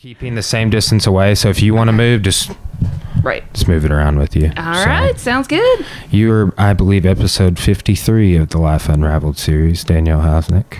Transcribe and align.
keeping 0.00 0.34
the 0.34 0.42
same 0.42 0.70
distance 0.70 1.06
away. 1.06 1.34
So 1.34 1.50
if 1.50 1.60
you 1.60 1.74
want 1.74 1.88
to 1.88 1.92
move, 1.92 2.22
just 2.22 2.50
Right. 3.22 3.44
just 3.52 3.68
move 3.68 3.84
it 3.84 3.92
around 3.92 4.18
with 4.18 4.34
you. 4.34 4.50
All 4.56 4.72
So, 4.74 4.86
right. 4.86 5.18
Sounds 5.20 5.46
good. 5.46 5.84
You're, 6.10 6.54
I 6.56 6.72
believe, 6.72 7.04
episode 7.04 7.58
53 7.58 8.34
of 8.36 8.48
the 8.48 8.56
Life 8.58 8.88
Unraveled 8.88 9.36
series, 9.36 9.84
Danielle 9.84 10.22
Hausnick. 10.22 10.78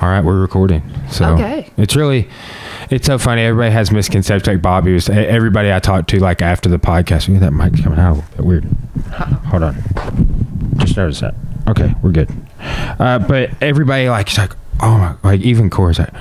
All 0.00 0.08
right, 0.08 0.24
we're 0.24 0.40
recording. 0.40 0.82
So 1.10 1.26
Okay. 1.34 1.68
it's 1.76 1.94
really, 1.94 2.26
it's 2.88 3.06
so 3.06 3.18
funny. 3.18 3.42
Everybody 3.42 3.70
has 3.72 3.92
misconceptions. 3.92 4.46
Like 4.46 4.62
Bobby 4.62 4.94
was, 4.94 5.10
e- 5.10 5.12
everybody 5.12 5.70
I 5.70 5.78
talked 5.78 6.08
to, 6.10 6.18
like 6.18 6.40
after 6.40 6.70
the 6.70 6.78
podcast, 6.78 7.28
"Ooh, 7.28 7.38
that 7.38 7.52
mic's 7.52 7.82
coming 7.82 7.98
out 7.98 8.12
a 8.12 8.14
little 8.14 8.30
bit 8.36 8.46
weird. 8.46 8.64
Hold 9.48 9.62
on. 9.62 9.76
Just 10.78 10.96
notice 10.96 11.20
that. 11.20 11.34
Okay, 11.68 11.94
we're 12.02 12.12
good. 12.12 12.30
Uh, 12.98 13.18
but 13.18 13.50
everybody, 13.60 14.08
like, 14.08 14.30
is 14.30 14.38
like, 14.38 14.52
oh 14.82 14.98
my, 14.98 15.14
like, 15.22 15.40
even 15.40 15.70
Corey's 15.70 15.98
like, 15.98 16.14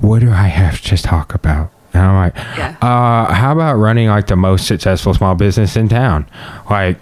what 0.00 0.20
do 0.20 0.30
I 0.30 0.46
have 0.48 0.80
to 0.82 0.96
talk 0.96 1.34
about? 1.34 1.70
And 1.94 2.02
I'm 2.02 2.14
like, 2.16 2.34
Yeah. 2.56 2.76
uh, 2.82 3.32
how 3.32 3.52
about 3.52 3.74
running 3.76 4.08
like 4.08 4.26
the 4.26 4.36
most 4.36 4.66
successful 4.66 5.14
small 5.14 5.34
business 5.34 5.74
in 5.76 5.88
town? 5.88 6.26
Like, 6.70 6.98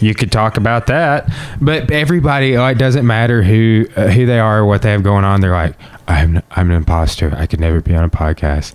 you 0.00 0.14
could 0.14 0.30
talk 0.32 0.56
about 0.56 0.86
that, 0.88 1.30
but 1.60 1.90
everybody 1.90 2.58
like 2.58 2.76
doesn't 2.76 3.06
matter 3.06 3.42
who 3.42 3.86
uh, 3.96 4.08
who 4.08 4.26
they 4.26 4.38
are 4.40 4.60
or 4.60 4.66
what 4.66 4.82
they 4.82 4.90
have 4.90 5.02
going 5.04 5.24
on. 5.24 5.40
They're 5.40 5.52
like, 5.52 5.76
I'm 6.08 6.42
I'm 6.50 6.70
an 6.70 6.76
imposter. 6.76 7.32
I 7.36 7.46
could 7.46 7.60
never 7.60 7.80
be 7.80 7.94
on 7.94 8.02
a 8.04 8.10
podcast. 8.10 8.74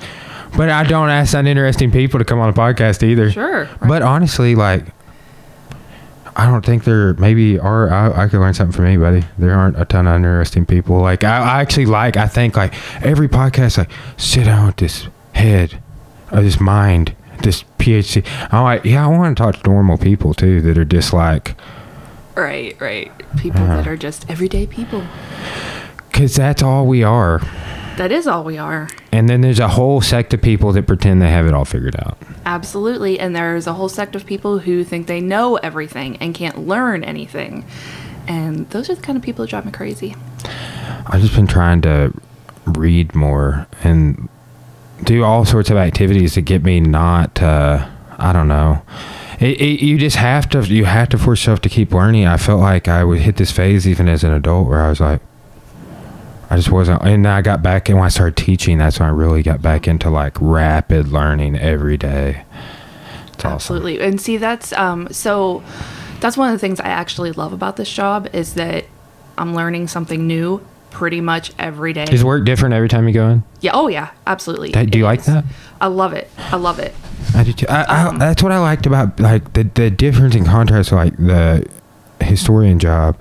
But 0.56 0.70
I 0.70 0.84
don't 0.86 1.10
ask 1.10 1.34
uninteresting 1.34 1.92
people 1.92 2.18
to 2.20 2.26
come 2.26 2.40
on 2.40 2.48
a 2.50 2.54
podcast 2.54 3.04
either. 3.04 3.30
Sure. 3.30 3.66
Right. 3.66 3.88
But 3.88 4.02
honestly, 4.02 4.56
like, 4.56 4.86
I 6.40 6.46
don't 6.46 6.64
think 6.64 6.84
there 6.84 7.16
maybe 7.16 7.58
are. 7.58 7.90
I, 7.92 8.24
I 8.26 8.28
could 8.28 8.40
learn 8.40 8.54
something 8.54 8.76
from 8.76 8.86
anybody. 8.86 9.26
There 9.40 9.54
aren't 9.56 9.80
a 9.82 9.86
ton 9.86 10.06
of 10.08 10.16
interesting 10.16 10.66
people. 10.68 11.00
Like, 11.00 11.24
I, 11.24 11.38
I 11.40 11.62
actually 11.62 11.88
like. 11.88 12.16
I 12.16 12.28
think 12.28 12.56
like 12.56 12.74
every 13.04 13.28
podcast, 13.28 13.80
like, 13.80 13.90
sit 14.18 14.46
down 14.46 14.68
with 14.68 14.76
this 14.78 15.08
head, 15.34 15.82
or 16.32 16.42
this 16.42 16.60
mind, 16.60 17.16
this 17.42 17.64
PhD. 17.80 18.24
I'm 18.54 18.64
like, 18.64 18.86
yeah, 18.86 19.04
I 19.04 19.08
want 19.08 19.36
to 19.36 19.44
talk 19.44 19.64
to 19.64 19.70
normal 19.70 19.98
people 19.98 20.34
too 20.36 20.62
that 20.62 20.78
are 20.78 20.86
just 20.86 21.12
like, 21.12 21.56
Right. 22.36 22.80
Right. 22.80 23.12
People 23.38 23.62
Uh-huh. 23.64 23.78
that 23.78 23.88
are 23.88 23.98
just 23.98 24.30
everyday 24.30 24.68
people. 24.68 25.04
because 26.12 26.36
that's 26.36 26.62
all 26.62 26.86
we 26.86 27.04
are. 27.04 27.42
That 27.98 28.12
is 28.12 28.28
all 28.28 28.44
we 28.44 28.58
are. 28.58 28.88
And 29.12 29.28
then 29.28 29.42
there's 29.42 29.60
a 29.60 29.68
whole 29.68 30.02
sect 30.02 30.34
of 30.34 30.42
people 30.42 30.72
that 30.74 30.86
pretend 30.86 31.22
they 31.22 31.32
have 31.32 31.48
it 31.48 31.54
all 31.54 31.66
figured 31.66 31.96
out. 31.96 32.18
Absolutely. 32.46 33.20
And 33.20 33.36
there's 33.36 33.66
a 33.66 33.74
whole 33.74 33.90
sect 33.90 34.16
of 34.16 34.26
people 34.26 34.60
who 34.60 34.84
think 34.84 35.08
they 35.08 35.20
know 35.20 35.56
everything 35.58 36.18
and 36.18 36.34
can't 36.36 36.68
learn 36.68 37.04
anything. 37.04 37.66
And 38.28 38.70
those 38.70 38.90
are 38.90 38.96
the 38.96 39.02
kind 39.02 39.18
of 39.18 39.24
people 39.24 39.44
that 39.44 39.50
drive 39.50 39.66
me 39.66 39.72
crazy. 39.72 40.16
I've 41.08 41.22
just 41.22 41.36
been 41.36 41.48
trying 41.48 41.82
to 41.82 42.14
read 42.66 43.16
more 43.16 43.66
and 43.84 44.30
do 45.04 45.24
all 45.24 45.46
sorts 45.46 45.70
of 45.70 45.78
activities 45.78 46.34
to 46.34 46.42
get 46.42 46.64
me 46.64 46.80
not. 46.80 47.42
Uh, 47.42 47.88
I 48.18 48.32
don't 48.32 48.48
know. 48.48 48.82
It, 49.40 49.60
it, 49.62 49.82
you 49.84 49.98
just 49.98 50.18
have 50.18 50.50
to. 50.50 50.62
You 50.62 50.86
have 50.86 51.10
to 51.10 51.18
force 51.18 51.42
yourself 51.42 51.62
to 51.62 51.70
keep 51.70 51.94
learning. 51.94 52.26
I 52.26 52.38
felt 52.38 52.60
like 52.60 52.88
I 52.88 53.04
would 53.04 53.20
hit 53.20 53.38
this 53.38 53.52
phase 53.52 53.88
even 53.88 54.08
as 54.08 54.24
an 54.24 54.32
adult 54.32 54.68
where 54.68 54.82
I 54.82 54.90
was 54.90 55.00
like, 55.00 55.22
I 56.50 56.56
just 56.56 56.72
wasn't. 56.72 57.02
And 57.04 57.26
then 57.26 57.32
I 57.32 57.42
got 57.42 57.62
back, 57.62 57.90
and 57.90 57.98
when 57.98 58.06
I 58.06 58.10
started 58.10 58.38
teaching, 58.38 58.78
that's 58.78 59.00
when 59.00 59.10
I 59.10 59.12
really 59.12 59.44
got 59.44 59.62
back 59.62 59.88
into 59.88 60.10
like 60.10 60.38
rapid 60.40 61.10
learning 61.10 61.58
every 61.58 61.98
day. 61.98 62.44
It's 63.34 63.44
awesome. 63.46 63.52
Absolutely. 63.54 64.00
And 64.00 64.20
see, 64.22 64.38
that's 64.38 64.72
um, 64.74 65.08
so 65.12 65.64
that's 66.20 66.38
one 66.38 66.50
of 66.50 66.54
the 66.54 66.60
things 66.60 66.80
I 66.80 66.88
actually 66.88 67.32
love 67.34 67.54
about 67.54 67.76
this 67.76 67.92
job 67.92 68.30
is 68.34 68.54
that 68.56 68.86
I'm 69.38 69.54
learning 69.54 69.88
something 69.90 70.26
new 70.26 70.66
pretty 70.90 71.22
much 71.22 71.52
every 71.60 71.94
day. 71.94 72.06
Is 72.10 72.24
work 72.24 72.46
different 72.46 72.74
every 72.74 72.88
time 72.90 73.08
you 73.08 73.14
go 73.14 73.28
in? 73.30 73.44
yeah. 73.62 73.72
Oh, 73.74 73.88
yeah. 73.88 74.10
Absolutely. 74.26 74.72
Do 74.72 74.86
do 74.86 74.98
you 75.00 75.04
It 75.06 75.08
like 75.08 75.20
is. 75.20 75.26
that? 75.28 75.44
I 75.82 75.88
love 75.88 76.14
it. 76.14 76.30
I 76.38 76.56
love 76.56 76.80
it. 76.80 76.96
I 77.36 77.44
did 77.44 77.58
too. 77.58 77.68
I, 77.68 77.84
I, 77.84 78.08
Um, 78.08 78.18
that's 78.20 78.42
what 78.42 78.52
I 78.52 78.58
liked 78.60 78.86
about 78.88 79.20
like 79.20 79.54
the 79.54 79.64
the 79.76 79.92
difference 79.92 80.34
in 80.34 80.46
contrast, 80.46 80.92
like 80.92 81.16
the 81.18 81.68
historian 82.22 82.80
job 82.80 83.16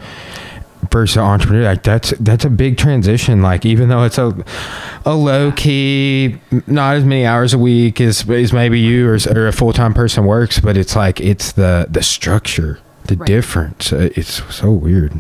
the 1.05 1.21
entrepreneur. 1.21 1.65
Like 1.65 1.83
that's 1.83 2.11
that's 2.21 2.45
a 2.45 2.51
big 2.51 2.79
transition. 2.79 3.43
Like 3.43 3.67
even 3.67 3.89
though 3.89 4.05
it's 4.05 4.19
a 4.19 4.33
a 5.05 5.15
low 5.15 5.53
key, 5.53 6.39
not 6.67 6.97
as 6.97 7.05
many 7.05 7.27
hours 7.27 7.53
a 7.53 7.59
week 7.59 8.01
as 8.01 8.29
as 8.31 8.53
maybe 8.53 8.79
you 8.81 9.09
or, 9.09 9.19
or 9.35 9.47
a 9.49 9.53
full 9.53 9.73
time 9.73 9.93
person 9.95 10.25
works, 10.25 10.59
but 10.61 10.77
it's 10.77 10.97
like 10.97 11.21
it's 11.21 11.53
the 11.53 11.87
the 11.91 12.03
structure, 12.03 12.79
the 13.06 13.17
Right. 13.17 13.27
difference. 13.27 13.93
Uh, 13.93 14.11
It's 14.15 14.43
so 14.55 14.71
weird. 14.71 15.12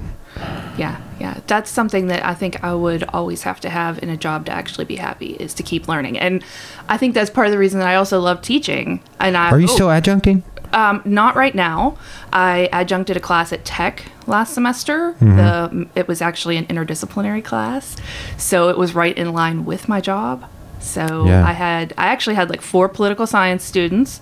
Yeah, 0.76 0.96
yeah. 1.18 1.38
That's 1.46 1.70
something 1.70 2.08
that 2.08 2.24
I 2.24 2.34
think 2.34 2.62
I 2.62 2.74
would 2.74 3.04
always 3.14 3.42
have 3.44 3.58
to 3.60 3.70
have 3.70 4.02
in 4.02 4.10
a 4.10 4.16
job 4.18 4.44
to 4.46 4.52
actually 4.52 4.84
be 4.84 4.96
happy 4.96 5.28
is 5.40 5.54
to 5.54 5.62
keep 5.62 5.88
learning. 5.88 6.18
And 6.18 6.44
I 6.90 6.98
think 6.98 7.14
that's 7.14 7.30
part 7.30 7.46
of 7.46 7.52
the 7.52 7.58
reason 7.58 7.78
that 7.80 7.88
I 7.88 7.94
also 7.94 8.20
love 8.20 8.42
teaching. 8.42 9.00
And 9.18 9.34
I 9.36 9.50
Are 9.50 9.58
you 9.60 9.68
oh, 9.70 9.74
still 9.74 9.88
adjuncting? 9.88 10.42
Um, 10.72 11.02
not 11.04 11.36
right 11.36 11.54
now. 11.54 11.96
I 12.32 12.68
adjuncted 12.72 13.16
a 13.16 13.20
class 13.20 13.52
at 13.52 13.64
Tech 13.64 14.04
last 14.26 14.52
semester. 14.54 15.12
Mm-hmm. 15.20 15.36
The 15.36 15.88
it 15.94 16.08
was 16.08 16.20
actually 16.20 16.56
an 16.56 16.66
interdisciplinary 16.66 17.44
class, 17.44 17.96
so 18.36 18.68
it 18.68 18.78
was 18.78 18.94
right 18.94 19.16
in 19.16 19.32
line 19.32 19.64
with 19.64 19.88
my 19.88 20.00
job. 20.00 20.44
So 20.78 21.24
Yeah. 21.26 21.44
I 21.44 21.52
had 21.52 21.94
I 21.98 22.06
actually 22.08 22.36
had 22.36 22.48
like 22.50 22.60
four 22.60 22.88
political 22.88 23.26
science 23.26 23.64
students, 23.64 24.20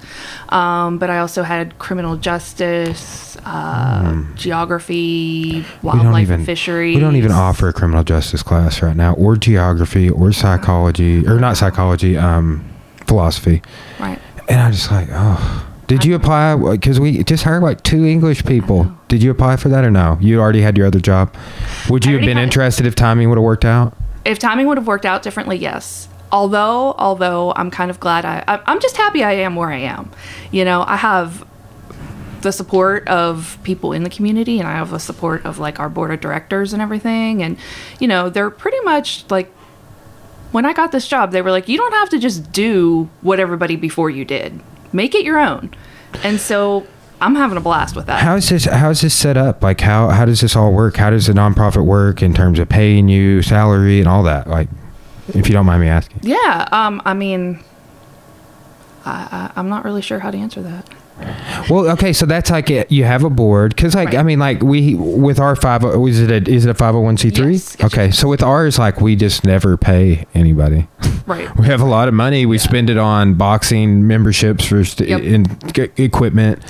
um, 0.48 0.98
but 0.98 1.10
I 1.10 1.18
also 1.18 1.42
had 1.42 1.78
criminal 1.78 2.16
justice, 2.16 3.36
uh, 3.44 4.22
geography, 4.34 5.50
we 5.82 5.90
don't 5.90 5.98
wildlife 5.98 6.22
even 6.22 6.34
and 6.36 6.46
fisheries. 6.46 6.94
we 6.94 7.00
don't 7.00 7.16
even 7.16 7.32
offer 7.32 7.68
a 7.68 7.72
criminal 7.72 8.02
justice 8.04 8.42
class 8.42 8.80
right 8.82 8.96
now, 8.96 9.14
or 9.14 9.36
geography, 9.36 10.08
or 10.08 10.32
psychology, 10.32 11.26
or 11.26 11.38
not 11.38 11.56
psychology, 11.56 12.16
um, 12.16 12.64
philosophy. 13.06 13.60
Right. 13.98 14.18
And 14.48 14.60
I 14.60 14.70
just 14.70 14.90
like, 14.90 15.08
oh, 15.10 15.66
did 15.94 16.04
you 16.04 16.14
apply? 16.16 16.56
Because 16.56 16.98
we 16.98 17.22
just 17.24 17.44
hired 17.44 17.62
like 17.62 17.82
two 17.82 18.04
English 18.04 18.44
people. 18.44 18.92
Did 19.08 19.22
you 19.22 19.30
apply 19.30 19.56
for 19.56 19.68
that 19.68 19.84
or 19.84 19.90
no? 19.90 20.18
You 20.20 20.40
already 20.40 20.62
had 20.62 20.76
your 20.76 20.86
other 20.86 21.00
job. 21.00 21.34
Would 21.88 22.04
you 22.04 22.16
have 22.16 22.26
been 22.26 22.38
interested 22.38 22.84
if 22.84 22.94
timing 22.94 23.28
would 23.28 23.38
have 23.38 23.44
worked 23.44 23.64
out? 23.64 23.96
if 24.24 24.38
timing 24.38 24.66
would 24.66 24.78
have 24.78 24.86
worked 24.86 25.04
out 25.04 25.22
differently, 25.22 25.56
yes. 25.56 26.08
Although, 26.32 26.94
although 26.98 27.52
I'm 27.54 27.70
kind 27.70 27.90
of 27.90 28.00
glad 28.00 28.24
I, 28.24 28.42
I 28.48 28.60
I'm 28.66 28.80
just 28.80 28.96
happy 28.96 29.22
I 29.22 29.32
am 29.32 29.54
where 29.54 29.70
I 29.70 29.78
am. 29.78 30.10
You 30.50 30.64
know, 30.64 30.82
I 30.86 30.96
have 30.96 31.46
the 32.40 32.50
support 32.50 33.06
of 33.08 33.58
people 33.62 33.92
in 33.92 34.02
the 34.02 34.10
community, 34.10 34.58
and 34.58 34.68
I 34.68 34.72
have 34.72 34.90
the 34.90 34.98
support 34.98 35.44
of 35.44 35.58
like 35.58 35.78
our 35.78 35.88
board 35.88 36.10
of 36.10 36.20
directors 36.20 36.72
and 36.72 36.82
everything. 36.82 37.42
And 37.42 37.56
you 38.00 38.08
know, 38.08 38.30
they're 38.30 38.50
pretty 38.50 38.80
much 38.80 39.24
like 39.30 39.52
when 40.50 40.64
I 40.64 40.72
got 40.72 40.92
this 40.92 41.06
job, 41.06 41.32
they 41.32 41.42
were 41.42 41.50
like, 41.50 41.68
you 41.68 41.76
don't 41.76 41.92
have 41.92 42.10
to 42.10 42.18
just 42.18 42.50
do 42.52 43.08
what 43.20 43.38
everybody 43.38 43.76
before 43.76 44.10
you 44.10 44.24
did. 44.24 44.60
Make 44.94 45.14
it 45.14 45.24
your 45.24 45.38
own. 45.38 45.74
And 46.22 46.40
so 46.40 46.86
I'm 47.20 47.34
having 47.34 47.58
a 47.58 47.60
blast 47.60 47.96
with 47.96 48.06
that. 48.06 48.22
How 48.22 48.36
is 48.36 48.48
this? 48.48 48.64
How 48.64 48.90
is 48.90 49.00
this 49.02 49.12
set 49.14 49.36
up? 49.36 49.62
Like, 49.62 49.80
how 49.80 50.08
how 50.08 50.24
does 50.24 50.40
this 50.40 50.54
all 50.56 50.72
work? 50.72 50.96
How 50.96 51.10
does 51.10 51.26
the 51.26 51.32
nonprofit 51.32 51.84
work 51.84 52.22
in 52.22 52.32
terms 52.32 52.58
of 52.58 52.68
paying 52.68 53.08
you 53.08 53.42
salary 53.42 53.98
and 53.98 54.08
all 54.08 54.22
that? 54.22 54.46
Like, 54.48 54.68
if 55.28 55.48
you 55.48 55.52
don't 55.52 55.66
mind 55.66 55.82
me 55.82 55.88
asking. 55.88 56.20
yeah. 56.22 56.68
Um. 56.72 57.02
I 57.04 57.12
mean. 57.12 57.60
I, 59.06 59.50
I, 59.54 59.60
I'm 59.60 59.68
not 59.68 59.84
really 59.84 60.00
sure 60.00 60.18
how 60.18 60.30
to 60.30 60.38
answer 60.38 60.62
that. 60.62 60.88
Well, 61.70 61.88
okay, 61.92 62.12
so 62.12 62.26
that's 62.26 62.50
like 62.50 62.70
it, 62.70 62.90
you 62.90 63.04
have 63.04 63.22
a 63.24 63.30
board 63.30 63.74
because, 63.74 63.94
like, 63.94 64.08
Right. 64.08 64.18
I 64.18 64.22
mean, 64.22 64.38
like 64.38 64.62
we 64.62 64.94
with 64.94 65.38
our 65.38 65.54
five, 65.56 65.84
is 65.84 66.20
it 66.20 66.30
a 66.30 66.50
is 66.50 66.66
it 66.66 66.70
a 66.70 66.74
five 66.74 66.94
hundred 66.94 67.04
one 67.04 67.16
c 67.16 67.30
three? 67.30 67.60
Okay, 67.82 68.10
so 68.10 68.28
with 68.28 68.42
ours, 68.42 68.78
like, 68.78 69.00
we 69.00 69.14
just 69.16 69.44
never 69.44 69.76
pay 69.76 70.26
anybody. 70.34 70.88
Right. 71.26 71.56
We 71.56 71.64
have 71.68 71.80
a 71.80 71.86
lot 71.86 72.06
of 72.08 72.12
money. 72.12 72.44
We 72.44 72.58
spend 72.58 72.90
it 72.90 72.98
on 72.98 73.32
boxing 73.32 74.06
memberships 74.06 74.66
for 74.66 74.84
st- 74.84 75.08
Yep. 75.08 75.20
in 75.22 75.46
g- 75.72 75.88
equipment, 75.96 76.62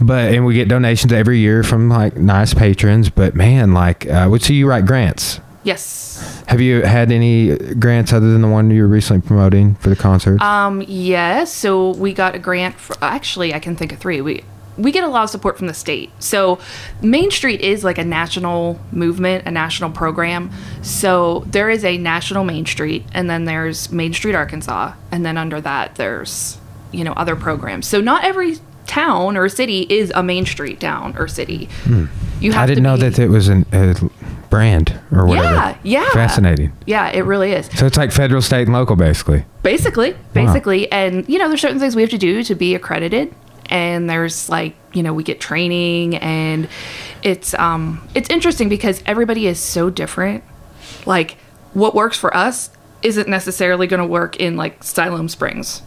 but 0.00 0.32
and 0.32 0.46
we 0.46 0.54
get 0.54 0.68
donations 0.68 1.12
every 1.12 1.38
year 1.40 1.62
from 1.62 1.90
like 1.90 2.16
nice 2.16 2.54
patrons. 2.54 3.10
But 3.10 3.34
man, 3.34 3.74
like, 3.74 4.06
uh, 4.08 4.26
would 4.30 4.40
see 4.40 4.54
you 4.54 4.66
write 4.66 4.86
grants. 4.86 5.38
Yes. 5.64 6.44
Have 6.46 6.60
you 6.60 6.82
had 6.82 7.10
any 7.10 7.56
grants 7.74 8.12
other 8.12 8.30
than 8.32 8.42
the 8.42 8.48
one 8.48 8.70
you 8.70 8.82
were 8.82 8.88
recently 8.88 9.26
promoting 9.26 9.74
for 9.76 9.88
the 9.88 9.96
concert? 9.96 10.40
Um, 10.40 10.82
yes. 10.86 11.52
So 11.52 11.90
we 11.94 12.12
got 12.12 12.34
a 12.34 12.38
grant. 12.38 12.76
For, 12.76 12.96
actually, 13.02 13.52
I 13.54 13.58
can 13.58 13.74
think 13.74 13.92
of 13.92 13.98
three. 13.98 14.20
We 14.20 14.44
we 14.76 14.90
get 14.90 15.04
a 15.04 15.08
lot 15.08 15.22
of 15.22 15.30
support 15.30 15.56
from 15.56 15.68
the 15.68 15.74
state. 15.74 16.10
So 16.18 16.58
Main 17.00 17.30
Street 17.30 17.60
is 17.60 17.84
like 17.84 17.96
a 17.96 18.04
national 18.04 18.78
movement, 18.92 19.46
a 19.46 19.50
national 19.50 19.90
program. 19.90 20.50
So 20.82 21.44
there 21.46 21.70
is 21.70 21.84
a 21.84 21.96
national 21.96 22.44
Main 22.44 22.66
Street, 22.66 23.04
and 23.12 23.30
then 23.30 23.44
there's 23.44 23.90
Main 23.92 24.12
Street 24.12 24.34
Arkansas, 24.34 24.92
and 25.12 25.24
then 25.24 25.36
under 25.38 25.60
that 25.60 25.94
there's 25.94 26.58
you 26.92 27.04
know 27.04 27.12
other 27.14 27.36
programs. 27.36 27.86
So 27.86 28.00
not 28.00 28.24
every 28.24 28.58
town 28.86 29.36
or 29.38 29.48
city 29.48 29.86
is 29.88 30.12
a 30.14 30.22
Main 30.22 30.44
Street 30.44 30.78
town 30.80 31.16
or 31.16 31.26
city. 31.28 31.68
You 31.86 32.52
have 32.52 32.54
Hmm. 32.54 32.58
I 32.58 32.66
didn't 32.66 32.82
know 32.84 32.96
be- 32.96 33.02
that 33.08 33.18
it 33.18 33.28
was 33.28 33.48
an, 33.48 33.64
a 33.72 33.94
brand 34.54 34.96
or 35.10 35.26
whatever. 35.26 35.48
Yeah, 35.48 35.78
yeah. 35.82 36.10
Fascinating. 36.10 36.72
Yeah, 36.86 37.08
it 37.10 37.22
really 37.22 37.50
is. 37.50 37.66
So 37.76 37.86
it's 37.86 37.96
like 37.96 38.12
federal, 38.12 38.40
state, 38.40 38.68
and 38.68 38.72
local, 38.72 38.94
basically. 38.94 39.44
Basically, 39.64 40.16
basically, 40.32 40.90
and 40.92 41.28
you 41.28 41.40
know, 41.40 41.48
there's 41.48 41.60
certain 41.60 41.80
things 41.80 41.96
we 41.96 42.02
have 42.02 42.10
to 42.12 42.18
do 42.18 42.44
to 42.44 42.54
be 42.54 42.76
accredited, 42.76 43.34
and 43.66 44.08
there's 44.08 44.48
like 44.48 44.76
you 44.92 45.02
know 45.02 45.12
we 45.12 45.24
get 45.24 45.40
training, 45.40 46.14
and 46.18 46.68
it's 47.24 47.52
um 47.54 48.06
it's 48.14 48.30
interesting 48.30 48.68
because 48.68 49.02
everybody 49.06 49.48
is 49.48 49.58
so 49.58 49.90
different. 49.90 50.44
Like 51.04 51.32
what 51.72 51.96
works 51.96 52.16
for 52.16 52.34
us 52.36 52.70
isn't 53.02 53.28
necessarily 53.28 53.88
going 53.88 54.00
to 54.00 54.06
work 54.06 54.36
in 54.36 54.56
like 54.56 54.84
Siloam 54.84 55.28
Springs 55.28 55.82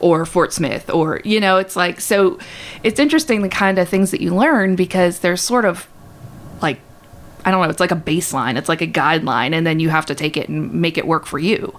or 0.00 0.26
Fort 0.26 0.52
Smith 0.52 0.90
or 0.90 1.20
you 1.24 1.40
know 1.40 1.56
it's 1.56 1.76
like 1.76 2.00
so 2.00 2.38
it's 2.82 3.00
interesting 3.00 3.42
the 3.42 3.48
kind 3.48 3.78
of 3.78 3.88
things 3.88 4.12
that 4.12 4.20
you 4.20 4.34
learn 4.34 4.76
because 4.76 5.18
there's 5.20 5.42
sort 5.42 5.64
of 5.64 5.88
like 6.62 6.80
I 7.44 7.50
don't 7.50 7.62
know 7.62 7.68
it's 7.68 7.80
like 7.80 7.92
a 7.92 7.96
baseline 7.96 8.56
it's 8.56 8.68
like 8.68 8.80
a 8.82 8.86
guideline 8.86 9.52
and 9.54 9.66
then 9.66 9.80
you 9.80 9.88
have 9.88 10.06
to 10.06 10.14
take 10.14 10.36
it 10.36 10.48
and 10.48 10.72
make 10.72 10.98
it 10.98 11.06
work 11.06 11.26
for 11.26 11.38
you 11.38 11.76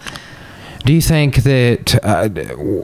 Do 0.83 0.93
you 0.93 1.01
think 1.01 1.35
that? 1.43 1.99
Uh, 2.03 2.29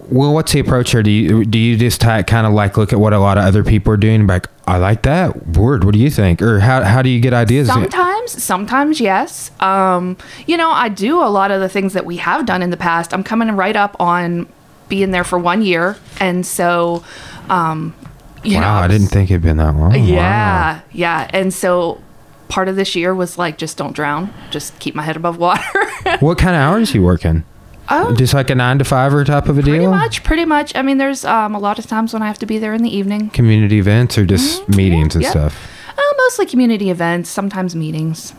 well, 0.09 0.31
what's 0.33 0.51
the 0.51 0.59
approach 0.59 0.91
here? 0.91 1.01
Do 1.01 1.09
you 1.09 1.43
do 1.45 1.57
you 1.57 1.75
just 1.77 2.01
kind 2.01 2.45
of 2.45 2.53
like 2.53 2.77
look 2.77 2.93
at 2.93 2.99
what 2.99 3.11
a 3.13 3.17
lot 3.19 3.39
of 3.39 3.45
other 3.45 3.63
people 3.63 3.91
are 3.91 3.97
doing? 3.97 4.19
and 4.19 4.27
be 4.27 4.33
Like, 4.33 4.47
I 4.67 4.77
like 4.77 5.01
that 5.03 5.57
word. 5.57 5.83
What 5.83 5.93
do 5.93 5.99
you 5.99 6.11
think? 6.11 6.41
Or 6.41 6.59
how 6.59 6.83
how 6.83 7.01
do 7.01 7.09
you 7.09 7.19
get 7.19 7.33
ideas? 7.33 7.67
Sometimes, 7.67 8.43
sometimes 8.43 9.01
yes. 9.01 9.49
Um, 9.59 10.15
you 10.45 10.57
know, 10.57 10.69
I 10.69 10.89
do 10.89 11.19
a 11.23 11.25
lot 11.29 11.49
of 11.49 11.59
the 11.59 11.69
things 11.69 11.93
that 11.93 12.05
we 12.05 12.17
have 12.17 12.45
done 12.45 12.61
in 12.61 12.69
the 12.69 12.77
past. 12.77 13.13
I'm 13.13 13.23
coming 13.23 13.49
right 13.51 13.75
up 13.75 13.95
on 13.99 14.47
being 14.89 15.09
there 15.09 15.23
for 15.23 15.39
one 15.39 15.63
year, 15.63 15.97
and 16.19 16.45
so, 16.45 17.03
um, 17.49 17.95
you 18.43 18.57
wow, 18.57 18.61
know, 18.61 18.83
I 18.83 18.87
didn't 18.87 19.07
think 19.07 19.31
it'd 19.31 19.41
been 19.41 19.57
that 19.57 19.75
long. 19.75 19.95
Yeah, 19.95 20.81
yeah, 20.91 21.29
and 21.33 21.51
so 21.51 21.99
part 22.47 22.67
of 22.67 22.75
this 22.75 22.95
year 22.95 23.13
was 23.13 23.37
like 23.37 23.57
just 23.57 23.77
don't 23.77 23.93
drown, 23.93 24.33
just 24.51 24.77
keep 24.79 24.95
my 24.95 25.03
head 25.03 25.15
above 25.15 25.37
water. 25.37 25.63
What 26.21 26.37
kind 26.37 26.55
of 26.55 26.61
hours 26.61 26.93
you 26.93 27.03
working? 27.03 27.43
oh, 27.89 28.15
Just 28.15 28.33
like 28.33 28.49
a 28.49 28.55
nine 28.55 28.79
to 28.79 28.85
five 28.85 29.13
or 29.13 29.25
type 29.25 29.49
of 29.49 29.57
a 29.57 29.61
pretty 29.61 29.71
deal? 29.79 29.89
Pretty 29.91 30.03
much, 30.03 30.23
pretty 30.23 30.45
much. 30.45 30.73
I 30.75 30.81
mean, 30.81 30.97
there's 30.99 31.25
um, 31.25 31.53
a 31.53 31.59
lot 31.59 31.79
of 31.79 31.85
times 31.87 32.13
when 32.13 32.21
I 32.21 32.27
have 32.27 32.39
to 32.39 32.45
be 32.45 32.57
there 32.59 32.73
in 32.73 32.81
the 32.81 32.95
evening. 32.95 33.29
Community 33.31 33.77
events 33.77 34.17
or 34.17 34.25
just 34.25 34.67
meetings 34.69 35.15
and 35.15 35.23
yeah. 35.23 35.31
stuff? 35.31 35.69
Uh, 35.97 36.01
mostly 36.17 36.45
community 36.45 36.89
events, 36.89 37.29
sometimes 37.29 37.75
meetings. 37.75 38.33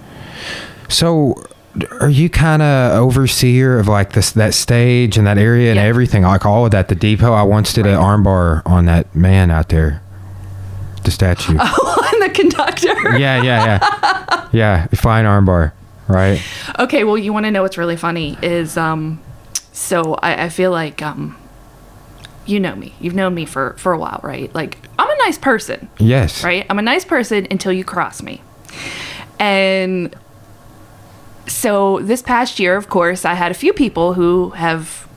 So, 0.88 1.34
are 2.00 2.08
you 2.08 2.30
kind 2.30 2.62
of 2.62 2.92
overseer 2.92 3.78
of 3.78 3.86
like 3.88 4.12
this 4.14 4.30
that 4.32 4.54
stage 4.54 5.18
and 5.18 5.26
that 5.26 5.38
area 5.38 5.70
and 5.70 5.76
Yeah. 5.76 5.84
everything, 5.84 6.22
like 6.22 6.46
all 6.46 6.64
of 6.64 6.70
that? 6.72 6.88
The 6.88 6.94
depot. 6.94 7.32
I 7.32 7.42
once 7.42 7.72
did 7.74 7.86
an 7.86 7.96
armbar 7.98 8.62
on 8.64 8.86
that 8.86 9.14
man 9.14 9.50
out 9.50 9.68
there, 9.68 10.02
the 11.08 11.12
statue. 11.14 11.56
I'm 11.60 12.20
the 12.20 12.28
conductor. 12.30 13.16
yeah, 13.18 13.42
yeah, 13.42 13.78
yeah, 14.02 14.48
yeah. 14.52 14.86
Fine 14.88 15.24
armbar, 15.24 15.72
right? 16.06 16.42
Okay, 16.78 17.04
well, 17.04 17.16
you 17.16 17.32
want 17.32 17.46
to 17.46 17.50
know 17.50 17.62
what's 17.62 17.78
really 17.78 17.96
funny 17.96 18.36
is 18.42 18.76
um, 18.76 19.20
so 19.72 20.14
I, 20.22 20.44
I 20.44 20.48
feel 20.50 20.70
like 20.70 21.00
um, 21.02 21.36
you 22.46 22.60
know 22.60 22.74
me. 22.76 22.94
You've 23.00 23.14
known 23.14 23.34
me 23.34 23.46
for 23.46 23.74
for 23.78 23.92
a 23.92 23.98
while, 23.98 24.20
right? 24.22 24.54
Like 24.54 24.76
I'm 24.98 25.08
a 25.10 25.16
nice 25.24 25.38
person, 25.38 25.88
Yes. 25.98 26.44
right? 26.44 26.66
I'm 26.68 26.78
a 26.78 26.82
nice 26.82 27.04
person 27.06 27.46
until 27.50 27.72
you 27.72 27.84
cross 27.84 28.22
me, 28.22 28.42
and 29.40 30.14
so 31.46 32.00
this 32.00 32.20
past 32.20 32.60
year, 32.60 32.76
of 32.76 32.90
course, 32.90 33.24
I 33.24 33.32
had 33.34 33.50
a 33.50 33.54
few 33.54 33.72
people 33.72 34.12
who 34.14 34.50
have. 34.50 35.07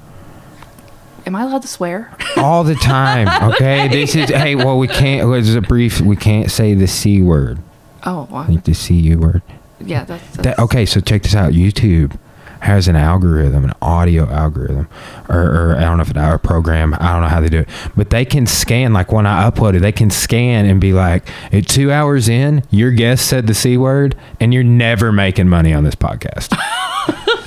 Am 1.25 1.35
I 1.35 1.43
allowed 1.43 1.61
to 1.61 1.67
swear? 1.67 2.15
All 2.37 2.63
the 2.63 2.75
time. 2.75 3.27
Okay. 3.53 3.87
This 3.87 4.15
is 4.15 4.29
hey. 4.29 4.55
Well, 4.55 4.77
we 4.77 4.87
can't. 4.87 5.29
This 5.31 5.47
is 5.49 5.55
a 5.55 5.61
brief. 5.61 5.99
We 6.01 6.15
can't 6.15 6.49
say 6.51 6.73
the 6.73 6.87
c 6.87 7.21
word. 7.21 7.59
Oh, 8.05 8.27
well, 8.31 8.45
Like 8.49 8.63
the 8.63 8.73
cu 8.73 9.19
word. 9.19 9.41
yeah, 9.79 10.03
that's, 10.05 10.23
that's 10.35 10.37
That, 10.43 10.59
okay, 10.59 10.85
so 10.85 10.99
check 11.01 11.23
this 11.23 11.35
out. 11.35 11.53
YouTube 11.53 12.17
has 12.61 12.87
an 12.87 12.95
algorithm, 12.95 13.63
an 13.65 13.73
audio 13.81 14.29
algorithm, 14.29 14.87
or, 15.29 15.39
or 15.71 15.75
I 15.77 15.81
don't 15.81 15.97
know 15.97 16.03
if 16.03 16.09
it's 16.11 16.17
a 16.19 16.39
program. 16.41 16.93
I 16.93 17.11
don't 17.13 17.21
know 17.21 17.27
how 17.27 17.41
they 17.41 17.49
do 17.49 17.59
it, 17.59 17.69
but 17.95 18.09
they 18.09 18.23
can 18.25 18.45
scan. 18.47 18.93
Like 18.93 19.11
when 19.11 19.25
I 19.25 19.49
upload 19.49 19.75
it, 19.75 19.79
they 19.79 19.91
can 19.91 20.09
scan 20.09 20.65
and 20.65 20.79
be 20.79 20.93
like, 20.93 21.27
"At 21.51 21.67
two 21.67 21.91
hours 21.91 22.29
in, 22.29 22.63
your 22.69 22.91
guest 22.91 23.25
said 23.27 23.47
the 23.47 23.53
c 23.53 23.77
word, 23.77 24.15
and 24.39 24.53
you're 24.53 24.63
never 24.63 25.11
making 25.11 25.49
money 25.49 25.73
on 25.73 25.83
this 25.83 25.95
podcast." 25.95 26.57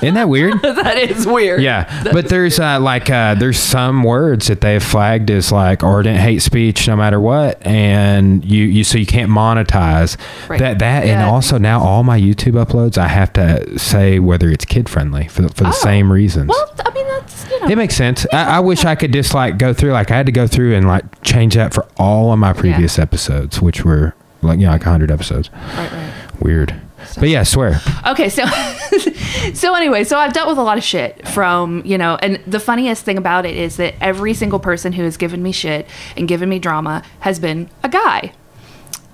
Isn't 0.02 0.14
that 0.16 0.28
weird? 0.28 0.54
that 0.62 0.98
is 0.98 1.26
weird. 1.26 1.62
Yeah, 1.62 2.02
but 2.12 2.28
there's 2.28 2.58
uh, 2.60 2.78
like 2.80 3.08
uh, 3.08 3.36
there's 3.36 3.58
some 3.58 4.02
words 4.02 4.48
that 4.48 4.60
they've 4.60 4.82
flagged 4.82 5.30
as 5.30 5.50
like 5.52 5.82
ardent 5.82 6.18
hate 6.20 6.42
speech, 6.42 6.86
no 6.88 6.96
matter 6.96 7.18
what, 7.20 7.64
and 7.66 8.44
you 8.44 8.64
you 8.64 8.84
so 8.84 8.98
you 8.98 9.06
can't 9.06 9.30
monetize 9.30 10.18
Right. 10.48 10.58
that 10.58 10.80
that, 10.80 11.06
Yeah. 11.06 11.14
and 11.14 11.22
also 11.30 11.56
now 11.56 11.80
all 11.80 12.02
my 12.02 12.20
YouTube 12.20 12.62
uploads 12.62 12.98
I 12.98 13.08
have 13.08 13.32
to 13.34 13.78
say 13.78 14.18
whether 14.18 14.50
it's 14.50 14.64
kid 14.64 14.88
friendly 14.88 15.03
for 15.12 15.42
the, 15.42 15.48
for 15.48 15.64
the 15.64 15.68
Oh. 15.68 15.72
same 15.72 16.10
reasons. 16.12 16.48
Well, 16.48 16.74
I 16.84 16.90
mean, 16.92 17.06
that's 17.08 17.50
you 17.50 17.60
know. 17.60 17.68
it 17.68 17.76
makes 17.76 17.94
sense. 17.96 18.26
I, 18.32 18.56
I 18.56 18.60
wish 18.60 18.84
I 18.84 18.94
could 18.94 19.12
just 19.12 19.34
like 19.34 19.58
go 19.58 19.72
through 19.72 19.92
like 19.92 20.10
I 20.10 20.16
had 20.16 20.26
to 20.26 20.32
go 20.32 20.46
through 20.46 20.74
and 20.74 20.86
like 20.86 21.04
change 21.22 21.54
that 21.54 21.72
for 21.74 21.86
all 21.96 22.32
of 22.32 22.38
my 22.38 22.52
previous 22.52 22.98
episodes, 22.98 23.60
which 23.62 23.84
were 23.84 24.14
like 24.42 24.58
you 24.58 24.66
know 24.66 24.72
like 24.72 24.82
hundred 24.82 25.10
episodes. 25.10 25.50
right, 25.76 25.90
right. 25.92 26.12
Weird, 26.40 26.74
but 27.18 27.28
yeah, 27.28 27.40
I 27.40 27.44
swear. 27.44 27.80
Okay, 28.08 28.28
so 28.28 28.44
so 29.54 29.74
anyway, 29.74 30.04
so 30.04 30.18
I've 30.18 30.32
dealt 30.32 30.48
with 30.48 30.58
a 30.58 30.62
lot 30.62 30.78
of 30.78 30.84
shit 30.84 31.26
from, 31.28 31.82
you 31.84 31.96
know, 31.96 32.16
and 32.16 32.40
the 32.46 32.58
funniest 32.60 33.04
thing 33.04 33.16
about 33.18 33.46
it 33.46 33.56
is 33.56 33.76
that 33.76 33.94
every 34.00 34.34
single 34.34 34.58
person 34.58 34.92
who 34.92 35.04
has 35.04 35.16
given 35.16 35.42
me 35.42 35.52
shit 35.52 35.86
and 36.16 36.26
given 36.28 36.48
me 36.48 36.58
drama 36.58 37.02
has 37.20 37.38
been 37.38 37.70
a 37.82 37.88
guy. 37.88 38.32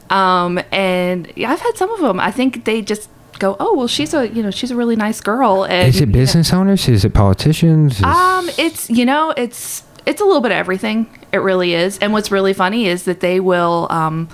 Um 0.09 0.61
and 0.73 1.33
yeah, 1.37 1.53
I've 1.53 1.61
had 1.61 1.77
some 1.77 1.91
of 1.91 2.01
them. 2.01 2.19
I 2.19 2.31
think 2.33 2.65
they 2.65 2.83
just 2.83 3.09
go, 3.41 3.57
"Oh, 3.59 3.75
well 3.77 3.89
she's 3.89 4.15
a, 4.15 4.29
you 4.29 4.43
know, 4.43 4.51
she's 4.53 4.71
a 4.71 4.77
really 4.77 4.97
nice 4.97 5.21
girl." 5.21 5.65
And 5.65 5.89
Is 5.89 6.01
it 6.01 6.13
business 6.13 6.53
owners? 6.53 6.89
Is 6.89 7.05
it 7.05 7.13
politicians? 7.15 7.97
Is- 7.99 8.05
um, 8.05 8.49
it's 8.57 8.89
you 8.89 9.05
know, 9.05 9.33
it's 9.37 9.83
it's 10.07 10.21
a 10.21 10.25
little 10.25 10.41
bit 10.41 10.53
of 10.53 10.57
everything. 10.59 11.07
It 11.33 11.39
really 11.39 11.75
is. 11.75 11.99
And 11.99 12.13
what's 12.13 12.31
really 12.31 12.53
funny 12.53 12.87
is 12.87 13.05
that 13.05 13.21
they 13.21 13.41
will 13.41 13.87
um 13.91 14.29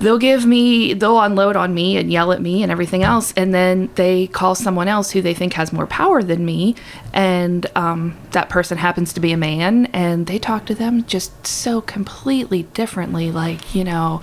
they'll 0.00 0.18
give 0.18 0.46
me 0.46 0.94
they'll 0.94 1.20
unload 1.20 1.56
on 1.56 1.74
me 1.74 1.96
and 1.98 2.10
yell 2.10 2.32
at 2.32 2.40
me 2.40 2.62
and 2.62 2.72
everything 2.72 3.02
else 3.02 3.34
and 3.36 3.52
then 3.52 3.90
they 3.96 4.26
call 4.28 4.54
someone 4.54 4.88
else 4.88 5.10
who 5.10 5.20
they 5.20 5.34
think 5.34 5.52
has 5.52 5.74
more 5.74 5.86
power 5.86 6.22
than 6.22 6.42
me 6.42 6.74
and 7.12 7.66
um, 7.76 8.16
that 8.30 8.48
person 8.48 8.78
happens 8.78 9.12
to 9.12 9.20
be 9.20 9.30
a 9.30 9.36
man 9.36 9.84
and 9.92 10.26
they 10.26 10.38
talk 10.38 10.64
to 10.64 10.74
them 10.74 11.04
just 11.04 11.46
so 11.46 11.82
completely 11.82 12.62
differently 12.72 13.30
like 13.30 13.74
you 13.74 13.84
know 13.84 14.22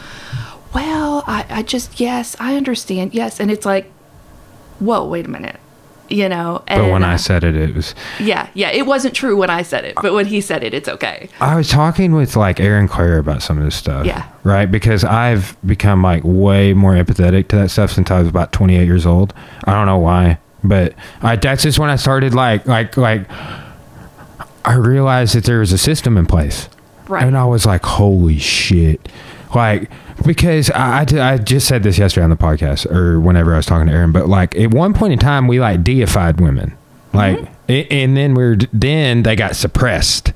well 0.74 1.24
i, 1.28 1.46
I 1.50 1.64
just 1.64 2.00
yes 2.00 2.36
i 2.40 2.56
understand 2.56 3.14
yes 3.14 3.40
and 3.40 3.52
it's 3.52 3.66
like 3.66 3.92
whoa 4.80 5.06
wait 5.06 5.26
a 5.26 5.30
minute 5.30 5.60
you 6.10 6.30
know 6.30 6.64
and, 6.68 6.84
but 6.84 6.92
when 6.92 7.04
I 7.04 7.16
uh, 7.16 7.18
said 7.18 7.44
it, 7.44 7.56
it 7.56 7.76
was. 7.76 7.94
yeah, 8.20 8.50
yeah. 8.54 8.72
It 8.72 8.86
wasn't 8.86 9.14
true 9.14 9.36
when 9.36 9.50
I 9.50 9.62
said 9.62 9.86
it, 9.86 9.96
but 10.02 10.14
when 10.14 10.26
he 10.26 10.40
said 10.42 10.64
it, 10.64 10.74
it's 10.74 10.88
okay. 10.88 11.30
I 11.42 11.56
was 11.56 11.70
talking 11.70 12.14
with 12.14 12.36
like 12.36 12.60
Erin 12.60 12.88
Claire 12.88 13.18
about 13.18 13.42
some 13.42 13.58
of 13.58 13.66
this 13.66 13.76
stuff. 13.76 14.06
Yeah. 14.06 14.26
Right? 14.44 14.68
Because 14.68 15.04
I've 15.04 15.58
become 15.66 16.02
like 16.02 16.24
way 16.24 16.74
more 16.74 16.94
empathetic 16.94 17.50
to 17.50 17.58
that 17.58 17.72
stuff 17.72 17.92
since 17.92 18.10
I 18.10 18.20
was 18.20 18.30
about 18.30 18.52
28 18.54 18.86
years 18.86 19.06
old. 19.06 19.34
I 19.66 19.74
don't 19.74 19.86
know 19.86 19.98
why, 19.98 20.40
but 20.64 20.94
I, 21.22 21.36
that's 21.36 21.64
just 21.64 21.80
when 21.80 21.90
I 21.90 21.96
started 21.96 22.34
like, 22.34 22.66
like, 22.66 22.98
like, 22.98 23.30
I 24.66 24.74
realized 24.74 25.36
that 25.36 25.46
there 25.46 25.60
was 25.60 25.72
a 25.72 25.78
system 25.78 26.18
in 26.18 26.26
place. 26.26 26.70
Right. 27.08 27.24
And 27.24 27.38
I 27.38 27.46
was 27.46 27.66
like, 27.66 27.84
holy 27.84 28.38
shit. 28.38 29.08
Like, 29.56 29.90
because 30.26 30.70
I, 30.72 31.06
I, 31.12 31.34
I 31.34 31.38
just 31.38 31.68
said 31.68 31.84
this 31.84 31.98
yesterday 31.98 32.24
on 32.24 32.30
the 32.30 32.36
podcast 32.36 32.90
or 32.92 33.20
whenever 33.20 33.54
I 33.54 33.58
was 33.58 33.66
talking 33.66 33.88
to 33.88 33.94
Erin, 33.94 34.12
but 34.12 34.28
like 34.28 34.56
at 34.56 34.74
one 34.74 34.94
point 34.94 35.14
in 35.14 35.20
time, 35.20 35.48
we 35.48 35.60
like 35.60 35.84
deified 35.84 36.40
women. 36.40 36.78
Like, 37.14 37.38
mm-hmm. 37.38 37.54
a- 37.70 37.88
and 37.88 38.18
then 38.18 38.34
we're, 38.34 38.58
then 38.74 39.24
they 39.24 39.36
got 39.36 39.56
suppressed. 39.56 40.34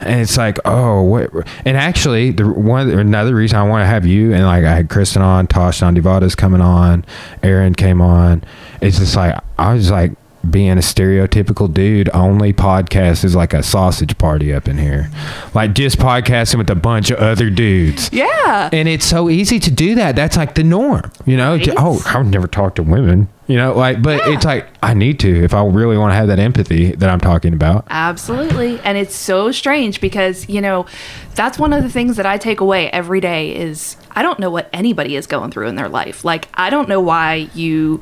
And 0.00 0.22
it's 0.22 0.38
like, 0.38 0.58
oh, 0.64 1.02
what? 1.02 1.30
And 1.66 1.76
actually, 1.76 2.30
the 2.30 2.48
one 2.48 2.88
another 2.88 3.34
reason 3.34 3.58
I 3.58 3.68
want 3.68 3.82
to 3.82 3.86
have 3.86 4.06
you 4.06 4.32
and 4.32 4.44
like 4.44 4.64
I 4.64 4.74
had 4.74 4.88
Kristen 4.88 5.20
on, 5.20 5.46
Tosh 5.46 5.80
Nandivada's 5.80 6.34
coming 6.34 6.62
on, 6.62 7.04
Erin 7.42 7.74
came 7.74 8.00
on. 8.00 8.42
It's 8.80 8.98
just 8.98 9.14
like 9.14 9.38
I 9.58 9.74
was 9.74 9.90
like 9.90 10.12
being 10.48 10.72
a 10.72 10.76
stereotypical 10.76 11.72
dude. 11.72 12.08
Only 12.14 12.52
podcast 12.52 13.24
is 13.24 13.34
like 13.36 13.52
a 13.52 13.62
sausage 13.62 14.16
party 14.16 14.54
up 14.54 14.68
in 14.68 14.78
here, 14.78 15.10
like 15.54 15.74
just 15.74 15.98
podcasting 15.98 16.56
with 16.58 16.70
a 16.70 16.74
bunch 16.74 17.10
of 17.10 17.18
other 17.18 17.50
dudes. 17.50 18.08
Yeah. 18.12 18.70
And 18.72 18.88
it's 18.88 19.04
so 19.04 19.28
easy 19.28 19.58
to 19.60 19.70
do 19.70 19.94
that. 19.96 20.16
That's 20.16 20.36
like 20.36 20.54
the 20.54 20.64
norm, 20.64 21.10
you 21.26 21.36
know. 21.36 21.56
Right? 21.56 21.68
Oh, 21.76 22.02
I 22.06 22.18
would 22.18 22.28
never 22.28 22.46
talk 22.48 22.76
to 22.76 22.82
women, 22.82 23.28
you 23.48 23.56
know. 23.56 23.74
Like, 23.74 24.02
but 24.02 24.26
Yeah. 24.26 24.34
it's 24.34 24.44
like 24.46 24.66
I 24.82 24.94
need 24.94 25.20
to 25.20 25.44
if 25.44 25.52
I 25.52 25.62
really 25.64 25.98
want 25.98 26.12
to 26.12 26.14
have 26.16 26.28
that 26.28 26.38
empathy 26.38 26.92
that 26.92 27.10
I'm 27.10 27.20
talking 27.20 27.52
about. 27.52 27.84
Absolutely. 27.90 28.80
And 28.80 28.96
it's 28.96 29.14
so 29.14 29.52
strange 29.52 30.00
because, 30.00 30.48
you 30.48 30.60
know, 30.62 30.86
that's 31.34 31.58
one 31.58 31.72
of 31.74 31.82
the 31.82 31.90
things 31.90 32.16
that 32.16 32.26
I 32.26 32.38
take 32.38 32.60
away 32.60 32.88
every 32.90 33.20
day 33.20 33.54
is 33.54 33.96
I 34.12 34.22
don't 34.22 34.38
know 34.38 34.50
what 34.50 34.70
anybody 34.72 35.16
is 35.16 35.26
going 35.26 35.50
through 35.50 35.68
in 35.68 35.74
their 35.76 35.88
life. 35.88 36.24
Like 36.24 36.48
I 36.54 36.70
don't 36.70 36.88
know 36.88 37.00
why 37.00 37.48
you 37.54 38.00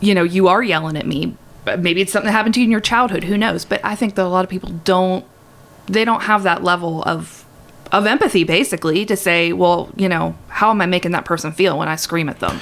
you 0.00 0.14
know, 0.14 0.22
you 0.22 0.48
are 0.48 0.62
yelling 0.62 0.96
at 0.96 1.06
me. 1.06 1.34
But 1.64 1.80
maybe 1.80 2.00
it's 2.00 2.12
something 2.12 2.26
that 2.26 2.32
happened 2.32 2.54
to 2.54 2.60
you 2.60 2.64
in 2.64 2.70
your 2.70 2.80
childhood, 2.80 3.24
who 3.24 3.36
knows? 3.36 3.64
But 3.64 3.84
I 3.84 3.94
think 3.94 4.14
that 4.14 4.24
a 4.24 4.28
lot 4.28 4.44
of 4.44 4.50
people 4.50 4.70
don't 4.84 5.24
they 5.86 6.04
don't 6.04 6.22
have 6.22 6.42
that 6.42 6.62
level 6.62 7.02
of 7.04 7.44
of 7.90 8.06
empathy 8.06 8.44
basically 8.44 9.06
to 9.06 9.16
say, 9.16 9.52
well, 9.52 9.90
you 9.96 10.08
know, 10.08 10.36
how 10.48 10.70
am 10.70 10.80
I 10.80 10.86
making 10.86 11.12
that 11.12 11.24
person 11.24 11.52
feel 11.52 11.78
when 11.78 11.88
I 11.88 11.96
scream 11.96 12.28
at 12.28 12.38
them? 12.40 12.60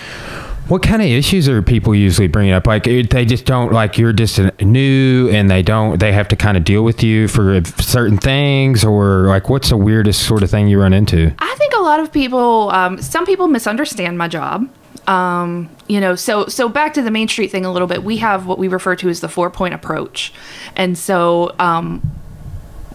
What 0.68 0.82
kind 0.82 1.00
of 1.00 1.08
issues 1.08 1.48
are 1.48 1.62
people 1.62 1.94
usually 1.94 2.26
bringing 2.26 2.52
up? 2.52 2.66
Like 2.66 2.84
they 2.84 3.24
just 3.24 3.44
don't 3.44 3.72
like 3.72 3.98
you're 3.98 4.12
just 4.12 4.40
new, 4.60 5.28
and 5.30 5.48
they 5.48 5.62
don't. 5.62 6.00
They 6.00 6.12
have 6.12 6.26
to 6.28 6.36
kind 6.36 6.56
of 6.56 6.64
deal 6.64 6.82
with 6.82 7.04
you 7.04 7.28
for 7.28 7.62
certain 7.80 8.18
things, 8.18 8.84
or 8.84 9.26
like 9.26 9.48
what's 9.48 9.68
the 9.68 9.76
weirdest 9.76 10.26
sort 10.26 10.42
of 10.42 10.50
thing 10.50 10.66
you 10.66 10.80
run 10.80 10.92
into? 10.92 11.32
I 11.38 11.54
think 11.56 11.72
a 11.74 11.80
lot 11.82 12.00
of 12.00 12.12
people, 12.12 12.70
um, 12.70 13.00
some 13.00 13.24
people 13.26 13.46
misunderstand 13.46 14.18
my 14.18 14.26
job. 14.26 14.68
Um, 15.06 15.68
you 15.86 16.00
know, 16.00 16.14
so 16.16 16.46
so 16.46 16.68
back 16.68 16.94
to 16.94 17.02
the 17.02 17.10
Main 17.10 17.28
Street 17.28 17.50
thing 17.50 17.64
a 17.64 17.72
little 17.72 17.88
bit. 17.88 18.02
We 18.02 18.16
have 18.18 18.46
what 18.46 18.58
we 18.58 18.68
refer 18.68 18.96
to 18.96 19.08
as 19.08 19.20
the 19.20 19.28
four 19.28 19.50
point 19.50 19.75
approach, 19.75 20.32
and 20.75 20.98
so 20.98 21.54
um, 21.58 22.02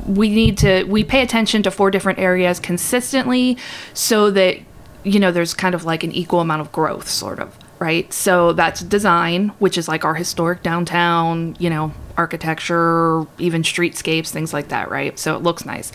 we 0.06 0.30
need 0.30 0.58
to 0.60 0.84
we 0.84 1.03
pay 1.03 1.22
attention 1.22 1.63
to 1.63 1.72
four 1.72 1.91
different 1.91 2.20
areas 2.20 2.60
consistently, 2.60 3.58
so 3.94 4.30
that 4.32 4.58
you 5.03 5.20
know 5.20 5.32
there's 5.32 5.53
kind 5.53 5.74
of 5.74 5.86
like 5.86 6.03
an 6.03 6.12
equal 6.12 6.41
amount 6.41 6.62
of 6.62 6.72
growth, 6.72 7.08
sort 7.08 7.39
of 7.39 7.58
right. 7.80 8.12
So 8.12 8.53
that's 8.53 8.82
design, 8.82 9.50
which 9.60 9.77
is 9.77 9.88
like 9.88 10.03
our 10.06 10.13
historic 10.13 10.63
downtown, 10.63 11.56
you 11.60 11.70
know, 11.70 11.94
architecture, 12.18 13.25
even 13.39 13.63
streetscapes, 13.63 14.30
things 14.30 14.53
like 14.53 14.68
that, 14.68 14.91
right? 14.91 15.18
So 15.18 15.36
it 15.36 15.44
looks 15.44 15.65
nice. 15.65 15.91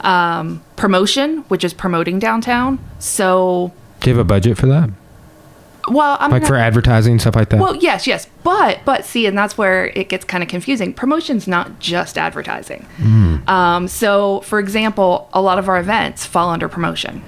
Um, 0.00 0.62
promotion, 0.76 1.38
which 1.48 1.64
is 1.64 1.74
promoting 1.74 2.18
downtown. 2.20 2.78
So 3.00 3.72
Do 4.00 4.10
you 4.10 4.16
have 4.16 4.24
a 4.24 4.28
budget 4.28 4.56
for 4.56 4.66
that? 4.68 4.90
Well, 5.90 6.16
I'm 6.20 6.30
Like 6.30 6.42
not- 6.42 6.48
for 6.48 6.56
advertising 6.56 7.18
stuff 7.18 7.36
like 7.36 7.48
that? 7.50 7.60
Well, 7.60 7.76
yes, 7.76 8.06
yes, 8.06 8.26
but 8.44 8.80
but 8.84 9.04
see, 9.04 9.26
and 9.26 9.36
that's 9.36 9.56
where 9.58 9.86
it 9.94 10.08
gets 10.08 10.24
kind 10.24 10.42
of 10.42 10.48
confusing. 10.48 10.92
Promotion's 10.94 11.46
not 11.48 11.78
just 11.80 12.16
advertising. 12.18 12.86
Um, 13.46 13.88
so, 13.88 14.40
for 14.40 14.58
example, 14.58 15.28
a 15.32 15.40
lot 15.40 15.58
of 15.58 15.68
our 15.68 15.78
events 15.78 16.24
fall 16.26 16.50
under 16.50 16.68
promotion. 16.68 17.22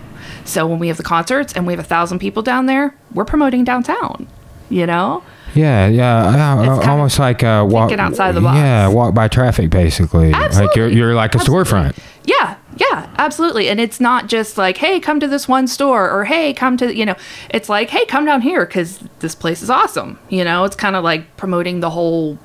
So 0.45 0.67
when 0.67 0.79
we 0.79 0.89
have 0.89 0.97
the 0.97 1.03
concerts 1.03 1.53
and 1.53 1.67
we 1.67 1.73
have 1.73 1.81
a 1.81 1.85
thousand 1.85 2.19
people 2.19 2.43
down 2.43 2.67
there, 2.67 2.95
we're 3.15 3.25
promoting 3.25 3.65
downtown. 3.65 4.27
You 4.69 4.87
know, 4.87 5.25
yeah, 5.55 5.89
yeah, 5.89 6.77
It's 6.79 6.87
almost 6.87 7.19
like 7.19 7.43
uh, 7.43 7.67
walk 7.69 7.91
outside 7.91 8.37
the 8.37 8.41
box. 8.41 8.57
Yeah, 8.57 8.87
walk 8.89 9.15
by 9.15 9.27
traffic 9.27 9.69
basically. 9.71 10.33
Absolutely. 10.33 10.67
Like 10.69 10.77
you're 10.77 10.89
you're 10.89 11.15
like 11.15 11.35
a 11.35 11.39
Absolutely. 11.39 11.73
storefront. 11.73 11.99
Yeah, 12.25 12.55
yeah, 12.81 13.11
absolutely. 13.19 13.69
And 13.69 13.79
it's 13.79 14.01
not 14.01 14.27
just 14.27 14.57
like, 14.57 14.79
hey, 14.79 15.01
come 15.01 15.21
to 15.21 15.29
this 15.29 15.47
one 15.47 15.69
store 15.69 16.11
or 16.11 16.25
hey, 16.25 16.55
come 16.55 16.79
to, 16.79 16.97
you 16.97 17.05
know, 17.05 17.15
it's 17.51 17.69
like, 17.69 17.91
hey, 17.91 18.07
come 18.07 18.25
down 18.25 18.41
here 18.41 18.65
because 18.65 19.01
this 19.19 19.35
place 19.35 19.61
is 19.61 19.69
awesome. 19.69 20.19
You 20.31 20.45
know, 20.45 20.65
it's 20.65 20.77
kind 20.77 20.97
of 20.97 21.05
like 21.05 21.37
promoting 21.37 21.81
the 21.81 21.91
whole 21.91 22.39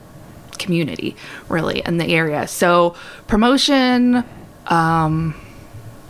community, 0.59 1.15
really, 1.47 1.81
in 1.85 1.99
the 1.99 2.07
area. 2.07 2.47
So, 2.49 2.95
promotion, 3.27 4.25
um, 4.67 5.35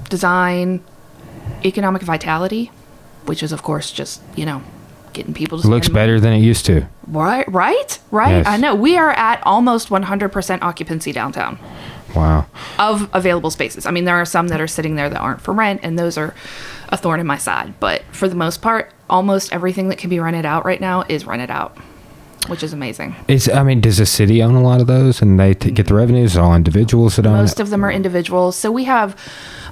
design, 0.10 0.84
economic 1.63 2.01
vitality, 2.01 2.72
which 3.25 3.44
is, 3.44 3.51
of 3.51 3.62
course, 3.62 3.91
just, 3.91 4.24
you 4.36 4.46
know, 4.46 4.63
getting 5.13 5.36
people 5.36 5.60
to 5.62 5.67
Looks 5.67 5.86
spend 5.86 5.94
money. 5.94 6.03
better 6.08 6.20
than 6.20 6.34
it 6.34 6.39
used 6.39 6.65
to. 6.65 6.88
Right, 7.08 7.48
right, 7.51 8.00
right. 8.10 8.38
Yes. 8.38 8.48
I 8.48 8.58
know. 8.58 8.74
We 8.74 8.98
are 8.98 9.12
at 9.12 9.41
almost 9.46 9.89
100% 9.89 10.62
occupancy 10.63 11.12
downtown 11.12 11.60
Wow. 12.15 12.45
of 12.79 13.10
available 13.13 13.51
spaces. 13.51 13.86
I 13.86 13.91
mean, 13.91 14.05
there 14.05 14.15
are 14.15 14.25
some 14.25 14.48
that 14.50 14.62
are 14.62 14.67
sitting 14.67 14.95
there 14.95 15.10
that 15.10 15.19
aren't 15.19 15.41
for 15.41 15.53
rent, 15.53 15.81
and 15.84 15.98
those 16.00 16.17
are 16.17 16.34
a 16.89 16.98
thorn 16.98 17.19
in 17.19 17.27
my 17.27 17.38
side. 17.38 17.74
But 17.79 18.03
for 18.12 18.27
the 18.27 18.36
most 18.36 18.62
part, 18.62 18.91
almost 19.10 19.51
everything 19.53 19.89
that 19.89 19.98
can 19.98 20.10
be 20.10 20.19
rented 20.19 20.45
out 20.45 20.65
right 20.65 20.79
now 20.81 21.03
is 21.10 21.25
rented 21.25 21.50
out, 21.50 21.77
which 22.48 22.63
is 22.63 22.74
amazing. 22.74 23.15
Is 23.27 23.50
I 23.50 23.63
mean, 23.63 23.81
does 23.81 23.98
the 23.98 24.05
city 24.05 24.41
own 24.41 24.55
a 24.55 24.62
lot 24.63 24.81
of 24.81 24.88
those, 24.88 25.22
and 25.22 25.39
they 25.39 25.53
t- 25.53 25.72
get 25.72 25.88
the 25.88 25.95
revenues? 25.95 26.38
All 26.38 26.55
individuals 26.55 27.15
that 27.17 27.25
own 27.25 27.34
Most 27.34 27.60
it? 27.60 27.63
of 27.63 27.69
them 27.69 27.84
are 27.84 27.91
individuals. 27.91 28.55
So 28.55 28.72
we 28.72 28.86
have 28.86 29.15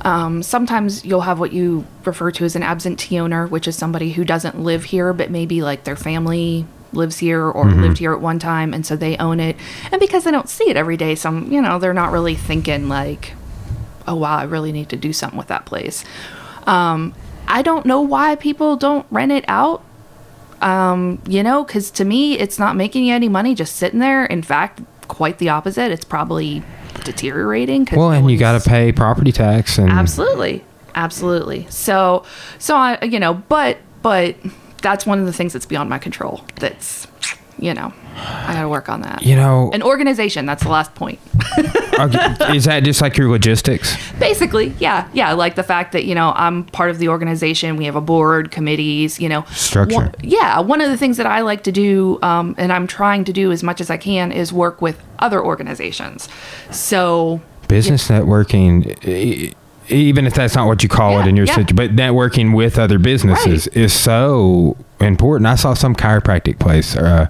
um, 0.02 0.44
sometimes 0.44 1.06
you'll 1.06 1.22
have 1.22 1.40
what 1.40 1.54
you 1.54 1.86
refer 2.04 2.32
to 2.32 2.44
as 2.46 2.56
an 2.56 2.64
absentee 2.64 3.18
owner, 3.20 3.48
which 3.48 3.68
is 3.68 3.76
somebody 3.78 4.12
who 4.14 4.26
doesn't 4.26 4.60
live 4.60 4.86
here, 4.86 5.14
but 5.14 5.32
maybe 5.32 5.62
like 5.62 5.84
their 5.86 5.96
family 5.96 6.66
lives 6.94 7.18
here 7.20 7.44
or 7.50 7.66
lived 7.72 7.98
here 7.98 8.14
at 8.14 8.22
one 8.22 8.40
time, 8.40 8.74
and 8.74 8.86
so 8.86 8.96
they 8.96 9.18
own 9.18 9.40
it. 9.40 9.56
And 9.92 10.00
because 10.00 10.24
they 10.24 10.32
don't 10.32 10.50
see 10.50 10.70
it 10.70 10.78
every 10.78 10.98
day, 10.98 11.16
some 11.16 11.52
you 11.52 11.62
know 11.62 11.80
they're 11.80 11.94
not 11.94 12.12
really 12.12 12.36
thinking 12.36 12.88
like, 12.90 13.34
oh 14.08 14.16
wow, 14.16 14.38
I 14.38 14.44
really 14.44 14.72
need 14.72 14.90
to 14.90 14.96
do 14.96 15.14
something 15.14 15.38
with 15.38 15.48
that 15.48 15.66
place. 15.66 16.04
Um, 16.68 17.14
I 17.48 17.62
don't 17.62 17.86
know 17.86 18.02
why 18.02 18.36
people 18.36 18.76
don't 18.78 19.06
rent 19.12 19.32
it 19.32 19.46
out. 19.48 19.84
Um, 20.62 21.22
you 21.28 21.44
know, 21.44 21.64
because 21.66 21.92
to 21.92 22.06
me, 22.06 22.40
it's 22.40 22.58
not 22.58 22.76
making 22.78 23.04
you 23.04 23.14
any 23.14 23.28
money 23.28 23.54
just 23.54 23.76
sitting 23.76 24.00
there. 24.00 24.26
In 24.26 24.42
fact, 24.42 24.82
quite 25.10 25.38
the 25.40 25.50
opposite. 25.50 25.92
It's 25.92 26.06
probably 26.06 26.64
deteriorating. 27.04 27.86
'cause 27.86 27.98
well, 27.98 28.12
and 28.12 28.30
you 28.32 28.38
got 28.38 28.62
to 28.62 28.70
pay 28.70 28.92
property 28.92 29.32
tax 29.34 29.78
and 29.78 29.90
absolutely, 29.92 30.64
absolutely. 30.96 31.68
So, 31.70 32.24
so 32.60 32.76
I, 32.78 33.04
you 33.04 33.20
know, 33.20 33.34
but 33.50 33.78
but 34.02 34.36
that's 34.84 35.06
one 35.08 35.18
of 35.20 35.26
the 35.26 35.34
things 35.34 35.54
that's 35.54 35.66
beyond 35.66 35.90
my 35.90 35.98
control. 35.98 36.44
That's, 36.58 37.08
you 37.58 37.74
know, 37.74 37.92
I 38.16 38.54
got 38.54 38.62
to 38.62 38.70
work 38.70 38.90
on 38.90 39.02
that. 39.02 39.24
you 39.24 39.36
know, 39.36 39.72
An 39.74 39.82
organization. 39.82 40.46
That's 40.46 40.62
the 40.64 40.70
last 40.70 40.94
point. 40.94 41.20
is 42.54 42.66
that 42.66 42.82
just 42.84 43.02
like 43.02 43.18
your 43.18 43.30
logistics? 43.30 43.96
Basically, 44.20 44.74
yeah, 44.80 45.08
yeah. 45.14 45.34
Like 45.34 45.56
the 45.56 45.64
fact 45.64 45.92
that 45.94 46.06
you 46.06 46.14
know 46.16 46.34
I'm 46.36 46.66
part 46.66 46.90
of 46.90 47.00
the 47.00 47.08
organization. 47.10 47.78
We 47.78 47.86
have 47.86 47.96
a 47.96 48.02
board, 48.02 48.52
committees. 48.52 49.20
You 49.20 49.30
know, 49.30 49.44
Structure. 49.52 49.96
One- 49.96 50.16
yeah, 50.22 50.60
one 50.60 50.82
of 50.82 50.90
the 50.90 50.98
things 50.98 51.18
that 51.18 51.26
I 51.26 51.42
like 51.42 51.64
to 51.64 51.72
do, 51.72 52.20
um, 52.22 52.56
and 52.58 52.72
I'm 52.74 52.88
trying 52.88 53.24
to 53.26 53.34
do 53.34 53.52
as 53.52 53.64
much 53.64 53.80
as 53.82 53.90
I 53.90 53.98
can, 53.98 54.32
is 54.32 54.52
work 54.54 54.82
with 54.82 55.02
other 55.20 55.44
organizations. 55.44 56.28
So 56.72 57.42
Business 57.68 58.08
networking, 58.10 59.04
e- 59.08 59.54
even 59.90 60.26
if 60.26 60.34
that's 60.34 60.56
not 60.56 60.68
what 60.68 60.84
you 60.84 60.90
call 60.90 61.20
it 61.20 61.28
in 61.28 61.36
your 61.36 61.46
yeah. 61.46 61.56
situation, 61.56 61.76
but 61.76 61.96
networking 61.96 62.56
with 62.56 62.78
other 62.80 63.00
businesses 63.00 63.68
Right. 63.68 63.78
is 63.84 63.94
so 63.94 64.78
important. 65.00 65.48
I 65.48 65.56
saw 65.56 65.74
some 65.74 65.96
chiropractic 65.96 66.60
place 66.60 66.96
uh, 66.96 67.28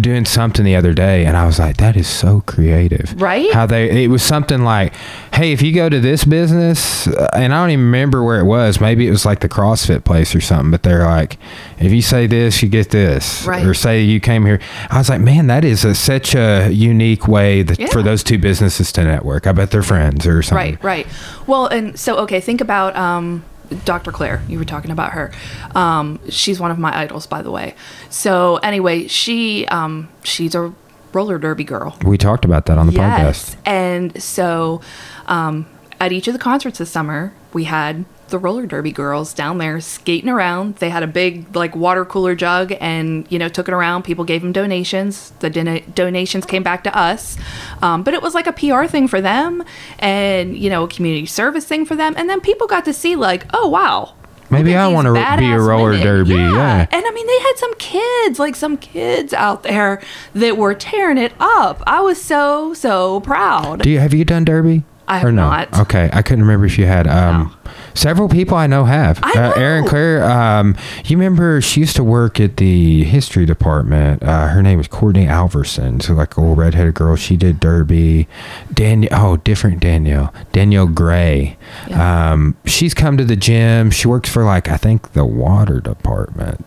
doing 0.00 0.24
something 0.24 0.64
the 0.64 0.76
other 0.76 0.92
day, 0.92 1.24
and 1.24 1.36
I 1.36 1.46
was 1.46 1.58
like, 1.58 1.76
that 1.76 1.96
is 1.96 2.08
so 2.08 2.40
creative. 2.42 3.20
Right? 3.20 3.52
How 3.52 3.66
they, 3.66 4.04
it 4.04 4.08
was 4.08 4.22
something 4.22 4.62
like, 4.62 4.94
hey, 5.34 5.52
if 5.52 5.62
you 5.62 5.72
go 5.72 5.88
to 5.88 6.00
this 6.00 6.24
business, 6.24 7.06
uh, 7.06 7.28
and 7.34 7.54
I 7.54 7.62
don't 7.62 7.70
even 7.70 7.84
remember 7.86 8.22
where 8.22 8.40
it 8.40 8.44
was, 8.44 8.80
maybe 8.80 9.06
it 9.06 9.10
was 9.10 9.24
like 9.24 9.40
the 9.40 9.48
CrossFit 9.48 10.04
place 10.04 10.34
or 10.34 10.40
something, 10.40 10.70
but 10.70 10.82
they're 10.82 11.04
like, 11.04 11.38
if 11.78 11.92
you 11.92 12.02
say 12.02 12.26
this, 12.26 12.62
you 12.62 12.68
get 12.68 12.90
this. 12.90 13.44
Right. 13.44 13.66
Or 13.66 13.74
say 13.74 14.02
you 14.02 14.20
came 14.20 14.46
here. 14.46 14.60
I 14.90 14.98
was 14.98 15.08
like, 15.08 15.20
man, 15.20 15.46
that 15.48 15.64
is 15.64 15.84
a, 15.84 15.94
such 15.94 16.34
a 16.34 16.70
unique 16.70 17.28
way 17.28 17.62
that, 17.62 17.90
for 17.92 18.02
those 18.02 18.22
two 18.22 18.38
businesses 18.38 18.92
to 18.92 19.04
network. 19.04 19.46
I 19.46 19.52
bet 19.52 19.70
they're 19.70 19.82
friends 19.82 20.26
or 20.26 20.42
something. 20.42 20.74
Right, 20.76 20.84
right. 20.84 21.06
Well, 21.46 21.66
and 21.66 21.98
so 21.98 22.16
okay, 22.18 22.40
think 22.40 22.60
about 22.60 22.96
um, 22.96 23.44
Dr. 23.84 24.12
Claire. 24.12 24.42
You 24.48 24.58
were 24.58 24.64
talking 24.64 24.90
about 24.90 25.12
her. 25.12 25.30
Um, 25.74 26.20
she's 26.28 26.58
one 26.60 26.70
of 26.70 26.78
my 26.78 26.96
idols, 26.96 27.26
by 27.26 27.42
the 27.42 27.50
way. 27.50 27.74
So 28.10 28.56
anyway, 28.58 29.06
she 29.08 29.66
um, 29.66 30.08
she's 30.22 30.54
a 30.54 30.72
roller 31.12 31.38
derby 31.38 31.64
girl. 31.64 31.96
We 32.04 32.16
talked 32.18 32.44
about 32.44 32.66
that 32.66 32.78
on 32.78 32.86
the 32.86 32.92
Yes, 32.94 33.54
podcast. 33.54 33.56
and 33.66 34.22
so 34.22 34.80
um, 35.26 35.66
at 36.00 36.12
each 36.12 36.26
of 36.28 36.32
the 36.32 36.38
concerts 36.40 36.78
this 36.78 36.90
summer, 36.90 37.32
we 37.52 37.64
had 37.64 38.04
the 38.32 38.38
roller 38.38 38.66
derby 38.66 38.90
girls 38.90 39.32
down 39.32 39.58
there 39.58 39.80
skating 39.80 40.28
around. 40.28 40.76
They 40.76 40.90
had 40.90 41.04
a 41.04 41.06
big 41.06 41.54
like 41.54 41.76
water 41.76 42.04
cooler 42.04 42.34
jug, 42.34 42.72
and 42.80 43.24
you 43.30 43.38
know 43.38 43.48
took 43.48 43.68
it 43.68 43.74
around. 43.74 44.02
People 44.02 44.24
gave 44.24 44.42
them 44.42 44.50
donations. 44.50 45.30
The 45.38 45.48
dona- 45.48 45.82
donations 45.82 46.44
came 46.44 46.64
back 46.64 46.82
to 46.84 46.98
us, 46.98 47.38
um, 47.80 48.02
but 48.02 48.14
it 48.14 48.22
was 48.22 48.34
like 48.34 48.48
a 48.48 48.52
PR 48.52 48.86
thing 48.86 49.06
for 49.06 49.20
them, 49.20 49.62
and 50.00 50.56
you 50.56 50.68
know 50.68 50.84
a 50.84 50.88
community 50.88 51.26
service 51.26 51.64
thing 51.64 51.84
for 51.86 51.94
them. 51.94 52.14
And 52.16 52.28
then 52.28 52.40
people 52.40 52.66
got 52.66 52.84
to 52.86 52.92
see 52.92 53.14
like, 53.14 53.46
oh 53.54 53.68
wow. 53.68 54.14
Maybe 54.50 54.76
I 54.76 54.86
wanna 54.88 55.14
be 55.14 55.46
a 55.46 55.58
roller 55.58 55.92
women. 55.92 56.04
derby, 56.04 56.34
yeah. 56.34 56.86
And 56.90 57.06
I 57.06 57.10
mean, 57.10 57.26
they 57.26 57.38
had 57.38 57.54
some 57.56 57.72
kids, 57.74 58.38
like 58.38 58.54
some 58.54 58.76
kids 58.76 59.32
out 59.32 59.62
there 59.62 60.02
that 60.34 60.58
were 60.58 60.74
tearing 60.74 61.16
it 61.16 61.32
up. 61.40 61.82
I 61.86 62.02
was 62.02 62.20
so, 62.20 62.74
so 62.74 63.20
proud. 63.20 63.82
Do 63.82 63.88
you 63.88 63.98
have 63.98 64.12
you 64.12 64.26
done 64.26 64.44
derby? 64.44 64.84
I 65.08 65.18
have 65.18 65.28
or 65.28 65.32
no? 65.32 65.48
not. 65.48 65.78
Okay, 65.80 66.10
I 66.12 66.22
couldn't 66.22 66.42
remember 66.42 66.66
if 66.66 66.78
you 66.78 66.86
had. 66.86 67.06
Um, 67.06 67.56
Several 67.94 68.28
people 68.28 68.56
I 68.56 68.66
know 68.66 68.84
have. 68.84 69.18
I 69.22 69.32
Uh, 69.32 69.52
Erin 69.52 69.84
know. 69.84 69.90
Claire. 69.90 70.24
Um, 70.24 70.76
you 71.04 71.16
remember 71.16 71.60
she 71.60 71.80
used 71.80 71.96
to 71.96 72.04
work 72.04 72.40
at 72.40 72.56
the 72.56 73.04
history 73.04 73.44
department. 73.46 74.22
Uh, 74.22 74.48
her 74.48 74.62
name 74.62 74.78
was 74.78 74.88
Courtney 74.88 75.26
Alverson. 75.26 76.02
So 76.02 76.14
like 76.14 76.36
a 76.36 76.40
little 76.40 76.56
redheaded 76.56 76.94
girl. 76.94 77.16
She 77.16 77.36
did 77.36 77.60
derby. 77.60 78.28
Danielle. 78.72 79.10
Oh, 79.32 79.36
different 79.36 79.80
Danielle. 79.80 80.32
Danielle 80.52 80.86
Gray. 80.86 81.56
Yeah. 81.88 82.32
Um, 82.32 82.56
she's 82.64 82.94
come 82.94 83.16
to 83.18 83.24
the 83.24 83.36
gym. 83.36 83.90
She 83.90 84.08
works 84.08 84.28
for 84.30 84.44
like 84.44 84.68
I 84.68 84.76
think 84.76 85.12
the 85.12 85.24
water 85.24 85.80
department. 85.80 86.64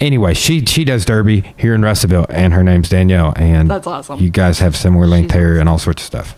Anyway, 0.00 0.32
she 0.32 0.64
she 0.64 0.82
does 0.84 1.04
derby 1.04 1.52
here 1.56 1.74
in 1.74 1.82
Russellville, 1.82 2.24
and 2.30 2.54
her 2.54 2.62
name's 2.64 2.88
Danielle. 2.88 3.34
And 3.36 3.70
That's 3.70 3.86
awesome. 3.86 4.18
You 4.18 4.30
guys 4.30 4.60
have 4.60 4.74
similar 4.74 5.06
length 5.06 5.32
She's 5.32 5.40
hair 5.40 5.58
and 5.58 5.68
all 5.68 5.78
sorts 5.78 6.02
of 6.02 6.06
stuff. 6.06 6.34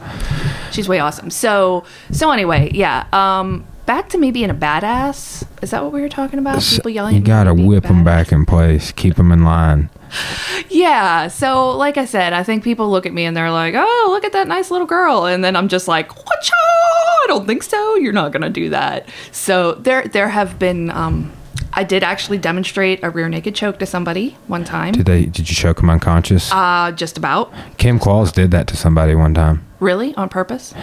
She's 0.73 0.89
way 0.89 0.99
awesome. 0.99 1.31
So, 1.31 1.85
so 2.11 2.33
anyway, 2.33 2.71
yeah. 2.75 3.07
Um, 3.13 3.65
back 3.91 4.09
to 4.09 4.19
me 4.19 4.31
being 4.31 4.51
a 4.51 4.55
badass. 4.55 5.45
Is 5.63 5.73
that 5.73 5.83
what 5.83 5.91
we 5.91 6.01
were 6.01 6.09
talking 6.09 6.39
about? 6.39 6.63
People 6.63 6.93
yelling. 6.93 7.17
You 7.17 7.23
gotta 7.23 7.53
whip 7.53 7.83
them 7.83 8.05
back 8.05 8.31
in 8.31 8.47
place, 8.47 8.93
keep 8.93 9.17
them 9.17 9.33
in 9.33 9.43
line. 9.45 9.91
Yeah. 10.69 11.29
So, 11.29 11.71
like 11.77 11.97
I 11.97 12.05
said, 12.05 12.33
I 12.33 12.43
think 12.43 12.63
people 12.65 12.91
look 12.91 13.07
at 13.07 13.13
me 13.13 13.25
and 13.25 13.37
they're 13.37 13.51
like, 13.51 13.75
"Oh, 13.77 14.09
look 14.11 14.25
at 14.25 14.33
that 14.33 14.49
nice 14.49 14.71
little 14.71 14.87
girl," 14.87 15.27
and 15.27 15.45
then 15.45 15.55
I'm 15.57 15.69
just 15.69 15.87
like, 15.89 16.17
"What? 16.17 16.51
I 16.53 17.25
don't 17.29 17.47
think 17.47 17.63
so. 17.63 17.97
You're 17.97 18.13
not 18.13 18.33
gonna 18.33 18.51
do 18.51 18.71
that." 18.71 19.09
So 19.33 19.75
there, 19.75 20.05
there 20.05 20.29
have 20.29 20.59
been. 20.59 20.91
Um, 20.91 21.33
I 21.73 21.85
did 21.85 22.03
actually 22.03 22.39
demonstrate 22.39 23.03
a 23.05 23.11
rear 23.11 23.29
naked 23.29 23.55
choke 23.55 23.79
to 23.81 23.87
somebody 23.87 24.37
one 24.47 24.65
time. 24.65 24.93
Did 24.93 25.07
they? 25.07 25.27
Did 25.27 25.49
you 25.49 25.55
choke 25.55 25.79
them 25.79 25.91
unconscious? 25.91 26.51
Uh, 26.53 26.93
just 26.93 27.19
about. 27.19 27.53
Kim 27.77 27.99
Claus 27.99 28.33
did 28.33 28.51
that 28.53 28.67
to 28.69 28.77
somebody 28.77 29.15
one 29.15 29.35
time. 29.35 29.65
Really, 29.81 30.15
on 30.15 30.29
purpose? 30.29 30.75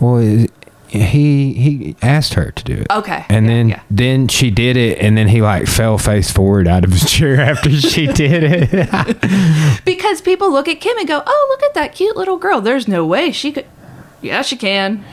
Well, 0.00 0.18
it, 0.18 0.52
he 0.90 1.52
he 1.52 1.96
asked 2.02 2.34
her 2.34 2.50
to 2.50 2.64
do 2.64 2.74
it. 2.74 2.86
Okay, 2.90 3.24
And 3.28 3.46
yeah, 3.46 3.52
then 3.52 3.68
yeah. 3.68 3.82
then 3.90 4.28
she 4.28 4.50
did 4.50 4.76
it, 4.76 4.98
and 4.98 5.16
then 5.16 5.28
he 5.28 5.40
like 5.42 5.66
fell 5.66 5.98
face 5.98 6.30
forward 6.30 6.66
out 6.68 6.84
of 6.84 6.92
his 6.92 7.10
chair 7.10 7.40
after 7.40 7.70
she 7.70 8.06
did 8.12 8.42
it. 8.44 9.84
Because 9.84 10.20
people 10.20 10.50
look 10.50 10.68
at 10.68 10.80
Kim 10.80 10.96
and 10.98 11.06
go, 11.08 11.22
"Oh, 11.26 11.46
look 11.50 11.62
at 11.62 11.74
that 11.74 11.94
cute 11.94 12.16
little 12.16 12.36
girl. 12.36 12.60
There's 12.60 12.88
no 12.88 13.04
way 13.06 13.32
she 13.32 13.52
could." 13.52 13.66
Yeah, 14.20 14.42
she 14.42 14.56
can. 14.56 15.04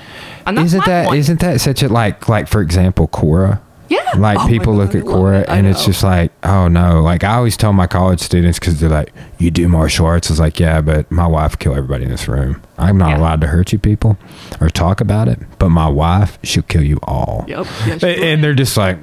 And 0.48 0.58
that's 0.58 0.67
isn't 0.67 0.86
that 0.86 1.03
not 1.05 1.39
that 1.39 1.62
such 1.62 1.82
a 1.84 1.88
like 1.89 2.27
like 2.29 2.48
for 2.48 2.62
example 2.62 3.08
Cora? 3.08 3.62
Yeah. 3.88 4.10
Like 4.18 4.39
Oh 4.39 4.48
people 4.48 4.74
look 4.75 4.96
at 4.96 5.04
Cora. 5.04 5.46
And 5.48 5.68
it's 5.68 5.86
just 5.86 6.01
like, 6.04 6.32
oh 6.44 6.68
no. 6.68 7.01
Like 7.01 7.24
I 7.24 7.36
always 7.36 7.56
tell 7.58 7.72
my 7.74 7.86
college 7.88 8.20
students 8.20 8.58
because 8.60 8.80
they're 8.80 8.89
like, 8.89 9.13
you 9.38 9.51
do 9.51 9.68
martial 9.68 10.06
arts. 10.08 10.30
It's 10.30 10.39
like, 10.39 10.60
yeah, 10.60 10.82
but 10.82 11.10
my 11.12 11.27
wife 11.27 11.60
kill 11.60 11.75
everybody 11.75 12.06
in 12.06 12.10
this 12.12 12.27
room. 12.27 12.62
I'm 12.77 12.98
not 12.98 13.10
Yeah. 13.12 13.18
allowed 13.20 13.42
to 13.42 13.48
hurt 13.48 13.72
you 13.74 13.80
people 13.80 14.18
or 14.60 14.70
talk 14.70 15.01
about 15.01 15.27
it, 15.27 15.39
but 15.60 15.70
my 15.70 15.88
wife, 15.88 16.39
she'll 16.44 16.63
kill 16.63 16.84
you 16.84 17.00
all. 17.04 17.46
Yep. 17.48 17.68
And- 17.88 18.04
and 18.04 18.44
they're 18.44 18.54
just 18.54 18.75
like, 18.77 18.98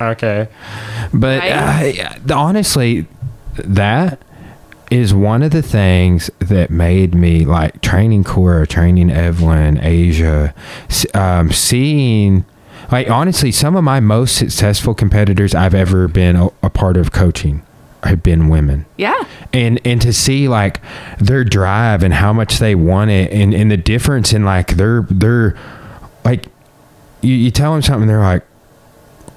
okay. 0.00 0.48
But 1.12 1.40
Right? 1.40 1.98
uh, 2.30 2.34
honestly, 2.36 3.06
that 3.56 4.18
is 4.90 5.14
one 5.14 5.42
of 5.42 5.50
the 5.52 5.62
things 5.62 6.30
that 6.40 6.70
made 6.70 7.14
me 7.14 7.44
like 7.44 7.80
training 7.80 8.24
Cora, 8.24 8.66
training 8.66 9.10
Evelyn, 9.10 9.78
Asia, 9.82 10.52
um, 11.14 11.50
seeing. 11.52 12.44
Like 12.90 13.10
honestly, 13.10 13.50
some 13.52 13.76
of 13.76 13.84
my 13.84 14.00
most 14.00 14.36
successful 14.36 14.94
competitors 14.94 15.54
I've 15.54 15.74
ever 15.74 16.08
been 16.08 16.36
a, 16.36 16.48
a 16.62 16.70
part 16.70 16.96
of 16.96 17.12
coaching 17.12 17.62
have 18.02 18.22
been 18.22 18.48
women 18.50 18.84
yeah. 18.98 19.24
and 19.54 19.80
and 19.82 19.98
to 20.02 20.12
see 20.12 20.46
like 20.46 20.78
their 21.18 21.42
drive 21.42 22.02
and 22.02 22.12
how 22.12 22.34
much 22.34 22.58
they 22.58 22.74
want 22.74 23.10
it 23.10 23.32
and 23.32 23.54
and 23.54 23.70
the 23.70 23.78
difference 23.78 24.34
in 24.34 24.44
like 24.44 24.76
their 24.76 25.06
their 25.08 25.56
like 26.22 26.48
you, 27.22 27.34
you 27.34 27.50
tell 27.50 27.72
them 27.72 27.80
something 27.80 28.06
they're 28.06 28.20
like 28.20 28.44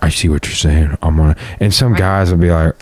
i 0.01 0.09
see 0.09 0.27
what 0.27 0.45
you're 0.45 0.53
saying 0.53 0.97
i'm 1.01 1.15
gonna 1.15 1.33
and 1.61 1.73
some 1.73 1.93
Right. 1.93 1.99
guys 1.99 2.29
will 2.29 2.39
be 2.39 2.51
like 2.51 2.75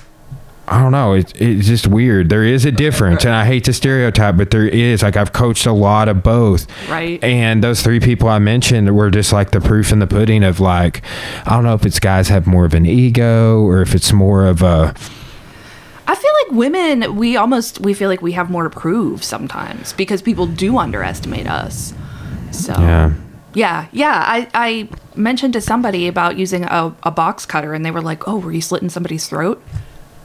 I 0.68 0.82
don't 0.82 0.92
know. 0.92 1.14
It's 1.14 1.32
it's 1.36 1.68
just 1.68 1.86
weird. 1.88 2.30
There 2.30 2.44
is 2.44 2.66
a 2.66 2.72
difference, 2.72 3.24
and 3.24 3.34
I 3.36 3.46
hate 3.46 3.66
to 3.66 3.74
stereotype, 3.74 4.36
but 4.38 4.50
there 4.52 4.68
is. 4.68 5.04
Like 5.04 5.16
I've 5.16 5.32
coached 5.32 5.66
a 5.66 5.72
lot 5.72 6.08
of 6.10 6.24
both, 6.24 6.66
Right. 6.90 7.24
and 7.24 7.64
those 7.64 7.82
three 7.84 8.00
people 8.00 8.30
I 8.30 8.40
mentioned 8.40 8.96
were 8.96 9.12
just 9.12 9.32
like 9.32 9.52
the 9.52 9.62
proof 9.62 9.92
in 9.92 10.00
the 10.00 10.08
pudding 10.08 10.44
of 10.44 10.60
like, 10.60 11.04
I 11.46 11.52
don't 11.52 11.64
know 11.64 11.76
if 11.76 11.86
it's 11.86 12.00
guys 12.00 12.30
have 12.30 12.48
more 12.48 12.66
of 12.66 12.74
an 12.74 12.86
ego 12.86 13.62
or 13.62 13.82
if 13.82 13.94
it's 13.94 14.12
more 14.12 14.46
of 14.48 14.62
a 14.64 14.94
I 16.08 16.14
feel 16.16 16.32
like 16.46 16.58
women, 16.58 17.16
we 17.16 17.36
almost 17.38 17.80
we 17.82 17.94
feel 17.94 18.10
like 18.10 18.22
we 18.22 18.32
have 18.34 18.50
more 18.50 18.64
to 18.64 18.70
prove 18.70 19.24
sometimes 19.24 19.94
because 19.94 20.22
people 20.22 20.46
do 20.48 20.78
underestimate 20.78 21.48
us. 21.48 21.94
So 22.52 22.74
yeah. 22.74 23.14
yeah, 23.54 23.88
yeah. 23.92 24.24
I, 24.26 24.48
I 24.54 24.90
mentioned 25.16 25.54
to 25.54 25.62
somebody 25.62 26.08
about 26.08 26.38
using 26.38 26.64
a, 26.64 26.96
a 27.04 27.12
box 27.12 27.46
cutter, 27.46 27.74
and 27.74 27.84
they 27.86 27.92
were 27.92 28.02
like, 28.02 28.28
"Oh, 28.28 28.38
were 28.38 28.52
you 28.52 28.62
slitting 28.62 28.90
somebody's 28.90 29.28
throat?" 29.28 29.62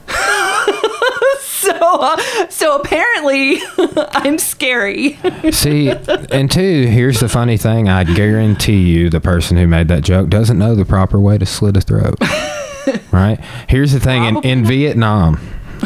so 1.41 1.75
uh, 1.77 2.49
so 2.49 2.75
apparently, 2.79 3.59
I'm 4.11 4.37
scary. 4.37 5.17
See, 5.51 5.89
and 5.89 6.49
two, 6.49 6.87
here's 6.87 7.19
the 7.19 7.29
funny 7.29 7.57
thing. 7.57 7.89
I 7.89 8.03
guarantee 8.03 8.81
you 8.81 9.09
the 9.09 9.21
person 9.21 9.57
who 9.57 9.67
made 9.67 9.87
that 9.89 10.03
joke 10.03 10.29
doesn't 10.29 10.57
know 10.57 10.75
the 10.75 10.85
proper 10.85 11.19
way 11.19 11.37
to 11.37 11.45
slit 11.45 11.77
a 11.77 11.81
throat. 11.81 12.17
right? 13.11 13.39
Here's 13.67 13.91
the 13.91 13.99
thing 13.99 14.23
in, 14.23 14.37
in. 14.43 14.65
Vietnam, 14.65 15.39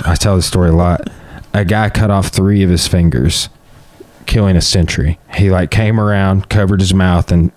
I 0.06 0.16
tell 0.16 0.36
this 0.36 0.46
story 0.46 0.70
a 0.70 0.74
lot. 0.74 1.10
A 1.54 1.66
guy 1.66 1.90
cut 1.90 2.12
off 2.12 2.28
three 2.28 2.64
of 2.64 2.70
his 2.70 2.88
fingers, 2.88 3.50
killing 4.26 4.56
a 4.56 4.62
sentry. 4.62 5.20
He 5.36 5.50
like 5.50 5.72
came 5.72 6.00
around, 6.00 6.50
covered 6.50 6.82
his 6.82 6.94
mouth, 6.94 7.32
and 7.32 7.52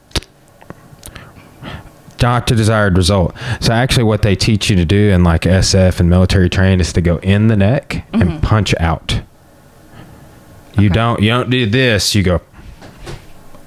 not 2.23 2.47
the 2.47 2.55
desired 2.55 2.97
result. 2.97 3.35
So 3.61 3.73
actually, 3.73 4.05
what 4.05 4.23
they 4.23 4.35
teach 4.35 4.71
you 4.71 4.77
to 4.77 4.85
do 4.85 5.11
in 5.11 5.25
like 5.25 5.43
SF 5.43 6.01
and 6.01 6.11
military 6.11 6.49
training 6.49 6.81
is 6.81 6.93
to 6.95 7.01
go 7.01 7.19
in 7.19 7.49
the 7.49 7.57
neck 7.57 8.05
and 8.13 8.23
mm-hmm. 8.23 8.41
punch 8.41 8.75
out. 8.81 9.21
You 10.75 10.87
Okay. 10.87 10.95
don't 10.95 11.23
you 11.23 11.31
don't 11.31 11.51
do 11.51 11.67
this. 11.67 12.15
You 12.15 12.23
go 12.23 12.41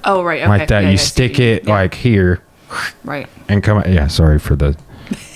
oh 0.04 0.22
right, 0.22 0.40
okay. 0.40 0.48
like 0.48 0.68
that. 0.68 0.82
Yeah, 0.82 0.88
you 0.90 0.96
yeah, 0.96 1.02
stick 1.02 1.36
so 1.36 1.42
you- 1.42 1.48
it 1.50 1.64
yeah, 1.64 1.72
like 1.72 1.94
here 1.94 2.42
right. 3.04 3.28
and 3.48 3.62
come. 3.62 3.82
Yeah, 3.86 4.06
sorry 4.06 4.38
for 4.38 4.56
the 4.56 4.76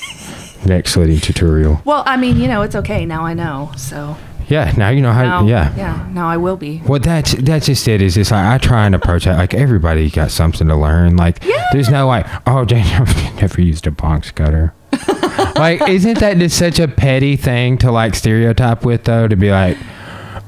neck 0.67 0.89
slitting 0.89 1.21
tutorial. 1.21 1.83
Well, 1.85 2.03
I 2.07 2.17
mean, 2.17 2.39
you 2.39 2.49
know, 2.49 2.63
it's 2.63 2.75
okay 2.77 3.05
now. 3.05 3.25
I 3.25 3.35
know. 3.35 3.73
So 3.77 4.17
Yeah, 4.49 4.73
now 4.77 4.91
you 4.91 5.03
know 5.03 5.13
how. 5.13 5.23
now, 5.23 5.47
yeah. 5.47 5.75
yeah. 5.77 6.09
Now 6.13 6.29
I 6.29 6.37
will 6.37 6.57
be. 6.57 6.81
Well, 6.87 7.01
that's 7.01 7.33
that's 7.35 7.67
just 7.67 7.87
it. 7.89 8.01
Is 8.01 8.15
just 8.15 8.31
like 8.31 8.45
I 8.45 8.59
try 8.59 8.87
and 8.87 8.95
approach 8.95 9.27
it 9.27 9.33
like 9.33 9.55
everybody 9.55 10.09
got 10.09 10.31
something 10.31 10.69
to 10.69 10.77
learn. 10.77 11.17
Like 11.17 11.43
there's 11.73 11.89
no 11.89 12.07
like, 12.07 12.27
oh, 12.47 12.65
Daniel 12.67 13.07
never 13.41 13.61
used 13.61 13.87
a 13.87 13.91
box 13.91 14.31
cutter. 14.31 14.73
like, 15.57 15.87
isn't 15.89 16.21
that 16.21 16.39
just 16.39 16.57
such 16.57 16.79
a 16.79 16.87
petty 16.87 17.37
thing 17.37 17.77
to 17.79 17.91
like 17.91 18.15
stereotype 18.15 18.85
with 18.85 19.05
though? 19.05 19.27
To 19.27 19.37
be 19.37 19.51
like, 19.51 19.77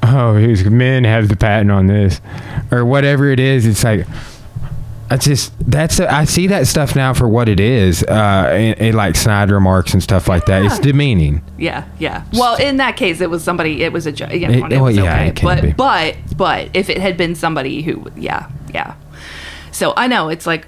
oh, 0.05 0.35
these 0.35 0.65
men 0.65 1.05
have 1.05 1.29
the 1.29 1.37
patent 1.37 1.73
on 1.73 1.89
this, 1.89 2.21
or 2.71 2.85
whatever 2.85 3.31
it 3.31 3.41
is. 3.41 3.67
It's 3.67 3.83
like. 3.83 4.07
I 5.11 5.17
just 5.17 5.53
that's 5.71 6.01
I 6.01 6.25
see 6.25 6.47
that 6.49 6.67
stuff 6.67 6.95
now 6.95 7.15
for 7.15 7.29
what 7.29 7.49
it 7.49 7.61
is, 7.61 8.03
uh, 8.05 8.51
in, 8.53 8.75
in 8.89 8.95
like 8.95 9.17
snide 9.17 9.51
remarks 9.51 9.95
and 9.95 10.03
stuff 10.03 10.29
like 10.29 10.45
that. 10.47 10.65
It's 10.65 10.79
demeaning. 10.79 11.43
Yeah, 11.57 11.85
yeah. 11.99 12.25
Well, 12.35 12.57
in 12.57 12.77
that 12.77 12.97
case, 12.97 13.21
it 13.21 13.31
was 13.31 13.43
somebody. 13.43 13.83
It 13.83 13.93
was 13.93 14.07
a 14.07 14.13
joke. 14.13 14.33
You 14.33 14.49
know, 14.49 14.67
It- 14.67 14.73
it, 14.73 14.81
well, 14.81 14.91
yeah, 14.91 15.03
okay. 15.15 15.29
it 15.29 15.37
can 15.37 15.47
but 15.47 15.63
be. 15.63 15.73
but 15.73 16.17
but 16.37 16.69
if 16.75 16.91
it 16.91 16.99
had 16.99 17.17
been 17.17 17.35
somebody 17.35 17.83
who, 17.83 18.07
yeah, 18.17 18.51
yeah. 18.75 18.95
So 19.73 19.95
I 19.97 20.09
know 20.09 20.29
it's 20.29 20.47
like 20.47 20.67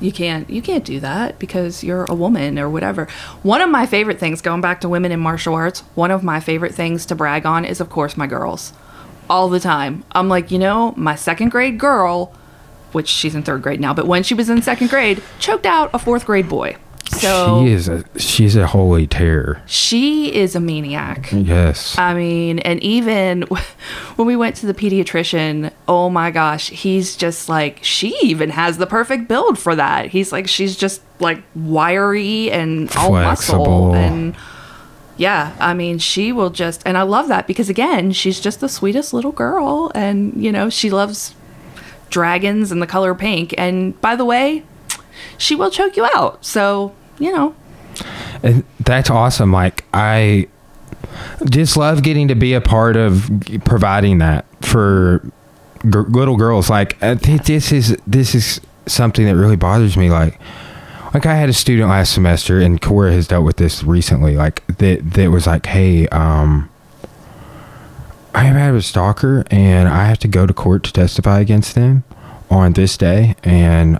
you 0.00 0.12
can't 0.12 0.48
you 0.50 0.60
can't 0.62 0.84
do 0.84 1.00
that 1.00 1.38
because 1.38 1.82
you're 1.82 2.04
a 2.04 2.14
woman 2.14 2.58
or 2.58 2.68
whatever. 2.68 3.06
One 3.42 3.60
of 3.62 3.70
my 3.70 3.86
favorite 3.86 4.18
things, 4.20 4.40
going 4.42 4.60
back 4.60 4.80
to 4.82 4.88
women 4.88 5.10
in 5.10 5.20
martial 5.20 5.54
arts, 5.54 5.80
one 5.94 6.10
of 6.10 6.22
my 6.22 6.38
favorite 6.38 6.74
things 6.74 7.04
to 7.06 7.14
brag 7.14 7.46
on 7.46 7.64
is 7.64 7.80
of 7.80 7.90
course 7.90 8.16
my 8.16 8.26
girls. 8.26 8.72
All 9.28 9.48
the 9.48 9.58
time, 9.58 10.04
I'm 10.12 10.28
like, 10.28 10.52
you 10.52 10.58
know, 10.60 10.94
my 10.96 11.16
second 11.16 11.48
grade 11.50 11.78
girl, 11.80 12.32
which 12.96 13.08
she's 13.08 13.34
in 13.34 13.42
third 13.44 13.62
grade 13.62 13.78
now, 13.80 13.94
but 13.94 14.06
when 14.06 14.22
she 14.24 14.34
was 14.34 14.48
in 14.50 14.60
second 14.62 14.88
grade, 14.90 15.22
choked 15.38 15.66
out 15.66 15.90
a 15.94 15.98
fourth 15.98 16.24
grade 16.26 16.48
boy. 16.48 16.76
So 17.12 17.62
she 17.64 17.70
is 17.72 17.88
a 17.88 18.04
she's 18.18 18.56
a 18.56 18.66
holy 18.66 19.06
terror. 19.06 19.62
she 19.66 20.34
is 20.34 20.56
a 20.56 20.60
maniac. 20.60 21.28
Yes. 21.32 21.96
I 21.96 22.14
mean, 22.14 22.58
and 22.58 22.82
even 22.82 23.42
when 24.16 24.26
we 24.26 24.34
went 24.34 24.56
to 24.56 24.66
the 24.66 24.74
pediatrician, 24.74 25.70
oh 25.86 26.10
my 26.10 26.32
gosh, 26.32 26.68
he's 26.70 27.14
just 27.16 27.48
like, 27.48 27.78
she 27.84 28.16
even 28.22 28.50
has 28.50 28.78
the 28.78 28.86
perfect 28.88 29.28
build 29.28 29.56
for 29.56 29.76
that. 29.76 30.06
He's 30.08 30.32
like, 30.32 30.48
she's 30.48 30.74
just 30.74 31.00
like 31.20 31.42
wiry 31.54 32.50
and 32.50 32.90
all 32.96 33.10
Flexible. 33.10 33.58
muscle. 33.58 33.94
And 33.94 34.34
yeah, 35.16 35.54
I 35.60 35.74
mean, 35.74 35.98
she 35.98 36.32
will 36.32 36.50
just, 36.50 36.82
and 36.84 36.98
I 36.98 37.02
love 37.02 37.28
that 37.28 37.46
because 37.46 37.68
again, 37.70 38.10
she's 38.12 38.40
just 38.40 38.58
the 38.60 38.68
sweetest 38.68 39.14
little 39.14 39.32
girl. 39.32 39.92
And, 39.94 40.34
you 40.42 40.50
know, 40.50 40.68
she 40.70 40.90
loves 40.90 41.35
dragons 42.10 42.70
and 42.72 42.80
the 42.80 42.86
color 42.86 43.14
pink. 43.14 43.54
And 43.58 44.00
by 44.00 44.16
the 44.16 44.24
way, 44.24 44.64
she 45.38 45.54
will 45.54 45.70
choke 45.70 45.96
you 45.96 46.04
out. 46.14 46.44
So, 46.44 46.94
you 47.18 47.32
know, 47.32 47.54
And 48.42 48.64
that's 48.80 49.10
awesome. 49.10 49.52
Like 49.52 49.84
I 49.94 50.48
just 51.48 51.76
love 51.76 52.02
getting 52.02 52.28
to 52.28 52.34
be 52.34 52.52
a 52.54 52.60
part 52.60 52.96
of 52.96 53.28
providing 53.64 54.18
that 54.18 54.44
for 54.62 55.20
g- 55.82 55.90
little 55.90 56.36
girls. 56.36 56.68
Like 56.70 57.02
I 57.02 57.14
think 57.14 57.44
this 57.46 57.72
is 57.72 57.96
this 58.06 58.34
is 58.34 58.60
something 58.86 59.24
that 59.26 59.36
really 59.36 59.56
bothers 59.56 59.96
me. 59.96 60.10
Like 60.10 60.38
like 61.14 61.24
I 61.24 61.34
had 61.34 61.48
a 61.48 61.54
student 61.54 61.88
last 61.88 62.12
semester, 62.12 62.60
and 62.60 62.80
Cora 62.82 63.12
has 63.12 63.26
dealt 63.28 63.44
with 63.46 63.56
this 63.56 63.82
recently. 63.82 64.36
Like 64.36 64.66
that 64.78 65.12
that 65.12 65.30
was 65.30 65.46
like, 65.46 65.66
hey, 65.66 66.06
um. 66.08 66.68
I 68.36 68.42
have 68.42 68.56
had 68.56 68.74
a 68.74 68.82
stalker, 68.82 69.44
and 69.50 69.88
I 69.88 70.08
have 70.08 70.18
to 70.18 70.28
go 70.28 70.46
to 70.46 70.52
court 70.52 70.82
to 70.84 70.92
testify 70.92 71.40
against 71.40 71.74
them 71.74 72.04
on 72.50 72.74
this 72.74 72.98
day, 72.98 73.34
and 73.42 73.98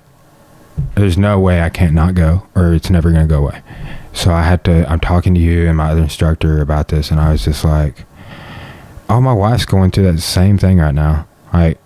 there's 0.94 1.16
no 1.16 1.40
way 1.40 1.62
I 1.62 1.70
can't 1.70 1.94
not 1.94 2.14
go, 2.14 2.46
or 2.54 2.74
it's 2.74 2.90
never 2.90 3.10
gonna 3.10 3.26
go 3.26 3.38
away. 3.38 3.62
So 4.12 4.34
I 4.34 4.42
had 4.42 4.62
to. 4.64 4.86
I'm 4.92 5.00
talking 5.00 5.32
to 5.32 5.40
you 5.40 5.66
and 5.66 5.78
my 5.78 5.90
other 5.90 6.02
instructor 6.02 6.60
about 6.60 6.88
this, 6.88 7.10
and 7.10 7.18
I 7.18 7.32
was 7.32 7.46
just 7.46 7.64
like, 7.64 8.04
"Oh, 9.08 9.22
my 9.22 9.32
wife's 9.32 9.64
going 9.64 9.90
through 9.90 10.12
that 10.12 10.20
same 10.20 10.58
thing 10.58 10.80
right 10.80 10.94
now. 10.94 11.26
Like, 11.54 11.78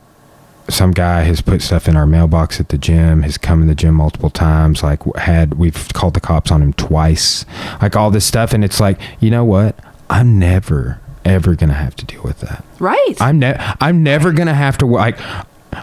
some 0.69 0.91
guy 0.91 1.23
has 1.23 1.41
put 1.43 1.63
stuff 1.63 1.87
in 1.87 1.97
our 1.97 2.07
mailbox 2.07 2.59
at 2.59 2.71
the 2.71 2.79
gym. 2.79 3.23
Has 3.23 3.39
come 3.39 3.63
in 3.63 3.69
the 3.69 3.77
gym 3.77 3.95
multiple 3.95 4.29
times. 4.29 4.83
Like, 4.83 5.05
had 5.15 5.55
we've 5.55 5.87
called 5.93 6.15
the 6.15 6.21
cops 6.21 6.51
on 6.51 6.63
him 6.63 6.73
twice. 6.73 7.47
Like 7.81 7.95
all 7.95 8.11
this 8.11 8.25
stuff, 8.25 8.53
and 8.53 8.65
it's 8.65 8.81
like, 8.81 8.99
you 9.21 9.31
know 9.31 9.45
what? 9.45 9.79
I'm 10.09 10.37
never 10.41 10.99
ever 11.25 11.55
gonna 11.55 11.75
have 11.75 11.95
to 11.97 12.05
deal 12.05 12.23
with 12.23 12.41
that. 12.41 12.65
right. 12.79 13.15
I'm 13.21 13.39
ne- 13.39 13.59
I'm 13.81 14.03
never 14.03 14.33
gonna 14.33 14.55
have 14.55 14.79
to 14.79 14.87
like. 14.87 15.19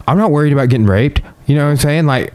I'm 0.08 0.18
not 0.18 0.32
worried 0.32 0.54
about 0.54 0.70
getting 0.70 0.86
raped. 0.88 1.22
You 1.46 1.56
know 1.56 1.64
what 1.66 1.72
I'm 1.72 1.78
saying? 1.78 2.06
Like, 2.08 2.34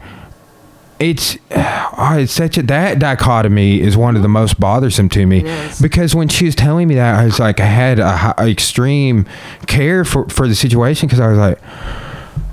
it's 0.99 1.37
oh, 1.51 2.17
it's 2.19 2.31
such 2.31 2.57
a 2.57 2.63
that 2.63 2.97
dichotomy 2.99 3.81
is 3.81 3.95
one 3.97 4.15
of 4.15 4.21
the 4.21 4.27
most 4.29 4.59
bothersome 4.59 5.09
to 5.09 5.25
me 5.25 5.41
because 5.81 6.15
when 6.15 6.29
she 6.29 6.45
was 6.45 6.55
telling 6.55 6.87
me 6.87 6.95
that 6.95 7.19
I 7.19 7.25
was 7.25 7.39
like 7.39 7.59
I 7.59 7.65
had 7.65 7.99
a, 7.99 8.11
hi- 8.15 8.33
extreme 8.47 9.25
care 9.67 10.03
for 10.05 10.27
for 10.29 10.47
the 10.47 10.55
situation 10.55 11.07
because 11.07 11.19
I 11.19 11.27
was 11.27 11.37
like 11.37 11.59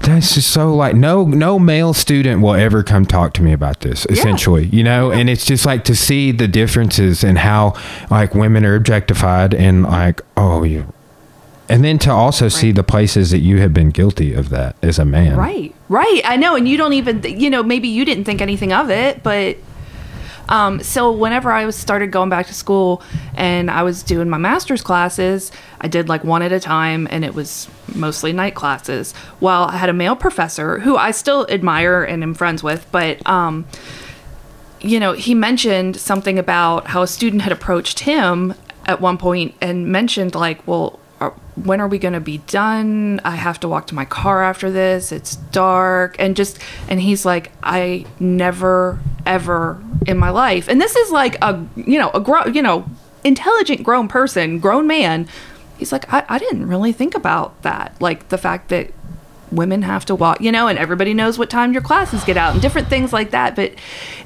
That's 0.00 0.34
just 0.34 0.50
so 0.50 0.74
like 0.74 0.94
no 0.96 1.24
no 1.24 1.58
male 1.58 1.92
student 1.92 2.40
will 2.42 2.54
ever 2.54 2.82
come 2.82 3.04
talk 3.06 3.32
to 3.34 3.42
me 3.42 3.52
about 3.52 3.80
this 3.80 4.06
essentially 4.06 4.66
you 4.66 4.82
know 4.82 5.12
and 5.12 5.28
it's 5.28 5.44
just 5.44 5.66
like 5.66 5.84
to 5.84 5.94
see 5.94 6.32
the 6.32 6.48
differences 6.48 7.22
and 7.22 7.38
how 7.38 7.74
like 8.10 8.34
women 8.34 8.64
are 8.64 8.74
objectified 8.74 9.54
and 9.54 9.82
like 9.84 10.22
oh 10.36 10.62
you 10.62 10.92
and 11.68 11.84
then 11.84 11.98
to 12.00 12.10
also 12.10 12.48
see 12.48 12.72
the 12.72 12.82
places 12.82 13.30
that 13.30 13.38
you 13.38 13.60
have 13.60 13.72
been 13.72 13.90
guilty 13.90 14.34
of 14.34 14.48
that 14.48 14.74
as 14.82 14.98
a 14.98 15.04
man 15.04 15.36
Right, 15.36 15.72
right. 15.88 16.20
I 16.24 16.36
know, 16.36 16.56
and 16.56 16.66
you 16.68 16.76
don't 16.76 16.94
even, 16.94 17.22
you 17.22 17.48
know, 17.48 17.62
maybe 17.62 17.86
you 17.86 18.04
didn't 18.04 18.24
think 18.24 18.40
anything 18.40 18.72
of 18.72 18.90
it, 18.90 19.22
but. 19.22 19.56
Um, 20.50 20.82
so 20.82 21.12
whenever 21.12 21.50
I 21.50 21.64
was 21.64 21.76
started 21.76 22.10
going 22.10 22.28
back 22.28 22.48
to 22.48 22.54
school 22.54 23.02
and 23.34 23.70
I 23.70 23.82
was 23.82 24.02
doing 24.02 24.28
my 24.28 24.36
master's 24.36 24.82
classes, 24.82 25.52
I 25.80 25.88
did 25.88 26.08
like 26.08 26.24
one 26.24 26.42
at 26.42 26.52
a 26.52 26.60
time, 26.60 27.08
and 27.10 27.24
it 27.24 27.34
was 27.34 27.68
mostly 27.94 28.32
night 28.32 28.54
classes. 28.54 29.14
Well, 29.40 29.64
I 29.64 29.78
had 29.78 29.88
a 29.88 29.94
male 29.94 30.16
professor 30.16 30.80
who 30.80 30.96
I 30.96 31.12
still 31.12 31.46
admire 31.48 32.02
and 32.02 32.22
am 32.22 32.34
friends 32.34 32.62
with, 32.62 32.86
but 32.90 33.26
um, 33.26 33.64
you 34.80 34.98
know, 34.98 35.12
he 35.12 35.34
mentioned 35.34 35.96
something 35.96 36.38
about 36.38 36.88
how 36.88 37.02
a 37.02 37.06
student 37.06 37.42
had 37.42 37.52
approached 37.52 38.00
him 38.00 38.54
at 38.86 39.00
one 39.00 39.18
point 39.18 39.54
and 39.60 39.88
mentioned, 39.88 40.34
like, 40.34 40.66
well, 40.66 40.98
are, 41.20 41.34
when 41.54 41.80
are 41.80 41.88
we 41.88 41.98
going 41.98 42.14
to 42.14 42.20
be 42.20 42.38
done? 42.38 43.20
I 43.24 43.36
have 43.36 43.60
to 43.60 43.68
walk 43.68 43.86
to 43.88 43.94
my 43.94 44.06
car 44.06 44.42
after 44.42 44.70
this. 44.70 45.12
It's 45.12 45.36
dark. 45.36 46.16
And 46.18 46.34
just, 46.34 46.58
and 46.88 47.00
he's 47.00 47.26
like, 47.26 47.52
I 47.62 48.06
never, 48.18 48.98
ever 49.26 49.82
in 50.06 50.16
my 50.18 50.30
life. 50.30 50.68
And 50.68 50.80
this 50.80 50.96
is 50.96 51.10
like 51.10 51.36
a, 51.42 51.64
you 51.76 51.98
know, 51.98 52.10
a 52.10 52.20
grown, 52.20 52.54
you 52.54 52.62
know, 52.62 52.84
intelligent 53.24 53.82
grown 53.82 54.08
person, 54.08 54.58
grown 54.60 54.86
man. 54.86 55.28
He's 55.78 55.92
like, 55.92 56.12
I, 56.12 56.24
I 56.28 56.38
didn't 56.38 56.68
really 56.68 56.92
think 56.92 57.14
about 57.14 57.60
that. 57.62 57.94
Like 58.00 58.28
the 58.28 58.38
fact 58.38 58.68
that 58.68 58.90
women 59.50 59.82
have 59.82 60.04
to 60.06 60.14
walk, 60.14 60.40
you 60.40 60.52
know, 60.52 60.68
and 60.68 60.78
everybody 60.78 61.12
knows 61.14 61.38
what 61.38 61.50
time 61.50 61.72
your 61.72 61.82
classes 61.82 62.22
get 62.24 62.36
out 62.36 62.52
and 62.52 62.62
different 62.62 62.88
things 62.88 63.12
like 63.12 63.30
that. 63.30 63.56
But 63.56 63.72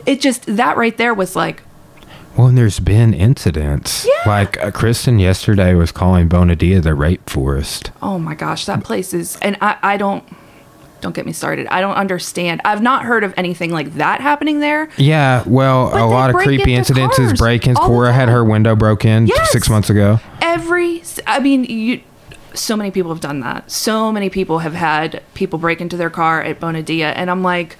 it 0.06 0.20
just, 0.20 0.44
that 0.56 0.76
right 0.76 0.96
there 0.96 1.14
was 1.14 1.34
like, 1.36 1.62
well 2.36 2.48
and 2.48 2.58
there's 2.58 2.80
been 2.80 3.14
incidents 3.14 4.04
Yeah. 4.04 4.28
like 4.28 4.60
uh, 4.60 4.72
Kristen 4.72 5.20
yesterday 5.20 5.72
was 5.74 5.92
calling 5.92 6.26
Bona 6.26 6.56
Dea 6.56 6.80
the 6.80 6.92
rape 6.92 7.30
forest 7.30 7.92
oh 8.02 8.18
my 8.18 8.34
gosh, 8.34 8.66
that 8.66 8.82
place 8.82 9.14
is, 9.14 9.36
and 9.40 9.56
I, 9.60 9.76
I 9.82 9.96
don't, 9.96 10.24
don't 11.04 11.14
get 11.14 11.26
me 11.26 11.32
started. 11.32 11.66
I 11.68 11.82
don't 11.82 11.94
understand. 11.96 12.62
I've 12.64 12.80
not 12.82 13.04
heard 13.04 13.24
of 13.24 13.34
anything 13.36 13.70
like 13.70 13.92
that 13.94 14.22
happening 14.22 14.60
there. 14.60 14.88
yeah 14.96 15.42
well 15.46 15.90
But 15.90 16.00
a 16.00 16.06
lot 16.06 16.30
of 16.30 16.36
creepy 16.36 16.72
incidences 16.74 17.36
break-ins 17.36 17.78
Cora 17.78 18.10
had 18.12 18.30
her 18.30 18.42
window 18.42 18.74
broken 18.74 19.26
Yes. 19.26 19.52
six 19.52 19.68
months 19.68 19.90
ago 19.90 20.18
Every, 20.40 21.02
I 21.26 21.40
mean, 21.40 21.64
you, 21.64 22.00
so 22.54 22.74
many 22.76 22.90
people 22.90 23.10
have 23.12 23.20
done 23.20 23.40
that. 23.40 23.70
So 23.70 24.10
many 24.12 24.30
people 24.30 24.60
have 24.60 24.72
had 24.74 25.22
people 25.34 25.58
break 25.58 25.80
into 25.80 25.96
their 25.96 26.10
car 26.10 26.40
at 26.42 26.58
Bona 26.60 26.82
Dea, 26.82 27.02
and 27.02 27.30
I'm 27.30 27.42
like, 27.42 27.76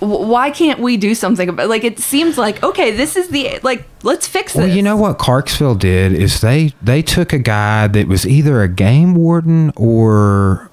why 0.00 0.50
can't 0.50 0.80
we 0.80 0.96
do 0.96 1.14
something 1.14 1.48
about? 1.48 1.68
Like, 1.68 1.84
it 1.84 1.98
seems 1.98 2.36
like 2.36 2.62
okay, 2.62 2.90
this 2.90 3.16
is 3.16 3.28
the 3.28 3.58
like, 3.62 3.86
let's 4.02 4.26
fix 4.26 4.52
this. 4.52 4.60
Well, 4.60 4.68
you 4.76 4.82
know 4.82 4.96
what 4.96 5.18
Clarksville 5.18 5.76
did 5.76 6.12
is 6.12 6.40
they 6.40 6.72
they 6.82 7.00
took 7.02 7.32
a 7.32 7.38
guy 7.38 7.86
that 7.86 8.06
was 8.08 8.26
either 8.26 8.62
a 8.62 8.68
game 8.68 9.14
warden 9.14 9.72
or 9.76 10.70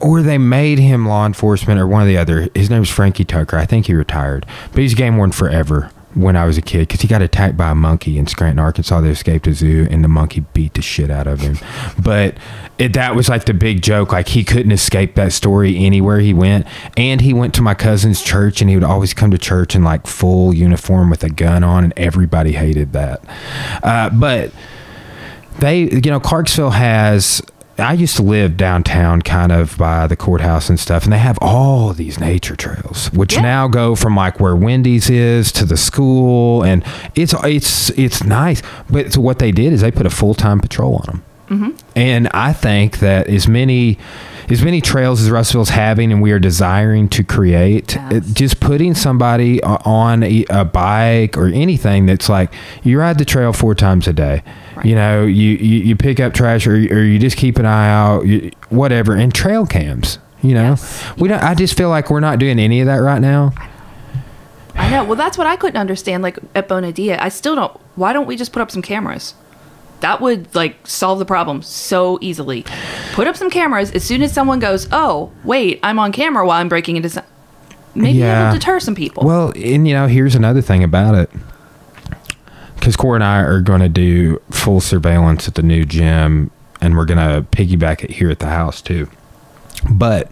or 0.00 0.22
they 0.22 0.38
made 0.38 0.78
him 0.78 1.06
law 1.06 1.26
enforcement 1.26 1.80
or 1.80 1.86
one 1.86 2.02
or 2.02 2.06
the 2.06 2.18
other. 2.18 2.48
His 2.54 2.70
name 2.70 2.80
was 2.80 2.90
Frankie 2.90 3.24
Tucker. 3.24 3.56
I 3.56 3.66
think 3.66 3.86
he 3.86 3.94
retired, 3.94 4.46
but 4.72 4.80
he's 4.80 4.94
game 4.94 5.16
warden 5.16 5.32
forever. 5.32 5.90
When 6.14 6.36
I 6.36 6.44
was 6.44 6.56
a 6.56 6.62
kid, 6.62 6.86
because 6.86 7.00
he 7.00 7.08
got 7.08 7.22
attacked 7.22 7.56
by 7.56 7.70
a 7.70 7.74
monkey 7.74 8.18
in 8.18 8.28
Scranton, 8.28 8.60
Arkansas, 8.60 9.00
they 9.00 9.10
escaped 9.10 9.48
a 9.48 9.52
zoo, 9.52 9.88
and 9.90 10.04
the 10.04 10.08
monkey 10.08 10.44
beat 10.54 10.74
the 10.74 10.80
shit 10.80 11.10
out 11.10 11.26
of 11.26 11.40
him. 11.40 11.58
But 12.00 12.36
it, 12.78 12.92
that 12.92 13.16
was 13.16 13.28
like 13.28 13.46
the 13.46 13.52
big 13.52 13.82
joke. 13.82 14.12
Like 14.12 14.28
he 14.28 14.44
couldn't 14.44 14.70
escape 14.70 15.16
that 15.16 15.32
story 15.32 15.76
anywhere 15.76 16.20
he 16.20 16.32
went. 16.32 16.68
And 16.96 17.20
he 17.20 17.32
went 17.32 17.52
to 17.54 17.62
my 17.62 17.74
cousin's 17.74 18.22
church, 18.22 18.60
and 18.60 18.70
he 18.70 18.76
would 18.76 18.84
always 18.84 19.12
come 19.12 19.32
to 19.32 19.38
church 19.38 19.74
in 19.74 19.82
like 19.82 20.06
full 20.06 20.54
uniform 20.54 21.10
with 21.10 21.24
a 21.24 21.30
gun 21.30 21.64
on, 21.64 21.82
and 21.82 21.92
everybody 21.96 22.52
hated 22.52 22.92
that. 22.92 23.20
Uh, 23.82 24.08
but 24.10 24.52
they 25.58 25.82
you 25.82 26.10
know 26.10 26.20
clarksville 26.20 26.70
has 26.70 27.40
i 27.78 27.92
used 27.92 28.16
to 28.16 28.22
live 28.22 28.56
downtown 28.56 29.20
kind 29.22 29.50
of 29.52 29.76
by 29.78 30.06
the 30.06 30.16
courthouse 30.16 30.68
and 30.68 30.78
stuff 30.78 31.04
and 31.04 31.12
they 31.12 31.18
have 31.18 31.38
all 31.40 31.92
these 31.92 32.18
nature 32.20 32.56
trails 32.56 33.10
which 33.12 33.34
Yeah. 33.34 33.42
now 33.42 33.68
go 33.68 33.94
from 33.94 34.14
like 34.16 34.40
where 34.40 34.54
wendy's 34.56 35.10
is 35.10 35.50
to 35.52 35.64
the 35.64 35.76
school 35.76 36.62
and 36.62 36.84
it's 37.14 37.34
it's 37.44 37.90
it's 37.90 38.22
nice 38.24 38.62
but 38.88 39.12
so 39.12 39.20
what 39.20 39.38
they 39.38 39.52
did 39.52 39.72
is 39.72 39.80
they 39.80 39.90
put 39.90 40.06
a 40.06 40.10
full-time 40.10 40.60
patrol 40.60 40.96
on 40.96 41.06
them 41.06 41.24
Mm-hmm. 41.54 41.70
and 41.96 42.28
I 42.34 42.52
think 42.52 42.98
that 42.98 43.28
as 43.28 43.46
many 43.48 43.98
as 44.50 44.62
many 44.62 44.80
trails 44.82 45.22
as 45.22 45.30
Russellville's 45.30 45.70
having 45.70 46.12
and 46.12 46.20
we 46.20 46.30
are 46.32 46.38
desiring 46.38 47.08
to 47.10 47.24
create, 47.24 47.94
Yes. 47.94 48.12
it- 48.12 48.34
just 48.34 48.60
putting 48.60 48.94
somebody 48.94 49.62
on 49.62 50.22
a, 50.22 50.44
a 50.50 50.64
bike 50.66 51.38
or 51.38 51.46
anything 51.46 52.04
that's 52.06 52.28
like 52.28 52.52
you 52.82 52.98
ride 53.00 53.16
the 53.18 53.24
trail 53.24 53.52
four 53.54 53.74
times 53.74 54.06
a 54.06 54.12
day. 54.12 54.42
Right. 54.76 54.84
You 54.86 54.94
know, 54.96 55.22
you, 55.24 55.50
you, 55.56 55.78
you 55.84 55.96
pick 55.96 56.20
up 56.20 56.34
trash 56.34 56.66
or, 56.66 56.72
or 56.74 57.02
you 57.02 57.18
just 57.18 57.36
keep 57.38 57.58
an 57.58 57.64
eye 57.64 57.88
out, 57.88 58.26
you, 58.26 58.50
whatever, 58.68 59.14
and 59.14 59.34
trail 59.34 59.64
cams. 59.66 60.18
You 60.42 60.52
know, 60.54 60.70
Yes. 60.70 61.02
we 61.16 61.28
don't. 61.28 61.42
I 61.42 61.54
just 61.54 61.74
feel 61.74 61.88
like 61.88 62.10
we're 62.10 62.20
not 62.20 62.38
doing 62.38 62.58
any 62.58 62.80
of 62.80 62.86
that 62.86 62.96
right 62.98 63.20
now. 63.22 63.52
I 64.74 64.90
know. 64.90 65.04
Well, 65.04 65.16
that's 65.16 65.38
what 65.38 65.46
I 65.46 65.56
couldn't 65.56 65.80
understand. 65.80 66.22
Like 66.22 66.38
at 66.54 66.68
Bona 66.68 66.92
Dea, 66.92 67.12
I 67.14 67.28
still 67.30 67.54
don't. 67.54 67.72
Why 67.96 68.12
don't 68.12 68.26
we 68.26 68.36
just 68.36 68.52
put 68.52 68.60
up 68.60 68.70
some 68.70 68.82
cameras? 68.82 69.34
That 70.04 70.20
would 70.20 70.54
like 70.54 70.76
solve 70.86 71.18
the 71.18 71.24
problem 71.24 71.62
so 71.62 72.18
easily. 72.20 72.66
Put 73.14 73.26
up 73.26 73.38
some 73.38 73.48
cameras 73.48 73.90
as 73.92 74.04
soon 74.04 74.20
as 74.20 74.34
someone 74.34 74.58
goes, 74.58 74.86
"Oh, 74.92 75.32
wait, 75.44 75.80
I'm 75.82 75.98
on 75.98 76.12
camera 76.12 76.46
while 76.46 76.60
I'm 76.60 76.68
breaking 76.68 76.96
into." 76.96 77.08
Some, 77.08 77.24
maybe 77.94 78.18
Yeah. 78.18 78.48
it'll 78.48 78.58
deter 78.58 78.80
some 78.80 78.94
people. 78.94 79.24
Well, 79.24 79.54
and 79.56 79.88
you 79.88 79.94
know, 79.94 80.06
here's 80.06 80.34
another 80.34 80.60
thing 80.60 80.84
about 80.84 81.14
it. 81.14 81.30
Because 82.74 82.96
Cora 82.96 83.14
and 83.14 83.24
I 83.24 83.38
are 83.38 83.62
going 83.62 83.80
to 83.80 83.88
do 83.88 84.42
full 84.50 84.82
surveillance 84.82 85.48
at 85.48 85.54
the 85.54 85.62
new 85.62 85.86
gym, 85.86 86.50
and 86.82 86.98
we're 86.98 87.06
going 87.06 87.16
to 87.16 87.46
piggyback 87.56 88.04
it 88.04 88.10
here 88.10 88.28
at 88.28 88.40
the 88.40 88.48
house 88.48 88.82
too. 88.82 89.08
But 89.90 90.30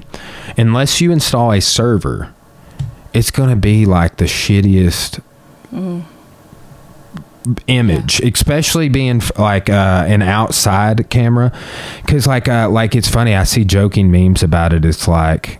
unless 0.58 1.00
you 1.00 1.12
install 1.12 1.50
a 1.50 1.62
server, 1.62 2.34
it's 3.14 3.30
going 3.30 3.48
to 3.48 3.56
be 3.56 3.86
like 3.86 4.18
the 4.18 4.26
shittiest 4.26 5.20
mm. 5.72 6.02
Image 7.66 8.20
especially 8.20 8.88
being 8.88 9.20
like 9.38 9.68
uh, 9.68 10.04
an 10.06 10.22
outside 10.22 11.08
camera 11.10 11.52
because 12.02 12.26
like 12.26 12.46
uh, 12.48 12.68
like 12.70 12.94
it's 12.94 13.08
funny 13.08 13.34
i 13.34 13.42
see 13.42 13.64
joking 13.64 14.10
memes 14.12 14.42
about 14.42 14.72
it 14.72 14.84
it's 14.84 15.08
like 15.08 15.58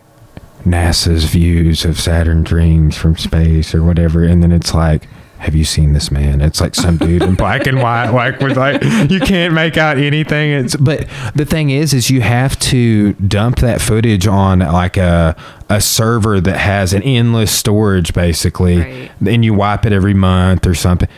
NASA's 0.65 1.25
views 1.25 1.83
of 1.83 1.99
Saturn's 1.99 2.49
rings 2.49 2.95
from 2.97 3.17
space 3.17 3.75
or 3.75 3.83
whatever, 3.83 4.23
and 4.23 4.41
then 4.41 4.53
it's 4.53 4.73
like, 4.73 5.09
have 5.39 5.55
you 5.55 5.65
seen 5.65 5.91
this 5.91 6.09
man? 6.09 6.39
It's 6.39 6.61
like 6.61 6.73
some 6.73 6.95
dude 6.95 7.21
in 7.21 7.35
black 7.35 7.67
and 7.67 7.81
white, 7.81 8.11
like 8.11 8.39
with 8.39 8.55
like 8.55 8.81
you 9.11 9.19
can't 9.19 9.53
make 9.53 9.75
out 9.75 9.97
anything. 9.97 10.51
It's 10.51 10.77
but 10.77 11.05
the 11.35 11.43
thing 11.43 11.69
is, 11.69 11.93
is 11.93 12.09
you 12.09 12.21
have 12.21 12.57
to 12.59 13.11
dump 13.15 13.57
that 13.57 13.81
footage 13.81 14.25
on 14.25 14.59
like 14.59 14.95
a 14.95 15.35
a 15.69 15.81
server 15.81 16.39
that 16.39 16.55
has 16.59 16.93
an 16.93 17.03
endless 17.03 17.51
storage, 17.51 18.13
basically, 18.13 18.77
Right. 18.79 19.11
and 19.27 19.43
you 19.43 19.53
wipe 19.53 19.85
it 19.85 19.91
every 19.91 20.13
month 20.13 20.65
or 20.65 20.75
something. 20.75 21.09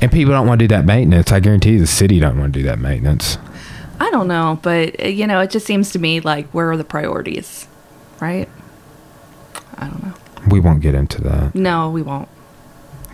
And 0.00 0.12
people 0.12 0.32
don't 0.32 0.46
want 0.46 0.60
to 0.60 0.64
do 0.68 0.74
that 0.74 0.84
maintenance. 0.84 1.32
I 1.32 1.40
guarantee 1.40 1.72
you, 1.72 1.80
the 1.80 1.86
city 1.86 2.20
don't 2.20 2.38
want 2.38 2.52
to 2.52 2.58
do 2.60 2.64
that 2.66 2.78
maintenance. 2.78 3.36
I 4.00 4.10
don't 4.10 4.28
know, 4.28 4.60
but 4.62 5.02
uh, 5.02 5.08
you 5.08 5.26
know, 5.26 5.40
it 5.40 5.50
just 5.50 5.66
seems 5.66 5.90
to 5.92 5.98
me 5.98 6.20
like 6.20 6.46
where 6.50 6.70
are 6.70 6.76
the 6.76 6.84
priorities, 6.84 7.66
right? 8.20 8.48
I 9.76 9.88
don't 9.88 10.02
know. 10.04 10.14
We 10.48 10.60
won't 10.60 10.82
get 10.82 10.94
into 10.94 11.20
that. 11.22 11.54
No, 11.54 11.90
we 11.90 12.02
won't. 12.02 12.28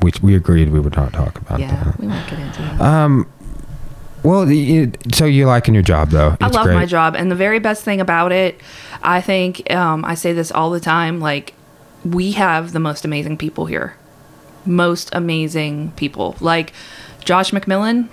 We 0.02 0.12
we 0.22 0.34
agreed 0.34 0.68
we 0.70 0.80
would 0.80 0.94
not 0.96 1.12
talk 1.14 1.40
about 1.40 1.58
Yeah, 1.60 1.84
that. 1.84 1.98
we 1.98 2.06
won't 2.06 2.28
get 2.28 2.38
into 2.38 2.60
that. 2.62 2.80
Um. 2.80 3.26
Well, 4.22 4.50
you, 4.50 4.92
so 5.12 5.26
you're 5.26 5.46
liking 5.46 5.74
your 5.74 5.82
job 5.82 6.08
though? 6.10 6.36
I 6.40 6.48
love 6.48 6.64
great. 6.64 6.74
my 6.74 6.86
job, 6.86 7.14
and 7.14 7.30
the 7.30 7.34
very 7.36 7.58
best 7.58 7.82
thing 7.84 8.00
about 8.00 8.32
it, 8.32 8.58
I 9.02 9.20
think, 9.20 9.70
um, 9.70 10.02
I 10.02 10.14
say 10.14 10.32
this 10.32 10.50
all 10.50 10.70
the 10.70 10.80
time. 10.80 11.20
Like, 11.20 11.52
we 12.06 12.32
have 12.32 12.72
the 12.72 12.80
most 12.80 13.04
amazing 13.04 13.36
people 13.36 13.66
here, 13.66 13.96
most 14.66 15.10
amazing 15.12 15.92
people. 15.92 16.36
Like 16.40 16.72
Josh 17.24 17.50
McMillan. 17.50 18.08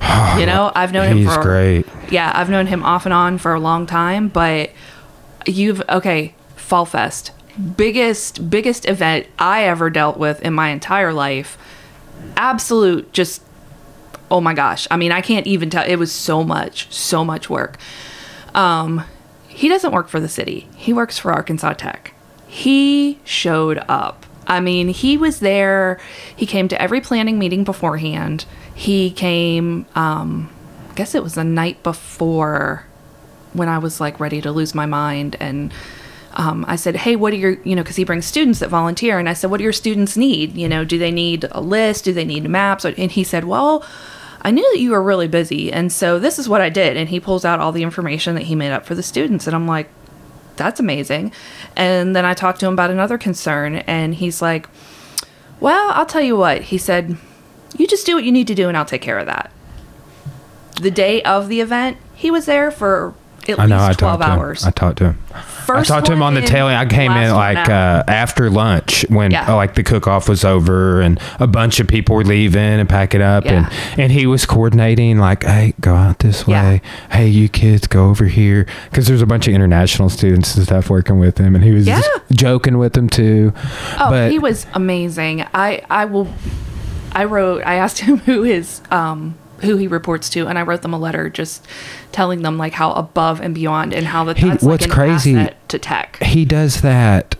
you 0.38 0.46
know, 0.46 0.72
I've 0.74 0.92
known 0.92 1.08
him 1.08 1.18
He's 1.18 1.32
for 1.34 1.42
great. 1.42 1.86
yeah, 2.10 2.32
I've 2.34 2.50
known 2.50 2.66
him 2.66 2.82
off 2.82 3.06
and 3.06 3.12
on 3.12 3.38
for 3.38 3.54
a 3.54 3.60
long 3.60 3.86
time, 3.86 4.28
but 4.28 4.70
you've 5.46 5.82
okay, 5.88 6.34
Fall 6.56 6.84
Fest. 6.84 7.30
Biggest 7.76 8.50
biggest 8.50 8.88
event 8.88 9.26
I 9.38 9.64
ever 9.64 9.90
dealt 9.90 10.16
with 10.16 10.40
in 10.42 10.54
my 10.54 10.70
entire 10.70 11.12
life. 11.12 11.56
Absolute 12.36 13.12
just 13.12 13.42
oh 14.30 14.40
my 14.40 14.54
gosh. 14.54 14.88
I 14.90 14.96
mean, 14.96 15.12
I 15.12 15.20
can't 15.20 15.46
even 15.46 15.68
tell 15.70 15.84
it 15.86 15.96
was 15.96 16.10
so 16.10 16.42
much, 16.42 16.92
so 16.92 17.24
much 17.24 17.48
work. 17.50 17.76
Um 18.54 19.04
he 19.48 19.68
doesn't 19.68 19.92
work 19.92 20.08
for 20.08 20.18
the 20.18 20.28
city. 20.28 20.66
He 20.76 20.92
works 20.92 21.18
for 21.18 21.30
Arkansas 21.32 21.74
Tech. 21.74 22.14
He 22.48 23.20
showed 23.24 23.78
up. 23.86 24.26
I 24.46 24.60
mean, 24.60 24.88
he 24.88 25.16
was 25.16 25.40
there. 25.40 26.00
He 26.34 26.46
came 26.46 26.68
to 26.68 26.80
every 26.80 27.00
planning 27.00 27.38
meeting 27.38 27.64
beforehand. 27.64 28.44
He 28.74 29.10
came 29.10 29.86
um 29.94 30.50
I 30.90 30.94
guess 30.94 31.14
it 31.14 31.22
was 31.22 31.34
the 31.34 31.44
night 31.44 31.82
before 31.82 32.86
when 33.54 33.68
I 33.68 33.78
was 33.78 34.00
like 34.00 34.20
ready 34.20 34.40
to 34.42 34.52
lose 34.52 34.74
my 34.74 34.86
mind 34.86 35.36
and 35.40 35.72
um, 36.34 36.64
I 36.66 36.76
said, 36.76 36.96
hey, 36.96 37.16
what 37.16 37.30
do 37.30 37.36
your, 37.36 37.60
you 37.62 37.76
know, 37.76 37.82
because 37.82 37.96
he 37.96 38.04
brings 38.04 38.24
students 38.24 38.60
that 38.60 38.70
volunteer. 38.70 39.18
And 39.18 39.28
I 39.28 39.34
said, 39.34 39.50
what 39.50 39.58
do 39.58 39.64
your 39.64 39.72
students 39.72 40.16
need? 40.16 40.56
You 40.56 40.68
know, 40.68 40.84
do 40.84 40.98
they 40.98 41.10
need 41.10 41.46
a 41.50 41.60
list? 41.60 42.04
Do 42.04 42.12
they 42.12 42.24
need 42.24 42.48
maps? 42.48 42.84
And 42.84 43.10
he 43.10 43.24
said, 43.24 43.44
well, 43.44 43.84
I 44.40 44.50
knew 44.50 44.66
that 44.72 44.80
you 44.80 44.90
were 44.90 45.02
really 45.02 45.28
busy. 45.28 45.72
And 45.72 45.92
so 45.92 46.18
this 46.18 46.38
is 46.38 46.48
what 46.48 46.60
I 46.60 46.68
did. 46.68 46.96
And 46.96 47.08
he 47.08 47.20
pulls 47.20 47.44
out 47.44 47.60
all 47.60 47.72
the 47.72 47.82
information 47.82 48.34
that 48.34 48.44
he 48.44 48.54
made 48.54 48.72
up 48.72 48.86
for 48.86 48.94
the 48.94 49.02
students. 49.02 49.46
And 49.46 49.54
I'm 49.54 49.66
like, 49.66 49.88
that's 50.56 50.80
amazing. 50.80 51.32
And 51.76 52.14
then 52.14 52.24
I 52.24 52.34
talked 52.34 52.60
to 52.60 52.66
him 52.66 52.72
about 52.72 52.90
another 52.90 53.18
concern. 53.18 53.76
And 53.76 54.14
he's 54.14 54.42
like, 54.42 54.68
well, 55.60 55.90
I'll 55.92 56.06
tell 56.06 56.22
you 56.22 56.36
what. 56.36 56.62
He 56.62 56.78
said, 56.78 57.16
you 57.76 57.86
just 57.86 58.06
do 58.06 58.14
what 58.14 58.24
you 58.24 58.32
need 58.32 58.46
to 58.48 58.54
do 58.54 58.68
and 58.68 58.76
I'll 58.76 58.84
take 58.84 59.02
care 59.02 59.18
of 59.18 59.26
that. 59.26 59.50
The 60.80 60.90
day 60.90 61.22
of 61.22 61.48
the 61.48 61.60
event, 61.60 61.98
he 62.14 62.30
was 62.30 62.46
there 62.46 62.70
for 62.70 63.14
at 63.48 63.58
I 63.60 63.66
know. 63.66 63.76
I 63.78 63.92
12 63.92 63.96
talked 63.96 64.22
to 64.22 64.28
hours. 64.28 64.62
him. 64.62 64.68
I 64.68 64.70
talked 64.70 64.98
to 64.98 65.04
him. 65.12 65.18
First 65.66 65.90
I 65.90 65.94
talked 65.94 66.06
to 66.06 66.12
him 66.12 66.22
on 66.22 66.34
the 66.34 66.40
in, 66.40 66.46
tail 66.46 66.66
end. 66.68 66.76
I 66.76 66.86
came 66.86 67.12
in 67.12 67.16
last 67.16 67.30
one 67.30 67.36
like 67.38 67.56
out. 67.68 67.70
uh, 67.70 68.04
after 68.10 68.50
lunch 68.50 69.04
when 69.08 69.30
Yeah. 69.30 69.52
uh, 69.52 69.56
like 69.56 69.74
the 69.74 69.82
cook 69.82 70.06
off 70.06 70.28
was 70.28 70.44
over 70.44 71.00
and 71.00 71.20
a 71.38 71.46
bunch 71.46 71.78
of 71.80 71.86
people 71.88 72.16
were 72.16 72.24
leaving 72.24 72.60
and 72.60 72.88
packing 72.88 73.22
up 73.22 73.44
Yeah. 73.44 73.68
and 73.94 74.00
and 74.00 74.12
he 74.12 74.26
was 74.26 74.44
coordinating 74.46 75.18
like, 75.18 75.44
hey, 75.44 75.74
go 75.80 75.94
out 75.94 76.18
this 76.18 76.44
Yeah. 76.46 76.62
way. 76.64 76.82
Hey, 77.10 77.28
you 77.28 77.48
kids, 77.48 77.86
go 77.86 78.08
over 78.10 78.24
here 78.26 78.66
because 78.90 79.06
there's 79.06 79.22
a 79.22 79.26
bunch 79.26 79.46
of 79.48 79.54
international 79.54 80.08
students 80.08 80.54
and 80.56 80.64
stuff 80.66 80.90
working 80.90 81.18
with 81.18 81.38
him, 81.38 81.54
and 81.54 81.62
he 81.64 81.70
was 81.72 81.86
Yeah. 81.86 82.00
just 82.00 82.10
joking 82.32 82.78
with 82.78 82.92
them 82.94 83.08
too. 83.08 83.52
Oh, 84.00 84.10
but 84.10 84.30
he 84.32 84.38
was 84.38 84.66
amazing. 84.74 85.44
I 85.54 85.82
I 85.88 86.04
will. 86.06 86.28
I 87.12 87.24
wrote. 87.24 87.62
I 87.64 87.74
asked 87.74 87.98
him 88.00 88.18
who 88.26 88.42
his 88.42 88.80
um 88.90 89.34
who 89.62 89.76
he 89.76 89.86
reports 89.86 90.28
to, 90.30 90.46
and 90.48 90.58
I 90.58 90.62
wrote 90.62 90.82
them 90.82 90.92
a 90.92 90.98
letter 90.98 91.28
just 91.30 91.66
telling 92.12 92.42
them 92.42 92.58
like 92.58 92.72
how 92.74 92.92
above 92.92 93.40
and 93.40 93.54
beyond 93.54 93.92
and 93.94 94.06
how 94.06 94.24
that 94.24 94.38
He- 94.38 94.48
that's 94.48 94.62
what's 94.62 94.86
like 94.86 94.90
crazy- 94.94 95.48
to 95.68 95.78
tech. 95.78 96.22
he 96.22 96.44
does 96.44 96.80
that 96.82 97.36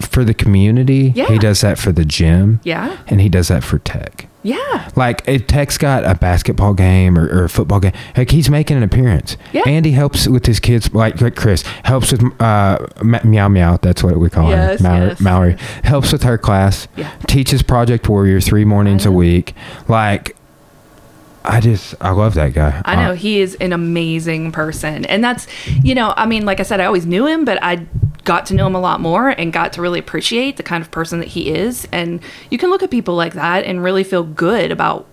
for 0.00 0.24
the 0.24 0.34
community. 0.34 1.12
Yeah. 1.14 1.26
He 1.28 1.38
does 1.38 1.60
that 1.60 1.78
for 1.78 1.92
the 1.92 2.04
gym. 2.04 2.60
Yeah. 2.64 2.98
And 3.06 3.20
he 3.20 3.28
does 3.28 3.48
that 3.48 3.62
for 3.62 3.78
tech. 3.78 4.26
Yeah. 4.44 4.90
Like 4.96 5.22
if 5.28 5.46
Tech's 5.46 5.78
got 5.78 6.04
a 6.04 6.16
basketball 6.16 6.74
game 6.74 7.16
or, 7.16 7.26
or 7.28 7.44
a 7.44 7.48
football 7.48 7.78
game, 7.78 7.92
like 8.16 8.32
he's 8.32 8.50
making 8.50 8.76
an 8.76 8.82
appearance. 8.82 9.36
Yeah. 9.52 9.62
And 9.64 9.86
he 9.86 9.92
helps 9.92 10.26
with 10.26 10.46
his 10.46 10.58
kids, 10.58 10.92
like, 10.92 11.20
like 11.20 11.36
Chris 11.36 11.62
helps 11.84 12.10
with 12.10 12.24
uh, 12.42 12.78
meow 13.22 13.46
meow. 13.48 13.76
That's 13.76 14.02
what 14.02 14.16
we 14.18 14.28
call 14.28 14.50
Yes, 14.50 14.80
her, 14.80 14.82
Mallory. 14.82 15.08
yes. 15.10 15.20
Mallory 15.20 15.56
helps 15.84 16.10
with 16.12 16.24
her 16.24 16.36
class. 16.36 16.88
Yeah. 16.96 17.12
Teaches 17.28 17.62
Project 17.62 18.08
Warrior 18.08 18.40
three 18.40 18.64
mornings 18.64 19.06
a 19.06 19.12
week. 19.12 19.54
Like, 19.86 20.36
I 21.44 21.60
just 21.60 21.94
I 22.00 22.10
love 22.10 22.34
that 22.34 22.54
guy. 22.54 22.80
I 22.84 22.94
know 22.96 23.12
uh, 23.12 23.14
he 23.14 23.40
is 23.40 23.54
an 23.56 23.72
amazing 23.72 24.52
person. 24.52 25.04
And 25.06 25.22
that's, 25.22 25.46
you 25.82 25.94
know, 25.94 26.14
I 26.16 26.26
mean, 26.26 26.44
like 26.44 26.60
I 26.60 26.62
said, 26.62 26.80
I 26.80 26.84
always 26.84 27.06
knew 27.06 27.26
him, 27.26 27.44
but 27.44 27.58
I 27.62 27.86
got 28.24 28.46
to 28.46 28.54
know 28.54 28.66
him 28.66 28.74
a 28.74 28.80
lot 28.80 29.00
more 29.00 29.30
and 29.30 29.52
got 29.52 29.72
to 29.74 29.82
really 29.82 29.98
appreciate 29.98 30.56
the 30.56 30.62
kind 30.62 30.82
of 30.82 30.90
person 30.90 31.18
that 31.18 31.28
he 31.28 31.50
is. 31.50 31.88
And 31.90 32.20
you 32.50 32.58
can 32.58 32.70
look 32.70 32.82
at 32.82 32.90
people 32.90 33.14
like 33.16 33.34
that 33.34 33.64
and 33.64 33.82
really 33.82 34.04
feel 34.04 34.22
good 34.22 34.70
about, 34.70 35.06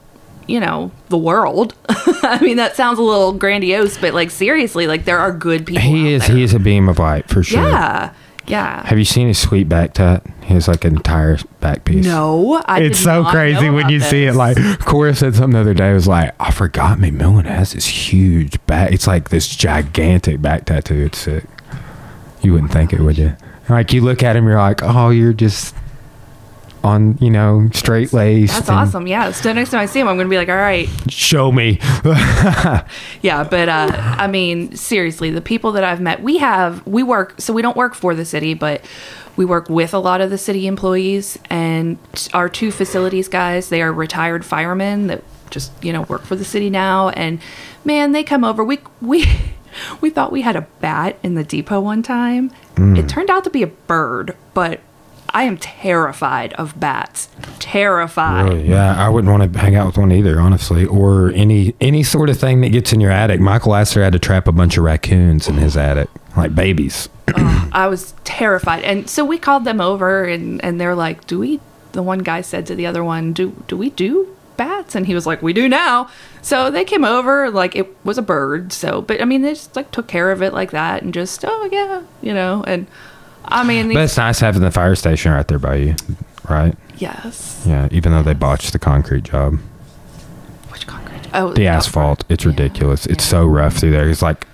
you 0.47 0.59
know, 0.59 0.91
the 1.09 1.17
world. 1.17 1.73
I 1.89 2.39
mean, 2.41 2.57
that 2.57 2.75
sounds 2.75 2.99
a 2.99 3.03
little 3.03 3.33
grandiose, 3.33 3.97
but 3.97 4.13
like 4.13 4.29
seriously, 4.29 4.85
like 4.85 5.05
there 5.05 5.19
are 5.19 5.31
good 5.31 5.65
people. 5.65 5.81
he 5.81 6.13
is 6.13 6.27
there. 6.27 6.35
he 6.37 6.43
is 6.43 6.53
a 6.53 6.59
beam 6.59 6.87
of 6.87 6.99
light 6.99 7.27
for 7.27 7.41
sure. 7.43 7.63
Yeah. 7.63 8.13
Yeah. 8.49 8.85
Have 8.85 8.97
you 8.97 9.05
seen 9.05 9.27
his 9.27 9.37
sweet 9.37 9.69
back 9.69 9.93
tat? 9.93 10.25
He 10.43 10.55
has 10.55 10.67
like 10.67 10.83
an 10.83 10.95
entire 10.95 11.37
back 11.59 11.85
piece. 11.85 12.03
no, 12.03 12.61
I 12.65 12.81
it's 12.81 12.99
so 12.99 13.23
crazy 13.23 13.69
when 13.69 13.81
about 13.81 13.91
you 13.91 13.99
see 13.99 14.25
it. 14.25 14.33
Like 14.33 14.57
Cora 14.79 15.13
said 15.15 15.35
something 15.35 15.53
the 15.53 15.59
other 15.59 15.75
day. 15.75 15.91
It 15.91 15.93
was 15.93 16.07
like, 16.07 16.33
I 16.39 16.49
forgot 16.51 16.97
McMillan 16.97 17.45
has 17.45 17.73
this 17.73 17.85
huge 17.85 18.65
back. 18.65 18.91
It's 18.91 19.05
like 19.05 19.29
this 19.29 19.47
gigantic 19.55 20.41
back 20.41 20.65
tattoo. 20.65 21.05
It's 21.05 21.19
sick. 21.19 21.45
You 22.41 22.53
wouldn't 22.53 22.71
think 22.71 22.91
it, 22.91 23.01
would 23.01 23.17
you? 23.19 23.37
Like 23.69 23.93
you 23.93 24.01
look 24.01 24.23
at 24.23 24.35
him, 24.35 24.47
you're 24.47 24.57
like, 24.57 24.81
oh, 24.81 25.11
you're 25.11 25.33
just 25.33 25.75
on, 26.83 27.17
you 27.19 27.29
know, 27.29 27.69
straight 27.73 28.13
laced. 28.13 28.53
That's 28.53 28.69
awesome. 28.69 29.07
Yeah. 29.07 29.31
So 29.31 29.51
next 29.53 29.71
time 29.71 29.81
I 29.81 29.85
see 29.85 29.99
him, 29.99 30.07
I'm 30.07 30.15
going 30.15 30.27
to 30.27 30.29
be 30.29 30.37
like, 30.37 30.49
all 30.49 30.55
right, 30.55 30.87
Show 31.11 31.51
me. 31.51 31.79
Yeah, 33.21 33.43
but 33.43 33.69
uh, 33.69 33.89
I 33.91 34.27
mean, 34.27 34.75
seriously, 34.75 35.29
the 35.29 35.41
people 35.41 35.71
that 35.73 35.83
I've 35.83 35.99
met, 35.99 36.21
we 36.21 36.37
have, 36.37 36.85
we 36.87 37.03
work, 37.03 37.39
so 37.39 37.53
we 37.53 37.61
don't 37.61 37.75
work 37.75 37.93
for 37.95 38.15
the 38.15 38.23
city, 38.25 38.53
but 38.53 38.83
we 39.35 39.45
work 39.45 39.69
with 39.69 39.93
a 39.93 39.99
lot 39.99 40.21
of 40.21 40.29
the 40.29 40.37
city 40.37 40.67
employees. 40.67 41.37
And 41.49 41.97
our 42.33 42.49
two 42.49 42.71
facilities 42.71 43.27
guys, 43.27 43.69
they 43.69 43.81
are 43.81 43.91
retired 43.91 44.45
firemen 44.45 45.07
that 45.07 45.23
just, 45.49 45.71
you 45.83 45.91
know, 45.91 46.03
work 46.03 46.23
for 46.23 46.35
the 46.35 46.45
city 46.45 46.69
now. 46.69 47.09
And 47.09 47.39
man, 47.83 48.11
they 48.11 48.23
come 48.23 48.43
over. 48.43 48.63
We, 48.63 48.79
we, 49.01 49.25
we 50.01 50.09
thought 50.09 50.31
we 50.31 50.41
had 50.41 50.55
a 50.55 50.61
bat 50.79 51.17
in 51.23 51.35
the 51.35 51.43
depot 51.43 51.79
one 51.81 52.03
time. 52.03 52.51
It 52.97 53.09
turned 53.09 53.29
out 53.29 53.43
to 53.43 53.49
be 53.49 53.61
a 53.61 53.67
bird, 53.67 54.35
but 54.53 54.79
I 55.33 55.43
am 55.43 55.57
terrified 55.57 56.53
of 56.53 56.79
bats. 56.79 57.29
Terrified. 57.59 58.45
Really? 58.45 58.69
Yeah, 58.69 58.95
I 58.95 59.09
wouldn't 59.09 59.31
want 59.31 59.53
to 59.53 59.59
hang 59.59 59.75
out 59.75 59.87
with 59.87 59.97
one 59.97 60.11
either, 60.11 60.39
honestly, 60.39 60.85
or 60.85 61.31
any 61.31 61.75
any 61.79 62.03
sort 62.03 62.29
of 62.29 62.39
thing 62.39 62.61
that 62.61 62.69
gets 62.69 62.93
in 62.93 62.99
your 62.99 63.11
attic. 63.11 63.39
Michael 63.39 63.75
Astor 63.75 64.03
had 64.03 64.13
to 64.13 64.19
trap 64.19 64.47
a 64.47 64.51
bunch 64.51 64.77
of 64.77 64.83
raccoons 64.83 65.47
in 65.47 65.55
his 65.55 65.77
attic, 65.77 66.09
like 66.35 66.55
babies. 66.55 67.09
I 67.71 67.87
was 67.87 68.13
terrified. 68.23 68.83
And 68.83 69.09
so 69.09 69.23
we 69.23 69.37
called 69.37 69.65
them 69.65 69.81
over 69.81 70.25
and, 70.25 70.63
and 70.63 70.79
they're 70.79 70.95
like, 70.95 71.27
Do 71.27 71.39
we 71.39 71.59
the 71.91 72.03
one 72.03 72.19
guy 72.19 72.41
said 72.41 72.65
to 72.67 72.75
the 72.75 72.85
other 72.85 73.03
one, 73.03 73.33
Do 73.33 73.63
do 73.67 73.77
we 73.77 73.89
do 73.91 74.35
bats? 74.57 74.95
And 74.95 75.05
he 75.05 75.13
was 75.13 75.25
like, 75.25 75.41
We 75.41 75.53
do 75.53 75.69
now. 75.69 76.09
So 76.41 76.71
they 76.71 76.85
came 76.85 77.03
over, 77.03 77.49
like 77.51 77.75
it 77.75 77.95
was 78.05 78.17
a 78.17 78.23
bird, 78.23 78.73
so 78.73 79.01
but 79.01 79.21
I 79.21 79.25
mean 79.25 79.41
they 79.41 79.53
just 79.53 79.75
like 79.75 79.91
took 79.91 80.07
care 80.07 80.31
of 80.31 80.41
it 80.41 80.53
like 80.53 80.71
that 80.71 81.03
and 81.03 81.13
just, 81.13 81.43
oh 81.45 81.69
yeah, 81.71 82.03
you 82.21 82.33
know, 82.33 82.63
and 82.65 82.87
I 83.49 83.63
mean 83.63 83.93
But 83.93 84.03
it's 84.03 84.17
nice 84.17 84.39
having 84.39 84.61
the 84.61 84.71
fire 84.71 84.95
station 84.95 85.31
right 85.31 85.47
there 85.47 85.59
by 85.59 85.75
you, 85.75 85.95
right? 86.49 86.75
Yes. 86.97 87.63
Yeah, 87.67 87.87
even 87.91 88.11
though 88.11 88.23
they 88.23 88.33
botched 88.33 88.71
the 88.73 88.79
concrete 88.79 89.23
job, 89.23 89.59
Which 90.69 90.85
concrete? 90.87 91.21
Oh 91.33 91.53
the 91.53 91.67
asphalt, 91.67 92.23
it's 92.29 92.45
ridiculous. 92.45 93.05
It's 93.05 93.23
so 93.23 93.45
rough 93.45 93.77
through 93.77 93.91
there. 93.91 94.09
It's 94.09 94.21
like 94.21 94.45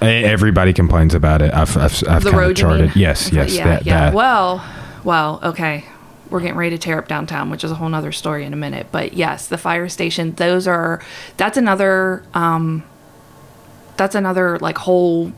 everybody 0.00 0.72
complains 0.72 1.14
about 1.14 1.42
it. 1.42 1.52
I've 1.54 1.76
I've, 1.76 1.92
I've 2.08 2.22
kind 2.22 2.26
of 2.26 2.34
road 2.34 2.58
you 2.58 2.66
mean? 2.66 2.78
charted. 2.78 2.96
Yes, 2.96 3.32
yes, 3.32 3.54
Yeah, 3.54 3.64
that, 3.64 3.86
yeah. 3.86 4.00
that. 4.06 4.14
Well, 4.14 4.64
well, 5.04 5.40
okay. 5.42 5.84
We're 6.30 6.40
getting 6.40 6.56
ready 6.56 6.76
to 6.76 6.78
tear 6.78 6.98
up 6.98 7.06
downtown, 7.06 7.50
which 7.50 7.62
is 7.62 7.70
a 7.70 7.74
whole 7.74 7.88
nother 7.88 8.10
story 8.10 8.44
in 8.44 8.52
a 8.52 8.56
minute. 8.56 8.88
But 8.90 9.12
yes, 9.12 9.46
the 9.46 9.58
fire 9.58 9.88
station, 9.88 10.32
those 10.34 10.66
are 10.66 11.00
that's 11.36 11.56
another 11.56 12.24
um 12.34 12.82
that's 13.96 14.14
another 14.14 14.58
like 14.58 14.78
whole 14.78 15.32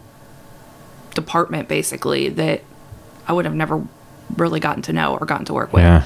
department 1.14 1.68
basically 1.68 2.28
that 2.30 2.62
I 3.26 3.32
would 3.32 3.44
have 3.44 3.54
never 3.54 3.84
really 4.36 4.60
gotten 4.60 4.82
to 4.82 4.92
know 4.92 5.16
or 5.16 5.26
gotten 5.26 5.46
to 5.46 5.54
work 5.54 5.72
with. 5.72 5.82
Yeah. 5.82 6.04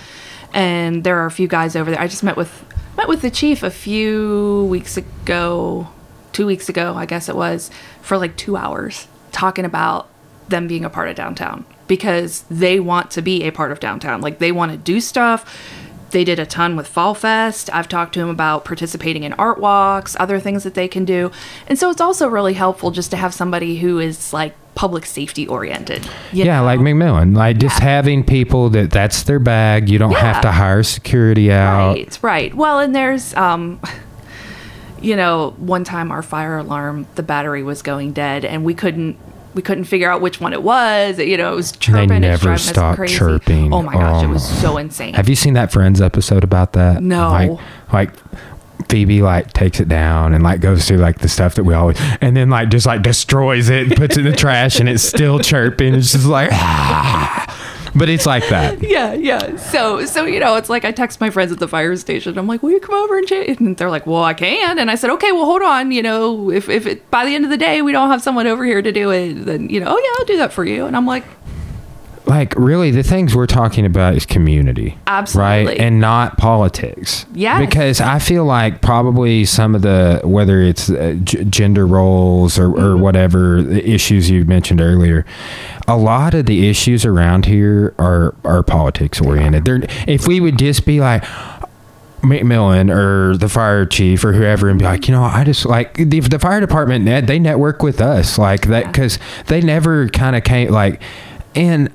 And 0.53 1.05
there 1.05 1.19
are 1.19 1.27
a 1.27 1.31
few 1.31 1.49
guys 1.49 1.77
over 1.77 1.91
there. 1.91 2.01
I 2.01 2.09
just 2.09 2.23
met 2.23 2.37
with 2.37 2.65
met 2.97 3.09
with 3.09 3.23
the 3.23 3.31
chief 3.31 3.63
a 3.63 3.71
few 3.71 4.67
weeks 4.69 4.97
ago, 4.97 5.89
two 6.33 6.47
weeks 6.47 6.69
ago, 6.69 6.95
I 6.95 7.07
guess 7.07 7.29
it 7.29 7.37
was, 7.37 7.71
for 8.03 8.19
like 8.19 8.37
two 8.37 8.57
hours 8.57 9.07
talking 9.33 9.65
about 9.65 10.09
them 10.49 10.67
being 10.67 10.85
a 10.85 10.91
part 10.91 11.09
of 11.09 11.15
downtown 11.15 11.65
because 11.87 12.43
they 12.51 12.81
want 12.81 13.11
to 13.13 13.23
be 13.23 13.45
a 13.45 13.51
part 13.51 13.73
of 13.73 13.81
downtown. 13.81 14.21
Like 14.21 14.39
they 14.39 14.53
want 14.53 14.73
to 14.73 14.79
do 14.79 15.01
stuff. 15.01 15.61
They 16.11 16.25
did 16.25 16.41
a 16.41 16.47
ton 16.47 16.77
with 16.77 16.89
Fall 16.89 17.15
Fest. 17.15 17.71
I've 17.73 17.89
talked 17.89 18.15
to 18.15 18.21
him 18.21 18.29
about 18.29 18.65
participating 18.65 19.23
in 19.23 19.33
art 19.35 19.61
walks, 19.61 20.17
other 20.19 20.41
things 20.41 20.65
that 20.65 20.75
they 20.75 20.89
can 20.89 21.05
do. 21.05 21.31
And 21.69 21.79
so 21.79 21.89
it's 21.91 22.01
also 22.01 22.29
really 22.29 22.55
helpful 22.55 22.91
just 22.91 23.13
to 23.13 23.17
have 23.17 23.33
somebody 23.33 23.79
who 23.79 24.01
is 24.01 24.33
like 24.33 24.57
public 24.75 25.05
safety 25.05 25.47
oriented. 25.47 26.09
yeah, 26.33 26.59
know? 26.59 26.65
like 26.65 26.81
McMillan, 26.81 27.37
like 27.37 27.59
just 27.59 27.81
having 27.81 28.25
people 28.25 28.71
that 28.71 28.91
that's 28.91 29.25
their 29.25 29.39
bag. 29.39 29.89
You 29.89 29.99
don't 29.99 30.15
have 30.17 30.41
to 30.43 30.53
hire 30.53 30.83
security 30.83 31.53
out. 31.53 31.95
Right, 31.95 32.19
right. 32.23 32.55
Well, 32.55 32.79
and 32.81 32.95
there's, 32.95 33.35
um, 33.35 33.81
you 35.03 35.17
know, 35.17 35.51
one 35.59 35.85
time 35.85 36.11
our 36.11 36.23
fire 36.23 36.59
alarm, 36.59 37.07
the 37.15 37.23
battery 37.23 37.63
was 37.63 37.83
going 37.83 38.13
dead, 38.13 38.45
and 38.45 38.65
we 38.65 38.75
couldn't. 38.75 39.17
We 39.53 39.63
couldn't 39.63 39.85
figure 39.87 40.09
out 40.09 40.21
which 40.21 40.41
one 40.41 40.53
it 40.53 40.63
was. 40.63 41.19
You 41.19 41.37
know, 41.37 41.53
it 41.53 41.57
was 41.57 41.73
chirping. 41.73 42.13
it's 42.13 42.21
never 42.21 42.43
driving 42.57 42.79
us 42.79 42.97
crazy. 42.97 43.17
chirping. 43.17 43.75
Oh 43.75 43.83
my 43.83 43.95
gosh, 43.95 44.23
it 44.23 44.27
Oh. 44.27 44.31
was 44.31 44.49
so 44.61 44.77
insane. 44.77 45.15
Have 45.15 45.29
you 45.29 45.35
seen 45.35 45.55
that 45.55 45.73
Friends 45.73 46.01
episode 46.01 46.45
about 46.45 46.75
that? 46.75 47.03
No. 47.03 47.31
Like, 47.31 47.51
like 47.93 48.11
Phoebe 48.91 49.23
like 49.23 49.53
takes 49.53 49.81
it 49.81 49.89
down 49.89 50.35
and 50.35 50.43
like 50.43 50.61
goes 50.61 50.87
through 50.87 50.99
like 50.99 51.19
the 51.19 51.29
stuff 51.29 51.55
that 51.55 51.65
we 51.65 51.75
always, 51.75 51.97
and 52.21 52.37
then 52.37 52.51
like 52.51 52.69
just 52.69 52.87
like 52.87 53.03
destroys 53.03 53.71
it 53.71 53.87
and 53.87 53.97
puts 53.97 54.17
it 54.17 54.27
in 54.27 54.31
the 54.33 54.37
trash 54.37 54.81
and 54.81 54.89
it's 54.89 55.03
still 55.03 55.39
chirping. 55.39 55.95
It's 55.95 56.13
just 56.13 56.27
like, 56.27 56.51
ah. 56.53 57.47
but 57.95 58.09
it's 58.09 58.27
like 58.27 58.49
that. 58.49 58.83
yeah, 58.83 59.13
yeah. 59.15 59.57
So, 59.57 60.05
so 60.07 60.25
you 60.25 60.41
know, 60.41 60.57
it's 60.57 60.69
like 60.69 60.85
I 60.85 60.93
text 60.93 61.21
my 61.21 61.31
friends 61.31 61.53
at 61.53 61.59
the 61.59 61.69
fire 61.69 61.95
station. 61.97 62.39
I'm 62.39 62.47
like, 62.47 62.63
"Will 62.63 62.71
you 62.71 62.81
come 62.81 62.95
over 62.95 63.19
and 63.19 63.27
chat?" 63.27 63.61
And 63.61 63.77
they're 63.77 63.91
like, 63.91 64.07
"Well, 64.07 64.23
I 64.23 64.35
can." 64.35 64.79
And 64.79 64.91
I 64.91 64.95
said, 64.95 65.11
"Okay, 65.11 65.33
well, 65.33 65.45
hold 65.45 65.63
on. 65.63 65.93
You 65.93 66.03
know, 66.03 66.51
if 66.51 66.69
if 66.69 66.87
it, 66.87 67.11
by 67.11 67.25
the 67.25 67.35
end 67.35 67.45
of 67.45 67.51
the 67.51 67.57
day 67.57 67.83
we 67.83 67.93
don't 67.93 68.11
have 68.11 68.23
someone 68.23 68.47
over 68.47 68.65
here 68.65 68.83
to 68.83 68.93
do 68.93 69.11
it, 69.11 69.35
then 69.45 69.69
you 69.69 69.81
know, 69.81 69.87
oh 69.89 69.99
yeah, 69.99 70.15
I'll 70.19 70.27
do 70.27 70.37
that 70.39 70.53
for 70.53 70.65
you." 70.65 70.87
And 70.87 70.97
I'm 70.97 71.07
like, 71.07 71.25
like 72.27 72.55
really 72.57 72.91
the 72.91 73.03
things 73.03 73.35
we're 73.35 73.47
talking 73.47 73.85
about 73.87 74.15
is 74.15 74.27
community 74.27 74.97
Absolutely. 75.07 75.67
right 75.67 75.79
and 75.79 76.01
not 76.01 76.37
politics 76.37 77.25
Yes. 77.33 77.61
because 77.61 78.01
i 78.01 78.19
feel 78.19 78.45
like 78.45 78.83
probably 78.83 79.45
some 79.45 79.75
of 79.75 79.83
the 79.83 80.21
whether 80.25 80.61
it's 80.61 80.91
uh, 80.91 81.17
g- 81.25 81.45
gender 81.45 81.87
roles 81.87 82.59
or, 82.59 82.67
or 82.67 82.73
Mm-hmm. 82.95 83.01
whatever 83.01 83.63
the 83.63 83.89
issues 83.91 84.29
you 84.31 84.45
mentioned 84.45 84.81
earlier 84.81 85.25
a 85.89 85.97
lot 85.97 86.35
of 86.35 86.47
the 86.47 86.69
issues 86.69 87.05
around 87.05 87.47
here 87.47 87.95
are 87.99 88.35
are 88.45 88.63
politics 88.63 89.21
oriented 89.21 89.65
They're, 89.65 89.81
if 90.07 90.29
we 90.29 90.41
would 90.41 90.59
just 90.59 90.85
be 90.87 91.01
like 91.01 91.25
McMillan 92.23 92.95
or 92.95 93.37
the 93.39 93.49
fire 93.49 93.87
chief 93.87 94.23
or 94.25 94.35
whoever 94.35 94.69
and 94.69 94.79
be 94.79 94.85
like, 94.85 95.09
you 95.09 95.15
know, 95.15 95.23
I 95.23 95.43
just 95.43 95.65
like 95.65 95.95
the, 95.95 96.21
the 96.21 96.39
fire 96.39 96.61
department, 96.61 97.07
they 97.27 97.39
network 97.39 97.83
with 97.83 97.99
us 98.03 98.37
like 98.37 98.67
that 98.67 98.85
because 98.93 99.19
they 99.47 99.63
never 99.63 100.07
kind 100.11 100.37
of 100.37 100.45
came 100.45 100.71
like, 100.71 101.01
and 101.55 101.91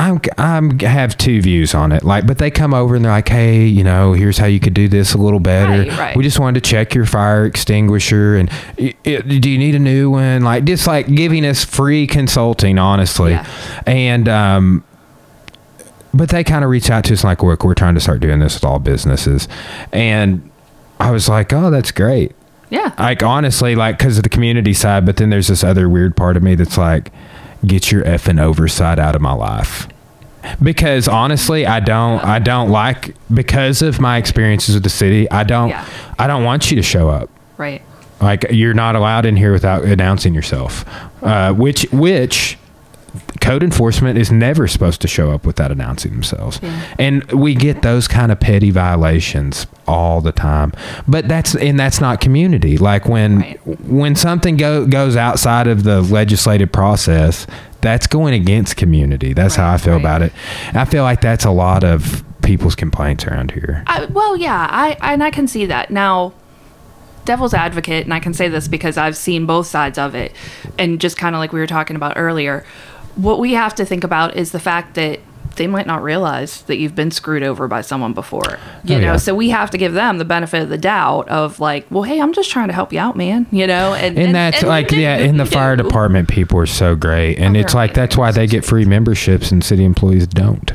I'm 0.00 0.18
I'm 0.38 0.78
have 0.78 1.18
two 1.18 1.42
views 1.42 1.74
on 1.74 1.92
it. 1.92 2.02
Like, 2.02 2.26
but 2.26 2.38
they 2.38 2.50
come 2.50 2.72
over 2.72 2.96
and 2.96 3.04
they're 3.04 3.12
like, 3.12 3.28
"Hey, 3.28 3.66
you 3.66 3.84
know, 3.84 4.14
here's 4.14 4.38
how 4.38 4.46
you 4.46 4.58
could 4.58 4.72
do 4.72 4.88
this 4.88 5.12
a 5.12 5.18
little 5.18 5.40
better. 5.40 5.90
Right, 5.90 5.98
right. 5.98 6.16
We 6.16 6.22
just 6.22 6.40
wanted 6.40 6.64
to 6.64 6.70
check 6.70 6.94
your 6.94 7.04
fire 7.04 7.44
extinguisher, 7.44 8.36
and 8.36 8.50
i 8.78 8.94
i 9.06 9.20
do 9.20 9.50
you 9.50 9.58
need 9.58 9.74
a 9.74 9.78
new 9.78 10.10
one? 10.10 10.42
Like, 10.42 10.64
just 10.64 10.86
like 10.86 11.06
giving 11.14 11.44
us 11.44 11.64
free 11.66 12.06
consulting, 12.06 12.78
honestly. 12.78 13.32
Yeah. 13.32 13.46
And 13.86 14.26
um, 14.26 14.84
but 16.14 16.30
they 16.30 16.44
kind 16.44 16.64
of 16.64 16.70
reach 16.70 16.88
out 16.88 17.04
to 17.04 17.12
us 17.12 17.22
like, 17.22 17.42
"Look, 17.42 17.62
we're 17.62 17.74
trying 17.74 17.94
to 17.94 18.00
start 18.00 18.20
doing 18.20 18.38
this 18.38 18.54
with 18.54 18.64
all 18.64 18.78
businesses," 18.78 19.48
and 19.92 20.50
I 20.98 21.10
was 21.10 21.28
like, 21.28 21.52
"Oh, 21.52 21.70
that's 21.70 21.92
great." 21.92 22.32
Yeah. 22.70 22.94
like 23.00 23.24
honestly 23.24 23.74
like 23.74 23.98
because 23.98 24.16
of 24.16 24.22
the 24.22 24.28
community 24.28 24.74
side 24.74 25.04
but 25.04 25.16
then 25.16 25.28
there's 25.30 25.48
this 25.48 25.64
other 25.64 25.88
weird 25.88 26.16
part 26.16 26.36
of 26.36 26.44
me 26.44 26.54
that's 26.54 26.78
like 26.78 27.10
get 27.66 27.90
your 27.92 28.02
effing 28.04 28.40
oversight 28.40 28.98
out 28.98 29.14
of 29.14 29.20
my 29.22 29.32
life 29.32 29.86
because 30.62 31.06
honestly 31.06 31.66
i 31.66 31.78
don't 31.80 32.24
i 32.24 32.38
don't 32.38 32.70
like 32.70 33.14
because 33.32 33.82
of 33.82 34.00
my 34.00 34.16
experiences 34.16 34.74
with 34.74 34.82
the 34.82 34.88
city 34.90 35.30
i 35.30 35.44
don't 35.44 35.68
Yeah. 35.68 35.84
i 36.18 36.26
don't 36.26 36.44
want 36.44 36.70
you 36.70 36.76
to 36.76 36.82
show 36.82 37.10
up 37.10 37.28
Right. 37.58 37.82
like 38.22 38.46
you're 38.50 38.72
not 38.72 38.96
allowed 38.96 39.26
in 39.26 39.36
here 39.36 39.52
without 39.52 39.84
announcing 39.84 40.32
yourself 40.32 40.84
uh, 41.22 41.52
which 41.52 41.82
which 41.92 42.56
code 43.40 43.62
enforcement 43.62 44.18
is 44.18 44.30
never 44.30 44.68
supposed 44.68 45.00
to 45.00 45.08
show 45.08 45.30
up 45.30 45.44
without 45.46 45.70
announcing 45.72 46.12
themselves 46.12 46.60
Yeah. 46.62 46.80
and 46.98 47.24
we 47.32 47.54
get 47.54 47.82
those 47.82 48.06
kind 48.06 48.30
of 48.30 48.38
petty 48.40 48.70
violations 48.70 49.66
all 49.88 50.20
the 50.20 50.32
time 50.32 50.72
but 51.08 51.26
that's 51.28 51.54
and 51.56 51.78
that's 51.78 52.00
not 52.00 52.20
community 52.20 52.78
like 52.78 53.06
when 53.08 53.38
Right. 53.40 53.60
when 53.80 54.14
something 54.14 54.56
go, 54.56 54.86
goes 54.86 55.16
outside 55.16 55.66
of 55.66 55.82
the 55.84 56.00
legislative 56.02 56.70
process 56.70 57.46
that's 57.80 58.06
going 58.06 58.34
against 58.34 58.76
community 58.76 59.32
that's 59.32 59.56
how 59.56 59.72
i 59.72 59.76
feel 59.78 59.94
right. 59.94 60.00
about 60.00 60.22
it 60.22 60.32
i 60.74 60.84
feel 60.84 61.02
like 61.02 61.20
that's 61.20 61.44
a 61.44 61.50
lot 61.50 61.82
of 61.82 62.22
people's 62.42 62.74
complaints 62.74 63.24
around 63.26 63.50
here 63.52 63.82
I, 63.86 64.04
well, 64.06 64.36
yeah, 64.36 64.66
I 64.70 64.96
and 65.02 65.22
I 65.22 65.30
can 65.30 65.46
see 65.46 65.66
that 65.66 65.90
now. 65.90 66.32
Devil's 67.26 67.52
advocate, 67.52 68.04
and 68.04 68.14
I 68.14 68.18
can 68.18 68.32
say 68.32 68.48
this 68.48 68.66
because 68.66 68.96
I've 68.96 69.16
seen 69.16 69.44
both 69.44 69.66
sides 69.66 69.98
of 69.98 70.14
it, 70.14 70.32
and 70.78 70.98
just 71.00 71.18
kind 71.18 71.34
of 71.36 71.38
like 71.38 71.52
we 71.52 71.60
were 71.60 71.66
talking 71.66 71.94
about 71.94 72.14
earlier, 72.16 72.64
what 73.16 73.38
we 73.38 73.52
have 73.54 73.74
to 73.76 73.84
think 73.84 74.04
about 74.04 74.36
is 74.36 74.52
the 74.52 74.60
fact 74.60 74.94
that 74.94 75.20
they 75.56 75.66
might 75.66 75.86
not 75.86 76.02
realize 76.02 76.62
that 76.62 76.76
you've 76.78 76.94
been 76.94 77.10
screwed 77.10 77.42
over 77.42 77.66
by 77.68 77.80
someone 77.80 78.12
before, 78.14 78.58
you 78.84 78.94
Oh, 78.96 78.98
know. 79.00 79.04
yeah. 79.12 79.16
So 79.16 79.34
we 79.34 79.50
have 79.50 79.70
to 79.72 79.78
give 79.78 79.92
them 79.94 80.18
the 80.18 80.24
benefit 80.24 80.62
of 80.62 80.68
the 80.68 80.78
doubt 80.78 81.28
of 81.28 81.58
like, 81.60 81.86
well, 81.90 82.04
hey, 82.04 82.20
I'm 82.20 82.32
just 82.32 82.50
trying 82.50 82.68
to 82.68 82.72
help 82.74 82.92
you 82.92 83.00
out, 83.00 83.16
man, 83.16 83.46
you 83.50 83.66
know. 83.66 83.92
And 83.92 84.16
and 84.16 84.34
that's 84.34 84.60
and 84.60 84.68
like 84.68 84.90
yeah 84.92 85.16
in 85.18 85.36
the 85.38 85.44
fire 85.46 85.74
department 85.76 86.28
people 86.28 86.58
are 86.60 86.66
so 86.66 86.94
great 86.94 87.36
and 87.38 87.56
Oh, 87.56 87.60
it's 87.60 87.74
like 87.74 87.94
that's 87.94 88.16
why 88.16 88.30
they 88.30 88.46
get 88.46 88.64
free 88.64 88.84
memberships 88.84 89.50
and 89.50 89.62
city 89.62 89.84
employees 89.84 90.26
don't 90.28 90.72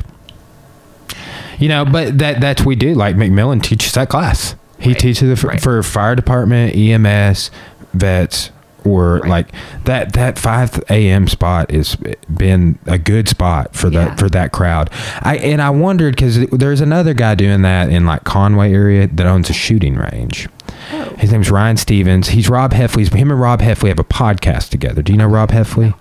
you 1.58 1.68
know 1.68 1.84
but 1.84 2.18
that 2.18 2.40
that's 2.40 2.64
we 2.64 2.76
do 2.76 2.94
like 2.94 3.16
mcmillan 3.16 3.62
teaches 3.62 3.92
that 3.92 4.08
class 4.10 4.54
he 4.78 4.90
Right. 4.90 4.98
teaches 4.98 5.30
it 5.30 5.38
for, 5.38 5.46
Right. 5.48 5.60
for 5.60 5.82
fire 5.82 6.14
department 6.14 6.76
ems 6.76 7.50
vets 7.94 8.50
or 8.86 9.16
Right. 9.18 9.28
like 9.30 9.48
that 9.84 10.12
that 10.14 10.38
5 10.38 10.84
a.m 10.90 11.26
spot 11.28 11.70
has 11.70 11.96
been 12.34 12.78
a 12.86 12.98
good 12.98 13.28
spot 13.28 13.74
for 13.74 13.90
that 13.90 14.08
Yeah. 14.10 14.14
for 14.16 14.28
that 14.30 14.52
crowd 14.52 14.90
i 15.22 15.36
and 15.38 15.60
i 15.60 15.70
wondered 15.70 16.14
because 16.16 16.46
there's 16.50 16.80
another 16.80 17.12
guy 17.14 17.34
doing 17.34 17.62
that 17.62 17.88
in 17.90 18.06
like 18.06 18.24
conway 18.24 18.72
area 18.72 19.06
that 19.08 19.26
owns 19.26 19.50
a 19.50 19.52
shooting 19.52 19.96
range 19.96 20.48
Oh. 20.92 21.14
his 21.18 21.32
name's 21.32 21.50
Ryan 21.50 21.76
Stevens. 21.76 22.28
He's 22.28 22.48
Rob 22.48 22.72
Heffley's. 22.72 23.12
Him 23.12 23.30
and 23.30 23.40
Rob 23.40 23.60
Heffley 23.60 23.88
have 23.88 23.98
a 23.98 24.04
podcast 24.04 24.68
together. 24.70 25.02
Do 25.02 25.10
you 25.12 25.18
know 25.18 25.26
Rob 25.26 25.50
Heffley? 25.50 25.94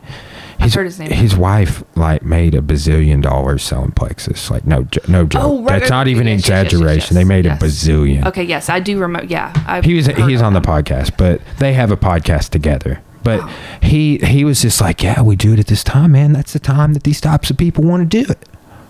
I've 0.59 0.73
heard 0.73 0.85
his 0.85 0.99
name. 0.99 1.11
His 1.11 1.35
wife 1.35 1.83
like 1.95 2.23
made 2.23 2.55
a 2.55 2.61
bazillion 2.61 3.21
dollars 3.21 3.63
selling 3.63 3.91
Plexus. 3.91 4.49
Like 4.49 4.65
no, 4.65 4.83
jo- 4.83 5.01
no 5.07 5.21
oh, 5.21 5.25
joke. 5.25 5.41
Oh, 5.43 5.57
right, 5.59 5.67
That's 5.67 5.81
right, 5.83 5.89
not 5.89 5.97
right. 5.99 6.07
even 6.07 6.27
Yes, 6.27 6.39
yes, 6.41 6.49
yes, 6.49 6.63
yes, 6.63 6.71
exaggeration. 6.71 7.15
They 7.15 7.23
made 7.23 7.45
a 7.45 7.51
bazillion. 7.55 8.25
Okay, 8.27 8.43
yes, 8.43 8.69
I 8.69 8.79
do 8.79 8.99
remember. 8.99 9.27
Yeah, 9.27 9.53
I've 9.67 9.83
He 9.85 9.93
was 9.95 10.07
he's 10.07 10.41
on 10.41 10.53
the 10.53 10.61
podcast, 10.61 11.17
but 11.17 11.41
they 11.59 11.73
have 11.73 11.91
a 11.91 11.97
podcast 11.97 12.49
together. 12.49 13.01
But 13.23 13.41
Oh. 13.43 13.51
he 13.81 14.17
he 14.19 14.45
was 14.45 14.61
just 14.61 14.79
like, 14.81 15.01
yeah, 15.03 15.21
we 15.21 15.35
do 15.35 15.53
it 15.53 15.59
at 15.59 15.67
this 15.67 15.83
time, 15.83 16.11
man. 16.13 16.33
That's 16.33 16.53
the 16.53 16.59
time 16.59 16.93
that 16.93 17.03
these 17.03 17.19
types 17.21 17.49
of 17.49 17.57
people 17.57 17.83
want 17.83 18.09
to 18.09 18.23
do 18.23 18.31
it. 18.31 18.39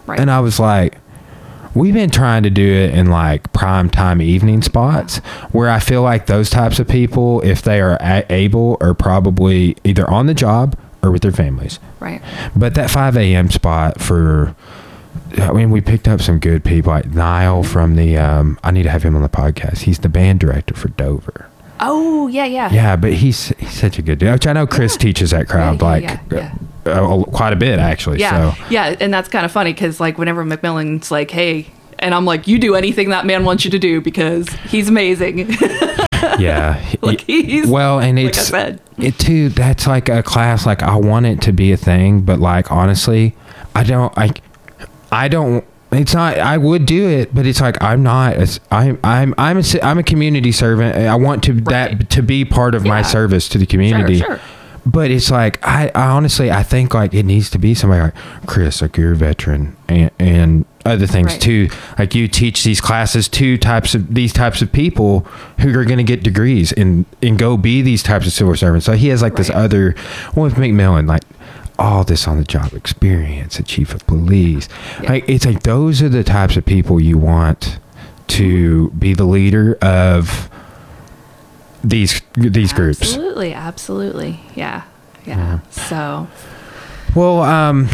Right. 0.06 0.20
And 0.20 0.30
I 0.30 0.40
was 0.42 0.60
like, 0.60 0.98
we've 1.74 1.94
been 1.94 2.10
trying 2.10 2.44
to 2.44 2.50
do 2.50 2.66
it 2.74 2.94
in 2.94 3.10
like 3.10 3.52
prime 3.54 3.90
time 3.90 4.22
evening 4.22 4.62
spots 4.62 5.18
where 5.52 5.70
I 5.70 5.80
feel 5.80 6.02
like 6.02 6.26
those 6.28 6.50
types 6.50 6.80
of 6.80 6.88
people, 6.88 7.42
if 7.42 7.62
they 7.62 7.80
are 7.82 7.98
a- 8.02 8.26
able, 8.30 8.78
are 8.82 8.94
probably 8.94 9.78
either 9.84 10.10
on 10.10 10.28
the 10.28 10.34
job 10.34 10.78
or 11.06 11.12
with 11.12 11.22
their 11.22 11.32
families. 11.32 11.80
right. 12.00 12.22
But 12.56 12.74
that 12.76 12.90
5 12.90 13.16
a.m. 13.18 13.52
spot 13.52 14.02
for, 14.02 14.56
I 15.38 15.52
mean, 15.54 15.70
we 15.70 15.82
picked 15.82 16.08
up 16.08 16.22
some 16.22 16.40
good 16.40 16.64
people 16.64 16.92
like 16.92 17.06
Niall 17.08 17.64
from 17.64 17.96
the, 17.96 18.18
um, 18.18 18.58
I 18.64 18.72
need 18.72 18.84
to 18.84 18.90
have 18.90 19.04
him 19.04 19.16
on 19.16 19.22
the 19.22 19.30
podcast. 19.30 19.80
He's 19.80 20.00
the 20.00 20.10
band 20.10 20.40
director 20.40 20.74
for 20.74 20.88
Dover. 20.90 21.50
Oh 21.80 22.28
yeah, 22.28 22.46
yeah. 22.46 22.72
Yeah, 22.72 22.96
but 22.96 23.12
he's 23.14 23.50
he's 23.60 23.74
such 23.74 24.00
a 24.00 24.02
good 24.02 24.18
dude. 24.20 24.32
Which 24.32 24.48
I 24.48 24.54
know 24.54 24.66
Chris 24.66 24.96
teaches 24.96 25.32
that 25.32 25.50
crowd 25.50 25.82
Yeah, 25.82 25.88
like 25.88 26.04
yeah, 26.04 26.20
yeah, 26.32 26.56
uh, 26.86 27.20
uh, 27.20 27.24
quite 27.26 27.52
a 27.52 27.58
bit 27.58 27.80
actually. 27.80 28.20
Yeah, 28.22 28.54
So 28.54 28.64
yeah, 28.70 28.96
and 29.02 29.14
that's 29.14 29.28
kind 29.28 29.46
of 29.46 29.52
funny 29.52 29.74
because 29.74 30.00
like 30.00 30.18
whenever 30.18 30.46
McMillan's 30.46 31.12
like, 31.12 31.32
"Hey," 31.32 31.68
and 32.00 32.16
I'm 32.16 32.24
like, 32.24 32.48
"You 32.48 32.60
do 32.60 32.76
anything 32.76 33.10
that 33.10 33.26
man 33.26 33.44
wants 33.44 33.66
you 33.66 33.72
to 33.72 33.78
do 33.80 34.00
because 34.00 34.48
he's 34.70 34.88
amazing." 34.88 35.50
yeah, 36.40 36.94
like 37.02 37.22
he's 37.22 37.68
well, 37.68 38.00
and 38.00 38.18
like 38.18 38.38
I 38.38 38.40
it's 38.40 38.82
it 38.98 39.20
too. 39.20 39.50
That's 39.50 39.88
like 39.88 40.10
a 40.10 40.24
class. 40.24 40.66
Like 40.66 40.84
I 40.84 40.96
want 40.96 41.26
it 41.26 41.42
to 41.44 41.52
be 41.54 41.72
a 41.72 41.78
thing, 41.78 42.22
but 42.22 42.40
like 42.40 42.72
honestly, 42.72 43.36
I 43.74 43.84
don't. 43.84 44.16
Like 44.18 44.42
I 45.12 45.28
don't. 45.28 45.64
It's 45.92 46.14
not. 46.14 46.40
I 46.40 46.58
would 46.58 46.86
do 46.86 47.08
it, 47.08 47.34
but 47.34 47.46
it's 47.46 47.62
like 47.62 47.82
I'm 47.82 48.04
not. 48.04 48.36
As, 48.36 48.60
I'm. 48.72 49.00
I'm. 49.04 49.34
I'm 49.38 49.58
a. 49.60 49.64
I'm 49.82 49.98
a 49.98 50.04
community 50.04 50.52
servant. 50.52 50.98
I 50.98 51.16
want 51.16 51.44
to 51.44 51.54
Right. 51.54 51.66
that 51.66 52.10
to 52.12 52.22
be 52.22 52.44
part 52.46 52.76
of 52.76 52.86
my 52.86 53.02
service 53.02 53.48
to 53.50 53.58
the 53.58 53.66
community. 53.66 54.20
sure. 54.20 54.40
But 54.86 55.10
it's 55.10 55.32
like 55.32 55.66
I, 55.66 55.90
I 55.96 56.08
honestly 56.10 56.52
I 56.52 56.62
think 56.64 56.94
like 56.94 57.14
it 57.14 57.24
needs 57.24 57.50
to 57.52 57.58
be 57.58 57.74
somebody 57.74 58.04
like 58.04 58.14
Chris, 58.46 58.82
like 58.82 58.98
you're 58.98 59.14
a 59.14 59.16
veteran, 59.16 59.76
and 59.88 60.12
and 60.20 60.66
other 60.86 61.08
things 61.08 61.32
Right. 61.32 61.42
too. 61.42 61.70
Like 61.98 62.14
you 62.14 62.28
teach 62.28 62.64
these 62.64 62.80
classes 62.82 63.28
to 63.30 63.58
types 63.58 63.96
of 63.96 64.14
these 64.14 64.32
types 64.32 64.62
of 64.62 64.72
people 64.72 65.22
who 65.60 65.78
are 65.80 65.86
going 65.86 65.98
to 65.98 66.04
get 66.04 66.22
degrees 66.22 66.72
and 66.74 67.06
and 67.24 67.40
go 67.40 67.58
be 67.58 67.82
these 67.82 68.04
types 68.04 68.28
of 68.28 68.34
civil 68.34 68.56
servants. 68.56 68.86
So 68.86 68.94
he 68.94 69.08
has 69.08 69.24
like 69.24 69.36
this 69.38 69.50
other 69.50 69.96
one 70.36 70.46
with 70.52 70.54
McMillan, 70.60 71.08
like 71.08 71.24
all 71.80 72.04
this 72.04 72.28
on 72.28 72.38
the 72.38 72.44
job 72.44 72.74
experience, 72.74 73.58
a 73.58 73.64
chief 73.64 73.92
of 73.94 74.06
police. 74.06 74.70
Yeah. 75.02 75.14
Like 75.14 75.26
it's 75.28 75.48
like 75.48 75.64
those 75.64 76.04
are 76.04 76.10
the 76.10 76.24
types 76.24 76.58
of 76.58 76.66
people 76.66 77.00
you 77.02 77.18
want 77.18 77.80
to 78.28 78.92
be 78.92 79.16
the 79.16 79.26
leader 79.26 79.80
of 79.82 80.48
these 81.90 82.22
these 82.34 82.74
groups. 82.74 83.02
Absolutely, 83.02 83.54
absolutely. 83.54 84.40
Yeah, 84.56 84.84
yeah. 85.26 85.60
So 85.70 86.28
Well, 87.16 87.42
um, 87.42 87.88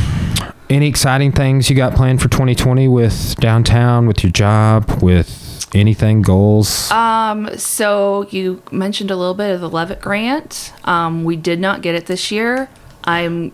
any 0.69 0.87
exciting 0.87 1.31
things 1.31 1.69
you 1.69 1.75
got 1.75 1.95
planned 1.95 2.21
for 2.21 2.29
2020 2.29 2.87
with 2.87 3.35
downtown, 3.37 4.07
with 4.07 4.23
your 4.23 4.31
job, 4.31 5.01
with 5.01 5.67
anything 5.73 6.21
goals? 6.21 6.89
Um, 6.91 7.57
so 7.57 8.27
you 8.29 8.61
mentioned 8.71 9.11
a 9.11 9.15
little 9.15 9.33
bit 9.33 9.51
of 9.51 9.61
the 9.61 9.69
Levitt 9.69 10.01
grant. 10.01 10.73
Um, 10.85 11.23
we 11.23 11.35
did 11.35 11.59
not 11.59 11.81
get 11.81 11.95
it 11.95 12.05
this 12.07 12.31
year. 12.31 12.69
I'm 13.03 13.51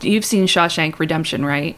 you've 0.00 0.24
seen 0.24 0.46
Shawshank 0.46 0.98
Redemption, 0.98 1.44
right? 1.44 1.76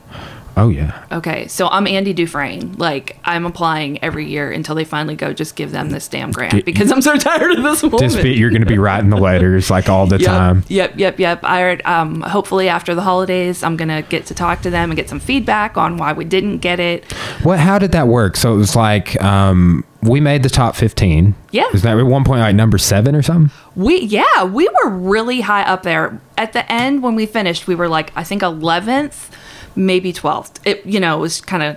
Oh 0.57 0.69
yeah, 0.69 1.05
Okay, 1.13 1.47
so 1.49 1.69
I'm 1.69 1.87
Andy 1.87 2.13
Dufresne. 2.13 2.75
Like 2.79 3.17
I'm 3.25 3.47
applying 3.47 4.03
every 4.03 4.27
year 4.29 4.51
until 4.51 4.75
they 4.75 4.85
finally 4.85 5.17
go. 5.17 5.33
Just 5.33 5.57
give 5.57 5.71
them 5.73 5.91
this 5.91 6.09
damn 6.09 6.31
grant 6.33 6.65
because 6.65 6.91
I'm 6.91 7.03
so 7.03 7.17
tired 7.17 7.53
of 7.53 7.63
this 7.63 7.83
woman. 7.83 7.99
just 8.01 8.23
be, 8.23 8.33
you're 8.35 8.51
going 8.51 8.63
to 8.63 8.67
be 8.67 8.79
writing 8.79 9.11
the 9.11 9.17
letters 9.17 9.71
like 9.71 9.89
all 9.89 10.07
the 10.07 10.19
Yep, 10.21 10.27
time. 10.27 10.65
Yep, 10.69 10.99
yep, 10.99 11.19
yep. 11.19 11.41
I 11.45 11.77
um 11.79 12.21
hopefully 12.23 12.69
after 12.69 12.95
the 12.95 13.03
holidays 13.03 13.63
I'm 13.63 13.77
gonna 13.77 14.03
get 14.03 14.27
to 14.27 14.35
talk 14.35 14.63
to 14.63 14.71
them 14.71 14.91
and 14.91 14.97
get 14.97 15.09
some 15.09 15.21
feedback 15.21 15.77
on 15.77 15.97
why 15.97 16.13
we 16.13 16.25
didn't 16.25 16.59
get 16.59 16.81
it. 16.81 17.11
What? 17.43 17.59
How 17.59 17.79
did 17.79 17.93
that 17.93 18.07
work? 18.09 18.37
So 18.37 18.55
it 18.55 18.59
was 18.59 18.77
like 18.77 19.21
um, 19.23 19.85
we 20.03 20.21
made 20.21 20.43
the 20.43 20.49
top 20.51 20.77
15. 20.77 21.35
Yeah. 21.51 21.69
Is 21.73 21.83
that 21.83 21.99
at 21.99 22.07
one 22.07 22.25
point 22.25 22.41
like 22.41 22.55
number 22.55 22.79
seven 22.79 23.15
or 23.15 23.23
something? 23.23 23.51
We 23.77 24.01
yeah, 24.01 24.45
we 24.45 24.69
were 24.69 24.91
really 24.91 25.41
high 25.41 25.63
up 25.63 25.83
there. 25.83 26.21
At 26.39 26.53
the 26.53 26.71
end 26.73 27.03
when 27.03 27.15
we 27.15 27.27
finished, 27.27 27.67
we 27.67 27.75
were 27.75 27.89
like 27.89 28.13
I 28.17 28.25
think 28.25 28.43
11th, 28.43 29.29
maybe 29.77 30.13
12th. 30.13 30.57
It, 30.65 30.85
you 30.87 31.01
know, 31.01 31.17
it 31.19 31.21
was 31.21 31.41
kind 31.41 31.63
of, 31.63 31.77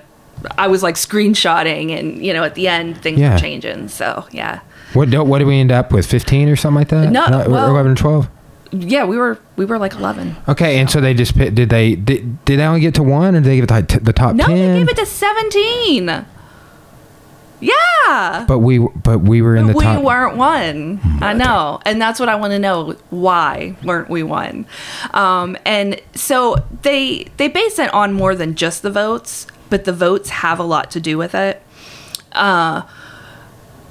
I 0.58 0.68
was 0.68 0.84
like 0.84 0.96
screenshotting 0.96 1.98
and, 1.98 2.24
you 2.26 2.34
know, 2.34 2.44
at 2.44 2.56
the 2.56 2.68
end 2.68 2.98
things 3.02 3.20
Yeah. 3.20 3.34
were 3.34 3.40
changing. 3.40 3.88
So, 3.90 4.26
yeah. 4.32 4.60
What 4.94 5.10
do- 5.10 5.24
what 5.24 5.40
did 5.40 5.48
we 5.48 5.60
end 5.60 5.72
up 5.72 5.92
with? 5.92 6.06
Fifteen 6.06 6.50
or 6.50 6.56
something 6.56 6.76
like 6.80 6.90
that? 6.90 7.12
No, 7.12 7.24
Uh, 7.24 7.46
well- 7.48 7.70
eleven 7.70 7.94
or 7.94 7.96
twelve. 7.96 8.28
Yeah, 8.76 9.06
we 9.06 9.18
were, 9.18 9.38
we 9.56 9.66
were 9.66 9.78
like 9.78 9.94
11. 9.94 10.36
Okay, 10.50 10.80
and 10.80 10.90
so 10.90 11.00
they 11.00 11.14
just 11.14 11.38
did 11.38 11.56
they 11.70 11.94
did, 11.96 12.44
did 12.46 12.60
they 12.60 12.64
only 12.66 12.80
get 12.80 12.96
to 12.96 13.04
one 13.04 13.36
or 13.36 13.40
did 13.40 13.44
they 13.52 13.56
give 13.58 13.66
it 13.66 13.70
like 13.72 13.88
t- 13.88 14.00
the 14.00 14.14
top 14.14 14.36
No, 14.36 14.48
ten? 14.48 14.56
they 14.58 14.80
gave 14.80 14.90
it 14.90 14.98
to 14.98 15.06
17. 15.06 16.26
Yeah. 17.64 18.46
but 18.48 18.60
we 18.60 18.80
but 18.80 19.20
we 19.20 19.42
were 19.42 19.56
in 19.56 19.68
the 19.68 19.74
we 19.74 19.84
top. 19.84 20.04
Weren't 20.04 20.38
one. 20.38 21.00
I 21.22 21.34
know. 21.34 21.80
And 21.86 22.02
that's 22.02 22.20
what 22.20 22.30
I 22.30 22.36
want 22.36 22.52
to 22.52 22.60
know. 22.60 22.96
Why 23.10 23.76
weren't 23.84 24.10
we 24.10 24.24
one? 24.24 24.66
Um, 25.14 25.58
and 25.66 26.02
so 26.14 26.64
they 26.82 27.28
they 27.38 27.48
base 27.48 27.80
it 27.80 27.94
on 27.94 28.14
more 28.14 28.36
than 28.36 28.56
just 28.56 28.82
the 28.82 28.92
votes, 28.92 29.48
but 29.70 29.86
the 29.86 29.94
votes 29.94 30.30
have 30.30 30.60
a 30.60 30.64
lot 30.64 30.92
to 30.92 31.00
do 31.00 31.18
with 31.18 31.34
it. 31.34 31.62
Uh, 32.34 32.84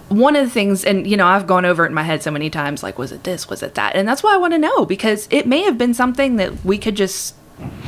one 0.09 0.37
of 0.37 0.45
the 0.45 0.51
things, 0.51 0.85
and 0.85 1.07
you 1.07 1.17
know, 1.17 1.27
I've 1.27 1.47
gone 1.47 1.65
over 1.65 1.85
it 1.85 1.89
in 1.89 1.95
my 1.95 2.03
head 2.03 2.23
so 2.23 2.31
many 2.31 2.51
times, 2.51 2.83
like, 2.83 2.99
was 2.99 3.13
it 3.13 3.25
this? 3.25 3.49
Was 3.49 3.63
it 3.63 3.75
that? 3.77 3.97
And 3.97 4.07
that's 4.07 4.23
why 4.23 4.35
I 4.35 4.37
want 4.37 4.53
to 4.53 4.59
know 4.59 4.85
because 4.85 5.27
it 5.31 5.47
may 5.47 5.63
have 5.63 5.79
been 5.79 5.95
something 5.95 6.37
that 6.37 6.65
we 6.65 6.77
could 6.79 6.97
just, 6.97 7.35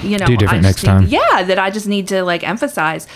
you 0.04 0.18
know, 0.18 0.26
Do 0.26 0.36
different 0.36 0.62
next 0.62 0.82
time. 0.82 1.06
yeah, 1.08 1.42
that 1.42 1.58
I 1.58 1.70
just 1.70 1.86
need 1.86 2.08
to 2.08 2.22
like 2.22 2.46
emphasize. 2.46 3.06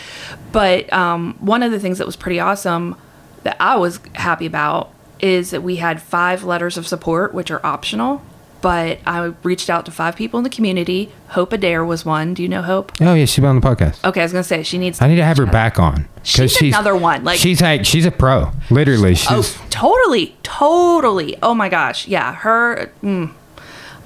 But 0.53 0.93
um, 0.93 1.35
one 1.41 1.63
of 1.63 1.71
the 1.73 1.81
things 1.81 1.99
that 1.99 2.07
was 2.07 2.17
pretty 2.17 2.41
awesome 2.41 2.97
that 3.45 3.57
I 3.61 3.77
was 3.77 4.01
happy 4.15 4.47
about 4.47 4.91
is 5.21 5.51
that 5.51 5.63
we 5.63 5.77
had 5.77 6.01
five 6.03 6.45
letters 6.45 6.77
of 6.77 6.87
support, 6.87 7.35
which 7.35 7.51
are 7.51 7.65
optional. 7.65 8.23
But 8.61 8.99
I 9.07 9.35
reached 9.45 9.71
out 9.71 9.85
to 9.87 9.93
five 9.93 10.17
people 10.17 10.39
in 10.39 10.43
the 10.45 10.51
community. 10.51 11.13
Hope 11.29 11.53
Adair 11.53 11.85
was 11.85 12.05
one. 12.05 12.35
Do 12.35 12.43
you 12.43 12.49
know 12.49 12.63
Hope? 12.63 12.91
oh 13.01 13.15
yeah, 13.15 13.25
she's 13.25 13.37
been 13.37 13.45
on 13.51 13.61
the 13.61 13.67
podcast. 13.67 14.05
Okay, 14.05 14.21
I 14.21 14.25
was 14.25 14.33
gonna 14.33 14.43
say 14.43 14.65
she 14.65 14.79
needs. 14.79 15.01
I 15.01 15.07
need 15.07 15.15
to 15.17 15.25
have 15.25 15.37
her 15.37 15.47
back 15.47 15.79
on 15.79 16.09
because 16.25 16.51
She's 16.53 16.75
another 16.75 16.97
one, 16.97 17.23
like- 17.23 17.39
she's 17.39 17.61
like 17.63 17.87
she's 17.87 18.05
a 18.05 18.11
pro. 18.11 18.51
Literally, 18.69 19.15
she's 19.15 19.29
Oh, 19.31 19.65
totally, 19.71 20.37
totally. 20.43 21.37
Oh 21.41 21.55
my 21.55 21.69
gosh, 21.69 22.09
yeah, 22.09 22.35
her. 22.35 22.91
Mm, 23.01 23.33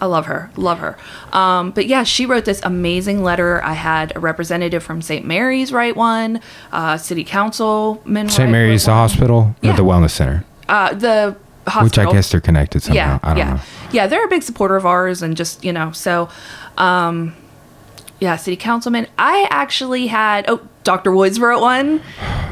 I 0.02 0.06
love 0.06 0.26
her, 0.26 0.50
love 0.56 0.80
her. 0.80 0.98
Um, 1.32 1.70
but 1.70 1.86
yeah, 1.86 2.02
she 2.02 2.26
wrote 2.26 2.44
this 2.44 2.60
amazing 2.64 3.22
letter. 3.22 3.62
I 3.62 3.74
had 3.74 4.12
a 4.16 4.18
representative 4.18 4.82
from 4.82 5.00
St. 5.00 5.24
Mary's 5.24 5.72
write 5.72 5.94
one, 5.96 6.40
uh, 6.72 6.96
city 6.96 7.22
councilman. 7.22 8.28
St. 8.28 8.50
Mary's 8.50 8.86
the 8.86 8.90
hospital 8.94 9.54
Yeah. 9.60 9.74
or 9.74 9.76
the 9.76 9.84
wellness 9.84 10.10
center, 10.10 10.44
Uh, 10.68 10.92
the 10.92 11.36
hospital. 11.68 11.84
which 11.84 11.98
I 12.00 12.12
guess 12.12 12.32
they're 12.32 12.40
connected 12.40 12.82
somehow. 12.82 12.96
yeah, 12.96 13.18
I 13.22 13.28
don't 13.28 13.36
yeah, 13.38 13.54
know. 13.54 13.60
yeah. 13.92 14.06
They're 14.08 14.24
a 14.24 14.28
big 14.28 14.42
supporter 14.42 14.74
of 14.74 14.84
ours, 14.84 15.22
and 15.22 15.36
just 15.36 15.64
you 15.64 15.72
know, 15.72 15.92
so, 15.92 16.28
um, 16.78 17.34
yeah, 18.18 18.34
city 18.34 18.56
councilman. 18.56 19.06
I 19.20 19.46
actually 19.50 20.08
had 20.08 20.46
oh, 20.48 20.62
Dr. 20.82 21.12
Woods 21.12 21.38
wrote 21.38 21.60
one 21.62 22.00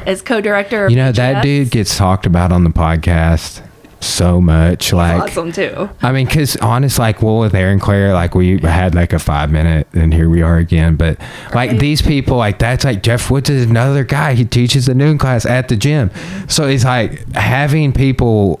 as 0.05 0.21
co-director. 0.21 0.85
Of 0.85 0.91
You 0.91 0.95
know 0.97 1.11
that 1.11 1.43
dude 1.43 1.69
gets 1.69 1.97
talked 1.97 2.25
about 2.25 2.53
on 2.53 2.63
the 2.63 2.69
podcast 2.69 3.61
so 4.01 4.41
much. 4.41 4.91
Like 4.91 5.21
awesome 5.21 5.51
too. 5.51 5.89
I 6.01 6.11
mean, 6.11 6.25
because 6.25 6.55
honest, 6.57 6.99
like, 6.99 7.21
well, 7.21 7.39
with 7.39 7.53
Erin 7.55 7.79
Claire, 7.79 8.13
like, 8.13 8.35
we 8.35 8.59
had 8.59 8.95
like 8.95 9.13
a 9.13 9.19
five 9.19 9.51
minute, 9.51 9.87
and 9.93 10.13
here 10.13 10.29
we 10.29 10.41
are 10.41 10.57
again. 10.57 10.95
But 10.95 11.19
like 11.53 11.71
Right. 11.71 11.79
these 11.79 12.01
people, 12.01 12.37
like, 12.37 12.59
that's 12.59 12.83
like 12.83 13.03
Jeff 13.03 13.29
Woods 13.31 13.49
is 13.49 13.65
another 13.69 14.03
guy. 14.03 14.33
He 14.33 14.43
teaches 14.45 14.87
the 14.87 14.95
noon 14.95 15.17
class 15.17 15.45
at 15.45 15.67
the 15.69 15.75
gym. 15.75 16.11
So 16.47 16.67
it's 16.67 16.83
like 16.83 17.31
having 17.33 17.93
people, 17.93 18.59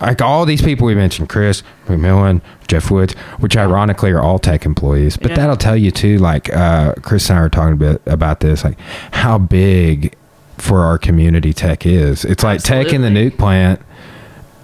like 0.00 0.20
all 0.20 0.44
these 0.44 0.62
people 0.62 0.86
we 0.86 0.94
mentioned, 0.94 1.28
Chris 1.28 1.62
McMillan, 1.86 2.40
Jeff 2.68 2.90
Woods, 2.90 3.14
which 3.38 3.56
ironically 3.56 4.10
are 4.10 4.20
all 4.20 4.38
tech 4.38 4.66
employees. 4.66 5.16
But 5.16 5.30
Yeah. 5.30 5.36
that'll 5.36 5.56
tell 5.56 5.76
you 5.76 5.90
too, 5.90 6.18
like, 6.18 6.54
uh, 6.54 6.94
Chris 7.02 7.30
and 7.30 7.38
I 7.38 7.42
were 7.42 7.48
talking 7.48 7.74
a 7.74 7.76
bit 7.76 8.02
about 8.06 8.40
this, 8.40 8.64
like 8.64 8.78
how 9.12 9.38
big 9.38 10.14
for 10.58 10.82
our 10.82 10.98
community 10.98 11.52
tech 11.52 11.86
is. 11.86 12.24
It's 12.24 12.42
like 12.42 12.62
tech 12.62 12.92
in 12.92 13.02
the 13.02 13.08
nuke 13.08 13.38
plant 13.38 13.80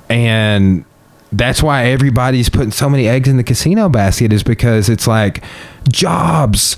and 0.08 0.84
that's 1.32 1.62
why 1.62 1.86
everybody's 1.86 2.48
putting 2.48 2.70
so 2.70 2.88
many 2.90 3.08
eggs 3.08 3.28
in 3.28 3.38
the 3.38 3.44
casino 3.44 3.88
basket 3.88 4.32
is 4.32 4.42
because 4.42 4.88
it's 4.88 5.06
like 5.06 5.42
jobs 5.88 6.76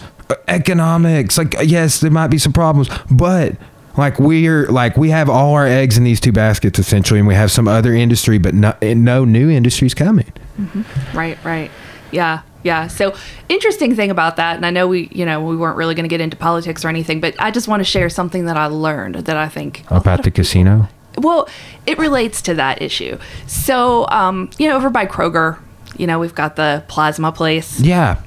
economics 0.49 1.37
like 1.37 1.55
yes 1.65 2.01
there 2.01 2.11
might 2.11 2.29
be 2.29 2.39
some 2.39 2.53
problems 2.53 2.89
but 3.11 3.57
like 3.99 4.19
we're 4.19 4.67
like 4.69 4.97
we 4.97 5.11
have 5.11 5.29
all 5.29 5.55
our 5.55 5.67
eggs 5.67 5.99
in 5.99 6.05
these 6.05 6.21
two 6.21 6.33
baskets 6.33 6.79
essentially 6.79 7.19
and 7.19 7.29
we 7.29 7.35
have 7.35 7.51
some 7.51 7.69
other 7.69 7.93
industry 7.93 8.39
but 8.39 8.55
no, 8.55 8.75
no 8.83 9.25
new 9.25 9.51
industries 9.51 9.95
coming 9.95 10.33
mm-hmm. 10.59 11.17
Right, 11.17 11.43
right. 11.45 11.71
Yeah, 12.11 12.43
yeah. 12.65 12.89
So 12.89 13.15
interesting 13.49 13.95
thing 13.95 14.11
about 14.11 14.37
that, 14.37 14.57
and 14.57 14.67
I 14.67 14.71
know 14.71 14.89
we, 14.89 15.09
you 15.13 15.25
know, 15.25 15.45
we 15.45 15.57
weren't 15.57 15.77
really 15.77 15.95
going 15.95 16.05
to 16.05 16.09
get 16.09 16.21
into 16.21 16.37
politics 16.37 16.85
or 16.85 16.89
anything, 16.89 17.21
but 17.21 17.35
I 17.39 17.53
just 17.53 17.69
want 17.69 17.81
to 17.81 17.85
share 17.85 18.11
something 18.11 18.47
that 18.47 18.57
I 18.57 18.67
learned 18.67 19.15
that 19.15 19.37
I 19.37 19.49
think 19.49 19.85
about 19.91 20.25
the 20.25 20.31
casino 20.33 20.89
well, 21.19 21.49
it 21.87 21.99
relates 21.99 22.43
to 22.43 22.55
that 22.55 22.83
issue. 22.83 23.19
So, 23.47 24.07
um, 24.09 24.51
you 24.59 24.69
know, 24.69 24.77
over 24.77 24.91
by 24.91 25.07
Kroger, 25.07 25.59
you 25.97 26.07
know, 26.07 26.19
we've 26.19 26.35
got 26.35 26.57
the 26.57 26.85
plasma 26.89 27.33
place. 27.33 27.81
yeah 27.81 28.21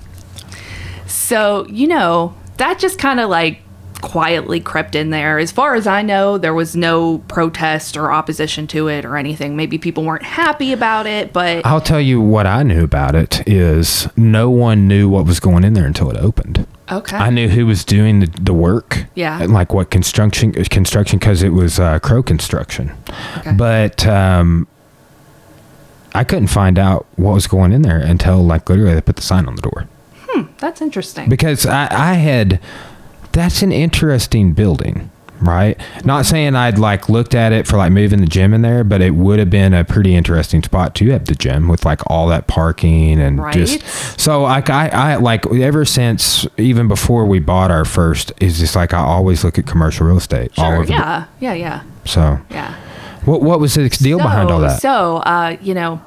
So, 1.05 1.65
you 1.67 1.87
know, 1.87 2.35
that 2.57 2.79
just 2.79 2.99
kind 2.99 3.19
of 3.19 3.29
like 3.29 3.61
quietly 4.01 4.59
crept 4.59 4.95
in 4.95 5.09
there. 5.09 5.39
As 5.39 5.51
far 5.51 5.75
as 5.75 5.87
I 5.87 6.01
know, 6.01 6.37
there 6.37 6.53
was 6.53 6.75
no 6.75 7.19
protest 7.27 7.97
or 7.97 8.11
opposition 8.11 8.67
to 8.67 8.87
it 8.87 9.05
or 9.05 9.17
anything. 9.17 9.55
Maybe 9.55 9.77
people 9.77 10.03
weren't 10.03 10.23
happy 10.23 10.71
about 10.73 11.05
it, 11.07 11.33
but 11.33 11.65
i'll 11.65 11.81
tell 11.81 11.99
you 12.01 12.21
what 12.21 12.45
i 12.45 12.63
knew 12.63 12.83
about 12.83 13.15
it 13.15 13.47
is 13.47 14.07
no 14.15 14.49
one 14.49 14.87
knew 14.87 15.09
what 15.09 15.25
was 15.25 15.39
going 15.39 15.63
in 15.63 15.73
there 15.73 15.85
until 15.85 16.09
it 16.09 16.17
opened 16.17 16.65
okay. 16.91 17.17
I 17.17 17.29
knew 17.29 17.49
who 17.49 17.65
was 17.65 17.83
doing 17.83 18.19
the, 18.21 18.27
the 18.27 18.53
work. 18.53 19.05
Yeah. 19.15 19.41
and 19.41 19.53
Like 19.53 19.73
what 19.73 19.89
construction 19.89 20.51
construction 20.53 21.19
because 21.19 21.43
it 21.43 21.49
was 21.49 21.79
uh, 21.79 21.99
Crow 21.99 22.23
Construction. 22.23 22.91
Okay. 23.37 23.51
But 23.53 24.05
um, 24.07 24.67
I 26.13 26.23
couldn't 26.23 26.47
find 26.47 26.79
out 26.79 27.05
what 27.15 27.33
was 27.33 27.47
going 27.47 27.73
in 27.73 27.81
there 27.81 27.99
until 27.99 28.43
like 28.43 28.69
literally 28.69 28.93
they 28.95 29.01
put 29.01 29.15
the 29.17 29.21
sign 29.21 29.47
on 29.47 29.55
the 29.55 29.61
door 29.61 29.87
Hmm, 30.29 30.43
That's 30.59 30.81
interesting. 30.81 31.29
because 31.29 31.65
I, 31.65 31.87
I 31.91 32.13
had 32.13 32.59
that's 33.37 33.61
an 33.61 33.71
interesting 33.71 34.53
building. 34.53 35.09
Right. 35.39 35.79
Not 36.03 36.25
saying 36.25 36.55
I'd 36.55 36.79
like 36.79 37.09
looked 37.09 37.35
at 37.35 37.51
it 37.51 37.67
for 37.67 37.77
like 37.77 37.91
moving 37.91 38.21
the 38.21 38.25
gym 38.25 38.55
in 38.55 38.63
there, 38.63 38.83
but 38.83 39.01
it 39.03 39.11
would 39.11 39.37
have 39.37 39.51
been 39.51 39.71
a 39.71 39.83
pretty 39.85 40.15
interesting 40.15 40.63
spot 40.63 40.95
to 40.95 41.11
have 41.11 41.25
the 41.25 41.35
gym 41.35 41.67
with 41.67 41.85
like 41.85 42.01
all 42.09 42.25
that 42.29 42.47
parking 42.47 43.19
and 43.21 43.37
Right. 43.39 43.53
just 43.53 43.83
so 44.19 44.41
like 44.41 44.71
I, 44.71 44.87
I 44.87 45.15
like 45.17 45.45
ever 45.45 45.85
since 45.85 46.47
even 46.57 46.87
before 46.87 47.27
we 47.27 47.37
bought 47.37 47.69
our 47.69 47.85
first 47.85 48.33
is 48.41 48.57
just 48.57 48.75
like 48.75 48.95
I 48.95 48.99
always 48.99 49.43
look 49.43 49.59
at 49.59 49.67
commercial 49.67 50.07
real 50.07 50.17
estate 50.17 50.51
all 50.57 50.65
Sure. 50.71 50.75
over. 50.77 50.85
the- 50.87 50.93
Yeah. 50.93 51.25
Yeah. 51.39 51.53
Yeah. 51.53 51.81
so 52.05 52.39
Yeah. 52.49 52.73
what 53.25 53.43
what 53.43 53.59
was 53.59 53.75
the 53.75 53.87
deal 53.89 54.17
behind 54.17 54.49
all 54.49 54.61
that? 54.61 54.81
So, 54.81 55.17
uh, 55.17 55.55
you 55.61 55.75
know, 55.75 56.01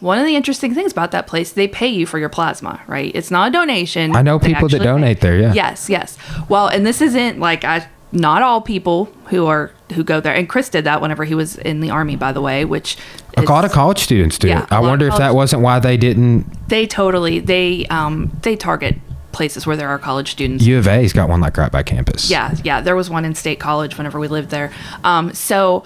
one 0.00 0.18
of 0.18 0.26
the 0.26 0.36
interesting 0.36 0.74
things 0.74 0.92
about 0.92 1.10
that 1.12 1.26
place, 1.26 1.52
they 1.52 1.68
pay 1.68 1.88
you 1.88 2.06
for 2.06 2.18
your 2.18 2.28
plasma, 2.28 2.82
right? 2.86 3.10
It's 3.14 3.30
not 3.30 3.48
a 3.48 3.50
donation. 3.50 4.14
I 4.14 4.22
know 4.22 4.38
They 4.38 4.54
people 4.54 4.68
that 4.68 4.82
donate 4.82 5.20
there, 5.20 5.38
yeah. 5.38 5.52
Yes, 5.52 5.88
yes. 5.90 6.16
Well, 6.48 6.68
and 6.68 6.86
this 6.86 7.00
isn't 7.00 7.38
like 7.40 7.64
I. 7.64 7.88
Not 8.10 8.40
all 8.40 8.62
people 8.62 9.04
who 9.26 9.46
are 9.48 9.70
who 9.92 10.02
go 10.02 10.18
there, 10.18 10.34
and 10.34 10.48
Chris 10.48 10.70
did 10.70 10.84
that 10.84 11.02
whenever 11.02 11.24
he 11.24 11.34
was 11.34 11.56
in 11.56 11.80
the 11.80 11.90
army, 11.90 12.16
by 12.16 12.32
the 12.32 12.40
way. 12.40 12.64
Which 12.64 12.96
a 13.36 13.42
lot 13.42 13.66
of 13.66 13.72
college 13.72 13.98
students 13.98 14.38
do. 14.38 14.48
Yeah, 14.48 14.66
I 14.70 14.76
a 14.76 14.80
lot 14.80 14.84
of 14.84 14.88
wonder 14.88 15.08
if 15.08 15.18
that 15.18 15.34
wasn't 15.34 15.60
why 15.60 15.78
they 15.78 15.98
didn't. 15.98 16.68
they 16.68 16.86
totally 16.86 17.38
they 17.38 17.84
um 17.90 18.32
they 18.42 18.56
target 18.56 18.96
places 19.32 19.66
where 19.66 19.76
there 19.76 19.90
are 19.90 19.98
college 19.98 20.30
students. 20.30 20.64
U 20.64 20.78
of 20.78 20.88
A's 20.88 21.12
got 21.12 21.28
one 21.28 21.42
like 21.42 21.56
right 21.58 21.70
by 21.70 21.82
campus. 21.82 22.30
Yeah, 22.30 22.54
yeah. 22.64 22.80
There 22.80 22.96
was 22.96 23.10
one 23.10 23.26
in 23.26 23.34
State 23.34 23.60
College 23.60 23.98
whenever 23.98 24.18
we 24.18 24.26
lived 24.26 24.48
there. 24.48 24.72
Um, 25.04 25.34
so, 25.34 25.84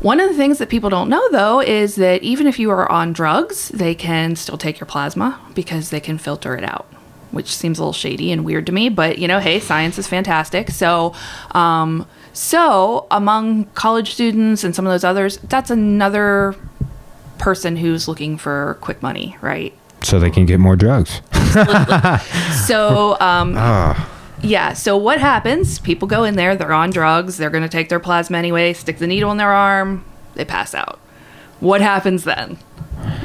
one 0.00 0.20
of 0.20 0.28
the 0.28 0.34
things 0.36 0.58
that 0.58 0.68
people 0.68 0.90
don't 0.90 1.08
know, 1.08 1.26
though, 1.30 1.60
is 1.60 1.96
that 1.96 2.22
even 2.22 2.46
if 2.46 2.58
you 2.58 2.70
are 2.70 2.90
on 2.90 3.12
drugs, 3.12 3.68
they 3.68 3.94
can 3.94 4.36
still 4.36 4.56
take 4.58 4.80
your 4.80 4.86
plasma 4.86 5.38
because 5.54 5.90
they 5.90 6.00
can 6.00 6.18
filter 6.18 6.54
it 6.56 6.64
out, 6.64 6.86
which 7.30 7.54
seems 7.54 7.78
a 7.78 7.82
little 7.82 7.92
shady 7.92 8.32
and 8.32 8.44
weird 8.44 8.66
to 8.66 8.72
me. 8.72 8.88
But, 8.88 9.18
you 9.18 9.28
know, 9.28 9.38
hey, 9.40 9.60
science 9.60 9.98
is 9.98 10.06
fantastic. 10.06 10.70
So, 10.70 11.14
um, 11.52 12.06
so 12.32 13.06
among 13.10 13.66
college 13.74 14.12
students 14.14 14.64
and 14.64 14.74
some 14.74 14.86
of 14.86 14.92
those 14.92 15.04
others, 15.04 15.36
that's 15.38 15.70
another 15.70 16.54
person 17.38 17.76
who's 17.76 18.06
looking 18.08 18.38
for 18.38 18.78
quick 18.80 19.02
money, 19.02 19.36
right? 19.40 19.74
So 20.02 20.18
they 20.18 20.30
can 20.30 20.46
get 20.46 20.60
more 20.60 20.76
drugs. 20.76 21.20
So, 22.66 23.16
um, 23.20 23.54
Ah. 23.56 24.08
Yeah. 24.42 24.72
So 24.72 24.96
what 24.96 25.20
happens? 25.20 25.78
People 25.78 26.08
go 26.08 26.24
in 26.24 26.36
there. 26.36 26.56
They're 26.56 26.72
on 26.72 26.90
drugs. 26.90 27.36
They're 27.36 27.50
going 27.50 27.62
to 27.62 27.68
take 27.68 27.88
their 27.88 28.00
plasma 28.00 28.38
anyway. 28.38 28.72
Stick 28.72 28.98
the 28.98 29.06
needle 29.06 29.30
in 29.30 29.36
their 29.36 29.52
arm. 29.52 30.04
They 30.34 30.44
pass 30.44 30.74
out. 30.74 30.98
What 31.60 31.80
happens 31.80 32.24
then? 32.24 32.58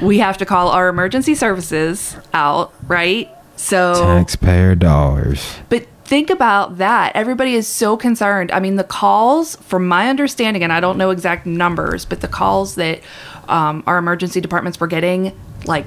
We 0.02 0.20
have 0.20 0.38
to 0.40 0.46
call 0.46 0.70
our 0.70 0.90
emergency 0.90 1.36
services 1.36 2.18
out, 2.34 2.74
right? 2.88 3.30
So, 3.56 3.94
Taxpayer 3.94 4.76
dollars. 4.76 5.56
but 5.70 5.88
think 6.04 6.30
about 6.30 6.78
that. 6.78 7.16
Everybody 7.16 7.56
is 7.56 7.68
so 7.68 7.96
concerned. 7.98 8.52
I 8.52 8.60
mean, 8.60 8.76
the 8.76 8.84
calls, 8.84 9.56
from 9.58 9.88
my 9.88 10.10
understanding, 10.10 10.64
and 10.64 10.72
I 10.74 10.80
don't 10.80 10.98
know 10.98 11.10
exact 11.10 11.46
numbers, 11.46 12.04
but 12.06 12.22
the 12.22 12.28
calls 12.28 12.76
that 12.76 13.00
um, 13.48 13.84
our 13.88 13.98
emergency 13.98 14.42
departments 14.42 14.80
were 14.80 14.88
getting, 14.88 15.38
like, 15.66 15.86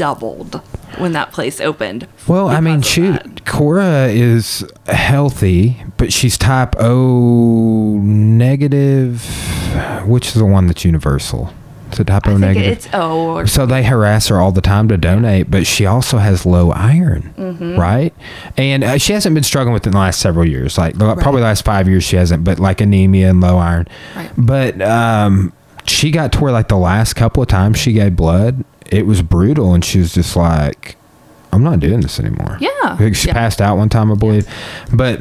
doubled. 0.00 0.60
when 0.98 1.12
that 1.12 1.30
place 1.32 1.60
opened. 1.60 2.06
Well, 2.26 2.48
I 2.48 2.60
mean, 2.60 2.82
shoot, 2.82 3.12
that. 3.12 3.44
Cora 3.46 4.08
is 4.08 4.64
healthy, 4.86 5.82
but 5.98 6.12
she's 6.12 6.36
type 6.36 6.74
O 6.80 7.98
negative, 8.02 9.24
which 10.06 10.28
is 10.28 10.34
the 10.34 10.44
one 10.44 10.66
that's 10.66 10.84
universal. 10.84 11.52
It's 11.88 11.98
a 12.00 12.04
type 12.04 12.26
O 12.28 12.36
negative? 12.36 12.72
it's 12.72 12.88
O 12.92 13.36
or 13.36 13.46
So 13.46 13.66
they 13.66 13.82
harass 13.82 14.28
her 14.28 14.40
all 14.40 14.52
the 14.52 14.60
time 14.60 14.88
to 14.88 14.96
donate, 14.96 15.50
but 15.50 15.66
she 15.66 15.86
also 15.86 16.18
has 16.18 16.46
low 16.46 16.70
iron, 16.70 17.34
Mm-hmm. 17.36 17.78
right? 17.78 18.14
And 18.56 18.84
uh, 18.84 18.98
she 18.98 19.12
hasn't 19.12 19.34
been 19.34 19.42
struggling 19.44 19.74
with 19.74 19.84
it 19.84 19.88
in 19.88 19.92
the 19.92 19.98
last 19.98 20.20
several 20.20 20.46
years. 20.46 20.78
Like 20.78 20.96
the- 20.98 21.14
probably 21.16 21.40
the 21.40 21.46
last 21.48 21.64
five 21.64 21.88
years, 21.88 22.04
she 22.04 22.16
hasn't. 22.16 22.44
But 22.44 22.58
like 22.60 22.80
anemia 22.80 23.30
and 23.30 23.40
low 23.40 23.58
iron. 23.58 23.86
Right. 24.16 24.30
But 24.38 24.80
um, 24.82 25.52
she 25.84 26.10
got 26.10 26.32
to 26.32 26.40
where 26.40 26.52
like 26.52 26.68
the 26.68 26.76
last 26.78 27.14
couple 27.14 27.42
of 27.42 27.48
times 27.48 27.78
she 27.78 27.92
gave 27.92 28.14
blood, 28.14 28.64
it 28.90 29.06
was 29.06 29.22
brutal, 29.22 29.74
and 29.74 29.84
she 29.84 29.98
was 29.98 30.12
just 30.14 30.36
like, 30.36 30.96
"I'm 31.52 31.62
not 31.62 31.80
doing 31.80 32.00
this 32.00 32.18
anymore." 32.20 32.56
Yeah. 32.60 33.10
She 33.12 33.28
Yeah. 33.28 33.34
passed 33.34 33.60
out 33.60 33.76
one 33.76 33.88
time, 33.88 34.10
I 34.10 34.14
believe. 34.14 34.46
But 34.92 35.20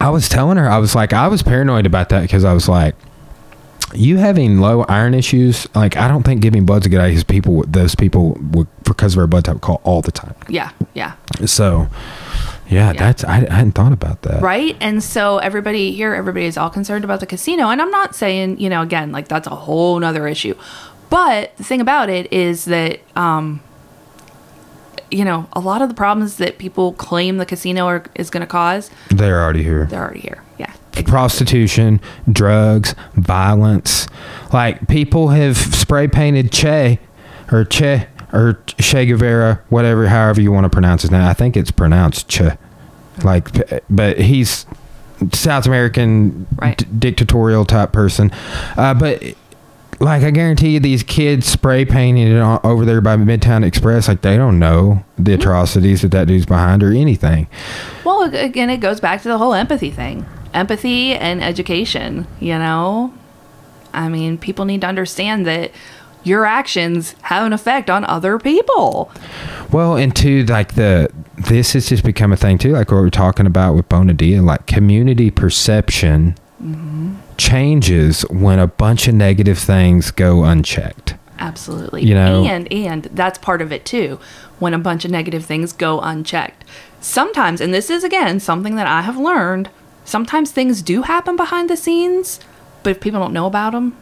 I 0.00 0.10
was 0.10 0.28
telling 0.28 0.56
her, 0.56 0.68
I 0.68 0.78
was 0.78 0.94
like, 0.94 1.12
I 1.12 1.28
was 1.28 1.42
paranoid 1.42 1.86
about 1.86 2.08
that 2.10 2.22
because 2.22 2.44
I 2.44 2.52
was 2.52 2.68
like 2.68 2.94
you 3.92 4.18
having 4.18 4.60
low 4.60 4.82
iron 4.84 5.14
issues, 5.14 5.66
like 5.74 5.96
I 5.96 6.06
don't 6.06 6.22
think 6.22 6.40
giving 6.42 6.64
blood's 6.64 6.86
a 6.86 6.88
good 6.88 7.00
idea 7.00 7.10
because 7.10 7.24
people, 7.24 7.64
those 7.66 7.96
people, 7.96 8.38
would, 8.52 8.68
because 8.84 9.14
of 9.14 9.18
our 9.18 9.26
blood 9.26 9.44
type, 9.46 9.60
call 9.60 9.80
all 9.82 10.00
the 10.00 10.12
time. 10.12 10.34
yeah, 10.48 10.70
yeah. 10.94 11.14
So, 11.44 11.88
yeah, 12.68 12.92
that's 12.92 13.24
I, 13.24 13.38
I 13.38 13.52
hadn't 13.52 13.72
thought 13.72 13.92
about 13.92 14.22
that. 14.22 14.42
right 14.42 14.76
and 14.80 15.02
so 15.02 15.38
everybody 15.38 15.90
here 15.90 16.14
everybody 16.14 16.46
is 16.46 16.56
all 16.56 16.70
concerned 16.70 17.02
about 17.02 17.18
the 17.18 17.26
casino 17.26 17.68
and 17.68 17.82
i'm 17.82 17.90
not 17.90 18.14
saying 18.14 18.60
you 18.60 18.68
know 18.70 18.80
again 18.82 19.10
like 19.10 19.26
that's 19.26 19.48
a 19.48 19.56
whole 19.56 19.98
nother 19.98 20.28
issue 20.28 20.54
but 21.10 21.54
the 21.56 21.64
thing 21.64 21.80
about 21.80 22.08
it 22.08 22.32
is 22.32 22.64
that 22.66 23.00
um 23.16 23.60
you 25.10 25.24
know 25.24 25.48
a 25.52 25.60
lot 25.60 25.82
of 25.82 25.88
the 25.88 25.94
problems 25.94 26.36
that 26.36 26.58
people 26.58 26.92
claim 26.94 27.36
the 27.38 27.46
casino 27.46 27.86
are, 27.86 28.04
is 28.14 28.30
going 28.30 28.40
to 28.42 28.46
cause 28.46 28.90
They're 29.08 29.42
already 29.42 29.62
here. 29.62 29.86
they're 29.86 30.02
already 30.02 30.20
here 30.20 30.42
yeah 30.58 30.72
Prostitution, 31.06 31.98
drugs, 32.30 32.94
violence. 33.14 34.06
Like 34.52 34.86
people 34.86 35.28
have 35.28 35.56
spray 35.56 36.08
painted 36.08 36.52
Che 36.52 36.98
or 37.50 37.64
Che 37.64 38.06
or 38.34 38.60
Che 38.66 39.06
Guevara, 39.06 39.62
whatever, 39.70 40.08
however 40.08 40.42
you 40.42 40.52
want 40.52 40.64
to 40.64 40.68
pronounce 40.68 41.00
his 41.02 41.10
name. 41.10 41.22
I 41.22 41.32
think 41.32 41.56
it's 41.56 41.70
pronounced 41.70 42.28
Che. 42.28 42.50
Like, 43.24 43.48
but 43.88 44.18
he's 44.20 44.66
South 45.32 45.64
American 45.64 46.46
Right. 46.56 46.76
d- 46.76 46.86
dictatorial 46.98 47.64
type 47.64 47.92
person. 47.92 48.30
Uh, 48.76 48.92
but 48.92 49.22
like, 50.00 50.22
I 50.22 50.30
guarantee 50.30 50.70
you, 50.70 50.80
these 50.80 51.02
kids 51.02 51.46
spray 51.46 51.84
painting 51.84 52.26
it 52.26 52.38
on, 52.38 52.58
over 52.64 52.84
there 52.84 53.02
by 53.02 53.16
Midtown 53.16 53.64
Express, 53.64 54.08
like 54.08 54.22
they 54.22 54.36
don't 54.36 54.58
know 54.58 55.04
the 55.16 55.32
mm-hmm. 55.32 55.40
atrocities 55.40 56.02
that 56.02 56.10
that 56.12 56.26
dude's 56.26 56.46
behind 56.46 56.82
or 56.82 56.90
anything. 56.92 57.46
well 58.04 58.34
again 58.34 58.70
it 58.70 58.78
goes 58.78 58.98
back 59.00 59.22
to 59.22 59.28
the 59.28 59.38
whole 59.38 59.54
empathy 59.54 59.90
thing. 59.90 60.26
Empathy 60.54 61.12
and 61.12 61.42
education 61.42 62.26
you 62.40 62.58
know? 62.58 63.14
I 63.92 64.08
mean 64.08 64.38
people 64.38 64.64
need 64.64 64.80
to 64.80 64.86
understand 64.86 65.46
that 65.46 65.70
your 66.22 66.44
actions 66.44 67.14
have 67.22 67.46
an 67.46 67.52
effect 67.52 67.88
on 67.88 68.04
other 68.04 68.38
people. 68.38 69.10
Well, 69.72 69.96
and 69.96 70.14
to 70.16 70.44
like 70.46 70.74
the 70.74 71.10
this 71.36 71.72
has 71.72 71.88
just 71.88 72.04
become 72.04 72.32
a 72.32 72.36
thing 72.36 72.58
too, 72.58 72.72
like 72.72 72.90
what 72.90 72.98
we're 72.98 73.10
talking 73.10 73.46
about 73.46 73.74
with 73.74 73.88
Bona 73.88 74.14
Dea, 74.14 74.40
like 74.40 74.66
community 74.66 75.30
perception 75.30 76.36
mm-hmm. 76.62 77.14
Changes 77.40 78.20
when 78.28 78.58
a 78.58 78.66
bunch 78.66 79.08
of 79.08 79.14
negative 79.14 79.58
things 79.58 80.10
go 80.10 80.44
unchecked. 80.44 81.14
Absolutely. 81.38 82.02
You 82.04 82.14
know- 82.14 82.44
and 82.44 82.70
and 82.70 83.04
that's 83.14 83.38
part 83.38 83.62
of 83.62 83.72
it 83.72 83.84
too. 83.86 84.20
When 84.58 84.74
a 84.74 84.78
bunch 84.78 85.06
of 85.06 85.10
negative 85.10 85.44
things 85.46 85.72
go 85.72 86.00
unchecked. 86.00 86.64
Sometimes, 87.00 87.62
and 87.62 87.72
this 87.72 87.88
is 87.88 88.04
again 88.04 88.40
something 88.40 88.76
that 88.76 88.86
I 88.86 89.00
have 89.00 89.16
learned, 89.16 89.70
sometimes 90.04 90.50
things 90.52 90.82
do 90.82 91.02
happen 91.02 91.34
behind 91.36 91.70
the 91.70 91.78
scenes, 91.78 92.40
but 92.82 92.90
if 92.90 93.00
people 93.00 93.20
don't 93.20 93.32
know 93.32 93.46
about 93.46 93.72
them, 93.72 93.96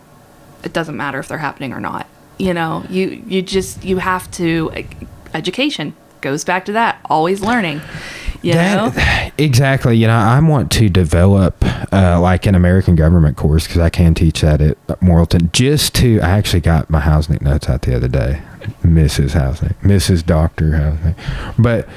it 0.64 0.72
doesn't 0.72 0.97
matter 0.97 1.20
if 1.20 1.28
they're 1.28 1.39
happening 1.39 1.72
or 1.72 1.78
not. 1.80 2.09
You 2.39 2.53
know, 2.55 2.84
you 2.91 3.22
you 3.28 3.41
just 3.43 3.84
you 3.84 3.99
have 3.99 4.28
to 4.32 4.72
education 5.32 5.95
goes 6.20 6.43
back 6.43 6.64
to 6.64 6.72
that, 6.72 6.99
always 7.05 7.41
learning. 7.41 7.80
You? 8.43 8.55
That, 8.55 9.32
exactly. 9.39 9.97
You 9.97 10.07
know, 10.07 10.16
I 10.16 10.39
want 10.41 10.70
to 10.72 10.89
develop 10.89 11.57
uh, 11.93 12.20
like 12.20 12.47
an 12.47 12.55
American 12.55 12.95
government 12.95 13.36
course 13.36 13.66
because 13.66 13.80
I 13.80 13.91
can 13.91 14.14
teach 14.14 14.41
that 14.43 14.61
at 14.61 14.86
Morrilton. 15.01 15.53
Just 15.53 15.95
to, 15.97 16.20
I 16.20 16.30
actually 16.30 16.61
got 16.61 16.89
my 16.91 17.01
Housenick 17.01 17.43
notes 17.43 17.68
out 17.68 17.82
the 17.82 17.95
other 17.95 18.09
day, 18.09 18.43
Mrs. 18.82 19.30
Housenick, 19.30 19.76
Mrs. 19.80 20.24
Doctor 20.24 20.70
Housenick, 20.70 21.16
but. 21.59 21.89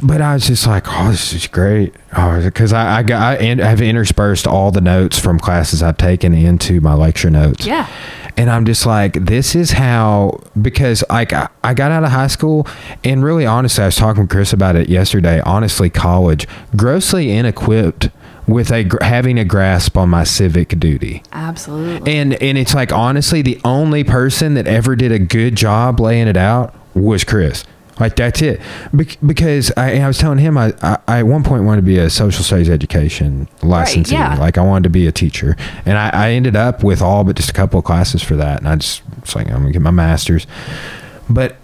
But 0.00 0.20
I 0.20 0.34
was 0.34 0.46
just 0.46 0.66
like, 0.66 0.84
oh, 0.88 1.10
this 1.10 1.32
is 1.32 1.46
great. 1.46 1.94
Oh, 2.16 2.40
because 2.42 2.72
I, 2.72 2.98
I 2.98 3.02
got, 3.02 3.40
I've 3.40 3.80
interspersed 3.82 4.46
all 4.46 4.70
the 4.70 4.80
notes 4.80 5.18
from 5.18 5.38
classes 5.38 5.82
I've 5.82 5.96
taken 5.96 6.32
into 6.32 6.80
my 6.80 6.94
lecture 6.94 7.30
notes. 7.30 7.66
Yeah. 7.66 7.88
And 8.36 8.50
I'm 8.50 8.64
just 8.64 8.84
like, 8.84 9.12
this 9.24 9.54
is 9.54 9.72
how, 9.72 10.40
because 10.60 11.04
like 11.08 11.32
I, 11.32 11.48
I 11.62 11.74
got 11.74 11.92
out 11.92 12.02
of 12.02 12.10
high 12.10 12.26
school 12.26 12.66
and 13.04 13.22
really 13.22 13.46
honestly, 13.46 13.82
I 13.82 13.86
was 13.86 13.96
talking 13.96 14.22
with 14.22 14.30
Chris 14.30 14.52
about 14.52 14.76
it 14.76 14.88
yesterday. 14.88 15.40
Honestly, 15.40 15.88
college, 15.88 16.48
grossly 16.76 17.26
inequipped 17.26 18.10
with 18.46 18.70
a 18.70 18.90
having 19.00 19.38
a 19.38 19.44
grasp 19.44 19.96
on 19.96 20.08
my 20.08 20.24
civic 20.24 20.78
duty. 20.80 21.22
Absolutely. 21.32 22.12
And, 22.12 22.34
and 22.42 22.58
it's 22.58 22.74
like, 22.74 22.92
honestly, 22.92 23.40
the 23.40 23.60
only 23.64 24.04
person 24.04 24.54
that 24.54 24.66
ever 24.66 24.96
did 24.96 25.12
a 25.12 25.18
good 25.18 25.56
job 25.56 26.00
laying 26.00 26.28
it 26.28 26.36
out 26.36 26.74
was 26.94 27.24
Chris. 27.24 27.64
Like 28.00 28.16
that's 28.16 28.42
it, 28.42 28.60
Bec- 28.92 29.18
because 29.24 29.70
I, 29.76 30.00
I 30.00 30.06
was 30.08 30.18
telling 30.18 30.38
him 30.38 30.58
I, 30.58 30.74
I, 30.82 30.98
I 31.06 31.18
at 31.20 31.26
one 31.26 31.44
point 31.44 31.64
wanted 31.64 31.82
to 31.82 31.86
be 31.86 31.98
a 31.98 32.10
social 32.10 32.42
studies 32.42 32.68
education 32.68 33.46
licensee. 33.62 34.14
yeah. 34.14 34.36
Like 34.36 34.58
I 34.58 34.62
wanted 34.62 34.84
to 34.84 34.90
be 34.90 35.06
a 35.06 35.12
teacher, 35.12 35.56
and 35.86 35.96
I, 35.96 36.10
I 36.12 36.30
ended 36.32 36.56
up 36.56 36.82
with 36.82 37.00
all 37.00 37.22
but 37.22 37.36
just 37.36 37.50
a 37.50 37.52
couple 37.52 37.78
of 37.78 37.84
classes 37.84 38.22
for 38.22 38.34
that. 38.36 38.58
And 38.58 38.68
I 38.68 38.76
just 38.76 39.02
was 39.20 39.36
like, 39.36 39.48
I'm 39.48 39.60
gonna 39.60 39.72
get 39.72 39.82
my 39.82 39.92
master's. 39.92 40.46
But 41.30 41.56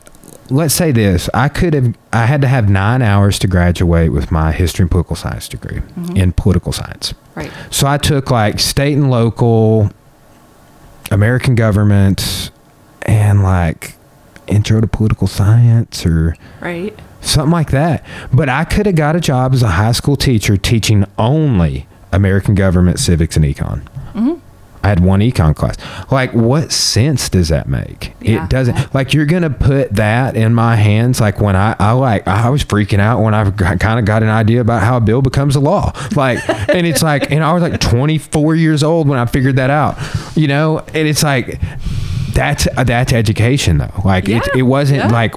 let's 0.51 0.75
say 0.75 0.93
this: 0.93 1.29
I 1.35 1.49
could 1.49 1.75
have, 1.75 1.97
I 2.13 2.27
had 2.27 2.41
to 2.43 2.49
have 2.49 2.69
nine 2.69 3.03
hours 3.03 3.39
to 3.41 3.49
graduate 3.49 4.13
with 4.13 4.31
my 4.31 4.53
history 4.53 4.85
and 4.85 4.91
political 4.91 5.17
science 5.17 5.49
degree 5.49 5.79
mm-hmm. 5.79 6.17
in 6.17 6.33
political 6.33 6.73
science. 6.73 7.13
right. 7.35 7.51
So 7.71 7.89
I 7.89 7.99
took 7.99 8.31
like 8.31 8.61
state 8.61 8.95
and 8.97 9.11
local, 9.11 9.91
American 11.11 11.57
government, 11.57 12.53
and 13.03 13.43
like 13.43 13.97
intro 14.51 14.81
to 14.81 14.87
political 14.87 15.27
science 15.27 16.05
or 16.05 16.37
Right. 16.61 16.99
something 17.21 17.53
like 17.53 17.71
that. 17.71 18.05
But 18.33 18.49
I 18.49 18.65
could 18.65 18.87
have 18.87 18.95
got 18.97 19.17
a 19.17 19.21
job 19.21 19.53
as 19.55 19.63
a 19.63 19.69
high 19.69 19.93
school 19.93 20.17
teacher 20.17 20.57
teaching 20.57 21.05
only 21.19 21.87
American 22.13 22.55
government, 22.55 22.99
civics, 22.99 23.37
and 23.37 23.45
econ. 23.45 23.83
Mm-hmm. 24.15 24.35
I 24.83 24.89
had 24.89 25.01
one 25.01 25.21
econ 25.21 25.55
class. 25.55 25.77
Like, 26.11 26.33
what 26.33 26.73
sense 26.73 27.29
does 27.29 27.51
that 27.51 27.69
make? 27.69 28.15
Yeah. 28.23 28.45
It 28.45 28.49
doesn't. 28.51 28.95
Like, 28.95 29.13
you're 29.13 29.27
gonna 29.27 29.51
put 29.51 29.93
that 29.97 30.37
in 30.37 30.55
my 30.55 30.75
hands. 30.77 31.21
Like 31.21 31.39
when 31.39 31.55
I, 31.55 31.77
I 31.79 31.93
like, 31.93 32.27
I 32.27 32.49
was 32.49 32.65
freaking 32.65 32.99
out 32.99 33.21
when 33.21 33.35
I 33.35 33.51
kind 33.51 33.99
of 33.99 34.07
got 34.07 34.23
an 34.23 34.31
idea 34.31 34.63
about 34.63 34.83
how 34.83 34.97
a 34.97 35.01
bill 35.03 35.21
becomes 35.21 35.55
a 35.55 35.61
law. 35.61 35.93
Like, 36.17 36.39
and 36.71 36.87
it's 36.87 37.03
like, 37.03 37.31
and 37.31 37.45
I 37.45 37.53
was 37.53 37.63
like 37.63 37.79
24 37.79 38.55
years 38.57 38.83
old 38.83 39.07
when 39.07 39.19
I 39.19 39.27
figured 39.27 39.57
that 39.57 39.69
out. 39.69 39.99
You 40.35 40.49
know, 40.49 40.79
and 40.95 41.07
it's 41.07 41.23
like, 41.23 41.61
that's 42.33 42.67
uh, 42.77 42.85
that's 42.85 43.13
education 43.13 43.79
though. 43.79 43.93
Like, 44.05 44.29
it, 44.29 44.47
it 44.57 44.63
wasn't 44.63 44.99
Yeah. 45.01 45.09
like 45.09 45.35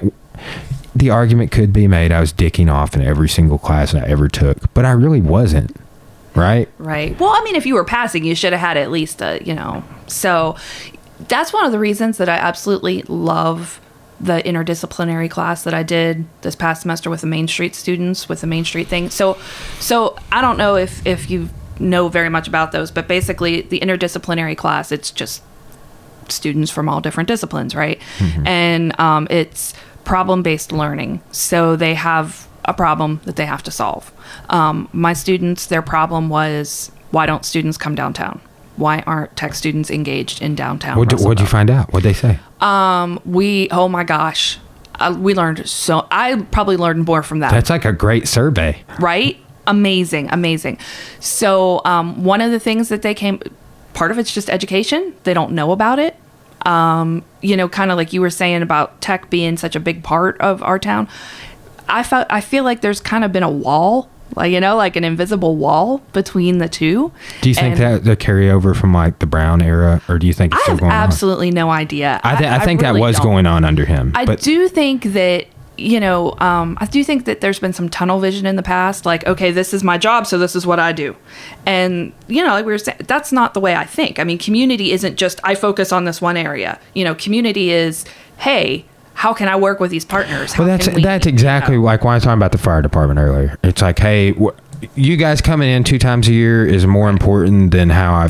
the 0.94 1.10
argument 1.10 1.50
could 1.50 1.72
be 1.72 1.88
made 1.88 2.12
I 2.12 2.20
was 2.20 2.32
dicking 2.32 2.72
off 2.72 2.94
in 2.94 3.02
every 3.02 3.28
single 3.28 3.58
class 3.58 3.94
I 3.94 4.00
ever 4.06 4.28
took, 4.28 4.72
but 4.74 4.84
I 4.84 4.92
really 4.92 5.20
wasn't. 5.20 5.76
Right? 6.34 6.68
Right. 6.78 7.18
Well, 7.20 7.30
I 7.30 7.42
mean, 7.44 7.54
if 7.54 7.64
you 7.64 7.74
were 7.74 7.84
passing, 7.84 8.24
you 8.24 8.34
should 8.34 8.52
have 8.52 8.60
had 8.60 8.76
at 8.76 8.90
least 8.90 9.22
a, 9.22 9.40
you 9.44 9.54
know. 9.54 9.84
So 10.08 10.56
that's 11.28 11.52
one 11.52 11.64
of 11.64 11.70
the 11.70 11.78
reasons 11.78 12.18
that 12.18 12.28
I 12.28 12.34
absolutely 12.36 13.02
love 13.02 13.80
the 14.20 14.42
interdisciplinary 14.42 15.30
class 15.30 15.62
that 15.64 15.74
I 15.74 15.82
did 15.84 16.26
this 16.42 16.56
past 16.56 16.82
semester 16.82 17.08
with 17.10 17.20
the 17.20 17.26
Main 17.28 17.46
Street 17.46 17.74
students 17.76 18.28
with 18.28 18.40
the 18.40 18.46
Main 18.48 18.64
Street 18.64 18.88
thing. 18.88 19.10
So, 19.10 19.38
so 19.78 20.16
I 20.32 20.40
don't 20.40 20.56
know 20.56 20.74
if 20.76 21.06
if 21.06 21.30
you 21.30 21.50
know 21.78 22.08
very 22.08 22.28
much 22.30 22.48
about 22.48 22.72
those, 22.72 22.90
but 22.90 23.06
basically 23.06 23.60
the 23.62 23.78
interdisciplinary 23.80 24.56
class, 24.56 24.90
it's 24.90 25.10
just 25.12 25.42
students 26.32 26.70
from 26.70 26.88
all 26.88 27.00
different 27.00 27.28
disciplines, 27.28 27.74
right? 27.74 28.00
And 28.44 28.98
um, 29.00 29.26
it's 29.30 29.74
problem 30.04 30.42
based 30.42 30.72
learning. 30.72 31.22
So 31.32 31.76
they 31.76 31.94
have 31.94 32.46
a 32.66 32.72
problem 32.74 33.20
that 33.24 33.36
they 33.36 33.46
have 33.46 33.62
to 33.64 33.70
solve. 33.70 34.12
Um, 34.48 34.88
my 34.92 35.12
students, 35.12 35.66
their 35.66 35.82
problem 35.82 36.28
was 36.28 36.90
why 37.10 37.26
don't 37.26 37.44
students 37.44 37.76
come 37.78 37.94
downtown? 37.94 38.40
Why 38.76 39.00
aren't 39.06 39.36
tech 39.36 39.54
students 39.54 39.90
engaged 39.90 40.42
in 40.42 40.54
downtown? 40.54 40.98
You- 40.98 41.04
what'd 41.18 41.40
you 41.40 41.46
find 41.46 41.70
out? 41.70 41.92
What'd 41.92 42.08
they 42.08 42.12
say? 42.14 42.38
We, 43.24 43.68
oh 43.70 43.88
my 43.88 44.04
gosh, 44.04 44.58
uh, 44.98 45.14
we 45.18 45.34
learned 45.34 45.68
so. 45.68 46.06
I 46.10 46.36
probably 46.50 46.76
learned 46.76 47.06
more 47.06 47.22
from 47.22 47.40
that 47.40 47.50
That's 47.50 47.70
like 47.70 47.84
a 47.84 47.92
great 47.92 48.26
survey. 48.28 48.82
right? 49.00 49.36
Amazing, 49.66 50.28
amazing. 50.30 50.78
So, 51.20 51.80
um, 51.84 52.22
one 52.24 52.40
of 52.40 52.50
the 52.50 52.60
things 52.60 52.90
that 52.90 53.02
they 53.02 53.14
came, 53.14 53.40
part 53.94 54.10
of 54.10 54.18
it's 54.18 54.32
just 54.32 54.50
education. 54.50 55.14
They 55.24 55.32
don't 55.34 55.52
know 55.52 55.72
about 55.72 55.98
it. 55.98 56.16
Um, 56.66 57.22
you 57.42 57.56
know, 57.56 57.68
kind 57.68 57.90
of 57.90 57.96
like 57.96 58.12
you 58.12 58.20
were 58.20 58.30
saying 58.30 58.62
about 58.62 59.00
tech 59.00 59.28
being 59.30 59.56
such 59.56 59.76
a 59.76 59.80
big 59.80 60.02
part 60.02 60.40
of 60.40 60.62
our 60.62 60.78
town. 60.78 61.08
I 61.88 62.02
felt 62.02 62.26
I 62.30 62.40
feel 62.40 62.64
like 62.64 62.80
there's 62.80 63.00
kind 63.00 63.22
of 63.24 63.32
been 63.32 63.42
a 63.42 63.50
wall, 63.50 64.08
like 64.34 64.50
you 64.50 64.60
know, 64.60 64.74
like 64.74 64.96
an 64.96 65.04
invisible 65.04 65.56
wall 65.56 65.98
between 66.14 66.56
the 66.58 66.68
two. 66.68 67.12
Do 67.42 67.50
you 67.50 67.54
think 67.54 67.78
And 67.78 67.80
that 67.82 68.04
the 68.04 68.16
carryover 68.16 68.74
from 68.74 68.94
like 68.94 69.18
the 69.18 69.26
Brown 69.26 69.60
era, 69.60 70.00
or 70.08 70.18
do 70.18 70.26
you 70.26 70.32
think 70.32 70.54
it's 70.54 70.62
I 70.62 70.64
still 70.64 70.74
have 70.76 70.80
going 70.80 70.92
on? 70.92 70.98
absolutely 71.02 71.50
no 71.50 71.70
idea. 71.70 72.20
I, 72.24 72.36
th- 72.36 72.50
I 72.50 72.64
think 72.64 72.80
that 72.80 72.90
really 72.90 73.02
was 73.02 73.16
don't. 73.16 73.26
going 73.26 73.46
on 73.46 73.64
under 73.64 73.84
him. 73.84 74.12
I 74.14 74.24
but 74.24 74.40
do 74.40 74.66
think 74.68 75.02
that 75.12 75.46
you 75.76 75.98
know, 76.00 76.34
um, 76.38 76.78
I 76.80 76.86
do 76.86 77.02
think 77.04 77.24
that 77.24 77.40
there's 77.40 77.58
been 77.58 77.72
some 77.72 77.88
tunnel 77.88 78.20
vision 78.20 78.46
in 78.46 78.56
the 78.56 78.62
past. 78.62 79.04
Like, 79.06 79.26
okay, 79.26 79.50
this 79.50 79.74
is 79.74 79.82
my 79.84 79.98
job, 79.98 80.26
so 80.26 80.38
this 80.38 80.54
is 80.56 80.66
what 80.66 80.78
I 80.78 80.92
do, 80.92 81.16
and 81.66 82.12
you 82.28 82.42
know, 82.42 82.50
like 82.50 82.64
we 82.66 82.72
were 82.72 82.78
saying, 82.78 82.98
that's 83.06 83.32
not 83.32 83.54
the 83.54 83.60
way 83.60 83.74
I 83.74 83.84
think. 83.84 84.18
I 84.18 84.24
mean, 84.24 84.38
community 84.38 84.92
isn't 84.92 85.16
just 85.16 85.40
I 85.44 85.54
focus 85.54 85.92
on 85.92 86.04
this 86.04 86.20
one 86.20 86.36
area. 86.36 86.78
You 86.94 87.04
know, 87.04 87.14
community 87.14 87.70
is, 87.70 88.04
hey, 88.38 88.84
how 89.14 89.32
can 89.32 89.48
I 89.48 89.56
work 89.56 89.80
with 89.80 89.90
these 89.90 90.04
partners? 90.04 90.52
How 90.52 90.64
Well, 90.64 90.76
that's 90.76 90.88
we- 90.94 91.02
that's 91.02 91.26
you 91.26 91.30
exactly 91.32 91.76
know? 91.76 91.82
like 91.82 92.02
when 92.04 92.12
I 92.12 92.16
was 92.16 92.24
talking 92.24 92.38
about 92.38 92.52
the 92.52 92.58
fire 92.58 92.82
department 92.82 93.18
earlier. 93.20 93.56
It's 93.62 93.80
like, 93.82 93.98
hey, 93.98 94.32
wh- 94.32 94.54
you 94.96 95.16
guys 95.16 95.40
coming 95.40 95.68
in 95.70 95.82
two 95.84 95.98
times 95.98 96.28
a 96.28 96.32
year 96.32 96.66
is 96.66 96.86
more 96.86 97.08
important 97.08 97.70
than 97.70 97.90
how 97.90 98.12
I 98.12 98.28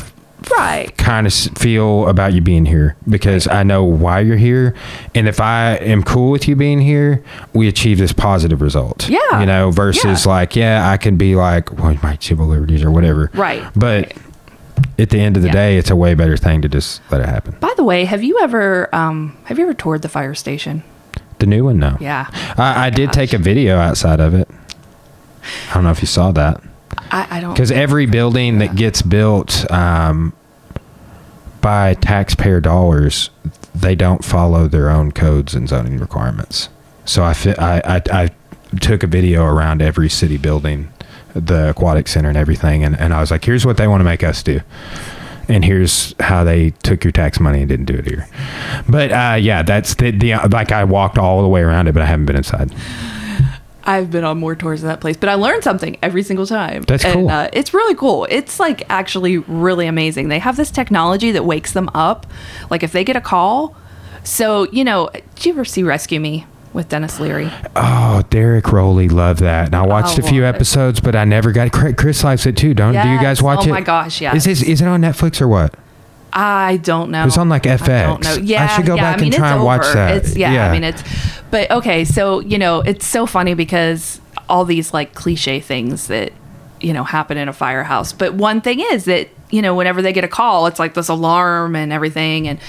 right. 0.51 0.95
kind 0.97 1.27
of 1.27 1.33
feel 1.33 2.07
about 2.07 2.33
you 2.33 2.41
being 2.41 2.65
here 2.65 2.95
because 3.09 3.47
I 3.47 3.63
know 3.63 3.83
why 3.83 4.19
you're 4.21 4.37
here, 4.37 4.75
and 5.13 5.27
if 5.27 5.39
I 5.41 5.75
am 5.75 6.03
cool 6.03 6.31
with 6.31 6.47
you 6.47 6.55
being 6.55 6.81
here, 6.81 7.23
we 7.53 7.67
achieve 7.67 7.97
this 7.97 8.11
positive 8.13 8.61
result. 8.61 9.09
Yeah. 9.09 9.39
you 9.39 9.45
know, 9.45 9.71
versus 9.71 10.25
Yeah. 10.25 10.31
like, 10.31 10.55
yeah, 10.55 10.89
I 10.89 10.97
can 10.97 11.17
be 11.17 11.35
like, 11.35 11.71
well, 11.77 11.97
my 12.03 12.17
civil 12.19 12.47
liberties 12.47 12.83
or 12.83 12.91
whatever. 12.91 13.29
Right. 13.33 13.63
But 13.75 14.13
at 14.99 15.09
the 15.09 15.19
end 15.19 15.35
of 15.37 15.41
the 15.43 15.49
Yeah. 15.49 15.53
day, 15.53 15.77
it's 15.77 15.89
a 15.89 15.95
way 15.95 16.13
better 16.13 16.37
thing 16.37 16.61
to 16.61 16.69
just 16.69 17.01
let 17.11 17.21
it 17.21 17.27
happen. 17.27 17.55
By 17.59 17.73
the 17.77 17.83
way, 17.83 18.05
have 18.05 18.23
you 18.23 18.39
ever 18.41 18.93
um, 18.95 19.37
have 19.45 19.57
you 19.57 19.65
ever 19.65 19.73
toured 19.73 20.01
the 20.01 20.09
fire 20.09 20.33
station? 20.33 20.83
The 21.39 21.45
new 21.45 21.65
one, 21.65 21.79
no. 21.79 21.97
Yeah, 21.99 22.27
I, 22.57 22.87
I 22.87 22.89
did 22.89 23.11
take 23.11 23.33
a 23.33 23.37
video 23.37 23.77
outside 23.77 24.19
of 24.21 24.33
it. 24.33 24.47
I 25.69 25.73
don't 25.75 25.83
know 25.83 25.91
if 25.91 26.01
you 26.01 26.07
saw 26.07 26.31
that. 26.31 26.61
I, 27.11 27.27
I 27.37 27.39
don't. 27.39 27.53
Because 27.53 27.71
every 27.71 28.05
building 28.05 28.59
that 28.59 28.75
gets 28.75 29.01
built 29.01 29.69
um, 29.71 30.33
by 31.61 31.93
taxpayer 31.95 32.59
dollars, 32.61 33.29
they 33.73 33.95
don't 33.95 34.23
follow 34.23 34.67
their 34.67 34.89
own 34.89 35.11
codes 35.11 35.53
and 35.53 35.67
zoning 35.69 35.97
requirements. 35.97 36.69
So 37.05 37.23
I, 37.23 37.33
fi- 37.33 37.55
I, 37.57 37.97
I, 37.97 38.01
I 38.11 38.29
took 38.79 39.03
a 39.03 39.07
video 39.07 39.45
around 39.45 39.81
every 39.81 40.09
city 40.09 40.37
building, 40.37 40.91
the 41.33 41.69
aquatic 41.69 42.07
center 42.07 42.29
and 42.29 42.37
everything, 42.37 42.83
and, 42.83 42.99
and 42.99 43.13
I 43.13 43.19
was 43.19 43.31
like, 43.31 43.45
here's 43.45 43.65
what 43.65 43.77
they 43.77 43.87
want 43.87 43.99
to 44.01 44.05
make 44.05 44.23
us 44.23 44.41
do. 44.41 44.61
And 45.47 45.63
here's 45.63 46.15
how 46.19 46.43
they 46.43 46.71
took 46.81 47.03
your 47.03 47.11
tax 47.11 47.39
money 47.39 47.59
and 47.59 47.69
didn't 47.69 47.85
do 47.85 47.93
it 47.93 48.05
here. 48.07 48.27
But 48.89 49.11
uh, 49.11 49.37
yeah, 49.39 49.61
that's 49.61 49.93
the, 49.93 50.09
the 50.09 50.33
like 50.49 50.71
I 50.71 50.83
walked 50.85 51.19
all 51.19 51.43
the 51.43 51.47
way 51.47 51.61
around 51.61 51.87
it, 51.87 51.91
but 51.93 52.01
I 52.01 52.07
haven't 52.07 52.25
been 52.25 52.35
inside. 52.35 52.73
I've 53.85 54.09
been 54.09 54.23
on 54.23 54.39
more 54.39 54.55
tours 54.55 54.83
of 54.83 54.87
that 54.89 54.99
place, 55.01 55.15
but 55.17 55.29
I 55.29 55.35
learned 55.35 55.63
something 55.63 55.97
every 56.01 56.23
single 56.23 56.45
time. 56.45 56.81
That's 56.83 57.05
and, 57.05 57.13
cool. 57.13 57.29
Uh, 57.29 57.49
it's 57.53 57.73
really 57.73 57.95
cool. 57.95 58.25
It's 58.29 58.59
like 58.59 58.83
actually 58.89 59.37
really 59.37 59.87
amazing. 59.87 60.29
They 60.29 60.39
have 60.39 60.57
this 60.57 60.71
technology 60.71 61.31
that 61.31 61.45
wakes 61.45 61.73
them 61.73 61.89
up. 61.93 62.25
Like 62.69 62.83
if 62.83 62.91
they 62.91 63.03
get 63.03 63.15
a 63.15 63.21
call. 63.21 63.75
So, 64.23 64.67
you 64.71 64.83
know, 64.83 65.09
did 65.35 65.45
you 65.45 65.51
ever 65.53 65.65
see 65.65 65.83
Rescue 65.83 66.19
Me 66.19 66.47
with 66.73 66.89
Denis 66.89 67.19
Leary? 67.19 67.51
Oh, 67.75 68.23
Derek 68.31 68.71
Rowley 68.71 69.07
loved 69.07 69.41
that. 69.41 69.67
And 69.67 69.75
I 69.75 69.85
watched 69.85 70.17
a 70.17 70.23
few 70.23 70.41
love 70.41 70.55
it. 70.55 70.57
episodes, 70.57 70.99
but 70.99 71.15
I 71.15 71.25
never 71.25 71.51
got. 71.51 71.71
Chris- 71.71 71.93
Chris 71.95 72.23
likes 72.23 72.45
it 72.47 72.57
too. 72.57 72.73
Don't 72.73 72.93
do 72.93 73.07
you 73.07 73.19
guys 73.21 73.43
watch 73.43 73.59
Oh 73.59 73.63
it? 73.63 73.67
Oh 73.67 73.73
my 73.73 73.81
gosh, 73.81 74.19
yeah. 74.21 74.35
Is 74.35 74.45
this, 74.45 74.63
is 74.63 74.81
it 74.81 74.87
on 74.87 75.01
Netflix 75.01 75.41
or 75.41 75.47
what? 75.47 75.75
I 76.33 76.77
don't 76.77 77.11
know. 77.11 77.25
It's 77.25 77.37
on, 77.37 77.47
like, 77.49 77.65
I 77.65 77.77
don't 77.77 77.87
FX. 77.87 78.23
know. 78.23 78.29
I 78.31 78.37
Yeah, 78.37 78.67
should 78.75 78.85
go 78.85 78.95
yeah, 78.95 79.01
back 79.03 79.17
I 79.17 79.21
mean, 79.21 79.33
and 79.33 79.35
try 79.41 79.53
and 79.53 79.63
watch 79.63 79.85
over. 79.85 79.93
that. 79.93 80.17
It's, 80.17 80.35
yeah, 80.35 80.51
Yeah. 80.53 80.69
I 80.69 80.71
mean 80.73 80.83
it's, 80.83 81.03
but 81.51 81.71
okay, 81.71 82.03
so 82.03 82.39
you 82.41 82.57
know, 82.57 82.81
it's 82.81 83.05
so 83.05 83.25
funny 83.25 83.53
because 83.53 84.19
all 84.49 84.65
these 84.65 84.93
like 84.93 85.13
cliche 85.13 85.59
things 85.59 86.07
that 86.07 86.33
you 86.81 86.91
know 86.93 87.03
happen 87.05 87.37
in 87.37 87.47
a 87.47 87.53
firehouse. 87.53 88.11
But 88.11 88.33
one 88.33 88.59
thing 88.61 88.81
is 88.81 89.05
that 89.05 89.29
you 89.49 89.61
know 89.61 89.73
whenever 89.75 90.01
they 90.01 90.11
get 90.11 90.23
a 90.25 90.27
call, 90.27 90.67
it's 90.67 90.79
like 90.79 90.93
this 90.93 91.07
alarm 91.07 91.75
and 91.75 91.93
everything, 91.93 92.47
and 92.49 92.59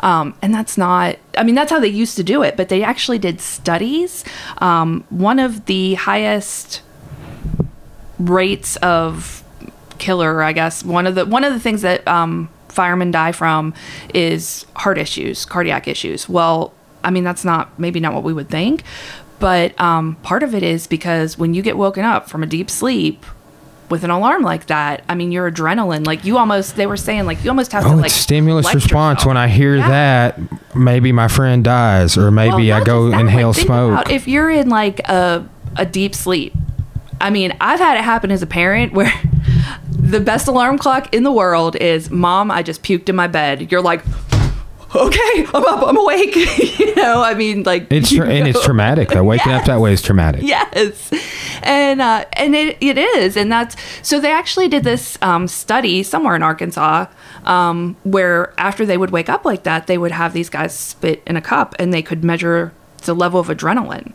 um, 0.00 0.34
and 0.40 0.54
that's 0.54 0.78
not. 0.78 1.16
I 1.36 1.42
mean, 1.42 1.56
that's 1.56 1.72
how 1.72 1.80
they 1.80 1.88
used 1.88 2.16
to 2.16 2.22
do 2.22 2.42
it, 2.44 2.56
but 2.56 2.68
they 2.68 2.84
actually 2.84 3.18
did 3.18 3.40
studies. 3.40 4.24
Um, 4.58 5.04
one 5.10 5.40
of 5.40 5.66
the 5.66 5.94
highest 5.94 6.82
rates 8.18 8.76
of 8.76 9.42
killer 9.98 10.42
i 10.42 10.52
guess 10.52 10.82
one 10.84 11.06
of 11.06 11.14
the 11.14 11.24
one 11.26 11.44
of 11.44 11.52
the 11.52 11.60
things 11.60 11.82
that 11.82 12.06
um, 12.08 12.48
firemen 12.76 13.10
die 13.10 13.32
from 13.32 13.72
is 14.14 14.64
heart 14.76 14.98
issues 14.98 15.44
cardiac 15.44 15.88
issues 15.88 16.28
well 16.28 16.72
i 17.02 17.10
mean 17.10 17.24
that's 17.24 17.44
not 17.44 17.76
maybe 17.78 17.98
not 17.98 18.12
what 18.14 18.22
we 18.22 18.32
would 18.32 18.48
think 18.48 18.82
but 19.38 19.78
um, 19.80 20.14
part 20.22 20.42
of 20.42 20.54
it 20.54 20.62
is 20.62 20.86
because 20.86 21.36
when 21.36 21.52
you 21.54 21.60
get 21.62 21.76
woken 21.76 22.04
up 22.04 22.28
from 22.30 22.42
a 22.42 22.46
deep 22.46 22.70
sleep 22.70 23.24
with 23.90 24.02
an 24.02 24.10
alarm 24.10 24.42
like 24.42 24.66
that 24.66 25.02
i 25.08 25.14
mean 25.14 25.30
your 25.30 25.50
adrenaline 25.50 26.04
like 26.06 26.24
you 26.24 26.38
almost 26.38 26.74
they 26.76 26.86
were 26.86 26.96
saying 26.96 27.24
like 27.26 27.42
you 27.44 27.50
almost 27.50 27.70
have 27.72 27.84
to 27.84 27.90
Oh, 27.90 27.96
like 27.96 28.06
it's 28.06 28.14
stimulus 28.14 28.66
response. 28.74 29.18
yourself. 29.20 29.26
When 29.28 29.36
I 29.36 29.46
hear 29.48 29.76
Yeah. 29.76 29.88
that, 29.88 30.40
maybe 30.74 31.12
my 31.12 31.28
friend 31.28 31.62
dies, 31.62 32.16
or 32.18 32.30
maybe 32.30 32.68
Well, 32.70 32.80
I 32.82 32.84
go 32.84 33.10
that, 33.10 33.20
inhale 33.20 33.48
like, 33.52 33.56
smoke. 33.64 34.10
if 34.10 34.26
you're 34.26 34.50
in 34.50 34.68
like 34.68 34.98
a 35.08 35.46
a 35.76 35.86
deep 35.86 36.14
sleep. 36.14 36.52
I 37.20 37.30
mean, 37.30 37.54
I've 37.60 37.78
had 37.80 37.96
it 37.96 38.02
happen 38.04 38.30
as 38.32 38.42
a 38.42 38.46
parent 38.46 38.92
where 38.98 39.12
the 40.06 40.20
best 40.20 40.48
alarm 40.48 40.78
clock 40.78 41.14
in 41.14 41.22
the 41.22 41.32
world 41.32 41.76
is 41.76 42.10
mom, 42.10 42.50
I 42.50 42.62
just 42.62 42.82
puked 42.82 43.08
in 43.08 43.16
my 43.16 43.26
bed. 43.26 43.70
You're 43.70 43.82
like 43.82 44.02
Okay, 44.94 45.44
I'm 45.52 45.64
up, 45.66 45.82
I'm 45.86 45.96
awake. 45.96 46.34
you 46.78 46.94
know, 46.94 47.22
I 47.22 47.34
mean 47.34 47.64
like 47.64 47.86
It's 47.90 48.12
tra- 48.14 48.28
and 48.28 48.48
it's 48.48 48.64
traumatic. 48.64 49.08
though. 49.10 49.24
Waking 49.24 49.52
up 49.52 49.66
that 49.66 49.80
way 49.80 49.92
is 49.92 50.00
traumatic. 50.00 50.42
yes 50.44 51.10
and 51.62 52.00
uh, 52.00 52.24
and 52.34 52.54
it, 52.54 52.76
it 52.80 52.96
is 52.96 53.36
and 53.36 53.50
that's 53.50 53.76
so 54.02 54.20
they 54.20 54.32
actually 54.32 54.68
did 54.68 54.84
this 54.84 55.18
um, 55.22 55.48
study 55.48 56.02
somewhere 56.02 56.36
in 56.36 56.42
arkansas 56.42 57.06
um, 57.44 57.96
where 58.04 58.54
after 58.58 58.86
they 58.86 58.96
would 58.96 59.10
wake 59.10 59.28
up 59.28 59.44
like 59.44 59.64
that 59.64 59.86
they 59.86 59.98
would 59.98 60.12
have 60.12 60.32
these 60.32 60.48
guys 60.48 60.76
spit 60.76 61.22
in 61.26 61.36
a 61.36 61.42
cup 61.42 61.74
and 61.78 61.92
they 61.92 62.02
could 62.02 62.22
measure 62.24 62.72
the 63.04 63.14
level 63.14 63.40
of 63.40 63.48
adrenaline 63.48 64.12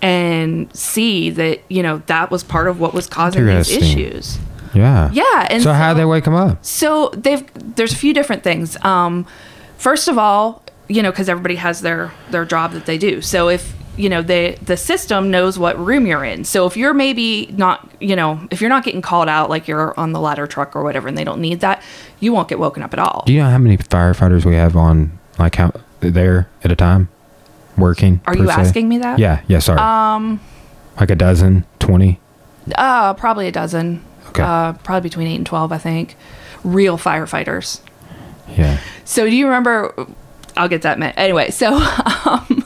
and 0.00 0.74
see 0.76 1.30
that 1.30 1.60
you 1.68 1.82
know 1.82 2.02
that 2.06 2.30
was 2.30 2.42
part 2.44 2.68
of 2.68 2.78
what 2.80 2.92
was 2.92 3.06
causing 3.06 3.46
these 3.46 3.70
issues 3.70 4.38
Yeah. 4.74 5.10
yeah 5.12 5.46
and 5.50 5.62
so, 5.62 5.72
how 5.72 5.94
they 5.94 6.04
wake 6.04 6.24
them 6.24 6.34
up? 6.34 6.64
so 6.64 7.10
they've 7.14 7.44
there's 7.76 7.92
a 7.92 7.96
few 7.96 8.14
different 8.14 8.42
things. 8.42 8.82
Um, 8.84 9.26
first 9.78 10.08
of 10.08 10.18
all, 10.18 10.62
you 10.88 11.02
know, 11.02 11.10
because 11.10 11.28
everybody 11.28 11.56
has 11.56 11.80
their 11.80 12.12
their 12.30 12.44
job 12.44 12.72
that 12.72 12.86
they 12.86 12.98
do. 12.98 13.20
So 13.20 13.48
if 13.48 13.74
you 13.96 14.08
know 14.08 14.22
the 14.22 14.56
the 14.62 14.76
system 14.76 15.30
knows 15.30 15.58
what 15.58 15.78
room 15.78 16.06
you're 16.06 16.24
in. 16.24 16.44
So 16.44 16.66
if 16.66 16.76
you're 16.76 16.94
maybe 16.94 17.46
not, 17.52 17.88
you 18.00 18.16
know, 18.16 18.46
if 18.50 18.60
you're 18.60 18.70
not 18.70 18.84
getting 18.84 19.02
called 19.02 19.28
out 19.28 19.50
like 19.50 19.68
you're 19.68 19.98
on 19.98 20.12
the 20.12 20.20
ladder 20.20 20.46
truck 20.46 20.74
or 20.74 20.82
whatever, 20.82 21.08
and 21.08 21.16
they 21.18 21.24
don't 21.24 21.40
need 21.40 21.60
that, 21.60 21.82
you 22.20 22.32
won't 22.32 22.48
get 22.48 22.58
woken 22.58 22.82
up 22.82 22.92
at 22.92 22.98
all. 22.98 23.24
Do 23.26 23.32
you 23.32 23.40
know 23.40 23.50
how 23.50 23.58
many 23.58 23.76
firefighters 23.76 24.44
we 24.44 24.54
have 24.54 24.76
on, 24.76 25.18
like, 25.38 25.56
how 25.56 25.72
there 26.00 26.48
at 26.64 26.72
a 26.72 26.76
time, 26.76 27.08
working? 27.76 28.20
Are 28.26 28.36
you 28.36 28.46
se? 28.46 28.52
asking 28.52 28.88
me 28.88 28.98
that? 28.98 29.18
Yeah. 29.18 29.42
Yeah. 29.46 29.58
Sorry. 29.58 29.78
Um. 29.78 30.40
Like 30.98 31.10
a 31.10 31.16
dozen, 31.16 31.64
twenty. 31.78 32.20
Uh, 32.76 33.14
probably 33.14 33.48
a 33.48 33.52
dozen. 33.52 34.04
Okay. 34.28 34.42
Uh, 34.42 34.72
probably 34.74 35.08
between 35.08 35.28
eight 35.28 35.36
and 35.36 35.46
twelve, 35.46 35.72
I 35.72 35.78
think. 35.78 36.16
Real 36.64 36.96
firefighters. 36.98 37.80
Yeah. 38.48 38.80
So 39.04 39.28
do 39.28 39.34
you 39.34 39.46
remember? 39.46 39.94
I'll 40.56 40.68
get 40.68 40.82
that 40.82 40.98
minute. 40.98 41.14
Anyway, 41.16 41.50
so 41.50 41.74
um, 42.24 42.64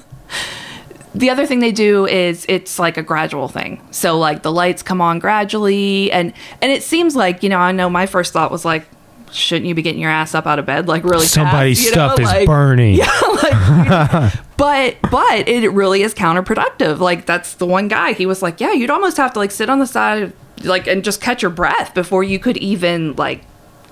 the 1.14 1.30
other 1.30 1.46
thing 1.46 1.60
they 1.60 1.72
do 1.72 2.06
is 2.06 2.44
it's 2.48 2.78
like 2.78 2.96
a 2.96 3.02
gradual 3.02 3.48
thing. 3.48 3.80
So 3.90 4.18
like 4.18 4.42
the 4.42 4.52
lights 4.52 4.82
come 4.82 5.00
on 5.00 5.18
gradually, 5.18 6.12
and 6.12 6.32
and 6.60 6.72
it 6.72 6.82
seems 6.82 7.16
like 7.16 7.42
you 7.42 7.48
know 7.48 7.58
I 7.58 7.72
know 7.72 7.88
my 7.88 8.06
first 8.06 8.32
thought 8.32 8.50
was 8.50 8.64
like, 8.64 8.86
shouldn't 9.32 9.66
you 9.66 9.74
be 9.74 9.82
getting 9.82 10.00
your 10.00 10.10
ass 10.10 10.34
up 10.34 10.46
out 10.46 10.58
of 10.58 10.66
bed 10.66 10.88
like 10.88 11.04
really 11.04 11.26
Somebody's 11.26 11.78
fast? 11.78 11.90
You 11.90 11.96
know, 11.96 12.08
stuff 12.08 12.20
is 12.20 12.26
like- 12.26 12.46
burning. 12.46 12.98
like, 13.42 14.32
but 14.56 14.96
but 15.10 15.48
it 15.48 15.70
really 15.72 16.02
is 16.02 16.14
counterproductive. 16.14 16.98
Like 16.98 17.26
that's 17.26 17.54
the 17.54 17.66
one 17.66 17.88
guy. 17.88 18.12
He 18.12 18.26
was 18.26 18.42
like, 18.42 18.60
yeah, 18.60 18.72
you'd 18.72 18.90
almost 18.90 19.16
have 19.16 19.32
to 19.34 19.38
like 19.38 19.50
sit 19.50 19.70
on 19.70 19.78
the 19.78 19.86
side, 19.86 20.22
of, 20.24 20.32
like, 20.64 20.86
and 20.86 21.04
just 21.04 21.20
catch 21.20 21.42
your 21.42 21.50
breath 21.50 21.94
before 21.94 22.22
you 22.24 22.38
could 22.38 22.56
even 22.58 23.14
like 23.16 23.42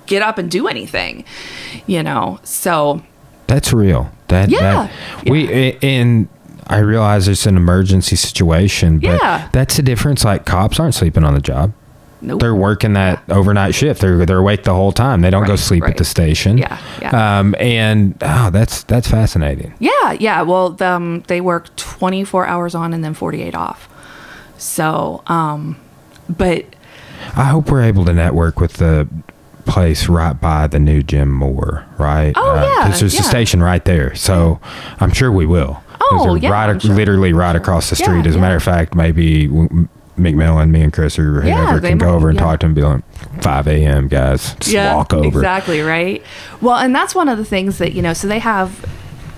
get 0.05 0.21
up 0.21 0.37
and 0.37 0.49
do 0.51 0.67
anything. 0.67 1.23
You 1.87 2.03
know, 2.03 2.39
so 2.43 3.01
That's 3.47 3.71
real. 3.73 4.11
That 4.29 4.49
Yeah. 4.49 4.87
That, 5.23 5.29
We 5.29 5.47
a- 5.51 5.77
and 5.83 6.27
I 6.67 6.79
realize 6.79 7.27
it's 7.27 7.45
an 7.45 7.57
emergency 7.57 8.15
situation, 8.15 8.97
but 8.99 9.19
Yeah. 9.21 9.47
that's 9.51 9.75
the 9.77 9.83
difference. 9.83 10.25
Like 10.25 10.45
cops 10.45 10.79
aren't 10.79 10.95
sleeping 10.95 11.23
on 11.23 11.33
the 11.35 11.41
job. 11.41 11.73
nope. 12.21 12.39
They're 12.39 12.55
working 12.55 12.93
that 12.93 13.21
overnight 13.29 13.75
shift. 13.75 14.01
They're 14.01 14.25
they're 14.25 14.39
awake 14.39 14.63
the 14.63 14.73
whole 14.73 14.91
time. 14.91 15.21
They 15.21 15.29
don't 15.29 15.45
go 15.45 15.55
sleep 15.55 15.83
right. 15.83 15.91
at 15.91 15.97
the 15.97 16.05
station. 16.05 16.57
Yeah, 16.57 16.79
yeah. 16.99 17.39
Um, 17.39 17.53
and 17.59 18.15
oh, 18.21 18.49
that's 18.49 18.81
that's 18.83 19.07
fascinating. 19.07 19.73
Yeah, 19.77 20.13
yeah. 20.19 20.41
Well, 20.41 20.75
um, 20.81 21.23
they 21.27 21.39
work 21.39 21.75
24 21.75 22.47
hours 22.47 22.73
on 22.73 22.93
and 22.93 23.03
then 23.03 23.13
48 23.13 23.53
off. 23.53 23.87
So, 24.57 25.21
um, 25.27 25.75
but 26.29 26.65
I 27.35 27.45
hope 27.45 27.69
we're 27.71 27.83
able 27.83 28.05
to 28.05 28.13
network 28.13 28.59
with 28.59 28.73
the 28.73 29.07
place 29.65 30.07
right 30.07 30.39
by 30.39 30.67
the 30.67 30.79
new 30.79 31.01
Jim 31.01 31.31
Moore, 31.31 31.85
right? 31.97 32.33
Oh, 32.35 32.51
uh, 32.51 32.61
yeah, 32.63 32.85
Because 32.85 32.99
there's 32.99 33.13
yeah. 33.15 33.21
a 33.21 33.23
station 33.23 33.63
right 33.63 33.83
there, 33.83 34.13
so 34.15 34.59
I'm 34.99 35.11
sure 35.11 35.31
we 35.31 35.45
will. 35.45 35.81
Oh, 36.01 36.35
yeah, 36.35 36.49
right, 36.51 36.79
sure. 36.81 36.93
literally 36.93 37.33
right 37.33 37.55
across 37.55 37.89
the 37.89 37.95
Yeah, 37.97 38.05
street. 38.05 38.27
As 38.27 38.35
a 38.35 38.37
yeah. 38.37 38.41
matter 38.41 38.55
of 38.57 38.63
fact, 38.63 38.93
maybe 38.93 39.47
McMillan, 39.47 40.69
me 40.69 40.81
and 40.81 40.93
Chris 40.93 41.17
or 41.17 41.41
whoever 41.41 41.81
can 41.81 41.97
go 41.97 42.05
might- 42.07 42.11
over 42.13 42.29
and 42.29 42.37
yeah. 42.37 42.45
talk 42.45 42.59
to 42.59 42.65
him. 42.67 42.69
and 42.71 42.75
Be 42.75 42.81
like, 42.83 43.41
5 43.41 43.67
a.m. 43.67 44.07
guys, 44.07 44.55
just 44.59 44.75
walk 44.95 45.13
over. 45.13 45.25
Exactly, 45.27 45.81
right? 45.81 46.21
Well, 46.61 46.75
and 46.77 46.93
that's 46.95 47.15
one 47.15 47.27
of 47.27 47.37
the 47.39 47.45
things 47.45 47.79
that, 47.79 47.93
you 47.93 48.01
know, 48.01 48.13
so 48.13 48.27
they 48.27 48.39
have 48.39 48.85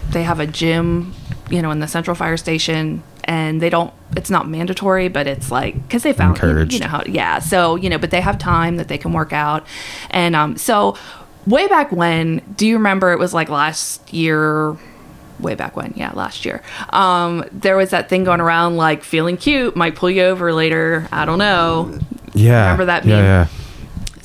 they 0.09 0.23
have 0.23 0.39
a 0.39 0.47
gym, 0.47 1.13
you 1.49 1.61
know, 1.61 1.71
in 1.71 1.79
the 1.79 1.87
central 1.87 2.15
fire 2.15 2.37
station 2.37 3.01
and 3.27 3.61
they 3.61 3.69
don't 3.69 3.93
it's 4.15 4.29
not 4.29 4.47
mandatory, 4.47 5.09
but 5.09 5.27
it's 5.27 5.51
like 5.51 5.89
cuz 5.89 6.03
they 6.03 6.13
found 6.13 6.37
you, 6.37 6.43
Encouraged. 6.47 6.73
you 6.73 6.79
know 6.79 6.87
how 6.87 7.03
yeah, 7.05 7.39
so, 7.39 7.75
you 7.75 7.89
know, 7.89 7.97
but 7.97 8.09
they 8.11 8.21
have 8.21 8.37
time 8.37 8.77
that 8.77 8.87
they 8.87 8.97
can 8.97 9.11
work 9.13 9.33
out. 9.33 9.65
And 10.09 10.35
um 10.35 10.57
so 10.57 10.95
way 11.45 11.67
back 11.67 11.91
when, 11.91 12.41
do 12.55 12.65
you 12.67 12.77
remember 12.77 13.11
it 13.11 13.19
was 13.19 13.33
like 13.33 13.49
last 13.49 14.11
year 14.13 14.75
way 15.39 15.53
back 15.53 15.75
when 15.75 15.93
yeah 15.95 16.11
last 16.15 16.45
year 16.45 16.63
um 16.89 17.45
there 17.51 17.77
was 17.77 17.91
that 17.91 18.09
thing 18.09 18.23
going 18.23 18.41
around 18.41 18.75
like 18.75 19.03
feeling 19.03 19.37
cute 19.37 19.75
might 19.75 19.93
pull 19.95 20.09
you 20.09 20.23
over 20.23 20.51
later 20.51 21.07
i 21.11 21.25
don't 21.25 21.37
know 21.37 21.95
Yeah, 22.33 22.63
Remember 22.63 22.85
that 22.85 23.05
Yeah, 23.05 23.17
yeah. 23.19 23.47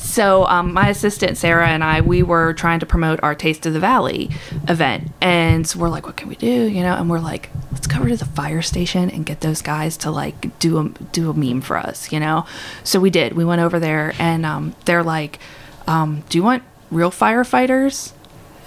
So 0.03 0.47
um, 0.47 0.73
my 0.73 0.89
assistant 0.89 1.39
Sarah 1.39 1.69
and 1.69 1.83
I, 1.83 2.01
we 2.01 2.23
were 2.23 2.53
trying 2.55 2.81
to 2.81 2.87
promote 2.87 3.23
our 3.23 3.35
Taste 3.35 3.67
of 3.67 3.73
the 3.73 3.81
Valley 3.81 4.31
event, 4.69 5.11
and 5.21 5.67
so 5.67 5.79
we're 5.79 5.89
like, 5.89 6.07
"What 6.07 6.17
can 6.17 6.29
we 6.29 6.35
do?" 6.35 6.47
You 6.47 6.83
know, 6.83 6.95
and 6.95 7.09
we're 7.09 7.21
like, 7.21 7.51
"Let's 7.71 7.87
go 7.87 7.99
over 7.99 8.09
to 8.09 8.17
the 8.17 8.25
fire 8.25 8.63
station 8.63 9.11
and 9.11 9.25
get 9.25 9.41
those 9.41 9.63
guys 9.63 9.97
to 9.99 10.11
like 10.11 10.59
do 10.59 10.79
a 10.79 10.89
do 11.13 11.31
a 11.31 11.35
meme 11.35 11.61
for 11.61 11.77
us." 11.77 12.13
You 12.13 12.21
know, 12.21 12.47
so 12.85 13.01
we 13.01 13.11
did. 13.11 13.35
We 13.35 13.45
went 13.45 13.61
over 13.61 13.79
there, 13.79 14.13
and 14.19 14.45
um, 14.45 14.75
they're 14.85 15.05
like, 15.05 15.39
um, 15.87 16.25
"Do 16.29 16.39
you 16.39 16.45
want 16.45 16.63
real 16.91 17.11
firefighters?" 17.11 18.13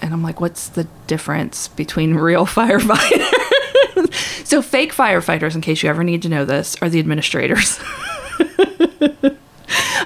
And 0.02 0.12
I'm 0.12 0.22
like, 0.22 0.40
"What's 0.40 0.68
the 0.68 0.86
difference 1.06 1.68
between 1.68 2.14
real 2.28 2.46
firefighters?" 2.46 3.46
so 4.44 4.62
fake 4.62 4.92
firefighters, 4.92 5.54
in 5.54 5.60
case 5.60 5.82
you 5.82 5.90
ever 5.90 6.04
need 6.04 6.22
to 6.22 6.28
know 6.28 6.44
this, 6.44 6.76
are 6.80 6.88
the 6.88 6.98
administrators. 6.98 7.78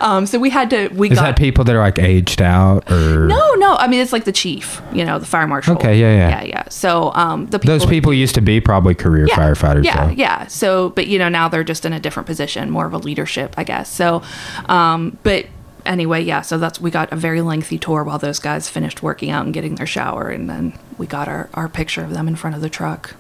um, 0.01 0.27
so 0.27 0.39
we 0.39 0.51
had 0.51 0.71
to 0.71 0.89
we 0.89 1.11
Is 1.11 1.19
got 1.19 1.25
that 1.25 1.37
people 1.37 1.65
that 1.65 1.75
are 1.75 1.81
like 1.81 1.99
aged 1.99 2.41
out 2.41 2.91
or 2.91 3.27
no, 3.27 3.55
no. 3.55 3.75
I 3.77 3.87
mean, 3.87 4.01
it's 4.01 4.13
like 4.13 4.25
the 4.25 4.33
chief, 4.33 4.81
you 4.93 5.05
know, 5.05 5.19
the 5.19 5.27
fire 5.27 5.47
marshal. 5.47 5.77
Okay, 5.77 6.01
yeah, 6.01 6.15
yeah. 6.15 6.29
yeah, 6.29 6.43
yeah. 6.45 6.69
So, 6.69 7.13
um, 7.15 7.47
the 7.47 7.59
people, 7.59 7.79
those 7.79 7.87
people 7.87 8.15
used 8.15 8.35
to 8.37 8.41
be 8.41 8.61
probably 8.61 8.95
career 8.95 9.27
yeah, 9.29 9.37
firefighters? 9.37 9.85
Yeah, 9.85 10.07
though. 10.07 10.13
yeah. 10.13 10.47
So, 10.47 10.91
but 10.91 11.07
you 11.07 11.19
know, 11.19 11.29
now 11.29 11.49
they're 11.49 11.65
just 11.65 11.85
in 11.85 11.93
a 11.93 12.01
different 12.01 12.27
position, 12.27 12.71
more 12.71 12.87
of 12.87 12.95
a 12.95 12.99
leadership, 12.99 13.55
I 13.59 13.65
guess. 13.65 13.91
So, 13.91 14.23
um, 14.67 15.19
but 15.23 15.47
anyway, 15.85 16.23
yeah. 16.23 16.41
So 16.41 16.59
that's 16.59 16.81
we 16.81 16.91
got 16.91 17.13
a 17.13 17.17
very 17.17 17.43
lengthy 17.43 17.79
tour 17.79 18.03
while 18.03 18.19
those 18.19 18.39
guys 18.39 18.69
finished 18.69 19.03
working 19.03 19.31
out 19.31 19.45
and 19.45 19.53
getting 19.53 19.75
their 19.75 19.87
shower, 19.87 20.29
and 20.29 20.49
then 20.49 20.79
we 20.97 21.07
got 21.07 21.29
our 21.29 21.51
our 21.55 21.69
picture 21.69 22.03
of 22.03 22.11
them 22.15 22.27
in 22.27 22.37
front 22.37 22.57
of 22.57 22.63
the 22.63 22.71
truck, 22.71 23.15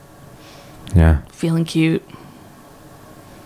yeah. 0.94 1.22
feeling 1.30 1.64
cute. 1.64 2.02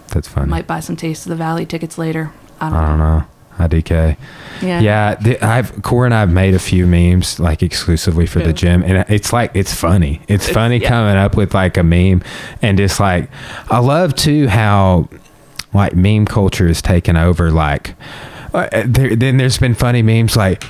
That's 0.08 0.28
funny. 0.28 0.48
Might 0.48 0.68
buy 0.68 0.80
some 0.80 0.94
Taste 0.94 1.26
of 1.26 1.30
the 1.30 1.36
Valley 1.36 1.66
tickets 1.66 1.98
later. 1.98 2.32
I 2.64 2.70
don't, 2.70 2.78
I 2.78 2.88
don't 2.88 2.98
know. 2.98 3.24
IDK. 3.58 4.16
Yeah. 4.62 4.80
Yeah, 4.80 5.14
the, 5.16 5.42
I've 5.42 5.82
Cora 5.82 6.06
and 6.06 6.14
I've 6.14 6.32
made 6.32 6.54
a 6.54 6.58
few 6.58 6.86
memes 6.86 7.38
like 7.38 7.62
exclusively 7.62 8.26
for 8.26 8.40
the 8.40 8.52
gym, 8.52 8.82
and 8.82 9.04
it's 9.08 9.32
like 9.32 9.52
it's 9.54 9.72
funny. 9.72 10.22
It's 10.28 10.48
funny 10.48 10.78
yeah. 10.78 10.88
coming 10.88 11.16
up 11.16 11.36
with 11.36 11.54
like 11.54 11.76
a 11.76 11.82
meme, 11.82 12.22
and 12.62 12.78
just 12.78 12.98
like 12.98 13.30
I 13.70 13.78
love 13.78 14.14
too 14.14 14.48
how 14.48 15.08
like 15.72 15.94
meme 15.94 16.26
culture 16.26 16.66
is 16.66 16.82
taken 16.82 17.16
over. 17.16 17.50
Like 17.50 17.94
uh, 18.52 18.68
there, 18.86 19.14
then 19.14 19.36
there's 19.36 19.58
been 19.58 19.74
funny 19.74 20.02
memes 20.02 20.36
like. 20.36 20.64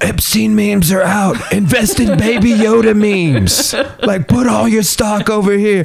Epstein 0.00 0.54
memes 0.56 0.90
are 0.92 1.02
out. 1.02 1.36
Invest 1.52 2.00
in 2.00 2.18
Baby 2.18 2.52
Yoda 2.52 2.96
memes. 2.96 3.74
Like, 4.02 4.28
put 4.28 4.46
all 4.46 4.66
your 4.66 4.82
stock 4.82 5.28
over 5.28 5.52
here. 5.52 5.84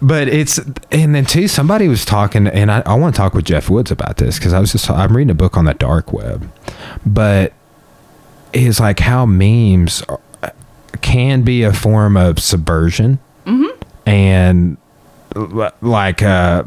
But 0.00 0.28
it's, 0.28 0.58
and 0.90 1.14
then 1.14 1.26
too, 1.26 1.48
somebody 1.48 1.86
was 1.86 2.04
talking, 2.04 2.46
and 2.46 2.72
I, 2.72 2.82
I 2.86 2.94
want 2.94 3.14
to 3.14 3.18
talk 3.18 3.34
with 3.34 3.44
Jeff 3.44 3.68
Woods 3.68 3.90
about 3.90 4.16
this 4.16 4.38
because 4.38 4.52
I 4.52 4.58
was 4.58 4.72
just, 4.72 4.90
I'm 4.90 5.16
reading 5.16 5.30
a 5.30 5.34
book 5.34 5.56
on 5.56 5.66
the 5.66 5.74
dark 5.74 6.12
web. 6.12 6.50
But 7.04 7.52
it's 8.52 8.80
like 8.80 9.00
how 9.00 9.26
memes 9.26 10.02
are, 10.02 10.20
can 11.00 11.42
be 11.42 11.62
a 11.62 11.72
form 11.72 12.16
of 12.16 12.38
subversion 12.38 13.18
and 14.06 14.76
like, 15.34 16.22
uh, 16.22 16.64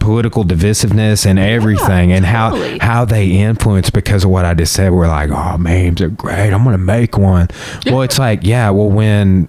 political 0.00 0.44
divisiveness 0.44 1.26
and 1.26 1.38
everything 1.38 2.12
and 2.12 2.24
totally. 2.24 2.78
how 2.78 2.86
how 2.86 3.04
they 3.04 3.30
influence 3.30 3.90
because 3.90 4.24
of 4.24 4.30
what 4.30 4.44
I 4.44 4.54
just 4.54 4.72
said 4.72 4.92
we're 4.92 5.06
like 5.08 5.30
oh 5.30 5.58
memes 5.58 6.00
are 6.00 6.08
great 6.08 6.50
I'm 6.52 6.64
gonna 6.64 6.78
make 6.78 7.18
one 7.18 7.48
well 7.86 8.02
it's 8.02 8.18
like 8.18 8.40
yeah 8.42 8.70
well 8.70 8.88
when 8.88 9.48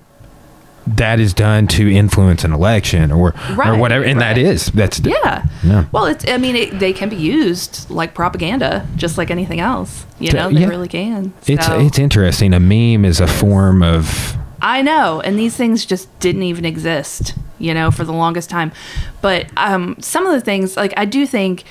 that 0.85 1.19
is 1.19 1.33
done 1.33 1.65
to 1.67 1.89
influence 1.89 2.43
an 2.43 2.51
election 2.51 3.11
or 3.11 3.33
right, 3.55 3.69
or 3.69 3.77
whatever 3.77 4.03
and 4.03 4.19
that 4.19 4.35
right. 4.35 4.45
is 4.45 4.65
that's 4.67 4.99
Yeah. 4.99 5.45
Yeah. 5.63 5.85
Well, 5.93 6.05
it's. 6.07 6.27
I 6.27 6.37
mean, 6.37 6.57
it, 6.57 6.77
they 6.79 6.91
can 6.91 7.07
be 7.07 7.15
used 7.15 7.89
like 7.89 8.13
propaganda, 8.13 8.85
just 8.97 9.17
like 9.17 9.31
anything 9.31 9.61
else. 9.61 10.05
You 10.19 10.33
know, 10.33 10.49
they 10.51 10.59
Yeah. 10.61 10.67
really 10.67 10.89
can. 10.89 11.31
it's 11.47 11.67
it's 11.69 11.99
interesting 11.99 12.53
a 12.53 12.59
meme 12.59 13.05
is 13.05 13.21
a 13.21 13.27
form 13.27 13.81
of 13.81 14.35
I 14.63 14.81
know, 14.81 15.21
and 15.21 15.37
these 15.37 15.55
things 15.55 15.85
just 15.85 16.07
didn't 16.19 16.43
even 16.43 16.65
exist. 16.65 17.35
You 17.59 17.73
know, 17.73 17.91
for 17.91 18.03
the 18.03 18.11
longest 18.11 18.49
time. 18.49 18.73
But 19.21 19.47
um, 19.55 19.95
some 20.01 20.25
of 20.25 20.33
the 20.33 20.41
things, 20.41 20.75
like 20.75 20.93
I 20.97 21.05
do 21.05 21.25
think, 21.25 21.63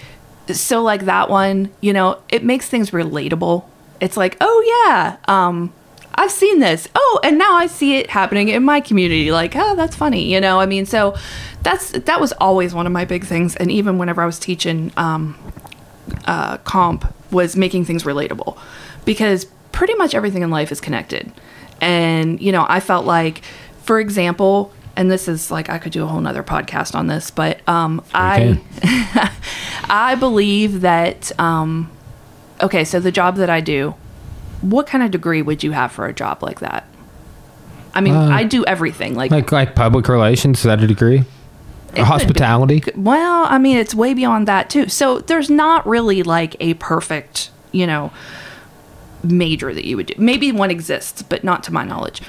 so 0.51 0.81
like 0.81 1.05
that 1.05 1.29
one, 1.29 1.71
you 1.83 1.93
know, 1.93 2.23
it 2.31 2.43
makes 2.43 2.67
things 2.67 2.93
relatable. 2.93 3.65
It's 4.01 4.17
like, 4.17 4.39
oh 4.41 4.87
yeah, 4.87 5.19
um, 5.29 5.71
I've 6.15 6.31
seen 6.31 6.61
this. 6.61 6.89
Oh, 6.95 7.21
and 7.23 7.37
now 7.37 7.55
I 7.55 7.67
see 7.67 7.97
it 7.97 8.09
happening 8.09 8.49
in 8.49 8.63
my 8.65 8.81
community. 8.81 9.31
Like, 9.31 9.55
oh, 9.55 9.77
that's 9.77 9.95
funny. 9.95 10.33
You 10.33 10.41
know, 10.41 10.61
I 10.61 10.67
mean, 10.67 10.87
so 10.87 11.15
that's 11.63 11.91
that 11.91 12.21
was 12.21 12.33
always 12.41 12.73
one 12.73 12.87
of 12.87 12.93
my 12.93 13.05
big 13.05 13.27
things. 13.27 13.55
And 13.57 13.71
even 13.71 13.99
whenever 13.99 14.23
I 14.23 14.27
was 14.27 14.39
teaching 14.39 14.93
um, 14.97 15.37
uh, 16.25 16.57
comp, 16.59 17.13
was 17.31 17.55
making 17.55 17.85
things 17.85 18.05
relatable, 18.05 18.57
because 19.05 19.45
pretty 19.73 19.95
much 19.95 20.15
everything 20.15 20.43
in 20.43 20.51
life 20.51 20.73
is 20.73 20.81
connected. 20.81 21.33
And 21.83 22.41
you 22.41 22.53
know, 22.53 22.65
I 22.69 22.81
felt 22.81 23.05
like, 23.05 23.43
for 23.83 24.01
example. 24.01 24.73
And 24.95 25.11
this 25.11 25.27
is 25.27 25.51
like 25.51 25.71
I 25.71 25.79
could 25.79 25.93
do 25.93 26.05
a 26.05 26.07
whole 26.07 26.21
nother 26.21 26.43
podcast 26.43 26.95
on 26.95 27.07
this, 27.07 27.31
but 27.31 27.67
um, 27.67 28.03
I 28.13 28.61
I 29.89 30.15
believe 30.17 30.83
that 30.83 31.33
um, 31.41 31.91
okay, 32.61 32.85
so 32.85 33.01
the 33.01 33.11
job 33.11 33.37
that 33.37 33.49
I 33.49 33.63
do, 33.63 33.95
what 34.61 34.87
kind 34.87 35.03
of 35.03 35.11
degree 35.11 35.41
would 35.41 35.63
you 35.65 35.73
have 35.73 35.93
for 35.93 36.05
a 36.07 36.13
job 36.13 36.43
like 36.43 36.61
that? 36.61 36.87
I 37.95 38.03
mean, 38.03 38.15
Uh, 38.15 38.29
I 38.29 38.45
do 38.45 38.65
everything. 38.67 39.15
Like, 39.15 39.31
like 39.31 39.51
like 39.51 39.75
public 39.75 40.09
relations 40.09 40.59
is 40.59 40.65
that 40.65 40.83
a 40.83 40.87
degree 40.87 41.25
hospitality 41.97 42.83
well, 42.97 43.47
I 43.49 43.59
mean, 43.59 43.77
it's 43.77 43.95
way 43.95 44.15
beyond 44.15 44.49
that 44.49 44.71
too. 44.71 44.89
So 44.89 45.21
there's 45.21 45.51
not 45.51 45.87
really 45.87 46.23
like 46.23 46.57
a 46.61 46.75
perfect, 46.75 47.51
you 47.71 47.87
know, 47.87 48.11
major 49.23 49.73
that 49.75 49.85
you 49.85 49.97
would 49.97 50.07
do. 50.07 50.15
Maybe 50.19 50.53
one 50.53 50.71
exists, 50.71 51.23
but 51.23 51.45
not 51.45 51.63
to 51.65 51.73
my 51.73 51.85
knowledge. 51.85 52.21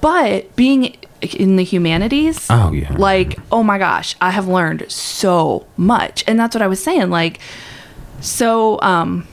But 0.00 0.54
being 0.54 0.96
in 1.20 1.56
the 1.56 1.64
humanities, 1.64 2.46
Oh, 2.50 2.72
yeah. 2.72 2.92
like 2.96 3.38
oh 3.50 3.62
my 3.64 3.78
gosh, 3.78 4.14
I 4.20 4.30
have 4.30 4.46
learned 4.46 4.90
so 4.90 5.66
much, 5.76 6.22
and 6.28 6.38
that's 6.38 6.54
what 6.54 6.62
I 6.62 6.68
was 6.68 6.82
saying. 6.82 7.10
Like, 7.10 7.40
so 8.20 8.80
um, 8.80 9.26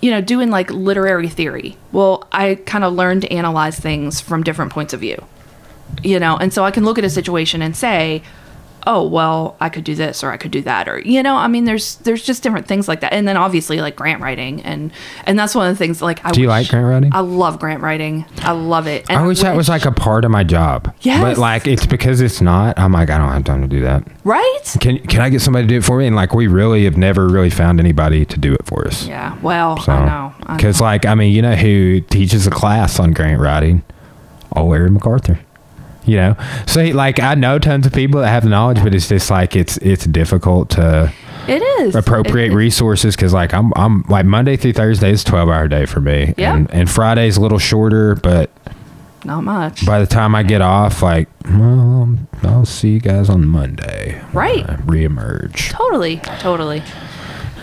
you 0.00 0.10
know, 0.10 0.20
doing 0.20 0.50
like 0.50 0.70
literary 0.70 1.28
theory. 1.28 1.76
Well, 1.92 2.26
I 2.30 2.56
kind 2.66 2.84
of 2.84 2.92
learned 2.92 3.22
to 3.22 3.32
analyze 3.32 3.78
things 3.78 4.20
from 4.20 4.42
different 4.44 4.72
points 4.72 4.92
of 4.92 5.00
view 5.00 5.22
you 6.02 6.18
know 6.18 6.36
and 6.38 6.52
so 6.52 6.64
i 6.64 6.70
can 6.72 6.84
look 6.84 6.98
at 6.98 7.04
a 7.04 7.10
situation 7.10 7.62
and 7.62 7.76
say 7.76 8.20
oh 8.86 9.02
well 9.06 9.56
i 9.60 9.68
could 9.68 9.84
do 9.84 9.94
this 9.94 10.22
or 10.22 10.30
i 10.30 10.36
could 10.36 10.50
do 10.50 10.60
that 10.62 10.88
or 10.88 10.98
you 11.00 11.22
know 11.22 11.36
i 11.36 11.46
mean 11.48 11.64
there's 11.64 11.96
there's 11.96 12.22
just 12.24 12.42
different 12.42 12.66
things 12.66 12.86
like 12.88 13.00
that 13.00 13.12
and 13.12 13.26
then 13.26 13.36
obviously 13.36 13.80
like 13.80 13.96
grant 13.96 14.20
writing 14.20 14.60
and 14.62 14.92
and 15.26 15.38
that's 15.38 15.54
one 15.54 15.68
of 15.68 15.74
the 15.74 15.78
things 15.78 16.00
like 16.02 16.24
i 16.24 16.30
Do 16.32 16.40
you 16.40 16.46
wish- 16.48 16.52
like 16.52 16.68
grant 16.68 16.86
writing? 16.86 17.10
i 17.14 17.20
love 17.20 17.58
grant 17.58 17.82
writing 17.82 18.24
i 18.38 18.52
love 18.52 18.86
it 18.86 19.04
and 19.08 19.18
I 19.18 19.26
wish 19.26 19.40
that 19.40 19.56
was 19.56 19.68
like 19.68 19.84
a 19.84 19.92
part 19.92 20.24
of 20.24 20.30
my 20.30 20.44
job. 20.44 20.94
yeah 21.00 21.20
But 21.22 21.38
like 21.38 21.66
it's 21.66 21.86
because 21.86 22.20
it's 22.20 22.40
not. 22.40 22.78
I'm 22.78 22.92
like 22.92 23.10
I 23.10 23.18
don't 23.18 23.28
have 23.32 23.44
time 23.44 23.62
to 23.62 23.68
do 23.68 23.80
that. 23.82 24.06
right 24.24 24.60
Can 24.80 24.98
can 24.98 25.20
I 25.20 25.30
get 25.30 25.40
somebody 25.40 25.64
to 25.66 25.68
do 25.68 25.78
it 25.78 25.84
for 25.84 25.98
me? 25.98 26.06
And 26.06 26.14
like 26.16 26.34
we 26.34 26.46
really 26.46 26.84
have 26.84 26.96
never 26.96 27.26
really 27.28 27.50
found 27.50 27.80
anybody 27.80 28.24
to 28.26 28.38
do 28.38 28.52
it 28.54 28.64
for 28.66 28.86
us. 28.86 29.06
yeah 29.06 29.38
well 29.42 29.78
So, 29.80 29.92
i 29.92 30.04
know 30.06 30.34
Because 30.56 30.80
like 30.80 31.06
I 31.06 31.14
mean, 31.14 31.32
you 31.32 31.42
know 31.42 31.54
who 31.54 32.00
teaches 32.00 32.46
a 32.46 32.50
class 32.50 32.98
on 33.00 33.12
grant 33.12 33.40
writing? 33.40 33.82
Oh, 34.56 34.66
Larry 34.66 34.90
MacArthur. 34.90 35.38
You 36.06 36.16
know, 36.16 36.36
so 36.66 36.82
like 36.84 37.18
I 37.20 37.34
know 37.34 37.58
tons 37.58 37.86
of 37.86 37.92
people 37.92 38.20
that 38.20 38.28
have 38.28 38.42
the 38.44 38.50
knowledge, 38.50 38.82
but 38.82 38.94
it's 38.94 39.08
just 39.08 39.30
like 39.30 39.56
it's 39.56 39.76
it's 39.78 40.04
difficult 40.04 40.70
to 40.70 41.12
it 41.48 41.62
is 41.82 41.94
appropriate 41.94 42.52
It- 42.52 42.54
resources 42.54 43.16
because 43.16 43.32
like 43.32 43.54
I'm 43.54 43.72
I'm 43.76 44.02
like 44.08 44.26
Monday 44.26 44.56
through 44.56 44.74
Thursday 44.74 45.10
is 45.12 45.24
twelve 45.24 45.48
hour 45.48 45.66
day 45.68 45.86
for 45.86 46.00
me, 46.00 46.34
Yeah. 46.36 46.54
and 46.56 46.70
and 46.72 46.90
Friday's 46.90 47.36
a 47.36 47.40
little 47.40 47.58
shorter, 47.58 48.14
but 48.16 48.50
not 49.24 49.44
much 49.44 49.86
by 49.86 49.98
the 50.00 50.06
time 50.06 50.34
I 50.34 50.42
get 50.42 50.60
off, 50.60 51.00
like, 51.02 51.28
well, 51.50 52.18
I'll 52.42 52.66
see 52.66 52.90
you 52.90 53.00
guys 53.00 53.30
on 53.30 53.46
Monday. 53.46 54.20
Right. 54.34 54.66
Reemerge. 54.86 55.70
totally 55.70 56.18
totally 56.38 56.82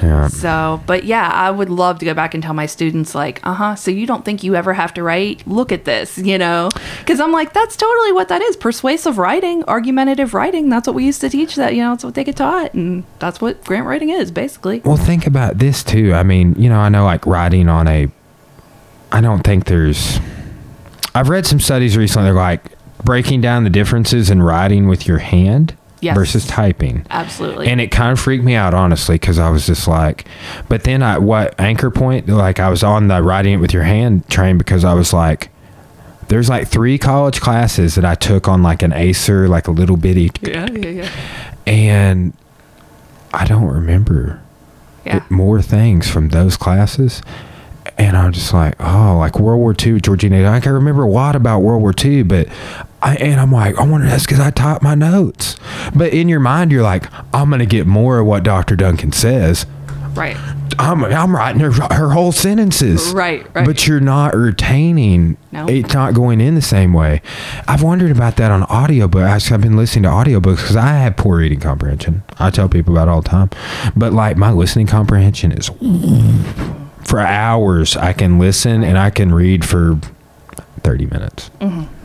Yeah. 0.02 0.28
So, 0.28 0.82
but 0.86 1.04
yeah, 1.04 1.30
I 1.30 1.52
would 1.52 1.70
love 1.70 2.00
to 2.00 2.06
go 2.06 2.14
back 2.14 2.34
and 2.34 2.42
tell 2.42 2.54
my 2.54 2.66
students, 2.66 3.14
like, 3.14 3.40
uh 3.44 3.54
huh, 3.54 3.76
so 3.76 3.92
you 3.92 4.06
don't 4.06 4.26
think 4.26 4.44
you 4.44 4.56
ever 4.56 4.74
have 4.74 4.94
to 4.96 5.04
write? 5.04 5.46
Look 5.48 5.72
at 5.72 5.86
this, 5.86 6.18
you 6.18 6.38
know? 6.38 6.70
Because 7.00 7.20
I'm 7.20 7.32
like, 7.32 7.54
that's 7.54 7.76
totally 7.76 8.12
what 8.12 8.28
that 8.30 8.42
is 8.42 8.58
persuasive 8.58 9.18
writing, 9.18 9.64
argumentative 9.66 10.34
writing. 10.34 10.70
That's 10.70 10.88
what 10.88 10.96
we 10.96 11.06
used 11.06 11.22
to 11.22 11.30
teach 11.30 11.56
that, 11.56 11.76
you 11.76 11.82
know, 11.82 11.94
it's 11.94 12.04
what 12.04 12.16
they 12.16 12.24
get 12.24 12.38
taught. 12.38 12.74
And 12.74 13.04
that's 13.20 13.42
what 13.42 13.64
grant 13.64 13.86
writing 13.86 14.10
is, 14.10 14.32
basically. 14.32 14.80
Well, 14.80 14.98
think 14.98 15.28
about 15.28 15.58
this 15.60 15.84
too. 15.84 16.14
I 16.14 16.24
mean, 16.24 16.56
you 16.56 16.70
know, 16.70 16.80
I 16.80 16.90
know 16.90 17.06
like 17.06 17.26
writing 17.26 17.70
on 17.70 17.88
a. 17.88 18.08
I 19.12 19.22
don't 19.22 19.44
think 19.44 19.66
there's. 19.66 20.20
I've 21.14 21.30
read 21.30 21.46
some 21.46 21.60
studies 21.60 21.98
recently. 21.98 22.28
They're 22.28 22.34
like 22.34 22.78
breaking 23.04 23.42
down 23.42 23.64
the 23.64 23.70
differences 23.70 24.30
in 24.30 24.42
writing 24.42 24.88
with 24.88 25.08
your 25.08 25.18
hand 25.18 25.76
Yes. 26.02 26.18
versus 26.18 26.46
typing. 26.48 27.06
Absolutely. 27.12 27.68
And 27.68 27.80
it 27.80 27.92
kind 27.92 28.12
of 28.12 28.20
freaked 28.20 28.44
me 28.44 28.56
out, 28.56 28.74
honestly, 28.74 29.16
because 29.16 29.38
I 29.40 29.50
was 29.52 29.68
just 29.68 29.88
like, 29.88 30.26
but 30.68 30.84
then 30.84 31.04
I, 31.04 31.20
what 31.20 31.58
anchor 31.60 31.92
point, 31.92 32.28
like 32.28 32.60
I 32.60 32.70
was 32.70 32.84
on 32.84 33.08
the 33.08 33.22
writing 33.22 33.54
it 33.54 33.58
with 33.58 33.72
your 33.74 33.84
hand 33.84 34.28
train 34.28 34.58
because 34.58 34.84
I 34.84 34.94
was 34.96 35.14
like, 35.14 35.50
there's 36.28 36.50
like 36.50 36.68
three 36.68 36.98
college 36.98 37.40
classes 37.40 37.96
that 37.96 38.06
I 38.06 38.16
took 38.16 38.48
on 38.48 38.64
like 38.64 38.82
an 38.82 38.94
Acer, 38.94 39.48
like 39.48 39.68
a 39.68 39.72
little 39.72 39.98
bitty, 39.98 40.32
yeah, 40.42 40.70
yeah, 40.72 40.90
yeah. 40.90 41.10
and 41.68 42.34
I 43.34 43.46
don't 43.46 43.66
remember 43.68 44.42
Yeah. 45.06 45.24
more 45.30 45.62
things 45.62 46.10
from 46.10 46.30
those 46.30 46.58
classes. 46.58 47.22
And 48.02 48.18
I'm 48.18 48.32
just 48.32 48.52
like, 48.52 48.74
oh, 48.80 49.16
like 49.20 49.38
World 49.38 49.60
War 49.60 49.76
II, 49.80 50.02
Georgina. 50.02 50.50
I 50.50 50.60
can 50.60 50.72
remember 50.74 51.04
a 51.04 51.08
lot 51.08 51.36
about 51.36 51.60
World 51.60 51.84
War 51.84 51.94
II, 52.04 52.24
but 52.24 52.48
I, 53.00 53.16
and 53.18 53.40
I'm 53.40 53.52
like, 53.52 53.78
I 53.78 53.86
wonder 53.86 54.08
that's 54.08 54.26
because 54.26 54.40
I 54.40 54.50
typed 54.50 54.82
my 54.82 54.96
notes. 54.96 55.56
But 55.96 56.12
in 56.12 56.28
your 56.28 56.40
mind, 56.40 56.72
you're 56.72 56.82
like, 56.82 57.06
I'm 57.32 57.50
going 57.50 57.60
to 57.60 57.68
get 57.68 57.86
more 57.86 58.18
of 58.18 58.26
what 58.26 58.42
Dr. 58.42 58.76
Duncan 58.76 59.12
says. 59.12 59.68
Right. 60.16 60.36
I'm, 60.80 61.06
I'm 61.06 61.36
writing 61.36 61.62
her, 61.62 61.72
her 61.94 62.10
whole 62.10 62.32
sentences. 62.32 63.14
Right, 63.14 63.46
right. 63.54 63.68
But 63.68 63.86
you're 63.86 64.00
not 64.00 64.36
retaining. 64.36 65.38
No. 65.52 65.68
It's 65.68 65.94
not 65.94 66.16
going 66.16 66.42
in 66.42 66.56
the 66.56 66.62
same 66.64 66.94
way. 66.94 67.22
I've 67.68 67.84
wondered 67.84 68.10
about 68.10 68.36
that 68.38 68.50
on 68.50 68.64
audiobooks. 68.64 69.52
I've 69.52 69.62
been 69.62 69.78
listening 69.78 70.04
to 70.04 70.10
audiobooks 70.10 70.58
because 70.58 70.76
I 70.76 70.88
have 70.88 71.18
poor 71.18 71.38
reading 71.38 71.60
comprehension. 71.60 72.24
I 72.40 72.50
tell 72.50 72.68
people 72.68 72.96
about 72.96 73.10
it 73.10 73.12
all 73.12 73.22
the 73.22 73.30
time. 73.30 73.52
But 73.96 74.12
like 74.12 74.38
my 74.38 74.52
listening 74.52 74.88
comprehension 74.88 75.52
is 75.52 75.70
for 77.04 77.20
hours. 77.20 77.98
I 77.98 78.14
can 78.14 78.40
listen 78.40 78.84
and 78.84 78.98
I 78.98 79.10
can 79.10 79.34
read 79.34 79.66
for 79.66 80.00
30 80.84 81.06
minutes. 81.08 81.50
Mm-hmm. 81.60 81.98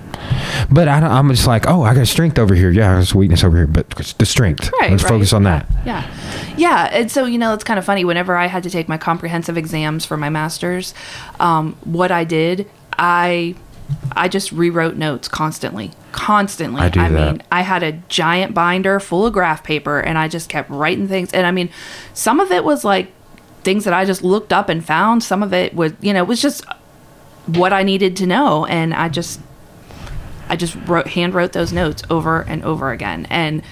But 0.73 0.89
I 0.89 1.01
don't, 1.01 1.11
I'm 1.11 1.29
just 1.31 1.47
like, 1.47 1.69
oh, 1.69 1.83
I 1.83 1.95
got 1.95 2.07
strength 2.07 2.39
over 2.39 2.55
here. 2.55 2.71
Yeah, 2.71 2.95
there's 2.95 3.15
weakness 3.15 3.45
over 3.45 3.57
here. 3.57 3.67
But 3.67 3.91
the 4.19 4.27
strength. 4.27 4.71
Right. 4.81 4.91
Let's 4.91 5.03
right. 5.05 5.11
focus 5.11 5.33
on 5.33 5.45
that. 5.45 5.67
Yeah. 5.85 6.11
Yeah. 6.57 6.89
And 6.93 7.11
so, 7.11 7.25
you 7.25 7.39
know, 7.39 7.55
it's 7.55 7.65
kind 7.65 7.79
of 7.79 7.85
funny. 7.85 8.05
Whenever 8.05 8.37
I 8.37 8.47
had 8.47 8.63
to 8.65 8.71
take 8.71 8.89
my 8.89 8.99
comprehensive 8.99 9.57
exams 9.57 10.05
for 10.05 10.17
my 10.17 10.29
master's, 10.29 10.95
um, 11.41 11.77
what 11.85 12.11
I 12.11 12.25
did, 12.25 12.69
I. 12.99 13.55
I 14.17 14.27
just 14.27 14.51
rewrote 14.51 14.97
notes 14.97 15.29
constantly, 15.29 15.93
constantly. 16.11 16.81
I 16.81 16.89
do 16.89 16.99
that. 16.99 17.11
mean, 17.13 17.43
I 17.53 17.61
had 17.61 17.85
a 17.85 17.93
giant 18.09 18.53
binder 18.53 18.99
full 18.99 19.27
of 19.27 19.33
graph 19.33 19.63
paper, 19.63 20.01
and 20.01 20.19
I 20.19 20.27
just 20.27 20.49
kept 20.49 20.69
writing 20.71 21.07
things. 21.07 21.33
And 21.33 21.47
I 21.47 21.53
mean, 21.53 21.71
some 22.13 22.41
of 22.41 22.51
it 22.51 22.65
was 22.65 22.85
like 22.85 23.13
things 23.67 23.85
that 23.85 23.93
I 23.93 24.07
just 24.07 24.23
looked 24.25 24.53
up 24.55 24.71
and 24.71 24.83
found. 24.83 25.23
Some 25.23 25.43
of 25.43 25.53
it 25.53 25.75
was, 25.75 25.93
you 26.01 26.15
know, 26.15 26.23
it 26.23 26.27
was 26.29 26.41
just 26.41 26.65
what 27.47 27.73
I 27.75 27.83
needed 27.83 28.17
to 28.17 28.27
know, 28.27 28.65
and 28.65 28.95
I 28.95 29.11
just 29.11 29.41
I 30.49 30.57
just 30.57 30.75
wrote 30.87 31.09
hand 31.09 31.35
wrote 31.35 31.53
those 31.53 31.73
notes 31.73 32.03
over 32.09 32.41
and 32.43 32.65
over 32.65 32.91
again. 32.93 33.27
And 33.29 33.63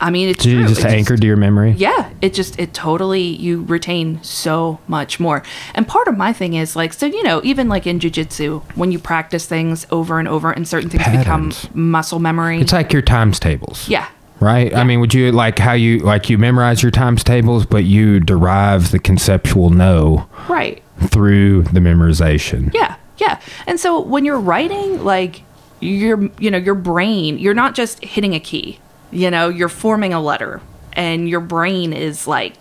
I 0.00 0.10
mean, 0.10 0.28
it's 0.28 0.44
Did 0.44 0.68
just 0.68 0.80
It 0.84 0.86
anchor 0.86 1.16
to 1.16 1.26
your 1.26 1.36
memory? 1.36 1.72
yeah, 1.72 2.10
it 2.22 2.32
just 2.32 2.58
it 2.60 2.72
totally 2.72 3.22
you 3.22 3.64
retain 3.64 4.22
so 4.22 4.78
much 4.86 5.18
more. 5.18 5.42
And 5.74 5.88
part 5.88 6.06
of 6.06 6.16
my 6.16 6.32
thing 6.32 6.54
is 6.54 6.76
like 6.76 6.92
so 6.92 7.06
you 7.06 7.22
know 7.24 7.40
even 7.42 7.68
like 7.68 7.86
in 7.86 7.98
jujitsu 7.98 8.62
when 8.76 8.92
you 8.92 8.98
practice 9.00 9.46
things 9.46 9.86
over 9.90 10.20
and 10.20 10.28
over 10.28 10.52
and 10.52 10.68
certain 10.68 10.88
things 10.90 11.02
Patterns. 11.02 11.64
become 11.64 11.90
muscle 11.90 12.20
memory. 12.20 12.60
It's 12.60 12.72
like 12.72 12.92
your 12.92 13.02
times 13.02 13.40
tables. 13.40 13.88
yeah, 13.88 14.06
Right? 14.40 14.72
I 14.74 14.84
mean, 14.84 15.00
would 15.00 15.14
you 15.14 15.32
like 15.32 15.58
how 15.58 15.72
you 15.72 15.98
like 15.98 16.30
you 16.30 16.38
memorize 16.38 16.82
your 16.82 16.92
times 16.92 17.24
tables, 17.24 17.66
but 17.66 17.84
you 17.84 18.20
derive 18.20 18.92
the 18.92 18.98
conceptual 19.00 19.70
know 19.70 20.28
right. 20.48 20.82
through 21.08 21.62
the 21.64 21.80
memorization? 21.80 22.72
Yeah, 22.72 22.96
yeah. 23.16 23.40
And 23.66 23.80
so 23.80 24.00
when 24.00 24.24
you're 24.24 24.38
writing, 24.38 25.04
like 25.04 25.42
your 25.80 26.30
you 26.38 26.50
know 26.50 26.58
your 26.58 26.76
brain, 26.76 27.38
you're 27.38 27.54
not 27.54 27.74
just 27.74 28.02
hitting 28.04 28.34
a 28.34 28.40
key. 28.40 28.78
You 29.10 29.30
know, 29.30 29.48
you're 29.48 29.68
forming 29.68 30.12
a 30.12 30.20
letter, 30.20 30.60
and 30.92 31.28
your 31.28 31.40
brain 31.40 31.92
is 31.92 32.26
like 32.26 32.54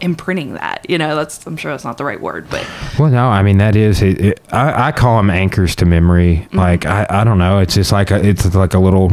imprinting 0.00 0.54
that. 0.54 0.88
You 0.88 0.98
know, 0.98 1.16
that's 1.16 1.44
I'm 1.46 1.56
sure 1.56 1.72
that's 1.72 1.84
not 1.84 1.98
the 1.98 2.04
right 2.04 2.20
word, 2.20 2.48
but 2.50 2.66
Well, 2.98 3.10
no, 3.10 3.26
I 3.26 3.42
mean 3.42 3.58
that 3.58 3.76
is 3.76 4.02
it. 4.02 4.20
it 4.20 4.40
I, 4.52 4.88
I 4.88 4.92
call 4.92 5.16
them 5.16 5.30
anchors 5.30 5.74
to 5.76 5.86
memory. 5.86 6.36
Mm-hmm. 6.46 6.58
Like 6.58 6.86
I, 6.86 7.06
I 7.08 7.24
don't 7.24 7.38
know. 7.38 7.58
It's 7.58 7.74
just 7.74 7.92
like 7.92 8.10
a, 8.10 8.24
it's 8.24 8.54
like 8.54 8.74
a 8.74 8.78
little. 8.78 9.12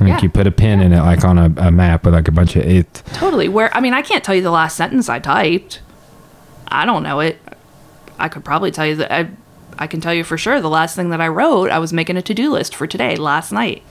Like 0.00 0.08
Yeah. 0.08 0.20
you 0.22 0.28
put 0.30 0.46
a 0.46 0.50
pin 0.52 0.80
in 0.80 0.92
it, 0.92 1.00
like 1.00 1.24
on 1.24 1.38
a, 1.38 1.52
a 1.56 1.70
map 1.70 2.04
with 2.04 2.14
like 2.14 2.28
a 2.28 2.32
bunch 2.32 2.54
of 2.56 2.64
it. 2.64 3.02
totally. 3.14 3.48
Where 3.48 3.74
I 3.76 3.80
mean, 3.80 3.94
I 3.94 4.02
can't 4.02 4.22
tell 4.22 4.34
you 4.34 4.42
the 4.42 4.50
last 4.50 4.76
sentence 4.76 5.08
I 5.08 5.18
typed. 5.18 5.80
I 6.68 6.84
don't 6.86 7.02
know 7.02 7.20
it. 7.20 7.38
I 8.18 8.28
could 8.28 8.44
probably 8.44 8.70
tell 8.70 8.86
you 8.86 8.96
that 8.96 9.12
I. 9.12 9.30
I 9.80 9.86
can 9.86 10.00
tell 10.00 10.12
you 10.12 10.24
for 10.24 10.36
sure 10.36 10.60
the 10.60 10.68
last 10.68 10.96
thing 10.96 11.10
that 11.10 11.20
I 11.20 11.28
wrote, 11.28 11.70
I 11.70 11.78
was 11.78 11.92
making 11.92 12.16
a 12.16 12.22
to 12.22 12.34
do 12.34 12.50
list 12.50 12.74
for 12.74 12.88
today, 12.88 13.14
last 13.14 13.52
night. 13.52 13.82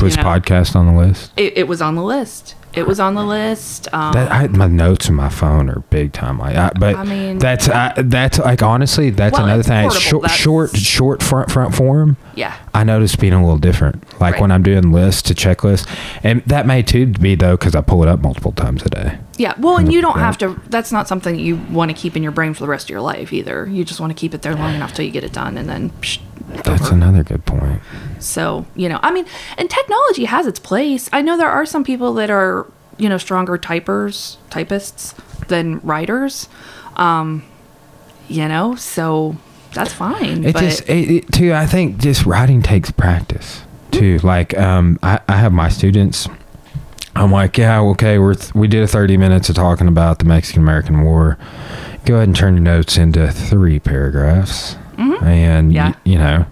Was 0.00 0.16
know. 0.16 0.22
podcast 0.22 0.76
on 0.76 0.86
the 0.86 0.92
list? 0.92 1.32
It, 1.36 1.56
it 1.58 1.66
was 1.66 1.82
on 1.82 1.96
the 1.96 2.04
list. 2.04 2.54
It 2.76 2.86
was 2.86 3.00
on 3.00 3.14
the 3.14 3.24
list. 3.24 3.88
Um, 3.92 4.12
That 4.12 4.30
I, 4.30 4.46
my 4.48 4.66
notes 4.66 5.08
on 5.08 5.14
my 5.14 5.30
phone 5.30 5.70
are 5.70 5.80
big 5.90 6.12
time. 6.12 6.38
Like, 6.38 6.54
I, 6.56 6.70
but 6.78 6.94
I 6.94 7.04
mean- 7.04 7.38
that's 7.38 7.68
I, 7.68 7.94
that's 7.96 8.38
like 8.38 8.62
honestly, 8.62 9.08
that's 9.10 9.32
Well, 9.38 9.46
another 9.46 9.62
thing. 9.62 9.86
It's 9.86 9.98
short, 9.98 10.22
that's- 10.22 10.38
short, 10.38 10.76
short 10.76 11.22
front 11.22 11.50
front 11.50 11.74
form. 11.74 12.16
yeah. 12.34 12.54
I 12.74 12.84
noticed 12.84 13.18
being 13.18 13.32
a 13.32 13.40
little 13.42 13.58
different. 13.58 14.04
Like 14.20 14.34
Right. 14.34 14.40
when 14.42 14.50
I'm 14.52 14.62
doing 14.62 14.92
lists 14.92 15.22
to 15.22 15.34
checklists, 15.34 15.88
and 16.22 16.42
that 16.44 16.66
may 16.66 16.82
too 16.82 17.06
be 17.06 17.34
though 17.34 17.56
because 17.56 17.74
I 17.74 17.80
pull 17.80 18.02
it 18.02 18.08
up 18.08 18.20
multiple 18.20 18.52
times 18.52 18.82
a 18.84 18.90
day. 18.90 19.18
Yeah, 19.38 19.54
well, 19.58 19.78
and 19.78 19.90
you 19.92 20.00
don't 20.02 20.18
have 20.18 20.36
to. 20.38 20.60
That's 20.68 20.92
not 20.92 21.08
something 21.08 21.38
you 21.38 21.56
want 21.70 21.90
to 21.90 21.94
keep 21.96 22.16
in 22.16 22.22
your 22.22 22.32
brain 22.32 22.52
for 22.54 22.60
the 22.60 22.68
rest 22.68 22.86
of 22.86 22.90
your 22.90 23.00
life 23.00 23.32
either. 23.32 23.66
You 23.66 23.84
just 23.84 24.00
want 24.00 24.10
to 24.10 24.14
keep 24.18 24.34
it 24.34 24.42
there 24.42 24.54
long 24.54 24.74
enough 24.74 24.92
till 24.94 25.04
you 25.06 25.10
get 25.10 25.24
it 25.24 25.32
done, 25.32 25.56
and 25.56 25.68
then. 25.68 25.90
Psh, 26.02 26.18
That's 26.64 26.82
over. 26.86 26.94
another 26.94 27.22
good 27.22 27.44
point. 27.46 27.80
So 28.18 28.66
you 28.74 28.88
know, 28.88 28.98
I 29.02 29.12
mean, 29.12 29.26
and 29.58 29.68
technology 29.70 30.24
has 30.24 30.46
its 30.46 30.58
place. 30.58 31.08
I 31.12 31.22
know 31.22 31.36
there 31.36 31.50
are 31.50 31.66
some 31.66 31.84
people 31.84 32.14
that 32.14 32.30
are 32.30 32.66
you 32.98 33.08
know 33.08 33.18
stronger 33.18 33.58
typers, 33.58 34.36
typists 34.50 35.14
than 35.48 35.80
writers. 35.80 36.48
Um, 36.96 37.44
you 38.28 38.48
know, 38.48 38.74
so 38.74 39.36
that's 39.74 39.92
fine. 39.92 40.44
It 40.44 40.52
but 40.54 40.60
just 40.60 40.88
it, 40.88 41.10
it, 41.10 41.32
too. 41.32 41.52
I 41.54 41.66
think 41.66 41.98
just 41.98 42.24
writing 42.26 42.62
takes 42.62 42.90
practice 42.90 43.62
too. 43.90 44.18
Like 44.22 44.56
um, 44.58 44.98
I, 45.02 45.20
I 45.28 45.36
have 45.36 45.52
my 45.52 45.68
students. 45.68 46.28
I'm 47.14 47.32
like, 47.32 47.56
yeah, 47.56 47.80
okay, 47.80 48.18
we're 48.18 48.34
th- 48.34 48.54
we 48.54 48.68
did 48.68 48.82
a 48.82 48.86
30 48.86 49.16
minutes 49.16 49.48
of 49.48 49.54
talking 49.54 49.88
about 49.88 50.18
the 50.18 50.26
Mexican 50.26 50.60
American 50.62 51.02
War. 51.02 51.38
Go 52.04 52.16
ahead 52.16 52.28
and 52.28 52.36
turn 52.36 52.54
your 52.54 52.62
notes 52.62 52.98
into 52.98 53.30
three 53.32 53.78
paragraphs, 53.80 54.76
and 54.98 55.72
Yeah. 55.72 55.88
y- 55.90 55.94
you 56.04 56.18
know, 56.18 56.44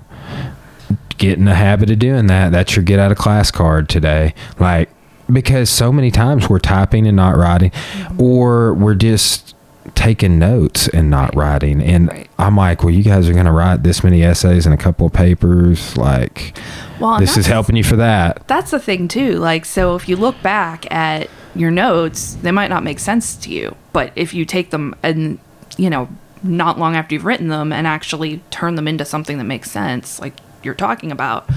get 1.18 1.38
in 1.38 1.44
the 1.44 1.54
habit 1.54 1.90
of 1.90 1.98
doing 1.98 2.26
that. 2.26 2.52
That's 2.52 2.76
your 2.76 2.84
get 2.84 2.98
out 2.98 3.12
of 3.12 3.18
class 3.18 3.50
card 3.50 3.88
today. 3.88 4.34
Like 4.58 4.90
because 5.32 5.70
so 5.70 5.90
many 5.92 6.10
times 6.10 6.48
we're 6.50 6.58
typing 6.58 7.06
and 7.06 7.16
not 7.16 7.36
writing, 7.36 7.70
mm-hmm. 7.70 8.20
or 8.20 8.74
we're 8.74 8.94
just 8.94 9.54
taking 9.94 10.38
notes 10.38 10.88
and 10.88 11.10
not 11.10 11.34
writing. 11.34 11.82
And 11.82 12.08
Right. 12.08 12.28
I'm 12.38 12.56
like, 12.56 12.82
well, 12.82 12.92
you 12.92 13.02
guys 13.02 13.28
are 13.28 13.32
going 13.32 13.46
to 13.46 13.52
write 13.52 13.82
this 13.82 14.02
many 14.02 14.22
essays 14.22 14.66
and 14.66 14.74
a 14.74 14.78
couple 14.78 15.06
of 15.06 15.12
papers. 15.12 15.96
Like, 15.96 16.58
well, 17.00 17.18
this 17.18 17.36
is 17.36 17.46
helping 17.46 17.76
you 17.76 17.84
for 17.84 17.96
that. 17.96 18.46
that's 18.46 18.70
the 18.70 18.78
thing 18.78 19.08
too 19.08 19.32
like 19.38 19.64
so 19.64 19.96
if 19.96 20.08
you 20.08 20.16
look 20.16 20.40
back 20.42 20.90
at 20.92 21.28
your 21.54 21.70
notes 21.70 22.34
they 22.36 22.50
might 22.52 22.68
not 22.68 22.84
make 22.84 22.98
sense 23.00 23.34
to 23.36 23.50
you 23.50 23.74
but 23.92 24.12
if 24.14 24.32
you 24.32 24.44
take 24.44 24.70
them 24.70 24.94
and 25.02 25.38
you 25.76 25.90
know 25.90 26.08
not 26.42 26.78
long 26.78 26.94
after 26.94 27.14
you've 27.14 27.24
written 27.24 27.48
them 27.48 27.72
and 27.72 27.86
actually 27.86 28.40
turn 28.50 28.74
them 28.76 28.86
into 28.86 29.04
something 29.04 29.38
that 29.38 29.44
makes 29.44 29.70
sense 29.70 30.20
like 30.20 30.34
you're 30.64 30.74
talking 30.74 31.10
about 31.12 31.48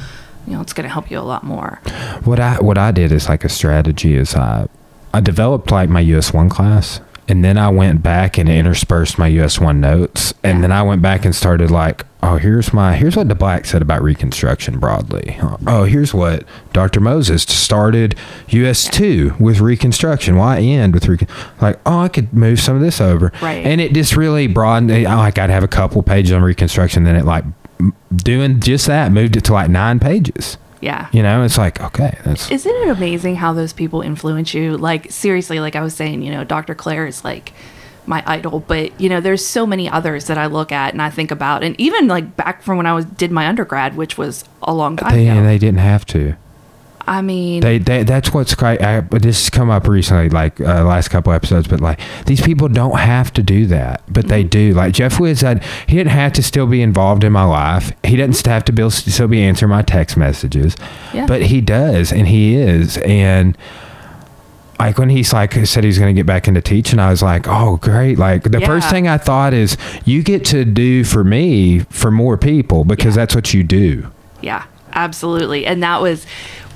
you 0.45 0.53
know 0.53 0.61
it's 0.61 0.73
going 0.73 0.83
to 0.87 0.93
help 0.93 1.09
you 1.11 1.19
a 1.19 1.21
lot 1.21 1.43
more 1.43 1.79
What 2.23 2.39
I 2.39 2.55
what 2.61 2.77
I 2.77 2.91
did 2.91 3.11
is 3.11 3.27
like 3.29 3.43
a 3.43 3.49
strategy 3.49 4.15
is 4.15 4.35
I 4.35 4.67
I 5.13 5.19
developed 5.19 5.71
like 5.71 5.89
my 5.89 6.01
US 6.01 6.33
one 6.33 6.49
class 6.49 6.99
and 7.29 7.43
then 7.43 7.57
I 7.57 7.67
went 7.69 8.01
back 8.03 8.37
and 8.37 8.47
interspersed 8.47 9.17
my 9.17 9.27
US 9.27 9.59
one 9.59 9.81
notes 9.81 10.33
and 10.43 10.57
Yeah. 10.57 10.61
then 10.61 10.71
I 10.71 10.81
went 10.83 11.01
back 11.01 11.25
and 11.25 11.35
started 11.35 11.69
like 11.71 12.05
oh 12.23 12.37
here's 12.37 12.73
my 12.73 12.95
here's 12.95 13.15
what 13.15 13.27
the 13.29 13.35
black 13.35 13.65
said 13.65 13.81
about 13.81 14.01
reconstruction 14.01 14.79
broadly 14.79 15.37
oh 15.67 15.83
here's 15.83 16.13
what 16.13 16.43
Dr. 16.73 16.99
Moses 16.99 17.43
started 17.43 18.15
US 18.49 18.85
two 18.89 19.35
with 19.39 19.59
reconstruction 19.59 20.35
why 20.35 20.59
end 20.59 20.93
with 20.93 21.07
recon 21.07 21.27
like 21.61 21.79
oh 21.85 21.99
I 21.99 22.07
could 22.07 22.33
move 22.33 22.59
some 22.59 22.75
of 22.75 22.81
this 22.81 22.99
over 23.01 23.31
Right. 23.41 23.65
and 23.65 23.79
it 23.81 23.93
just 23.93 24.15
really 24.15 24.47
broadened 24.47 24.91
I 24.91 25.13
like 25.15 25.37
I'd 25.37 25.49
have 25.51 25.63
a 25.63 25.67
couple 25.67 26.01
pages 26.03 26.31
on 26.31 26.41
reconstruction 26.41 27.03
then 27.03 27.15
it 27.15 27.25
like 27.25 27.43
doing 28.15 28.59
just 28.59 28.87
that 28.87 29.11
moved 29.11 29.35
it 29.35 29.43
to 29.43 29.53
like 29.53 29.69
nine 29.69 29.99
pages 29.99 30.57
Yeah. 30.81 31.07
You 31.11 31.23
know, 31.23 31.43
it's 31.43 31.57
like, 31.57 31.81
okay, 31.81 32.17
that's 32.23 32.51
Isn't 32.51 32.71
it 32.71 32.89
amazing 32.89 33.35
how 33.35 33.53
those 33.53 33.73
people 33.73 34.01
influence 34.01 34.53
you? 34.53 34.77
Like 34.77 35.11
seriously, 35.11 35.59
like 35.59 35.75
I 35.75 35.81
was 35.81 35.95
saying, 35.95 36.21
you 36.21 36.31
know, 36.31 36.43
Dr. 36.43 36.75
Claire 36.75 37.07
is 37.07 37.23
like 37.23 37.53
my 38.05 38.23
idol, 38.25 38.59
but 38.61 38.99
you 39.01 39.09
know, 39.09 39.19
there's 39.19 39.45
so 39.45 39.65
many 39.65 39.89
others 39.89 40.25
that 40.27 40.37
I 40.37 40.45
look 40.45 40.71
at 40.71 40.93
and 40.93 41.01
I 41.01 41.09
think 41.09 41.31
about, 41.31 41.63
and 41.63 41.79
even 41.79 42.07
like 42.07 42.35
back 42.37 42.61
from 42.61 42.77
when 42.77 42.85
I 42.85 42.93
was 42.93 43.05
did 43.05 43.31
my 43.31 43.47
undergrad, 43.47 43.97
which 43.97 44.17
was 44.17 44.45
a 44.63 44.73
long 44.73 44.97
time 44.97 45.13
they, 45.13 45.27
ago. 45.27 45.37
and 45.37 45.47
they 45.47 45.57
didn't 45.57 45.79
have 45.79 46.05
to. 46.07 46.35
I 47.09 47.21
mean, 47.21 47.61
They, 47.61 47.77
they 47.77 48.03
that's 48.03 48.33
what's 48.33 48.53
great. 48.53 48.81
I, 48.81 48.99
this 48.99 49.41
has 49.43 49.49
come 49.49 49.69
up 49.69 49.87
recently, 49.87 50.29
like 50.29 50.59
uh, 50.59 50.83
last 50.83 51.07
couple 51.07 51.31
episodes. 51.31 51.67
But 51.67 51.79
like 51.79 51.99
these 52.25 52.41
people 52.41 52.67
don't 52.67 52.99
have 52.99 53.31
to 53.33 53.41
do 53.43 53.65
that, 53.67 54.01
but 54.09 54.27
they 54.27 54.43
do. 54.43 54.73
Like 54.73 54.93
Jeff 54.93 55.17
Wiz 55.19 55.39
said, 55.39 55.63
he 55.87 55.95
didn't 55.95 56.11
have 56.11 56.33
to 56.33 56.43
still 56.43 56.67
be 56.67 56.81
involved 56.81 57.23
in 57.23 57.31
my 57.31 57.45
life. 57.45 57.93
He 58.03 58.17
doesn't 58.17 58.45
have 58.45 58.65
to 58.65 58.73
be, 58.73 58.89
still 58.89 59.27
be 59.29 59.41
answering 59.41 59.69
my 59.69 59.83
text 59.83 60.17
messages, 60.17 60.75
Yeah. 61.13 61.25
but 61.27 61.43
he 61.43 61.61
does, 61.61 62.11
and 62.11 62.27
he 62.27 62.55
is. 62.55 62.97
And 62.97 63.57
like 64.79 64.97
when 64.99 65.09
he's 65.09 65.33
like 65.33 65.53
said 65.65 65.83
he's 65.83 65.97
going 65.97 66.13
to 66.13 66.19
get 66.19 66.25
back 66.27 66.47
into 66.47 66.61
teaching, 66.61 66.99
I 66.99 67.09
was 67.09 67.21
like, 67.23 67.47
oh 67.47 67.77
great! 67.77 68.19
Like 68.19 68.43
the 68.43 68.61
first 68.61 68.89
thing 68.89 69.07
I 69.07 69.17
thought 69.17 69.53
is 69.53 69.75
you 70.05 70.21
get 70.23 70.45
to 70.47 70.65
do 70.65 71.03
for 71.03 71.23
me 71.23 71.79
for 71.89 72.11
more 72.11 72.37
people 72.37 72.83
because 72.83 73.15
Yeah. 73.15 73.21
that's 73.21 73.33
what 73.33 73.53
you 73.53 73.63
do. 73.63 74.11
Yeah, 74.41 74.65
absolutely. 74.93 75.65
And 75.65 75.81
that 75.81 76.01
was 76.01 76.27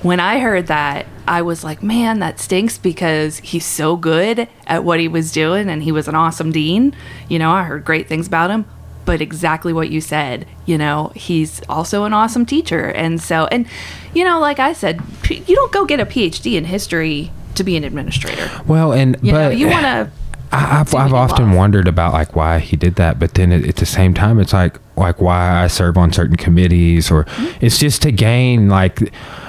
when 0.02 0.20
I 0.20 0.40
heard 0.40 0.66
that, 0.66 1.06
I 1.26 1.42
was 1.42 1.62
like, 1.64 1.82
man, 1.82 2.18
that 2.18 2.38
stinks 2.38 2.78
because 2.78 3.38
he's 3.38 3.64
so 3.64 3.96
good 3.96 4.48
at 4.66 4.84
what 4.84 5.00
he 5.00 5.08
was 5.08 5.32
doing 5.32 5.68
and 5.68 5.82
he 5.82 5.92
was 5.92 6.08
an 6.08 6.14
awesome 6.14 6.50
dean. 6.52 6.94
You 7.28 7.38
know, 7.38 7.50
I 7.52 7.64
heard 7.64 7.84
great 7.84 8.08
things 8.08 8.26
about 8.26 8.50
him. 8.50 8.66
But 9.04 9.20
exactly 9.20 9.72
what 9.72 9.90
you 9.90 10.00
said, 10.00 10.46
you 10.64 10.78
know, 10.78 11.10
he's 11.16 11.60
also 11.68 12.04
an 12.04 12.12
awesome 12.12 12.46
teacher. 12.46 12.86
And 12.86 13.20
so, 13.20 13.46
and, 13.46 13.66
you 14.14 14.22
know, 14.22 14.38
like 14.38 14.60
I 14.60 14.72
said, 14.72 15.00
you 15.28 15.56
don't 15.56 15.72
go 15.72 15.84
get 15.84 15.98
a 15.98 16.06
PhD 16.06 16.54
in 16.54 16.66
history 16.66 17.32
to 17.56 17.64
be 17.64 17.76
an 17.76 17.82
administrator. 17.82 18.48
Well, 18.64 18.92
and 18.92 19.16
You 19.20 19.32
but 19.32 19.38
know, 19.38 19.50
you 19.50 19.66
want 19.66 19.82
to. 19.82 20.10
I- 20.52 20.80
I've, 20.80 20.94
I've 20.94 21.14
often 21.14 21.48
love. 21.48 21.56
wondered 21.56 21.88
about 21.88 22.12
like 22.12 22.36
why 22.36 22.58
he 22.58 22.76
did 22.76 22.96
that, 22.96 23.18
but 23.18 23.34
then 23.34 23.52
at, 23.52 23.66
at 23.66 23.76
the 23.76 23.86
same 23.86 24.12
time, 24.14 24.38
it's 24.38 24.52
like 24.52 24.78
like 24.96 25.20
why 25.20 25.62
I 25.64 25.66
serve 25.68 25.96
on 25.96 26.12
certain 26.12 26.36
committees, 26.36 27.10
or 27.10 27.24
Mm-hmm. 27.24 27.64
it's 27.64 27.78
just 27.78 28.02
to 28.02 28.12
gain 28.12 28.68
like 28.68 29.00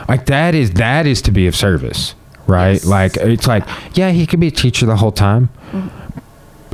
like 0.07 0.25
that 0.27 0.55
is 0.55 0.71
that 0.71 1.05
is 1.05 1.21
to 1.23 1.31
be 1.31 1.45
of 1.47 1.55
service, 1.55 2.15
right? 2.47 2.73
Yes. 2.73 2.85
Like 2.85 3.17
it's 3.17 3.47
like 3.47 3.63
yeah, 3.93 4.11
he 4.11 4.25
could 4.25 4.39
be 4.39 4.47
a 4.47 4.51
teacher 4.51 4.85
the 4.85 4.95
whole 4.97 5.11
time, 5.11 5.49
Mm-hmm. 5.71 5.89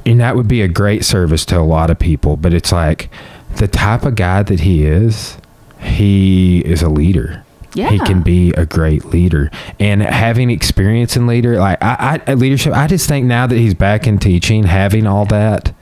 and 0.06 0.20
that 0.20 0.36
would 0.36 0.48
be 0.48 0.62
a 0.62 0.68
great 0.68 1.04
service 1.04 1.44
to 1.46 1.58
a 1.60 1.62
lot 1.66 1.90
of 1.90 1.98
people. 2.00 2.38
But 2.38 2.54
it's 2.54 2.72
like 2.72 3.10
the 3.58 3.68
type 3.68 4.06
of 4.06 4.16
guy 4.16 4.44
that 4.44 4.60
he 4.62 4.86
is, 4.86 5.38
he 5.82 6.60
is 6.60 6.82
a 6.84 6.90
leader. 6.90 7.44
He 7.74 8.00
can 8.00 8.22
be 8.22 8.52
a 8.54 8.66
great 8.66 9.06
leader, 9.06 9.52
and 9.80 10.02
having 10.02 10.50
experience 10.50 11.16
in 11.16 11.28
leader, 11.28 11.60
like 11.60 11.78
I, 11.82 12.22
I 12.26 12.34
leadership. 12.34 12.74
I 12.74 12.88
just 12.88 13.08
think 13.08 13.26
now 13.26 13.48
that 13.48 13.58
he's 13.58 13.74
back 13.74 14.08
in 14.08 14.18
teaching, 14.18 14.64
having 14.64 15.06
all 15.06 15.26
that, 15.26 15.74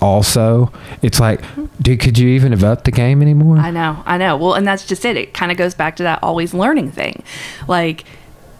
also, 0.00 0.72
it's 1.02 1.20
like, 1.20 1.42
mm-hmm. 1.42 1.66
dude, 1.82 2.00
could 2.00 2.18
you 2.18 2.28
even 2.30 2.52
have 2.52 2.64
upped 2.64 2.84
the 2.84 2.90
game 2.90 3.20
anymore? 3.20 3.58
I 3.58 3.70
know, 3.70 4.02
I 4.06 4.16
know. 4.16 4.36
Well, 4.36 4.54
and 4.54 4.66
that's 4.66 4.86
just 4.86 5.04
it. 5.04 5.16
It 5.16 5.34
kind 5.34 5.52
of 5.52 5.58
goes 5.58 5.74
back 5.74 5.96
to 5.96 6.02
that 6.04 6.22
always 6.22 6.54
learning 6.54 6.92
thing. 6.92 7.22
Like, 7.68 8.04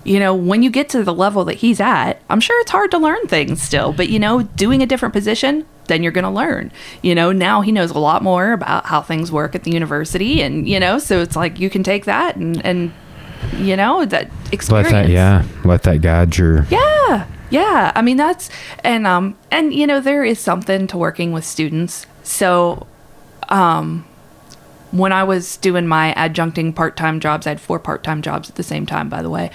you 0.05 0.19
know, 0.19 0.35
when 0.35 0.63
you 0.63 0.71
get 0.71 0.89
to 0.91 1.03
the 1.03 1.15
level 1.15 1.45
that 1.47 1.55
he's 1.55 1.81
at, 1.81 2.21
I'm 2.29 2.41
sure 2.41 2.61
it's 2.61 2.71
hard 2.71 2.91
to 2.91 2.99
learn 2.99 3.27
things 3.27 3.63
still, 3.63 3.93
but 3.93 4.09
you 4.09 4.19
know, 4.19 4.43
doing 4.43 4.83
a 4.83 4.87
different 4.87 5.15
position, 5.15 5.67
then 5.91 6.03
you're 6.03 6.13
going 6.13 6.25
to 6.25 6.31
learn. 6.31 6.73
You 7.03 7.15
know, 7.15 7.33
now 7.33 7.61
he 7.61 7.73
knows 7.73 7.91
a 7.91 7.99
lot 7.99 8.23
more 8.23 8.53
about 8.53 8.87
how 8.87 9.03
things 9.03 9.31
work 9.31 9.55
at 9.55 9.65
the 9.65 9.73
university 9.73 10.41
and, 10.41 10.67
you 10.67 10.81
know, 10.81 10.99
so 10.99 11.21
it's 11.21 11.37
like 11.37 11.59
you 11.59 11.69
can 11.69 11.83
take 11.83 12.05
that 12.07 12.37
and 12.37 12.65
and 12.65 12.93
you 13.57 13.75
know, 13.75 14.05
that 14.05 14.31
let 14.31 14.53
experience. 14.53 14.91
that, 14.91 15.09
yeah, 15.09 15.45
let 15.65 15.83
that 15.85 16.03
guide 16.03 16.37
your. 16.37 16.65
Yeah. 16.71 17.27
Yeah. 17.51 17.91
I 17.95 18.03
mean 18.03 18.17
that's 18.17 18.49
and 18.85 19.07
um 19.07 19.37
and 19.51 19.75
you 19.75 19.87
know 19.87 20.01
there 20.01 20.25
is 20.25 20.39
something 20.39 20.87
to 20.87 20.97
working 20.97 21.33
with 21.33 21.45
students. 21.45 22.07
So 22.23 22.87
um 23.49 24.05
when 24.93 25.13
I 25.13 25.25
was 25.25 25.57
doing 25.59 25.87
my 25.87 26.15
adjuncting 26.17 26.75
part-time 26.75 27.21
jobs, 27.21 27.47
I 27.47 27.51
had 27.51 27.61
four 27.61 27.79
part-time 27.79 28.23
jobs 28.23 28.51
at 28.51 28.57
the 28.57 28.63
same 28.63 28.87
time 28.87 29.09
by 29.09 29.23
the 29.23 29.31
way. 29.31 29.51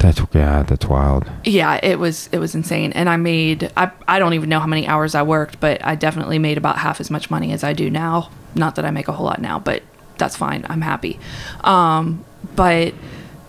That's 0.00 0.20
yeah, 0.32 0.62
that's 0.62 0.86
wild. 0.86 1.30
Yeah, 1.44 1.80
it 1.82 1.98
was 1.98 2.28
it 2.32 2.38
was 2.38 2.54
insane 2.54 2.92
and 2.92 3.08
I 3.08 3.16
made 3.16 3.70
I 3.76 3.90
I 4.06 4.18
don't 4.18 4.34
even 4.34 4.48
know 4.48 4.60
how 4.60 4.66
many 4.66 4.86
hours 4.86 5.14
I 5.14 5.22
worked, 5.22 5.60
but 5.60 5.84
I 5.84 5.94
definitely 5.94 6.38
made 6.38 6.58
about 6.58 6.78
half 6.78 7.00
as 7.00 7.10
much 7.10 7.30
money 7.30 7.52
as 7.52 7.64
I 7.64 7.72
do 7.72 7.90
now. 7.90 8.30
Not 8.54 8.76
that 8.76 8.84
I 8.84 8.90
make 8.90 9.08
a 9.08 9.12
whole 9.12 9.26
lot 9.26 9.40
now, 9.40 9.58
but 9.58 9.82
that's 10.18 10.36
fine. 10.36 10.64
I'm 10.68 10.82
happy. 10.82 11.18
Um 11.64 12.24
but 12.54 12.94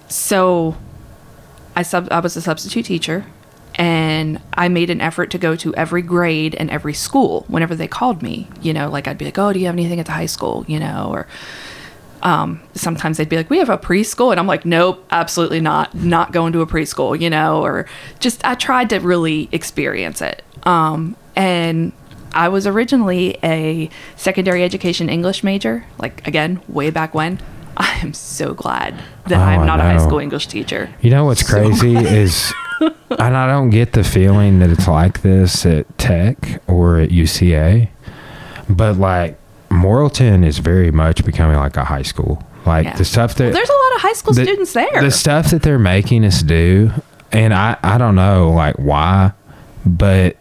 so 0.08 0.76
I 1.76 1.84
sub 1.84 2.08
I 2.12 2.20
was 2.20 2.36
a 2.36 2.42
substitute 2.42 2.86
teacher 2.86 3.26
and 3.78 4.42
I 4.54 4.68
made 4.70 4.90
an 4.90 5.02
effort 5.02 5.30
to 5.32 5.38
go 5.38 5.56
to 5.58 5.74
every 5.76 6.02
grade 6.02 6.56
and 6.56 6.70
every 6.70 6.94
school 6.94 7.46
whenever 7.48 7.76
they 7.76 7.88
called 7.88 8.22
me. 8.24 8.48
You 8.62 8.74
know, 8.74 8.90
like 8.90 9.08
I'd 9.08 9.18
be 9.18 9.26
like, 9.26 9.38
"Oh, 9.38 9.54
do 9.54 9.60
you 9.60 9.68
have 9.68 9.76
anything 9.76 10.00
at 10.00 10.08
the 10.08 10.12
high 10.14 10.26
school?" 10.26 10.66
You 10.68 10.80
know, 10.80 11.10
or 11.12 11.28
um, 12.24 12.62
sometimes 12.74 13.18
they'd 13.18 13.30
be 13.30 13.38
like, 13.38 13.50
"We 13.50 13.60
have 13.60 13.70
a 13.70 13.78
preschool," 13.78 14.32
and 14.32 14.40
I'm 14.40 14.48
like, 14.48 14.66
"Nope, 14.66 15.06
absolutely 15.12 15.62
not. 15.62 15.94
Not 15.94 16.32
going 16.32 16.54
to 16.54 16.62
a 16.62 16.68
preschool." 16.68 17.20
You 17.20 17.30
know, 17.30 17.64
or 17.64 17.86
just 18.20 18.44
I 18.46 18.56
tried 18.56 18.90
to 18.90 19.00
really 19.00 19.48
experience 19.52 20.22
it. 20.22 20.44
Um, 20.64 21.16
and 21.36 21.92
I 22.34 22.50
was 22.50 22.66
originally 22.66 23.38
a 23.44 23.90
secondary 24.16 24.64
education 24.64 25.08
English 25.08 25.44
major, 25.44 25.86
like 26.00 26.28
again, 26.28 26.62
way 26.68 26.90
back 26.90 27.14
when. 27.14 27.40
I 27.78 28.00
am 28.02 28.14
so 28.16 28.56
glad 28.56 28.96
that 29.28 29.38
Oh, 29.38 29.44
I'm 29.44 29.68
not 29.68 29.80
a 29.80 29.84
high 29.84 30.00
school 30.00 30.18
English 30.18 30.48
teacher. 30.48 30.90
You 31.02 31.12
know 31.12 31.26
what's 31.26 31.44
crazy 31.44 31.96
is, 31.96 32.52
and 33.20 33.38
I 33.38 33.48
don't 33.48 33.70
get 33.70 33.94
the 33.94 34.04
feeling 34.04 34.60
that 34.60 34.70
it's 34.70 34.88
like 34.88 35.22
this 35.22 35.66
at 35.66 35.98
Tech 35.98 36.62
or 36.68 37.00
at 37.00 37.10
UCA, 37.10 37.90
but 38.70 38.98
like 38.98 39.38
Morrilton 39.70 40.46
is 40.46 40.60
very 40.60 40.92
much 40.92 41.26
becoming 41.26 41.58
like 41.58 41.78
a 41.78 41.84
high 41.86 42.02
school. 42.04 42.44
Like 42.66 42.86
Yeah. 42.86 42.96
the 42.98 43.06
stuff 43.06 43.36
that 43.36 43.54
There's 43.54 43.70
a 43.70 43.72
lot 43.72 43.96
of 43.96 44.02
high 44.02 44.14
school 44.14 44.34
the- 44.34 44.44
students 44.44 44.74
there. 44.74 45.02
the 45.02 45.12
stuff 45.12 45.52
that 45.52 45.62
they're 45.62 45.80
making 45.80 46.26
us 46.26 46.42
do, 46.42 46.92
and 47.32 47.54
I 47.54 47.78
I 47.84 47.98
don't 47.98 48.16
know 48.16 48.50
like 48.52 48.76
why, 48.78 49.32
but 49.86 50.36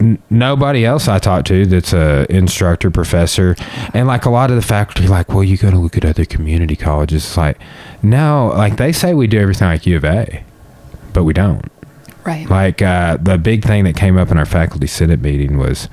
n- 0.00 0.18
nobody 0.28 0.84
else 0.84 1.06
I 1.08 1.18
talk 1.18 1.44
to 1.46 1.66
that's 1.66 1.92
a 1.92 2.26
instructor 2.32 2.90
professor, 2.90 3.54
and 3.94 4.06
like 4.08 4.24
a 4.24 4.30
lot 4.30 4.50
of 4.50 4.56
the 4.56 4.62
faculty, 4.62 5.06
like, 5.08 5.28
well, 5.28 5.44
you 5.44 5.56
got 5.56 5.70
to 5.70 5.78
look 5.78 5.96
at 5.96 6.04
other 6.04 6.24
community 6.24 6.74
colleges. 6.76 7.24
It's 7.24 7.36
like, 7.36 7.58
no, 8.02 8.52
like 8.56 8.76
they 8.76 8.90
say 8.92 9.14
we 9.14 9.26
do 9.28 9.38
everything 9.38 9.68
like 9.68 9.86
U 9.86 9.96
of 9.96 10.04
A, 10.04 10.42
but 11.12 11.24
we 11.24 11.32
don't. 11.32 11.64
right. 12.24 12.48
Like 12.48 12.82
uh, 12.82 13.16
the 13.20 13.38
big 13.38 13.64
thing 13.64 13.84
that 13.84 13.96
came 13.96 14.16
up 14.18 14.30
in 14.30 14.38
our 14.38 14.46
faculty 14.46 14.86
senate 14.86 15.20
meeting 15.20 15.58
was 15.58 15.88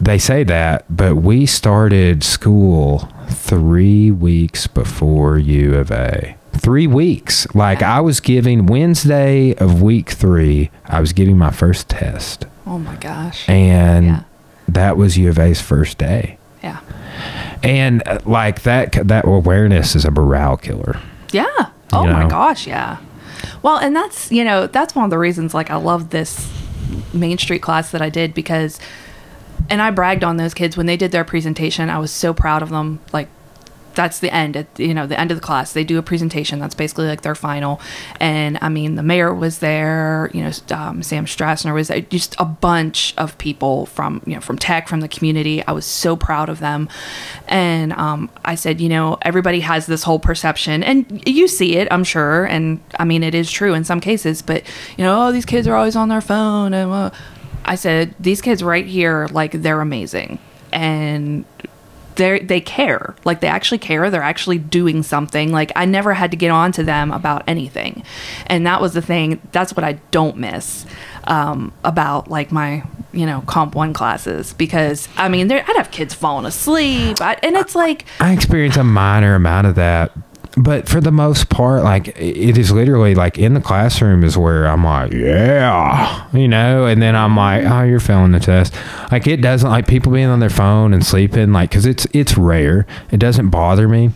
they 0.00 0.18
say 0.18 0.44
that, 0.44 0.84
but 0.94 1.16
we 1.16 1.46
started 1.46 2.22
school 2.22 3.08
three 3.28 4.10
weeks 4.10 4.66
before 4.66 5.38
U 5.38 5.74
of 5.74 5.90
A. 5.90 6.36
Three 6.52 6.86
weeks. 6.86 7.46
Like 7.54 7.82
I 7.82 8.00
was 8.00 8.20
giving 8.20 8.66
Wednesday 8.66 9.54
of 9.56 9.82
week 9.82 10.10
three, 10.10 10.70
I 10.86 11.00
was 11.00 11.12
giving 11.12 11.38
my 11.38 11.50
first 11.50 11.88
test, 11.88 12.46
Oh 12.66 12.78
my 12.78 12.96
gosh. 12.96 13.48
and 13.48 14.06
Yeah. 14.06 14.22
that 14.68 14.96
was 14.96 15.16
U 15.16 15.28
of 15.30 15.38
A's 15.38 15.60
first 15.60 15.96
day. 15.98 16.38
Yeah. 16.62 16.80
And 17.62 18.06
uh, 18.06 18.18
like 18.26 18.62
that, 18.62 18.92
that 18.92 19.24
awareness 19.26 19.94
is 19.96 20.04
a 20.04 20.10
morale 20.10 20.56
killer. 20.56 21.00
Yeah. 21.32 21.46
Oh 21.92 22.04
You 22.04 22.12
my 22.12 22.28
gosh, 22.28 22.66
yeah. 22.66 22.98
Well, 23.62 23.78
and 23.78 23.94
that's, 23.94 24.30
you 24.30 24.44
know, 24.44 24.66
that's 24.66 24.94
one 24.94 25.04
of 25.04 25.10
the 25.10 25.18
reasons 25.18 25.54
like 25.54 25.70
I 25.70 25.76
love 25.76 26.10
this 26.10 26.50
Main 27.12 27.38
Street 27.38 27.62
class 27.62 27.90
that 27.90 28.02
I 28.02 28.10
did 28.10 28.34
because 28.34 28.78
and 29.68 29.82
I 29.82 29.90
bragged 29.90 30.22
on 30.22 30.36
those 30.36 30.54
kids 30.54 30.76
when 30.76 30.86
they 30.86 30.96
did 30.96 31.12
their 31.12 31.24
presentation. 31.24 31.90
I 31.90 31.98
was 31.98 32.10
so 32.10 32.32
proud 32.32 32.62
of 32.62 32.70
them. 32.70 33.00
Like 33.12 33.28
that's 33.96 34.20
the 34.20 34.32
end 34.32 34.56
at 34.56 34.66
you 34.78 34.94
know 34.94 35.06
the 35.06 35.18
end 35.18 35.30
of 35.32 35.36
the 35.36 35.40
class. 35.42 35.72
They 35.72 35.82
do 35.82 35.98
a 35.98 36.02
presentation 36.02 36.60
that's 36.60 36.74
basically 36.74 37.06
like 37.06 37.22
their 37.22 37.34
final. 37.34 37.80
And 38.20 38.58
i 38.62 38.68
mean 38.68 38.94
the 38.94 39.02
mayor 39.02 39.34
was 39.34 39.58
there 39.58 40.30
you 40.32 40.42
know 40.42 40.52
um, 40.70 41.02
sam 41.02 41.26
strassner 41.26 41.74
was 41.74 41.88
there 41.88 42.00
just 42.00 42.36
a 42.38 42.44
bunch 42.44 43.14
of 43.16 43.36
people 43.38 43.86
from 43.86 44.22
you 44.26 44.34
know 44.34 44.40
from 44.40 44.58
tech 44.58 44.86
from 44.88 45.00
the 45.00 45.08
community. 45.08 45.66
I 45.66 45.72
was 45.72 45.84
so 45.84 46.16
proud 46.16 46.48
of 46.48 46.60
them. 46.60 46.88
And 47.48 47.92
um, 47.94 48.30
i 48.44 48.54
said 48.54 48.80
you 48.80 48.88
know 48.88 49.18
everybody 49.22 49.60
has 49.60 49.86
this 49.86 50.02
whole 50.04 50.18
perception 50.18 50.82
and 50.82 51.22
you 51.26 51.48
see 51.48 51.76
it 51.76 51.88
i'm 51.90 52.04
sure 52.04 52.44
and 52.44 52.80
i 52.98 53.04
mean 53.04 53.22
it 53.22 53.34
is 53.34 53.50
true 53.50 53.74
in 53.74 53.84
some 53.84 54.00
cases 54.00 54.42
but 54.42 54.62
you 54.96 55.04
know 55.04 55.26
oh 55.28 55.32
these 55.32 55.46
kids 55.46 55.66
are 55.66 55.74
always 55.74 55.96
on 55.96 56.08
their 56.08 56.20
phone 56.20 56.72
and 56.74 56.90
uh, 56.90 57.10
i 57.64 57.74
said 57.74 58.14
these 58.20 58.40
kids 58.40 58.62
right 58.62 58.86
here 58.86 59.26
like 59.32 59.52
they're 59.52 59.80
amazing. 59.80 60.38
And 60.72 61.44
they 62.16 62.40
they 62.40 62.60
care. 62.60 63.14
Like 63.24 63.40
they 63.40 63.48
actually 63.48 63.78
care. 63.78 64.10
They're 64.10 64.22
actually 64.22 64.58
doing 64.58 65.02
something. 65.02 65.52
Like 65.52 65.72
i 65.76 65.84
never 65.84 66.14
had 66.14 66.30
to 66.32 66.36
get 66.36 66.50
on 66.50 66.72
to 66.72 66.82
them 66.82 67.12
about 67.12 67.44
anything. 67.46 68.02
And 68.46 68.66
that 68.66 68.80
was 68.80 68.94
the 68.94 69.02
thing. 69.02 69.40
That's 69.52 69.74
what 69.74 69.84
i 69.84 69.94
don't 70.10 70.36
miss 70.36 70.86
um, 71.24 71.72
about 71.84 72.28
like 72.28 72.52
my 72.52 72.84
you 73.12 73.26
know 73.26 73.42
comp 73.46 73.74
one 73.74 73.92
classes. 73.92 74.52
Because 74.52 75.08
i 75.16 75.28
mean 75.28 75.48
there 75.48 75.64
i'd 75.66 75.76
have 75.76 75.90
kids 75.90 76.14
falling 76.14 76.46
asleep. 76.46 77.20
I, 77.20 77.34
and 77.42 77.56
it's 77.56 77.74
like 77.74 78.04
I 78.20 78.32
experienced 78.32 78.78
a 78.78 78.84
minor 78.84 79.34
amount 79.34 79.66
of 79.66 79.74
that 79.76 80.12
but 80.56 80.88
for 80.88 81.00
the 81.00 81.10
most 81.12 81.48
part, 81.50 81.82
like 81.84 82.08
it 82.08 82.56
is 82.56 82.72
literally 82.72 83.14
like 83.14 83.38
in 83.38 83.54
the 83.54 83.60
classroom 83.60 84.24
is 84.24 84.36
where 84.38 84.66
I'm 84.66 84.84
like, 84.84 85.12
yeah, 85.12 86.26
you 86.32 86.48
know, 86.48 86.86
and 86.86 87.02
then 87.02 87.14
I'm 87.14 87.36
like, 87.36 87.64
oh, 87.64 87.82
you're 87.82 88.00
failing 88.00 88.32
the 88.32 88.40
test. 88.40 88.74
Like 89.12 89.26
it 89.26 89.42
doesn't 89.42 89.68
like 89.68 89.86
people 89.86 90.12
being 90.12 90.28
on 90.28 90.40
their 90.40 90.50
phone 90.50 90.94
and 90.94 91.04
sleeping, 91.04 91.52
like 91.52 91.70
because 91.70 91.84
it's 91.86 92.06
it's 92.12 92.36
rare. 92.38 92.86
It 93.10 93.18
doesn't 93.18 93.50
bother 93.50 93.86
me, 93.88 94.12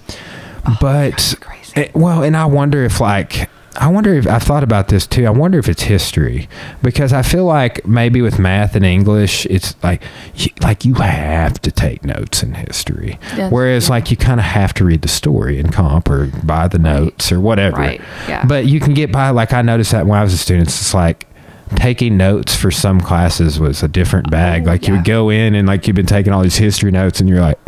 oh, 0.67 0.77
but 0.81 1.35
crazy. 1.41 1.81
it- 1.81 1.95
well, 1.95 2.23
and 2.23 2.37
I 2.37 2.47
wonder 2.47 2.85
if 2.85 3.01
like. 3.01 3.49
I 3.81 3.89
wonder 3.89 4.13
if 4.13 4.27
I've 4.27 4.43
thought 4.43 4.63
about 4.63 4.89
this 4.89 5.07
too. 5.07 5.27
I 5.27 5.31
wonder 5.31 5.59
if 5.59 5.67
it's 5.67 5.83
history 5.85 6.51
because 6.83 7.15
I 7.15 7.23
feel 7.23 7.47
like 7.47 7.87
maybe 7.87 8.21
with 8.21 8.39
math 8.39 8.77
and 8.77 8.85
English, 8.85 9.47
it's 9.47 9.75
like 9.83 10.03
you, 10.35 10.51
like 10.61 10.85
you 10.85 10.95
have 10.95 11.61
to 11.63 11.71
take 11.73 12.05
notes 12.05 12.43
in 12.43 12.53
history, 12.53 13.19
Yes, 13.35 13.51
whereas 13.51 13.87
yeah. 13.89 13.95
like 13.95 14.11
you 14.11 14.19
kind 14.19 14.39
of 14.39 14.45
have 14.45 14.75
to 14.75 14.85
read 14.85 15.01
the 15.01 15.09
story 15.09 15.59
in 15.59 15.71
comp 15.73 16.11
or 16.11 16.27
buy 16.45 16.69
the 16.69 16.79
notes 16.79 17.33
or 17.33 17.41
whatever. 17.41 17.79
Right, 17.79 18.03
yeah. 18.29 18.45
But 18.45 18.67
you 18.67 18.81
can 18.81 18.93
get 18.93 19.11
by. 19.11 19.31
Like 19.31 19.55
I 19.55 19.63
noticed 19.63 19.93
that 19.93 20.07
when 20.07 20.19
I 20.19 20.23
was 20.23 20.35
a 20.35 20.39
student, 20.39 20.69
it's 20.69 20.93
like 20.93 21.27
taking 21.77 22.19
notes 22.19 22.55
for 22.55 22.71
some 22.71 23.01
classes 23.01 23.59
was 23.59 23.83
a 23.83 23.89
different 23.89 24.31
bag. 24.31 24.65
Oh, 24.65 24.73
like 24.73 24.87
you 24.89 24.95
would 24.95 25.05
go 25.05 25.31
in 25.31 25.55
and 25.55 25.67
like 25.67 25.87
you've 25.87 25.97
been 25.97 26.05
taking 26.05 26.35
all 26.35 26.43
these 26.43 26.59
history 26.59 26.91
notes, 26.91 27.19
and 27.19 27.31
you're 27.31 27.41
like. 27.41 27.59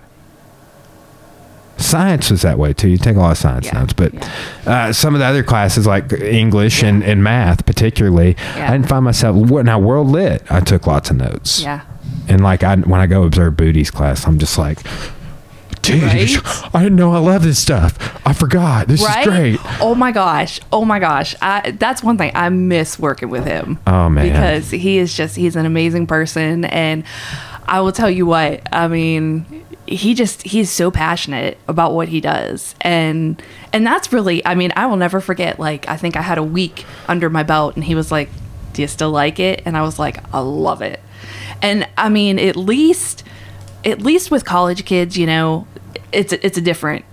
Science 1.82 2.30
was 2.30 2.42
that 2.42 2.58
way 2.58 2.72
too. 2.72 2.88
You 2.88 2.96
take 2.98 3.16
a 3.16 3.20
lot 3.20 3.32
of 3.32 3.38
science 3.38 3.66
Yeah, 3.66 3.80
notes, 3.80 3.92
but 3.92 4.14
yeah. 4.14 4.30
uh, 4.66 4.92
some 4.92 5.14
of 5.14 5.20
the 5.20 5.26
other 5.26 5.42
classes 5.42 5.86
like 5.86 6.12
English 6.12 6.82
and, 6.82 7.02
and 7.02 7.22
math, 7.22 7.66
particularly, 7.66 8.36
Yeah. 8.56 8.68
I 8.68 8.72
didn't 8.72 8.88
find 8.88 9.04
myself. 9.04 9.36
Now, 9.36 9.78
world 9.78 10.08
lit, 10.08 10.42
I 10.50 10.60
took 10.60 10.86
lots 10.86 11.10
of 11.10 11.16
notes. 11.16 11.60
Yeah. 11.62 11.82
And 12.28 12.42
like 12.42 12.62
I 12.62 12.76
when 12.76 13.00
I 13.00 13.06
go 13.06 13.24
observe 13.24 13.56
Booty's 13.56 13.90
class, 13.90 14.26
I'm 14.26 14.38
just 14.38 14.56
like, 14.56 14.78
dude, 15.82 16.02
Right? 16.04 16.74
I 16.74 16.82
didn't 16.82 16.96
know 16.96 17.12
I 17.12 17.18
love 17.18 17.42
this 17.42 17.58
stuff. 17.58 17.98
I 18.24 18.32
forgot. 18.32 18.86
This 18.86 19.02
right? 19.04 19.20
is 19.20 19.26
great. 19.26 19.58
Oh 19.80 19.94
my 19.96 20.12
gosh. 20.12 20.60
Oh 20.72 20.84
my 20.84 21.00
gosh. 21.00 21.34
I, 21.42 21.72
that's 21.72 22.02
one 22.02 22.16
thing 22.18 22.30
I 22.34 22.48
miss 22.50 22.98
working 22.98 23.28
with 23.28 23.44
him. 23.44 23.78
Oh, 23.86 24.08
man. 24.08 24.26
Because 24.26 24.70
he 24.70 24.98
is 24.98 25.14
just 25.16 25.34
he's 25.36 25.56
an 25.56 25.66
amazing 25.66 26.06
person 26.06 26.64
and 26.66 27.02
I 27.66 27.80
will 27.80 27.92
tell 27.92 28.10
you 28.10 28.26
what, 28.26 28.60
I 28.72 28.86
mean, 28.88 29.61
he 29.86 30.14
just 30.14 30.42
he's 30.42 30.70
so 30.70 30.90
passionate 30.90 31.58
about 31.68 31.92
what 31.92 32.08
he 32.08 32.20
does. 32.20 32.74
And 32.80 33.42
and 33.72 33.86
that's 33.86 34.12
really 34.12 34.44
I 34.46 34.54
mean, 34.54 34.72
I 34.76 34.86
will 34.86 34.96
never 34.96 35.20
forget 35.20 35.58
like 35.58 35.88
I 35.88 35.96
think 35.96 36.16
I 36.16 36.22
had 36.22 36.38
a 36.38 36.42
week 36.42 36.84
under 37.08 37.28
my 37.28 37.42
belt 37.42 37.74
and 37.74 37.84
he 37.84 37.94
was 37.94 38.12
like, 38.12 38.28
"Do 38.72 38.82
you 38.82 38.88
still 38.88 39.10
like 39.10 39.40
it?" 39.40 39.62
And 39.64 39.76
I 39.76 39.82
was 39.82 39.98
like, 39.98 40.18
"I 40.32 40.40
love 40.40 40.82
it." 40.82 41.00
And 41.60 41.88
I 41.96 42.08
mean, 42.08 42.38
at 42.38 42.56
least 42.56 43.24
at 43.84 44.00
least 44.00 44.30
with 44.30 44.44
college 44.44 44.84
kids, 44.84 45.16
you 45.16 45.26
know, 45.26 45.66
it's 46.12 46.32
it's 46.32 46.58
a 46.58 46.62
different 46.62 47.04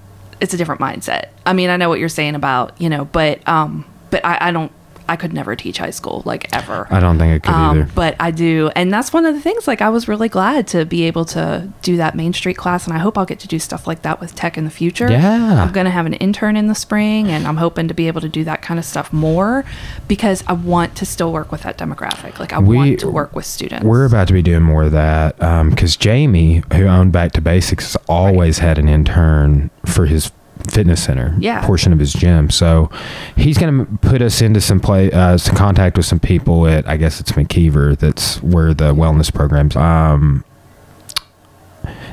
it's 0.41 0.53
a 0.53 0.57
different 0.57 0.81
mindset. 0.81 1.29
I 1.45 1.53
mean, 1.53 1.69
I 1.69 1.77
know 1.77 1.89
what 1.89 1.99
you're 1.99 2.09
saying 2.09 2.35
about, 2.35 2.79
you 2.79 2.89
know, 2.89 3.05
but 3.05 3.45
um 3.47 3.85
but 4.09 4.25
I, 4.25 4.49
I 4.49 4.51
don't 4.51 4.71
I 5.09 5.15
could 5.15 5.33
never 5.33 5.55
teach 5.55 5.79
high 5.79 5.89
school 5.89 6.21
like 6.25 6.47
ever. 6.55 6.87
I 6.91 6.99
don't 6.99 7.17
think 7.17 7.33
I 7.33 7.39
could 7.47 7.53
Um, 7.55 7.79
either. 7.81 7.89
but 7.95 8.15
I 8.19 8.31
do, 8.31 8.69
and 8.75 8.93
that's 8.93 9.11
one 9.11 9.25
of 9.25 9.33
the 9.33 9.41
things. 9.41 9.67
Like, 9.67 9.81
I 9.81 9.89
was 9.89 10.07
really 10.07 10.29
glad 10.29 10.67
to 10.67 10.85
be 10.85 11.03
able 11.03 11.25
to 11.25 11.67
do 11.81 11.97
that 11.97 12.15
Main 12.15 12.31
Street 12.33 12.57
class, 12.57 12.85
and 12.85 12.95
I 12.95 12.99
hope 12.99 13.17
I'll 13.17 13.25
get 13.25 13.39
to 13.39 13.47
do 13.47 13.57
stuff 13.59 13.87
like 13.87 14.03
that 14.03 14.21
with 14.21 14.35
tech 14.35 14.57
in 14.57 14.63
the 14.65 14.69
future. 14.69 15.09
Yeah. 15.11 15.63
I'm 15.63 15.71
going 15.73 15.85
to 15.85 15.91
have 15.91 16.05
an 16.05 16.13
intern 16.13 16.55
in 16.55 16.67
the 16.67 16.75
spring, 16.75 17.27
and 17.29 17.47
I'm 17.47 17.57
hoping 17.57 17.87
to 17.87 17.93
be 17.93 18.07
able 18.07 18.21
to 18.21 18.29
do 18.29 18.43
that 18.43 18.61
kind 18.61 18.79
of 18.79 18.85
stuff 18.85 19.11
more 19.11 19.65
because 20.07 20.43
I 20.47 20.53
want 20.53 20.95
to 20.97 21.05
still 21.05 21.33
work 21.33 21.51
with 21.51 21.63
that 21.63 21.77
demographic. 21.77 22.37
Like, 22.39 22.53
I 22.53 22.59
We- 22.59 22.75
want 22.75 22.99
to 22.99 23.09
work 23.09 23.35
with 23.35 23.45
students. 23.45 23.83
We're 23.85 24.05
about 24.05 24.27
to 24.27 24.33
be 24.33 24.41
doing 24.43 24.61
more 24.63 24.83
of 24.83 24.91
that 24.91 25.37
because 25.69 25.95
Jamie, 25.97 26.63
who 26.73 26.85
owned 26.85 27.11
Back 27.11 27.31
to 27.33 27.41
Basics, 27.41 27.93
has 27.93 27.97
always 28.07 28.59
had 28.59 28.77
an 28.77 28.87
intern 28.87 29.71
for 29.85 30.05
his 30.05 30.31
fitness 30.69 31.03
center 31.03 31.35
Yeah. 31.39 31.65
portion 31.65 31.93
of 31.93 31.99
his 31.99 32.13
gym. 32.13 32.49
So 32.49 32.89
he's 33.35 33.57
going 33.57 33.85
to 33.85 33.97
put 34.07 34.21
us 34.21 34.41
into 34.41 34.61
some 34.61 34.79
play, 34.79 35.11
uh, 35.11 35.37
some 35.37 35.55
contact 35.55 35.97
with 35.97 36.05
some 36.05 36.19
people 36.19 36.67
at 36.67 36.87
I 36.87 36.97
guess 36.97 37.19
it's 37.19 37.31
McKeever. 37.33 37.97
That's 37.97 38.41
where 38.43 38.73
the 38.73 38.93
wellness 38.93 39.33
programs. 39.33 39.75
Um, 39.75 40.43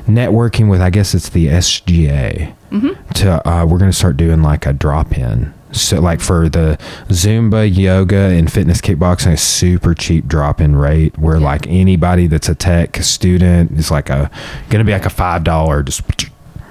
networking 0.07 0.69
with 0.69 0.81
I 0.81 0.89
guess 0.89 1.13
it's 1.13 1.29
the 1.29 1.47
SGA. 1.47 2.53
Mm-hmm. 2.71 3.09
To 3.15 3.47
uh, 3.49 3.65
we're 3.65 3.77
going 3.77 3.91
to 3.91 3.97
start 3.97 4.17
doing 4.17 4.41
like 4.43 4.65
a 4.65 4.73
drop 4.73 5.17
in. 5.17 5.53
So 5.73 5.99
like 5.99 6.21
for 6.21 6.47
the 6.49 6.77
Zumba, 7.09 7.73
yoga, 7.73 8.15
and 8.17 8.51
fitness 8.51 8.79
kickboxing, 8.81 9.33
a 9.33 9.37
super 9.37 9.93
cheap 9.93 10.25
drop 10.27 10.61
in 10.61 10.75
rate 10.75 11.17
where 11.17 11.37
Yeah. 11.37 11.45
like 11.45 11.67
anybody 11.67 12.27
that's 12.27 12.47
a 12.49 12.55
tech 12.55 12.97
student 13.03 13.71
is 13.77 13.91
like 13.91 14.09
a 14.09 14.31
going 14.69 14.79
to 14.79 14.85
be 14.85 14.93
like 14.93 15.05
a 15.05 15.09
five 15.09 15.43
dollar 15.43 15.83
just. 15.83 16.01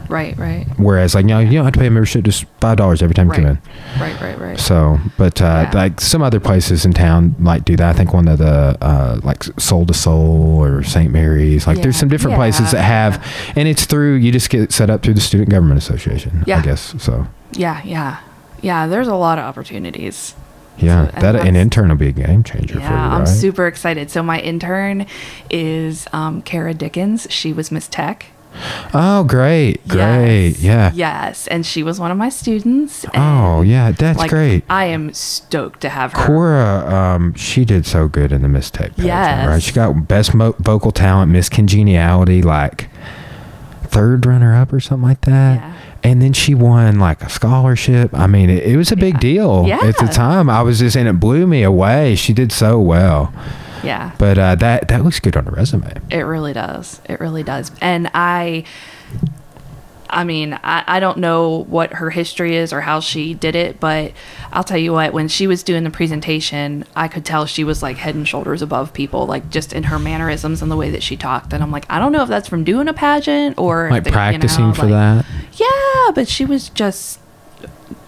Right, 0.09 0.37
right, 0.39 0.67
Whereas 0.79 1.15
like 1.15 1.25
you 1.25 1.29
know 1.31 1.39
you 1.41 1.53
don't 1.53 1.65
have 1.65 1.75
to 1.75 1.79
pay 1.81 1.87
a 1.87 1.91
membership, 1.91 2.25
just 2.25 2.45
five 2.61 2.77
dollars 2.77 3.03
every 3.03 3.15
time 3.15 3.29
you 3.29 3.35
come 3.35 3.47
in. 3.47 3.59
right, 4.01 4.21
right, 4.21 4.39
right. 4.39 4.59
So, 4.61 4.99
but 5.19 5.41
uh, 5.43 5.69
Yeah. 5.71 5.71
like 5.75 6.01
some 6.01 6.23
other 6.23 6.41
places 6.41 6.85
in 6.85 6.93
town 6.93 7.35
like 7.41 7.65
do 7.65 7.77
that. 7.77 7.89
I 7.89 7.93
think 7.93 8.13
one 8.13 8.29
of 8.29 8.39
the 8.39 8.77
uh, 8.81 9.21
like 9.23 9.43
Soul 9.59 9.87
to 9.87 9.95
Soul 9.95 10.63
or 10.63 10.83
St. 10.83 11.13
Mary's. 11.13 11.67
Like 11.67 11.83
there's 11.83 11.97
some 11.97 12.09
different 12.09 12.37
places 12.37 12.71
that 12.73 12.79
Yeah. 12.79 13.11
have, 13.11 13.53
and 13.57 13.69
it's 13.69 13.85
through 13.87 14.15
you 14.17 14.33
just 14.33 14.51
get 14.51 14.73
set 14.73 14.91
up 14.91 15.03
through 15.03 15.15
the 15.15 15.21
Student 15.21 15.51
Government 15.51 15.79
Association. 15.79 16.45
yeah. 16.47 16.59
I 16.59 16.63
guess 16.63 16.95
so. 17.03 17.27
Yeah, 17.53 17.81
yeah, 17.85 18.19
yeah. 18.63 18.87
There's 18.87 19.09
a 19.09 19.15
lot 19.15 19.39
of 19.39 19.45
opportunities. 19.45 20.35
Yeah, 20.79 21.11
So- 21.15 21.21
that 21.23 21.37
an 21.37 21.57
intern 21.57 21.89
will 21.89 21.97
be 21.97 22.09
a 22.09 22.13
game 22.13 22.43
changer 22.45 22.79
Yeah, 22.79 22.89
for 22.89 22.93
you, 22.95 23.01
right? 23.01 23.19
I'm 23.21 23.27
super 23.27 23.67
excited. 23.67 24.11
So 24.11 24.23
my 24.23 24.41
intern 24.41 25.07
is 25.49 26.07
um, 26.13 26.43
Kara 26.43 26.75
Dickens. 26.75 27.27
She 27.31 27.53
was 27.55 27.73
Miss 27.73 27.89
Tech. 27.89 28.27
Oh, 28.95 29.25
great, 29.25 29.87
great, 29.89 30.49
Yes, 30.59 30.61
yeah. 30.61 30.91
Yes, 30.95 31.47
and 31.49 31.65
she 31.67 31.83
was 31.83 31.99
one 32.01 32.11
of 32.11 32.17
my 32.19 32.29
students. 32.29 33.05
Oh, 33.15 33.63
yeah, 33.63 33.93
that's 33.93 34.19
like, 34.19 34.31
great. 34.31 34.65
I 34.69 34.87
am 34.87 35.13
stoked 35.13 35.81
to 35.83 35.89
have 35.89 36.13
her. 36.13 36.27
Cora, 36.27 36.87
um, 36.95 37.35
she 37.35 37.65
did 37.65 37.87
so 37.87 38.09
good 38.09 38.33
in 38.33 38.43
the 38.43 38.49
Miss 38.49 38.71
Tech 38.71 38.91
pageant, 38.91 39.07
Yes. 39.07 39.49
right? 39.49 39.63
She 39.63 39.73
got 39.73 40.09
best 40.09 40.35
mo- 40.35 40.57
vocal 40.59 40.93
talent, 40.93 41.31
Miss 41.33 41.49
Congeniality, 41.49 42.43
like 42.43 42.89
third 43.85 44.27
runner 44.27 44.55
up 44.55 44.73
or 44.73 44.81
something 44.81 45.09
like 45.09 45.21
that. 45.23 45.61
Yeah. 45.61 45.73
And 46.03 46.23
then 46.23 46.33
she 46.33 46.55
won 46.55 46.99
like 47.01 47.23
a 47.23 47.29
scholarship. 47.29 48.11
I 48.13 48.27
mean, 48.27 48.51
it, 48.51 48.63
it 48.65 48.77
was 48.77 48.93
a 48.93 48.97
big 48.97 49.15
Yeah. 49.15 49.21
deal 49.21 49.67
at 49.73 49.97
the 49.99 50.07
time. 50.07 50.49
I 50.51 50.63
was 50.63 50.79
just, 50.81 50.97
and 50.97 51.09
it 51.09 51.19
blew 51.19 51.47
me 51.47 51.63
away. 51.63 52.15
She 52.17 52.33
did 52.33 52.53
so 52.53 52.79
well. 52.79 53.33
Yeah, 53.85 54.13
But 54.19 54.39
uh, 54.39 54.55
that 54.57 54.89
that 54.89 55.05
looks 55.05 55.21
good 55.21 55.37
on 55.37 55.47
a 55.47 55.51
resume. 55.51 55.93
it 56.11 56.23
really 56.23 56.53
does. 56.53 57.01
It 57.09 57.21
really 57.21 57.43
does. 57.43 57.71
And 57.81 58.11
I, 58.15 58.65
I 60.09 60.23
mean, 60.25 60.55
I, 60.63 60.85
I 60.87 61.01
don't 61.01 61.19
know 61.19 61.65
what 61.69 61.95
her 61.95 62.11
history 62.11 62.57
is 62.57 62.73
or 62.73 62.81
how 62.81 63.01
she 63.01 63.35
did 63.35 63.57
it, 63.57 63.81
but 63.81 64.13
I'll 64.53 64.63
tell 64.65 64.79
you 64.79 64.93
what, 64.93 65.13
when 65.13 65.27
she 65.29 65.47
was 65.49 65.63
doing 65.65 65.83
the 65.83 65.91
presentation, 65.91 66.85
I 66.95 67.09
could 67.09 67.25
tell 67.25 67.45
she 67.45 67.65
was 67.65 67.83
like 67.83 67.97
head 67.97 68.15
and 68.15 68.27
shoulders 68.27 68.63
above 68.63 68.93
people, 68.93 69.27
like 69.27 69.51
just 69.51 69.73
in 69.73 69.83
her 69.85 69.99
mannerisms 69.99 70.63
and 70.63 70.71
the 70.71 70.77
way 70.77 70.91
that 70.91 71.03
she 71.03 71.17
talked. 71.17 71.53
And 71.53 71.61
I'm 71.63 71.73
like, 71.73 71.87
I 71.91 71.99
don't 71.99 72.13
know 72.13 72.23
if 72.23 72.29
that's 72.29 72.49
from 72.49 72.63
doing 72.63 72.87
a 72.87 72.95
pageant 72.95 73.59
or 73.59 73.91
Like 73.91 74.05
the- 74.05 74.11
you 74.11 74.13
know, 74.13 74.17
practicing 74.17 74.73
for 74.75 74.83
like- 74.87 74.91
that. 74.91 75.27
Yeah, 75.55 76.13
but 76.15 76.29
she 76.29 76.45
was 76.45 76.69
just 76.69 77.19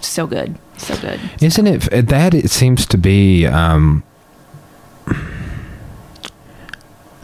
so 0.00 0.26
good. 0.26 0.56
So 0.76 0.96
good. 0.98 1.18
Isn't 1.42 1.66
it 1.66 2.06
that 2.08 2.32
it 2.32 2.50
seems 2.50 2.86
to 2.86 2.96
be 2.96 3.44
um 3.44 4.04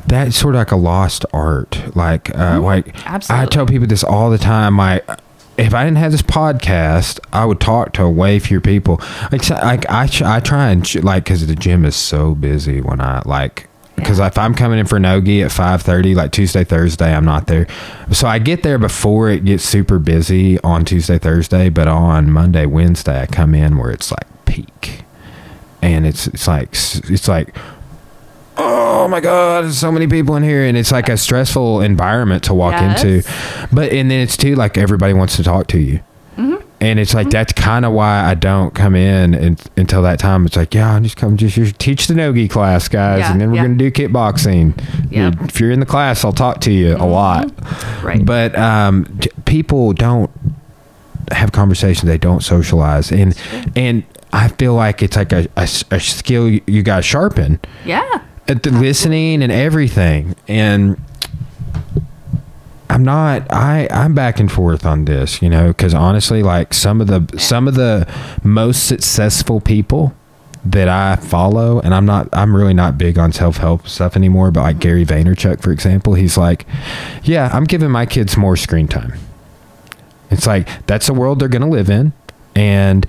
that's 0.07 0.37
sort 0.37 0.55
of 0.55 0.59
like 0.59 0.73
a 0.73 0.77
lost 0.77 1.25
art 1.33 1.97
like 1.97 2.37
uh 2.39 2.61
like 2.61 2.95
I 3.31 3.47
tell 3.47 3.67
people 3.67 3.87
this 3.87 4.05
all 4.05 4.31
the 4.31 4.39
time 4.39 4.77
like 4.77 5.05
if 5.57 5.73
I 5.73 5.85
didn't 5.85 5.99
have 5.99 6.11
this 6.11 6.21
podcast, 6.21 7.21
I 7.33 7.45
would 7.45 7.61
talk 7.61 7.93
to 7.93 8.09
way 8.09 8.41
fewer 8.41 8.61
people. 8.61 9.01
Like, 9.31 9.49
like 9.51 9.89
I, 9.89 10.09
I 10.25 10.41
try 10.41 10.71
and 10.71 11.05
like 11.05 11.23
because 11.27 11.47
the 11.47 11.55
gym 11.55 11.85
is 11.85 11.95
so 11.95 12.35
busy 12.35 12.81
when 12.81 13.01
I 13.01 13.23
like 13.25 13.69
because 13.95 14.19
Yeah. 14.19 14.27
if 14.27 14.37
I'm 14.37 14.53
coming 14.57 14.81
in 14.81 14.87
for 14.87 14.99
Nogi 14.99 15.43
at 15.43 15.53
five 15.53 15.81
thirty, 15.83 16.13
like 16.17 16.33
Tuesday, 16.33 16.65
Thursday, 16.65 17.15
I'm 17.15 17.25
not 17.25 17.47
there. 17.47 17.69
So 18.11 18.27
I 18.27 18.41
get 18.41 18.65
there 18.65 18.79
before 18.79 19.31
it 19.31 19.45
gets 19.45 19.63
super 19.63 20.01
busy 20.01 20.59
on 20.63 20.85
Tuesday, 20.85 21.21
Thursday, 21.21 21.69
but 21.69 21.87
on 21.87 22.33
Monday, 22.33 22.67
Wednesday, 22.67 23.21
I 23.23 23.27
come 23.27 23.55
in 23.55 23.79
where 23.79 23.93
it's 23.93 24.11
like 24.11 24.27
peak, 24.47 25.03
and 25.81 26.05
it's 26.05 26.27
it's 26.27 26.49
like 26.49 26.71
it's 26.73 27.29
like. 27.29 27.55
Oh 28.57 29.09
my 29.09 29.21
God! 29.21 29.65
There's 29.65 29.79
so 29.79 29.91
many 29.91 30.07
people 30.07 30.37
in 30.37 30.43
here, 30.43 30.65
and 30.65 30.77
it's 30.77 30.93
like 30.93 31.09
a 31.09 31.17
stressful 31.17 31.81
environment 31.81 32.45
to 32.45 32.55
walk 32.55 32.73
Yes. 32.73 33.03
into. 33.05 33.29
But 33.75 33.93
and 33.93 34.11
then 34.11 34.21
it's 34.21 34.37
too 34.37 34.55
like 34.55 34.79
everybody 34.79 35.13
wants 35.13 35.37
to 35.37 35.43
talk 35.43 35.67
to 35.69 35.79
you, 35.81 36.01
Mm-hmm. 36.39 36.55
and 36.81 36.99
it's 37.01 37.15
like 37.15 37.31
that's 37.31 37.53
kind 37.53 37.85
of 37.85 37.93
why 37.93 38.25
I 38.25 38.35
don't 38.35 38.73
come 38.75 38.95
in 38.95 39.35
and, 39.35 39.61
until 39.77 40.03
that 40.03 40.19
time. 40.21 40.47
It's 40.47 40.57
like 40.57 40.73
yeah, 40.75 40.95
I'll 40.95 41.01
just 41.01 41.17
come 41.17 41.37
just 41.37 41.79
teach 41.81 42.07
the 42.07 42.15
nogi 42.15 42.47
class, 42.49 42.87
guys, 42.89 43.21
Yeah, 43.21 43.33
and 43.33 43.41
then 43.41 43.51
we're 43.51 43.57
yeah. 43.57 43.63
gonna 43.65 43.75
do 43.77 43.91
kickboxing. 43.91 44.79
Yeah. 45.11 45.31
You're- 45.33 45.45
If 45.47 45.61
you're 45.61 45.71
in 45.73 45.81
the 45.81 45.87
class, 45.87 46.25
I'll 46.25 46.33
talk 46.33 46.61
to 46.63 46.73
you 46.73 46.95
a 46.97 47.07
lot. 47.07 47.51
Right. 48.05 48.25
But 48.25 48.57
um, 48.57 49.19
people 49.47 49.93
don't 49.93 50.31
have 51.33 51.51
conversations. 51.53 52.07
They 52.09 52.19
don't 52.19 52.43
socialize, 52.43 53.11
and 53.11 53.37
and 53.75 54.05
I 54.33 54.47
feel 54.49 54.75
like 54.75 55.03
it's 55.03 55.17
like 55.17 55.33
a 55.33 55.49
a 55.57 55.67
skill 56.01 56.49
you, 56.49 56.61
you 56.69 56.83
to 56.85 57.03
sharpen 57.03 57.59
yeah. 57.85 58.21
At 58.49 58.63
the 58.63 58.71
listening 58.71 59.43
and 59.43 59.51
everything 59.51 60.37
and 60.49 60.97
I'm 62.95 63.03
not. 63.03 63.51
I 63.51 63.89
I'm 63.91 64.15
back 64.15 64.39
and 64.39 64.51
forth 64.51 64.87
on 64.87 65.05
this, 65.07 65.43
you 65.43 65.49
know, 65.49 65.69
because 65.69 65.95
honestly, 65.95 66.45
like 66.45 66.73
some 66.73 67.01
of 67.01 67.09
the 67.09 67.27
some 67.39 67.67
of 67.67 67.75
the 67.75 68.09
most 68.45 68.87
successful 68.87 69.61
people 69.61 70.15
that 70.65 70.89
I 70.89 71.17
follow, 71.17 71.81
and 71.81 71.93
I'm 71.93 72.07
not. 72.07 72.29
I'm 72.33 72.55
really 72.55 72.73
not 72.73 72.97
big 72.97 73.19
on 73.19 73.33
self 73.33 73.57
help 73.57 73.89
stuff 73.89 74.15
anymore. 74.15 74.53
But 74.53 74.61
like 74.61 74.79
Gary 74.79 75.05
Vaynerchuk, 75.05 75.61
for 75.61 75.73
example, 75.73 76.15
he's 76.15 76.39
like, 76.39 76.67
yeah, 77.25 77.51
I'm 77.53 77.65
giving 77.65 77.91
my 77.91 78.07
kids 78.07 78.37
more 78.37 78.57
screen 78.57 78.87
time. 78.87 79.15
It's 80.31 80.47
like 80.47 80.69
that's 80.87 81.09
the 81.09 81.15
world 81.15 81.41
they're 81.41 81.49
going 81.49 81.63
to 81.63 81.69
live 81.69 81.91
in. 81.91 82.13
And 82.55 83.07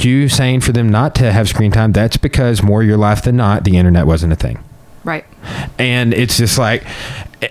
you 0.00 0.30
saying 0.30 0.62
for 0.62 0.72
them 0.72 0.88
not 0.88 1.14
to 1.16 1.30
have 1.30 1.46
screen 1.46 1.72
time, 1.72 1.92
that's 1.92 2.16
because 2.16 2.62
more 2.62 2.82
your 2.82 2.96
life 2.96 3.22
than 3.22 3.36
not, 3.36 3.64
the 3.64 3.76
internet 3.76 4.06
wasn't 4.06 4.32
a 4.32 4.36
thing 4.36 4.64
Right. 5.06 5.24
and 5.78 6.12
it's 6.12 6.36
just 6.36 6.58
like 6.58 6.84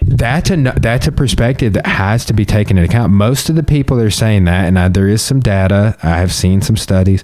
that's 0.01 0.49
a 0.49 0.57
that's 0.57 1.07
a 1.07 1.11
perspective 1.11 1.73
that 1.73 1.87
has 1.87 2.25
to 2.25 2.33
be 2.33 2.43
taken 2.43 2.77
into 2.77 2.89
account. 2.89 3.13
Most 3.13 3.49
of 3.49 3.55
the 3.55 3.63
people 3.63 3.95
that 3.97 4.05
are 4.05 4.11
saying 4.11 4.43
that, 4.43 4.65
and 4.65 4.77
I, 4.77 4.89
there 4.89 5.07
is 5.07 5.21
some 5.21 5.39
data. 5.39 5.95
I 6.03 6.17
have 6.17 6.33
seen 6.33 6.61
some 6.61 6.75
studies, 6.75 7.23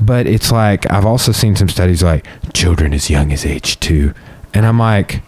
but 0.00 0.26
it's 0.26 0.50
like 0.50 0.90
I've 0.90 1.06
also 1.06 1.30
seen 1.30 1.54
some 1.54 1.68
studies 1.68 2.02
like 2.02 2.26
children 2.52 2.92
as 2.92 3.08
young 3.08 3.32
as 3.32 3.46
age 3.46 3.78
two, 3.80 4.14
and 4.52 4.66
I'm 4.66 4.78
like. 4.78 5.22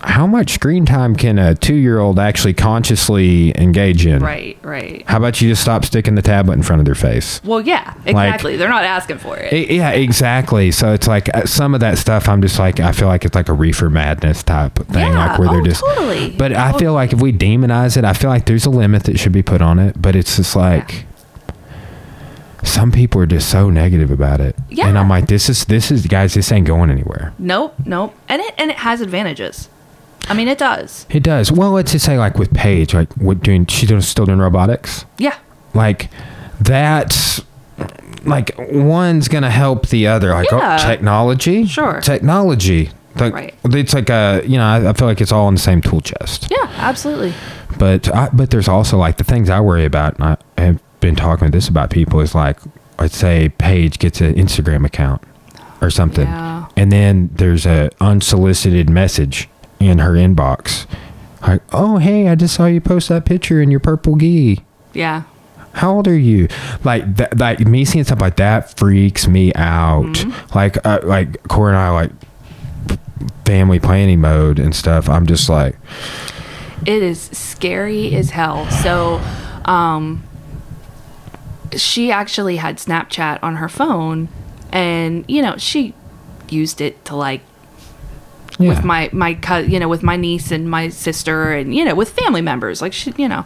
How 0.00 0.28
much 0.28 0.50
screen 0.52 0.86
time 0.86 1.16
can 1.16 1.38
a 1.40 1.56
two 1.56 1.74
year 1.74 1.98
old 1.98 2.18
actually 2.20 2.54
consciously 2.54 3.52
engage 3.60 4.06
in? 4.06 4.22
Right. 4.22 4.56
Right. 4.62 5.02
How 5.08 5.16
about 5.16 5.40
you 5.40 5.48
just 5.48 5.60
stop 5.62 5.84
sticking 5.84 6.14
the 6.14 6.22
tablet 6.22 6.52
in 6.54 6.62
front 6.62 6.78
of 6.80 6.86
their 6.86 6.94
face? 6.94 7.42
Well, 7.42 7.60
yeah, 7.60 7.94
exactly. 8.06 8.56
They're 8.56 8.68
not 8.68 8.84
asking 8.84 9.18
for 9.18 9.36
it. 9.36 9.52
E- 9.52 9.76
Yeah, 9.76 9.90
exactly. 9.90 10.70
So 10.70 10.92
it's 10.92 11.08
like 11.08 11.34
uh, 11.34 11.46
some 11.46 11.74
of 11.74 11.80
that 11.80 11.98
stuff. 11.98 12.28
I'm 12.28 12.40
just 12.42 12.58
like 12.60 12.78
I 12.78 12.92
feel 12.92 13.08
like 13.08 13.24
it's 13.24 13.34
like 13.34 13.48
a 13.48 13.52
reefer 13.52 13.90
madness 13.90 14.42
type 14.44 14.76
thing, 14.86 15.12
Yeah, 15.12 15.30
like 15.30 15.38
where 15.38 15.48
they're 15.48 15.60
oh, 15.62 15.64
just. 15.64 15.82
totally. 15.84 16.30
But 16.30 16.52
I 16.52 16.78
feel 16.78 16.92
like 16.92 17.12
if 17.12 17.20
we 17.20 17.32
demonize 17.32 17.96
it, 17.96 18.04
I 18.04 18.12
feel 18.12 18.30
like 18.30 18.46
there's 18.46 18.66
a 18.66 18.70
limit 18.70 19.02
that 19.04 19.18
should 19.18 19.32
be 19.32 19.42
put 19.42 19.60
on 19.60 19.78
it. 19.80 20.00
But 20.00 20.14
it's 20.14 20.36
just 20.36 20.54
like 20.54 21.06
some 22.62 22.92
people 22.92 23.20
are 23.20 23.26
just 23.26 23.48
so 23.50 23.70
negative 23.70 24.10
about 24.10 24.40
it, 24.40 24.54
Yeah. 24.68 24.88
and 24.88 24.98
I'm 24.98 25.08
like, 25.08 25.26
this 25.26 25.48
is 25.48 25.64
this 25.66 25.90
is 25.90 26.06
guys, 26.06 26.34
this 26.34 26.50
ain't 26.52 26.66
going 26.66 26.90
anywhere. 26.90 27.32
Nope. 27.38 27.74
Nope. 27.84 28.14
And 28.28 28.42
it 28.42 28.54
and 28.58 28.70
it 28.70 28.76
has 28.78 29.00
advantages. 29.00 29.68
I 30.28 30.34
mean, 30.34 30.48
it 30.48 30.58
does. 30.58 31.06
It 31.10 31.22
does. 31.22 31.50
Well, 31.50 31.70
let's 31.72 31.92
just 31.92 32.04
say 32.04 32.18
like 32.18 32.38
with 32.38 32.52
Paige, 32.54 32.94
like 32.94 33.12
what 33.16 33.42
doing? 33.42 33.66
She's 33.66 34.06
still 34.06 34.26
doing 34.26 34.38
robotics. 34.38 35.04
Yeah. 35.18 35.36
like 35.74 36.10
that's 36.60 37.40
like 38.24 38.50
one's 38.58 39.28
gonna 39.28 39.50
help 39.50 39.88
the 39.88 40.06
other 40.08 40.30
like 40.30 40.52
oh, 40.52 40.58
Yeah. 40.58 40.78
oh, 40.80 40.86
technology 40.88 41.64
Sure. 41.66 42.00
technology 42.00 42.90
like 43.16 43.32
Right. 43.32 43.54
it's 43.64 43.94
like 43.94 44.10
a 44.10 44.42
you 44.44 44.58
know 44.58 44.64
I, 44.64 44.90
I 44.90 44.92
feel 44.94 45.06
like 45.06 45.20
it's 45.20 45.30
all 45.30 45.46
in 45.48 45.54
the 45.54 45.60
same 45.60 45.80
tool 45.80 46.00
chest 46.00 46.48
Yeah. 46.50 46.68
Absolutely. 46.78 47.32
but 47.78 48.12
I, 48.14 48.28
but 48.32 48.50
there's 48.50 48.66
also 48.68 48.98
like 48.98 49.18
the 49.18 49.24
things 49.24 49.48
i 49.50 49.60
worry 49.60 49.84
about 49.84 50.18
and 50.18 50.36
i 50.56 50.60
have 50.60 50.82
been 51.00 51.14
talking 51.14 51.44
with 51.46 51.52
this 51.52 51.68
about 51.68 51.90
people 51.90 52.18
is 52.20 52.34
like 52.34 52.58
let's 52.98 53.16
say 53.16 53.50
paige 53.58 54.00
gets 54.00 54.20
an 54.20 54.34
instagram 54.34 54.84
account 54.84 55.22
or 55.80 55.88
something 55.90 56.26
Yeah. 56.26 56.66
and 56.76 56.90
then 56.90 57.30
there's 57.34 57.66
a 57.66 57.90
unsolicited 58.00 58.90
message 58.90 59.48
in 59.80 59.98
her 59.98 60.12
inbox 60.12 60.86
like 61.46 61.62
oh 61.72 61.98
hey 61.98 62.28
i 62.28 62.34
just 62.34 62.54
saw 62.54 62.66
you 62.66 62.80
post 62.80 63.08
that 63.08 63.24
picture 63.24 63.60
in 63.62 63.70
your 63.70 63.80
purple 63.80 64.16
gi 64.16 64.60
Yeah. 64.92 65.22
how 65.74 65.94
old 65.94 66.08
are 66.08 66.18
you? 66.18 66.48
Like 66.82 67.16
that, 67.16 67.38
like 67.38 67.60
me 67.60 67.84
seeing 67.84 68.02
stuff 68.04 68.20
like 68.20 68.36
that 68.36 68.76
freaks 68.76 69.28
me 69.28 69.52
out. 69.54 70.06
Mm-hmm. 70.06 70.56
Like, 70.58 70.84
uh, 70.84 71.00
like 71.04 71.40
Corey 71.46 71.70
and 71.72 71.78
I 71.78 71.90
like 71.90 72.10
family 73.44 73.78
planning 73.78 74.20
mode 74.20 74.58
and 74.58 74.74
stuff. 74.74 75.08
I'm 75.08 75.26
just 75.26 75.48
like, 75.48 75.76
it 76.84 77.02
is 77.02 77.20
scary 77.20 78.14
as 78.16 78.30
hell. 78.30 78.68
So, 78.70 79.20
um, 79.66 80.24
she 81.76 82.10
actually 82.10 82.56
had 82.56 82.78
Snapchat 82.78 83.38
on 83.42 83.56
her 83.56 83.68
phone, 83.68 84.28
and 84.72 85.24
you 85.28 85.42
know 85.42 85.56
she 85.58 85.94
used 86.48 86.80
it 86.80 87.04
to 87.04 87.14
like 87.14 87.42
yeah, 88.58 88.68
with 88.68 88.84
my 88.84 89.08
my 89.12 89.34
cou- 89.34 89.58
you 89.66 89.78
know 89.78 89.88
with 89.88 90.02
my 90.02 90.16
niece 90.16 90.50
and 90.50 90.70
my 90.70 90.88
sister 90.88 91.52
and 91.52 91.74
you 91.74 91.84
know 91.84 91.94
with 91.94 92.10
family 92.10 92.40
members 92.40 92.82
like 92.82 92.92
she 92.92 93.12
you 93.16 93.28
know 93.28 93.44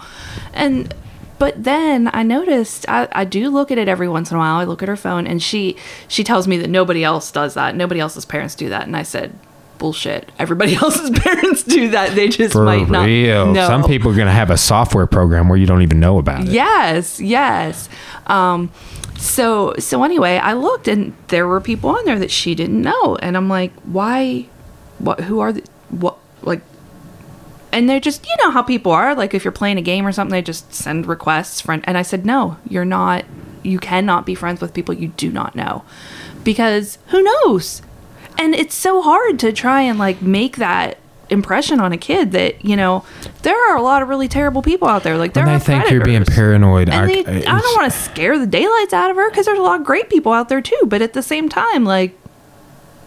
and 0.55 0.95
but 1.39 1.63
then 1.65 2.09
i 2.15 2.23
noticed 2.23 2.87
I, 2.89 3.09
I 3.13 3.25
do 3.25 3.51
look 3.51 3.71
at 3.71 3.79
it 3.79 3.89
every 3.89 4.09
once 4.09 4.31
in 4.31 4.37
a 4.37 4.41
while 4.41 4.57
i 4.57 4.65
look 4.65 4.83
at 4.83 4.89
her 4.89 4.97
phone 4.97 5.27
and 5.27 5.43
she 5.43 5.77
she 6.09 6.25
tells 6.25 6.47
me 6.49 6.57
that 6.59 6.71
nobody 6.71 7.05
else 7.05 7.31
does 7.31 7.55
that 7.55 7.75
nobody 7.77 8.01
else's 8.01 8.25
parents 8.25 8.55
do 8.55 8.69
that 8.71 8.87
and 8.87 8.97
i 8.97 9.03
said 9.03 9.33
bullshit 9.79 10.31
everybody 10.39 10.75
else's 10.83 11.11
parents 11.11 11.65
do 11.65 11.91
that 11.91 12.15
they 12.15 12.29
just 12.29 12.53
for 12.53 12.65
might 12.65 12.89
not 12.89 13.05
real. 13.07 13.53
know. 13.53 13.67
Some 13.67 13.83
people 13.85 14.13
are 14.13 14.15
gonna 14.15 14.31
have 14.31 14.51
a 14.51 14.57
software 14.57 15.07
program 15.09 15.49
where 15.49 15.59
you 15.59 15.67
don't 15.67 15.83
even 15.83 15.99
know 15.99 16.19
about 16.19 16.43
it. 16.47 16.53
Yes, 16.53 17.21
yes. 17.21 17.89
Um, 18.29 18.71
so 19.19 19.75
so 19.81 20.05
anyway, 20.05 20.37
I 20.37 20.53
looked 20.53 20.87
and 20.87 21.15
there 21.29 21.49
were 21.49 21.61
people 21.61 21.91
on 21.91 22.05
there 22.05 22.19
that 22.21 22.31
she 22.31 22.55
didn't 22.55 22.81
know, 22.81 23.17
and 23.17 23.37
I'm 23.37 23.49
like, 23.49 23.73
why? 23.83 24.47
What? 25.03 25.21
Who 25.21 25.41
are 25.41 25.53
the? 25.53 25.63
What? 25.91 26.17
Like? 26.41 26.63
And 27.73 27.89
they're 27.89 28.01
just, 28.01 28.27
you 28.27 28.35
know 28.43 28.51
how 28.51 28.63
people 28.63 28.93
are. 28.93 29.15
Like 29.15 29.35
if 29.35 29.45
you're 29.45 29.53
playing 29.53 29.79
a 29.79 29.83
game 29.83 30.07
or 30.07 30.13
something, 30.13 30.33
they 30.33 30.43
just 30.43 30.73
send 30.75 31.07
requests. 31.07 31.61
Friend, 31.61 31.83
and 31.87 31.97
I 31.99 32.03
said, 32.03 32.25
no, 32.25 32.57
you're 32.69 32.85
not. 32.85 33.25
You 33.63 33.79
cannot 33.79 34.27
be 34.27 34.35
friends 34.35 34.61
with 34.61 34.75
people 34.75 34.95
you 34.95 35.09
do 35.09 35.31
not 35.31 35.55
know, 35.55 35.85
because 36.43 36.99
who 37.09 37.23
knows? 37.23 37.81
And 38.39 38.55
it's 38.55 38.75
so 38.75 39.03
hard 39.03 39.39
to 39.39 39.53
try 39.53 39.83
and 39.83 39.99
like 39.99 40.21
make 40.21 40.57
that 40.57 40.99
impression 41.31 41.81
on 41.81 41.93
a 41.93 41.97
kid 41.97 42.33
that 42.33 42.63
you 42.63 42.77
know 42.77 43.07
there 43.41 43.57
are 43.71 43.77
a 43.77 43.81
lot 43.81 44.03
of 44.03 44.09
really 44.09 44.29
terrible 44.29 44.61
people 44.61 44.89
out 44.89 45.03
there. 45.03 45.17
Like 45.17 45.33
there 45.33 45.47
When 45.47 45.55
are 45.55 45.59
they 45.59 45.65
think 45.65 45.91
you're 45.91 46.05
being 46.05 46.25
paranoid, 46.25 46.89
And 46.91 47.11
I, 47.11 47.23
they, 47.23 47.47
I 47.47 47.59
don't 47.61 47.77
want 47.81 47.91
to 47.91 47.99
scare 47.99 48.39
the 48.39 48.47
daylights 48.47 48.93
out 48.93 49.11
of 49.11 49.17
her 49.17 49.31
because 49.31 49.47
there's 49.47 49.59
a 49.59 49.63
lot 49.63 49.81
of 49.81 49.87
great 49.87 50.11
people 50.11 50.33
out 50.33 50.49
there 50.49 50.61
too. 50.61 50.83
But 50.87 51.01
at 51.01 51.15
the 51.15 51.23
same 51.23 51.49
time, 51.49 51.85
like, 51.85 52.19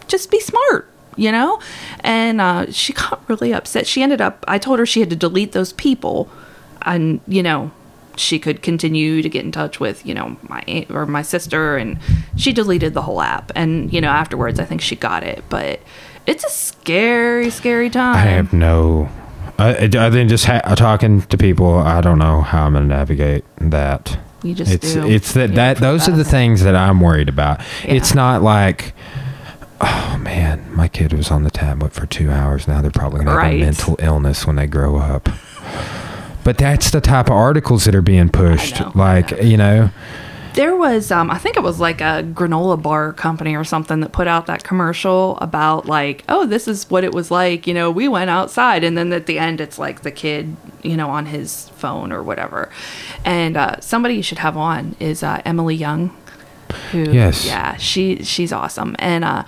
just 0.07 0.31
be 0.31 0.39
smart, 0.39 0.89
you 1.15 1.31
know? 1.31 1.59
And 2.01 2.41
uh, 2.41 2.71
she 2.71 2.93
got 2.93 3.27
really 3.27 3.53
upset. 3.53 3.87
She 3.87 4.03
ended 4.03 4.21
up, 4.21 4.43
I 4.47 4.57
told 4.57 4.79
her 4.79 4.85
she 4.85 4.99
had 4.99 5.09
to 5.09 5.15
delete 5.15 5.51
those 5.51 5.73
people 5.73 6.29
and, 6.81 7.19
you 7.27 7.43
know, 7.43 7.71
she 8.17 8.39
could 8.39 8.61
continue 8.61 9.21
to 9.21 9.27
get 9.27 9.43
in 9.43 9.51
touch 9.51 9.79
with, 9.79 10.05
you 10.05 10.13
know, 10.13 10.37
my 10.43 10.61
aunt 10.67 10.89
or 10.89 11.05
my 11.05 11.21
sister. 11.21 11.75
And 11.75 11.99
she 12.37 12.53
deleted 12.53 12.93
the 12.93 13.01
whole 13.01 13.21
app. 13.21 13.51
And, 13.55 13.91
you 13.91 13.99
know, 13.99 14.07
afterwards, 14.07 14.59
I 14.59 14.65
think 14.65 14.81
she 14.81 14.95
got 14.95 15.23
it. 15.23 15.43
But 15.49 15.81
it's 16.25 16.43
a 16.43 16.49
scary, 16.49 17.49
scary 17.49 17.89
time. 17.89 18.15
I 18.15 18.21
have 18.21 18.53
no. 18.53 19.09
I, 19.57 19.85
other 19.85 20.09
than 20.09 20.27
just 20.27 20.45
ha- 20.45 20.61
talking 20.75 21.21
to 21.23 21.37
people, 21.37 21.77
I 21.77 22.01
don't 22.01 22.19
know 22.19 22.41
how 22.41 22.65
I'm 22.65 22.73
gonna 22.73 22.87
navigate 22.87 23.45
that. 23.57 24.17
You 24.43 24.53
just 24.53 24.71
it's 24.71 24.93
do. 24.93 25.07
it's 25.07 25.33
that 25.33 25.55
that 25.55 25.77
those 25.77 26.07
are 26.09 26.15
the 26.15 26.25
things 26.25 26.61
that 26.63 26.75
I'm 26.75 26.99
worried 26.99 27.29
about. 27.29 27.61
It's 27.83 28.13
not 28.13 28.41
like, 28.43 28.93
oh 29.81 30.17
man, 30.21 30.73
my 30.73 30.87
kid 30.87 31.13
was 31.13 31.31
on 31.31 31.43
the 31.43 31.51
tablet 31.51 31.93
for 31.93 32.05
two 32.05 32.31
hours. 32.31 32.67
Now 32.67 32.81
they're 32.81 32.91
probably 32.91 33.23
gonna 33.23 33.41
have 33.41 33.53
a 33.53 33.59
mental 33.59 33.95
illness 33.99 34.45
when 34.47 34.55
they 34.55 34.67
grow 34.67 34.97
up. 34.97 35.29
But 36.43 36.57
that's 36.59 36.91
the 36.91 37.01
type 37.01 37.27
of 37.27 37.33
articles 37.33 37.85
that 37.85 37.95
are 37.95 38.03
being 38.03 38.29
pushed. 38.29 38.79
know, 38.79 38.91
like 38.93 39.31
know. 39.31 39.41
you 39.41 39.57
know, 39.57 39.89
There 40.53 40.75
was, 40.75 41.11
um, 41.11 41.31
I 41.31 41.39
think 41.39 41.57
it 41.57 41.63
was 41.63 41.79
like 41.79 42.01
a 42.01 42.23
granola 42.23 42.79
bar 42.79 43.13
company 43.13 43.55
or 43.55 43.63
something 43.63 43.99
that 44.01 44.11
put 44.11 44.27
out 44.27 44.45
that 44.45 44.63
commercial 44.63 45.37
about 45.39 45.87
like, 45.87 46.23
oh, 46.29 46.45
this 46.45 46.67
is 46.67 46.87
what 46.89 47.03
it 47.03 47.13
was 47.13 47.31
like. 47.31 47.65
You 47.65 47.73
know, 47.73 47.89
we 47.89 48.07
went 48.07 48.29
outside, 48.29 48.83
and 48.83 48.95
then 48.95 49.11
at 49.11 49.25
the 49.25 49.39
end, 49.39 49.59
it's 49.59 49.79
like 49.79 50.03
the 50.03 50.11
kid, 50.11 50.55
you 50.83 50.95
know, 50.95 51.09
on 51.09 51.25
his 51.25 51.69
phone 51.69 52.11
or 52.11 52.21
whatever. 52.21 52.69
And 53.25 53.57
uh, 53.57 53.79
somebody 53.79 54.15
you 54.15 54.23
should 54.23 54.37
have 54.37 54.55
on 54.55 54.95
is 54.99 55.23
uh, 55.23 55.41
Emily 55.45 55.75
Young. 55.75 56.15
Who, 56.91 57.11
Yes. 57.11 57.45
yeah, 57.45 57.75
she 57.77 58.23
she's 58.23 58.51
awesome, 58.51 58.95
and 58.99 59.23
uh, 59.23 59.43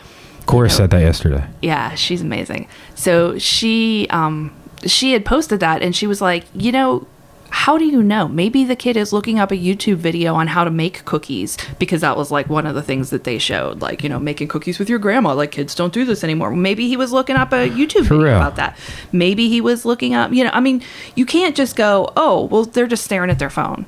Cora 0.48 0.68
know- 0.68 0.74
said 0.74 0.90
that 0.90 1.02
yesterday. 1.02 1.44
yeah, 1.62 1.94
she's 1.96 2.22
amazing. 2.22 2.68
So 2.96 3.38
she 3.38 4.08
um 4.10 4.52
she 4.86 5.14
had 5.14 5.24
posted 5.26 5.60
that 5.60 5.82
and 5.84 5.96
she 5.96 6.08
was 6.08 6.20
like, 6.22 6.46
"You 6.56 6.72
know, 6.72 7.06
how 7.50 7.78
do 7.78 7.86
you 7.86 8.04
know? 8.04 8.28
Maybe 8.28 8.64
the 8.64 8.76
kid 8.76 8.96
is 8.98 9.12
looking 9.14 9.40
up 9.40 9.52
a 9.52 9.56
YouTube 9.56 9.96
video 9.98 10.36
on 10.36 10.48
how 10.48 10.64
to 10.64 10.70
make 10.70 11.04
cookies 11.06 11.58
because 11.80 12.02
that 12.02 12.16
was 12.18 12.30
like 12.30 12.50
one 12.50 12.66
of 12.68 12.76
the 12.76 12.82
things 12.84 13.10
that 13.10 13.24
they 13.24 13.38
showed, 13.40 13.82
like, 13.82 14.04
you 14.04 14.10
know, 14.10 14.20
making 14.20 14.50
cookies 14.50 14.78
with 14.80 14.90
your 14.90 15.00
grandma. 15.00 15.34
Like 15.34 15.52
kids 15.52 15.74
don't 15.74 15.94
do 15.94 16.04
this 16.06 16.24
anymore. 16.24 16.52
Maybe 16.52 16.88
he 16.88 16.98
was 16.98 17.12
looking 17.12 17.36
up 17.38 17.52
a 17.54 17.70
YouTube 17.70 18.06
For 18.08 18.16
video 18.16 18.24
real. 18.26 18.36
about 18.38 18.56
that. 18.58 18.78
Maybe 19.12 19.48
he 19.50 19.62
was 19.62 19.84
looking 19.86 20.14
up, 20.14 20.32
you 20.34 20.44
know, 20.44 20.52
I 20.54 20.60
mean, 20.60 20.82
you 21.16 21.26
can't 21.26 21.56
just 21.56 21.76
go, 21.76 22.12
"Oh, 22.16 22.46
well, 22.52 22.66
they're 22.66 22.88
just 22.88 23.04
staring 23.06 23.30
at 23.32 23.40
their 23.40 23.50
phone." 23.50 23.86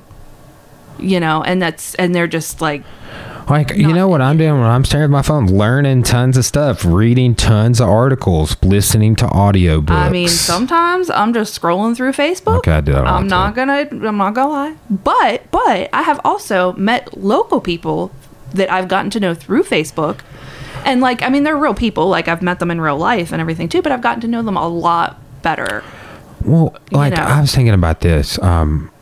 You 0.98 1.20
know, 1.20 1.42
and 1.42 1.62
that's 1.62 1.94
and 1.94 2.14
they're 2.14 2.26
just 2.26 2.60
like 2.60 2.82
Like 3.50 3.74
you 3.74 3.92
know 3.92 4.06
what 4.06 4.20
I'm 4.20 4.38
doing 4.38 4.52
when 4.60 4.70
I'm 4.70 4.84
staring 4.84 5.06
at 5.06 5.10
my 5.10 5.22
phone, 5.22 5.46
learning 5.46 6.04
tons 6.04 6.36
of 6.36 6.44
stuff, 6.44 6.84
reading 6.84 7.34
tons 7.34 7.80
of 7.80 7.88
articles, 7.88 8.56
listening 8.62 9.16
to 9.16 9.26
audiobooks. 9.26 9.90
I 9.90 10.08
mean, 10.08 10.28
sometimes 10.28 11.10
I'm 11.10 11.34
just 11.34 11.60
scrolling 11.60 11.96
through 11.96 12.12
Facebook. 12.12 12.58
Okay, 12.58 12.70
I 12.70 12.80
do 12.80 12.92
that 12.92 13.04
all 13.04 13.18
I'm 13.18 13.26
not 13.26 13.56
gonna. 13.56 13.88
I'm 13.90 14.16
not 14.16 14.34
gonna 14.34 14.52
lie. 14.52 14.76
But 14.88 15.50
but 15.50 15.90
I 15.92 16.02
have 16.02 16.20
also 16.24 16.74
met 16.74 17.18
local 17.18 17.60
people 17.60 18.12
that 18.54 18.70
I've 18.70 18.86
gotten 18.86 19.10
to 19.10 19.20
know 19.20 19.34
through 19.34 19.64
Facebook, 19.64 20.20
and 20.84 21.00
like 21.00 21.20
I 21.22 21.28
mean, 21.28 21.42
they're 21.42 21.56
real 21.56 21.74
people. 21.74 22.08
Like 22.08 22.28
I've 22.28 22.42
met 22.42 22.60
them 22.60 22.70
in 22.70 22.80
real 22.80 22.98
life 22.98 23.32
and 23.32 23.40
everything 23.40 23.68
too. 23.68 23.82
But 23.82 23.90
I've 23.90 24.02
gotten 24.02 24.20
to 24.20 24.28
know 24.28 24.42
them 24.42 24.56
a 24.56 24.68
lot 24.68 25.20
better 25.42 25.82
Well, 26.44 26.76
like 26.92 27.14
know. 27.14 27.22
I 27.22 27.40
was 27.40 27.52
thinking 27.52 27.74
about 27.74 28.00
this. 28.00 28.38
Um, 28.40 28.92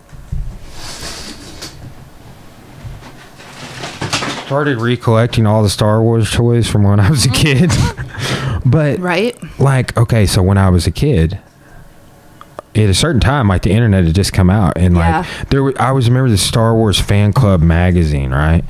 started 4.49 4.81
recollecting 4.81 5.47
all 5.47 5.63
the 5.63 5.69
Star 5.69 6.03
Wars 6.03 6.31
toys 6.33 6.67
from 6.69 6.83
when 6.83 6.99
I 6.99 7.11
was 7.11 7.27
a 7.27 7.31
kid. 7.31 7.71
but 8.65 8.99
Right? 8.99 9.37
like, 9.61 9.95
okay, 9.97 10.25
so 10.25 10.43
when 10.43 10.57
I 10.57 10.71
was 10.71 10.87
a 10.87 10.91
kid, 10.91 11.39
at 12.75 12.89
a 12.89 12.95
certain 12.95 13.21
time, 13.21 13.47
like 13.49 13.61
the 13.63 13.71
internet 13.73 14.05
had 14.07 14.15
just 14.15 14.33
come 14.33 14.49
out, 14.49 14.79
and 14.79 14.97
Yeah. 14.97 15.19
like 15.19 15.49
there, 15.51 15.63
was, 15.63 15.75
I 15.77 15.89
always 15.89 16.09
remember 16.09 16.31
the 16.31 16.39
Star 16.39 16.75
Wars 16.75 16.99
fan 16.99 17.33
club 17.35 17.61
magazine, 17.61 18.31
right? 18.31 18.65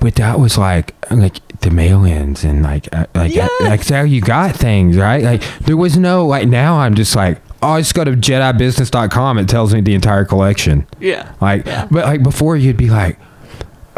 But 0.00 0.14
that 0.14 0.40
was 0.40 0.56
like, 0.56 0.94
like 1.10 1.40
the 1.60 1.70
mail-ins 1.70 2.42
and 2.42 2.62
like, 2.62 2.88
uh, 2.94 3.04
like, 3.14 3.34
Yes. 3.34 3.50
like 3.60 3.86
how 3.88 4.02
you 4.02 4.22
got 4.22 4.56
things, 4.56 4.96
right? 4.96 5.22
Like 5.22 5.42
there 5.60 5.76
was 5.76 5.98
no 5.98 6.26
like. 6.26 6.48
Now 6.48 6.78
I'm 6.78 6.94
just 6.94 7.14
like, 7.14 7.38
oh, 7.62 7.72
I 7.72 7.80
just 7.82 7.92
go 7.94 8.04
to 8.04 8.12
JediBusiness.com. 8.12 9.36
It 9.38 9.48
tells 9.50 9.74
me 9.74 9.82
the 9.82 9.94
entire 9.94 10.24
collection. 10.24 10.86
Yeah. 10.98 11.30
Like, 11.42 11.64
but 11.66 11.90
like 12.06 12.22
before, 12.22 12.56
you'd 12.56 12.78
be 12.78 12.88
like, 12.88 13.18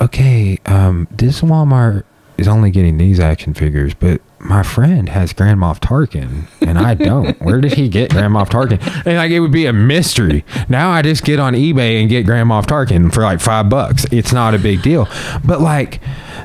okay, 0.02 0.58
um, 0.66 1.06
this 1.10 1.40
Walmart 1.40 2.04
is 2.38 2.48
only 2.48 2.70
getting 2.70 2.98
these 2.98 3.20
action 3.20 3.54
figures, 3.54 3.94
but 3.94 4.20
my 4.40 4.62
friend 4.64 5.08
has 5.08 5.32
Grand 5.32 5.60
Moff 5.60 5.78
Tarkin 5.78 6.48
and 6.60 6.78
I 6.78 6.94
don't. 6.94 7.40
Where 7.42 7.60
did 7.60 7.74
he 7.74 7.88
get 7.88 8.10
Grand 8.10 8.34
Moff 8.34 8.48
Tarkin? 8.48 8.80
And 9.06 9.16
like, 9.16 9.30
it 9.30 9.38
would 9.38 9.52
be 9.52 9.66
a 9.66 9.72
mystery. 9.72 10.44
Now 10.68 10.90
I 10.90 11.02
just 11.02 11.24
get 11.24 11.38
on 11.38 11.54
eBay 11.54 12.00
and 12.00 12.10
get 12.10 12.26
Grand 12.26 12.48
Moff 12.50 12.66
Tarkin 12.66 13.12
for 13.14 13.22
like 13.22 13.40
five 13.40 13.68
bucks. 13.68 14.04
It's 14.10 14.32
not 14.32 14.54
a 14.54 14.58
big 14.58 14.82
deal. 14.82 15.08
But 15.44 15.60
like, 15.60 16.00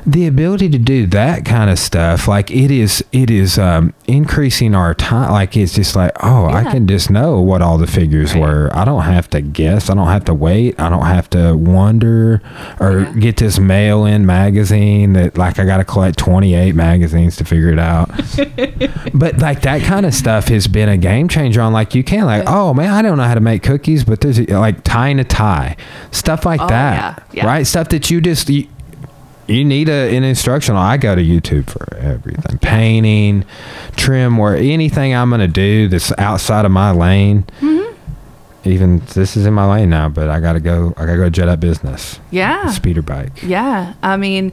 the 0.06 0.26
ability 0.26 0.68
to 0.70 0.78
do 0.78 1.06
that 1.08 1.44
kind 1.44 1.70
of 1.70 1.78
stuff, 1.78 2.26
like 2.28 2.50
it 2.50 2.70
is, 2.70 3.04
it 3.12 3.30
is 3.30 3.58
um, 3.58 3.94
increasing 4.06 4.74
our 4.74 4.94
time. 4.94 5.30
Like 5.32 5.56
it's 5.56 5.74
just 5.74 5.96
like, 5.96 6.12
oh, 6.22 6.46
I 6.46 6.64
can 6.64 6.86
just 6.86 7.10
know 7.10 7.40
what 7.40 7.62
all 7.62 7.78
the 7.78 7.86
figures 7.86 8.32
Right. 8.34 8.40
were. 8.40 8.70
I 8.74 8.84
don't 8.84 9.02
have 9.02 9.28
to 9.30 9.40
guess. 9.40 9.90
I 9.90 9.94
don't 9.94 10.08
have 10.08 10.24
to 10.26 10.34
wait. 10.34 10.78
I 10.80 10.88
don't 10.88 11.06
have 11.06 11.28
to 11.30 11.54
wonder 11.56 12.40
or 12.80 13.00
Yeah. 13.00 13.12
get 13.18 13.36
this 13.38 13.58
mail 13.58 14.04
in 14.06 14.26
magazine 14.26 15.12
that 15.14 15.36
like 15.38 15.58
I 15.58 15.64
got 15.64 15.78
to 15.78 15.84
collect 15.84 16.18
28 16.18 16.74
magazines 16.74 17.36
to 17.36 17.44
figure 17.44 17.70
it 17.70 17.78
out. 17.78 18.08
but 19.14 19.38
like 19.38 19.62
that 19.62 19.82
kind 19.82 20.06
of 20.06 20.14
stuff 20.14 20.48
has 20.48 20.66
been 20.66 20.88
a 20.88 20.96
game 20.96 21.28
changer 21.28 21.60
on 21.60 21.72
like 21.72 21.94
you 21.94 22.04
can 22.04 22.24
like, 22.26 22.44
oh 22.46 22.74
man, 22.74 22.90
I 22.92 23.02
don't 23.02 23.16
know 23.18 23.24
how 23.24 23.34
to 23.34 23.40
make 23.40 23.62
cookies, 23.62 24.04
but 24.04 24.20
there's 24.20 24.38
like 24.48 24.84
tying 24.84 25.18
a 25.18 25.24
tie, 25.24 25.76
stuff 26.10 26.44
like 26.44 26.60
Oh, 26.60 26.66
that. 26.68 27.22
yeah, 27.32 27.42
yeah. 27.42 27.46
Right? 27.46 27.66
Stuff 27.66 27.88
that 27.90 28.10
you 28.10 28.20
just, 28.20 28.48
you, 28.48 28.66
you 29.48 29.64
need 29.64 29.88
a, 29.88 30.14
an 30.16 30.24
instructional. 30.24 30.80
I 30.80 30.96
go 30.96 31.14
to 31.14 31.22
YouTube 31.22 31.70
for 31.70 31.96
everything 31.96 32.58
painting, 32.58 33.44
trim, 33.96 34.38
or 34.38 34.54
anything 34.54 35.14
I'm 35.14 35.30
going 35.30 35.40
to 35.40 35.48
do 35.48 35.88
that's 35.88 36.12
outside 36.18 36.64
of 36.64 36.70
my 36.70 36.90
lane. 36.90 37.44
Mm-hmm. 37.60 37.78
Even 38.64 38.98
this 39.14 39.36
is 39.36 39.46
in 39.46 39.54
my 39.54 39.64
lane 39.70 39.88
now, 39.88 40.10
but 40.10 40.28
I 40.28 40.40
got 40.40 40.52
to 40.54 40.60
go. 40.60 40.92
I 40.98 41.06
got 41.06 41.12
to 41.12 41.16
go 41.16 41.30
Jedi 41.30 41.58
Business. 41.58 42.20
Yeah. 42.30 42.70
Speeder 42.70 43.00
bike. 43.00 43.42
Yeah. 43.42 43.94
I 44.02 44.16
mean, 44.18 44.52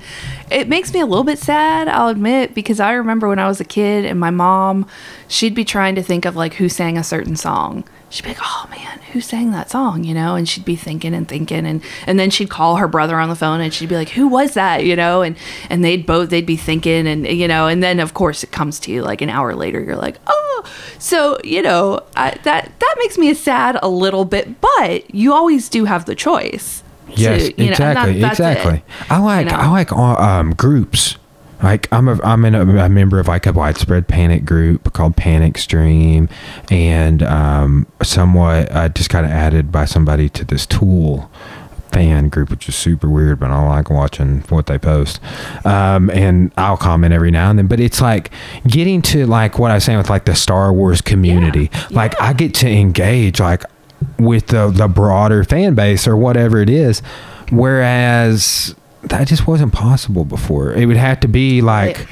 it 0.50 0.70
makes 0.70 0.94
me 0.94 1.02
a 1.02 1.06
little 1.06 1.26
bit 1.26 1.40
sad, 1.40 1.90
I'll 1.90 2.08
admit, 2.08 2.56
because 2.56 2.80
I 2.80 2.94
remember 2.94 3.28
when 3.28 3.40
I 3.40 3.48
was 3.48 3.60
a 3.60 3.66
kid 3.66 4.06
and 4.06 4.20
my 4.20 4.30
mom, 4.30 4.88
she'd 5.28 5.56
be 5.56 5.66
trying 5.66 5.96
to 5.96 6.04
think 6.04 6.24
of 6.24 6.36
like 6.36 6.54
who 6.54 6.70
sang 6.70 6.98
a 6.98 7.04
certain 7.04 7.36
song. 7.36 7.84
She'd 8.10 8.24
be 8.24 8.30
like, 8.30 8.38
oh 8.42 8.68
man, 8.70 9.00
who 9.12 9.20
sang 9.20 9.52
that 9.52 9.70
song? 9.72 10.04
You 10.04 10.14
know, 10.14 10.36
and 10.36 10.48
she'd 10.48 10.64
be 10.64 10.76
thinking 10.76 11.14
and 11.14 11.28
thinking. 11.28 11.66
And, 11.66 11.82
and 12.08 12.18
then 12.20 12.30
she'd 12.30 12.50
call 12.50 12.78
her 12.78 12.88
brother 12.88 13.20
on 13.20 13.30
the 13.30 13.36
phone 13.36 13.60
and 13.62 13.74
she'd 13.74 13.90
be 13.90 13.96
like, 13.96 14.10
who 14.10 14.28
was 14.28 14.54
that? 14.54 14.86
You 14.86 14.96
know, 14.96 15.22
and, 15.22 15.36
and 15.70 15.84
they'd 15.84 16.06
both, 16.06 16.30
they'd 16.30 16.46
be 16.46 16.56
thinking 16.56 17.08
and, 17.08 17.28
you 17.28 17.48
know, 17.48 17.68
and 17.68 17.82
then 17.84 18.00
of 18.00 18.14
course 18.14 18.44
it 18.44 18.52
comes 18.52 18.80
to 18.82 18.92
you 18.92 19.02
like 19.02 19.22
an 19.22 19.30
hour 19.30 19.54
later, 19.56 19.82
you're 19.82 19.96
like, 19.98 20.18
oh, 20.28 20.64
so, 21.00 21.38
you 21.44 21.62
know, 21.62 22.00
I, 22.16 22.32
that, 22.44 22.72
that 22.80 22.96
makes 23.00 23.18
me 23.18 23.34
sad 23.34 23.78
a 23.82 23.90
little 23.90 24.24
bit, 24.24 24.62
but 24.62 25.14
you 25.14 25.34
always 25.34 25.68
do 25.68 25.86
have 25.86 26.06
the 26.06 26.16
choice. 26.16 26.84
to, 27.08 27.22
Yes, 27.22 27.42
you 27.44 27.48
know, 27.50 27.64
and 27.64 27.70
exactly, 27.72 28.22
it. 28.22 28.24
exactly. 28.26 28.84
I 29.10 29.20
like 29.20 29.48
know? 29.48 29.54
I 29.56 29.68
like 29.70 29.92
uh, 29.92 29.96
um, 30.16 30.54
groups. 30.54 31.18
Like 31.64 31.88
I'm 31.92 32.08
a 32.08 32.20
I'm 32.24 32.44
in 32.46 32.56
a, 32.56 32.86
a 32.86 32.90
member 32.90 33.20
of 33.20 33.28
like 33.28 33.46
a 33.46 33.54
widespread 33.54 34.08
panic 34.08 34.46
group 34.46 34.94
called 34.94 35.16
Panic 35.16 35.58
Stream, 35.58 36.30
and 36.70 37.24
um, 37.24 37.88
somewhat 38.04 38.72
I 38.76 38.88
just 38.90 39.10
kind 39.10 39.26
of 39.26 39.32
added 39.32 39.72
by 39.72 39.86
somebody 39.86 40.30
to 40.30 40.46
this 40.46 40.66
Tool 40.66 41.30
fan 41.92 42.28
group, 42.28 42.50
which 42.50 42.68
is 42.68 42.76
super 42.76 43.10
weird, 43.10 43.40
but 43.40 43.52
I 43.52 43.66
like 43.66 43.90
watching 43.90 44.42
what 44.50 44.66
they 44.66 44.78
post. 44.78 45.22
Um, 45.66 46.10
and 46.10 46.52
I'll 46.58 46.76
comment 46.76 47.14
every 47.14 47.32
now 47.32 47.50
and 47.50 47.58
then. 47.58 47.68
But 47.68 47.80
it's 47.80 48.02
like 48.02 48.32
getting 48.68 49.02
to 49.04 49.26
like 49.26 49.58
what 49.58 49.72
I 49.72 49.76
was 49.76 49.86
saying 49.86 49.98
with 49.98 50.10
like 50.10 50.26
the 50.26 50.36
Star 50.36 50.74
Wars 50.74 51.00
community. 51.02 51.72
Like 51.92 52.12
Yeah. 52.14 52.26
I 52.26 52.34
get 52.34 52.54
to 52.56 52.70
engage 52.70 53.40
like 53.40 53.64
with 54.20 54.48
the 54.48 54.70
the 54.72 54.90
broader 54.90 55.46
fan 55.46 55.74
base 55.74 56.06
or 56.06 56.18
whatever 56.18 56.62
it 56.62 56.70
is, 56.70 57.02
whereas 57.50 58.76
that 59.10 59.28
just 59.28 59.48
wasn't 59.48 59.74
possible 59.74 60.26
before. 60.26 60.74
It 60.74 60.86
would 60.86 60.98
have 60.98 61.20
to 61.22 61.28
be 61.28 61.62
like, 61.62 61.98
Right. 61.98 62.08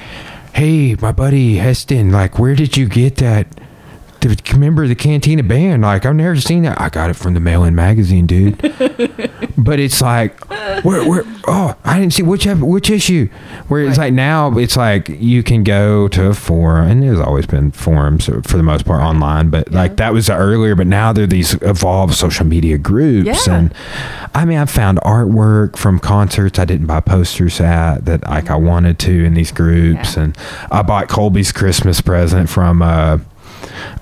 "Hey, 0.53 0.95
my 1.01 1.11
buddy 1.11 1.55
Heston, 1.57 2.11
like, 2.11 2.37
where 2.39 2.55
did 2.55 2.77
you 2.77 2.87
get 2.87 3.17
that?" 3.17 3.47
The 4.21 4.39
member 4.57 4.83
of 4.83 4.89
the 4.89 4.95
Cantina 4.95 5.43
band, 5.43 5.81
like 5.81 6.05
I've 6.05 6.15
never 6.15 6.39
seen 6.39 6.63
that. 6.63 6.79
I 6.79 6.87
got 6.87 7.09
it 7.09 7.15
from 7.17 7.33
the 7.33 7.41
Mail-In 7.41 7.75
magazine, 7.75 8.25
dude. 8.25 8.57
but 9.57 9.79
it's 9.79 10.01
like, 10.01 10.39
where, 10.83 11.07
where? 11.07 11.23
Oh, 11.47 11.75
I 11.83 11.99
didn't 11.99 12.13
see 12.13 12.23
which 12.23 12.45
which 12.45 12.89
issue. 12.89 13.29
Where 13.67 13.81
it's 13.83 13.97
Right. 13.97 14.05
like 14.05 14.13
now, 14.13 14.57
it's 14.57 14.77
like 14.77 15.09
you 15.09 15.43
can 15.43 15.63
go 15.63 16.07
to 16.09 16.27
a 16.27 16.33
forum, 16.33 16.89
and 16.89 17.03
there's 17.03 17.19
always 17.19 17.45
been 17.45 17.71
forums 17.71 18.25
for 18.25 18.57
the 18.57 18.63
most 18.63 18.85
part 18.85 19.01
online, 19.01 19.49
but 19.49 19.71
like 19.71 19.97
that 19.97 20.13
was 20.13 20.29
earlier. 20.29 20.75
But 20.75 20.87
now 20.87 21.11
there 21.13 21.25
are 21.25 21.27
these 21.27 21.53
evolved 21.61 22.13
social 22.15 22.45
media 22.45 22.77
groups, 22.77 23.47
Yeah. 23.47 23.55
and 23.55 23.73
I 24.33 24.45
mean, 24.45 24.57
I 24.57 24.65
found 24.65 24.99
artwork 25.01 25.75
from 25.77 25.99
concerts 25.99 26.57
I 26.59 26.65
didn't 26.65 26.87
buy 26.87 26.99
posters 27.01 27.59
at 27.61 28.05
that 28.05 28.23
like 28.23 28.49
I 28.49 28.55
wanted 28.55 28.99
to 28.99 29.23
in 29.25 29.33
these 29.33 29.51
groups, 29.51 30.15
Yeah. 30.17 30.23
and 30.23 30.37
I 30.71 30.81
bought 30.81 31.07
Colby's 31.09 31.51
Christmas 31.51 32.01
present 32.01 32.49
from 32.49 32.81
uh, 32.81 33.17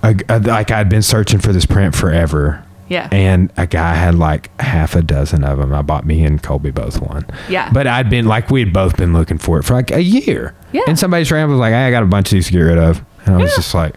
a, 0.02 0.16
a, 0.28 0.38
like 0.40 0.70
I'd 0.70 0.88
been 0.88 1.02
searching 1.02 1.40
for 1.40 1.52
this 1.52 1.66
print 1.66 1.94
forever. 1.94 2.64
Yeah. 2.92 3.08
And 3.10 3.52
a 3.56 3.66
guy 3.66 3.94
had 3.94 4.14
like 4.14 4.50
half 4.60 4.94
a 4.94 5.02
dozen 5.02 5.42
of 5.44 5.58
them. 5.58 5.72
I 5.74 5.82
bought 5.82 6.06
me 6.06 6.22
and 6.24 6.42
Colby 6.42 6.70
both 6.70 7.00
one. 7.00 7.24
Yeah. 7.48 7.70
But 7.72 7.86
I'd 7.86 8.10
been 8.10 8.26
like, 8.26 8.50
we'd 8.50 8.72
both 8.72 8.96
been 8.96 9.12
looking 9.12 9.38
for 9.38 9.58
it 9.58 9.64
for 9.64 9.74
like 9.74 9.90
a 9.90 10.02
year. 10.02 10.54
Yeah. 10.72 10.82
And 10.86 10.98
somebody's 10.98 11.30
around 11.32 11.50
was 11.50 11.58
like, 11.58 11.72
hey, 11.72 11.86
I 11.86 11.90
got 11.90 12.02
a 12.02 12.06
bunch 12.06 12.28
of 12.28 12.32
these 12.36 12.46
to 12.46 12.52
get 12.52 12.60
rid 12.60 12.78
of. 12.78 13.02
And 13.26 13.34
I 13.36 13.38
was 13.38 13.50
Yeah. 13.50 13.56
just 13.56 13.74
like, 13.74 13.94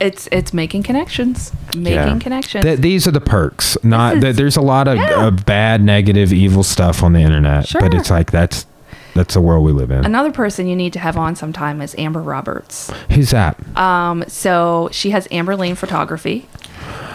it's 0.00 0.28
it's 0.32 0.52
making 0.52 0.82
connections 0.82 1.52
making 1.76 1.92
yeah. 1.94 2.18
connections 2.18 2.64
Th- 2.64 2.78
these 2.80 3.06
are 3.06 3.12
the 3.12 3.20
perks. 3.20 3.78
Not 3.84 4.16
is- 4.16 4.22
that 4.22 4.36
there's 4.36 4.56
a 4.56 4.60
lot 4.60 4.88
of 4.88 4.96
Yeah. 4.96 5.26
uh, 5.26 5.30
bad, 5.30 5.82
negative, 5.82 6.32
evil 6.32 6.62
stuff 6.64 7.02
on 7.02 7.12
the 7.12 7.20
internet. 7.20 7.70
But 7.78 7.94
it's 7.94 8.10
like, 8.10 8.30
that's 8.32 8.66
that's 9.14 9.34
the 9.34 9.40
world 9.40 9.64
we 9.64 9.70
live 9.70 9.92
in. 9.92 10.04
another 10.04 10.32
person 10.32 10.66
you 10.66 10.74
need 10.74 10.92
to 10.94 10.98
have 10.98 11.16
on 11.16 11.36
sometime 11.36 11.80
is 11.80 11.94
amber 11.96 12.20
roberts 12.20 12.90
Who's 13.12 13.30
that? 13.30 13.56
um 13.78 14.24
so 14.26 14.88
she 14.90 15.10
has 15.10 15.28
amber 15.30 15.54
lane 15.54 15.76
photography 15.76 16.48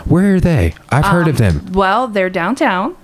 Where 0.05 0.35
are 0.35 0.39
they? 0.39 0.73
I've 0.89 1.05
heard 1.05 1.27
of 1.27 1.37
them. 1.37 1.71
well 1.71 2.07
they're 2.07 2.29
downtown 2.29 2.95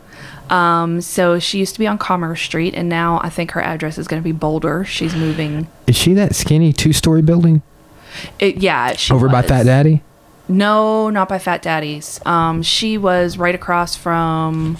um 0.49 1.01
so 1.01 1.39
she 1.39 1.57
used 1.59 1.73
to 1.73 1.79
be 1.79 1.87
on 1.87 1.97
commerce 1.97 2.39
street 2.41 2.75
and 2.75 2.87
now 2.87 3.19
i 3.23 3.29
think 3.29 3.49
her 3.51 3.61
address 3.61 3.97
is 3.97 4.07
going 4.07 4.21
to 4.21 4.23
be 4.23 4.31
boulder 4.31 4.85
she's 4.85 5.15
moving 5.15 5.67
Is 5.87 5.95
she 5.95 6.13
that 6.13 6.35
skinny 6.35 6.71
two 6.71 6.93
story 6.93 7.23
building 7.23 7.63
it, 8.39 8.57
yeah 8.57 8.93
she 8.93 9.11
over 9.11 9.27
by. 9.27 9.41
Fat 9.41 9.63
Daddy? 9.65 10.03
no 10.47 11.09
not 11.09 11.27
by 11.29 11.39
fat 11.39 11.63
daddy's 11.63 12.23
um 12.27 12.61
she 12.61 12.95
was 12.97 13.39
right 13.39 13.55
across 13.55 13.95
from 13.95 14.77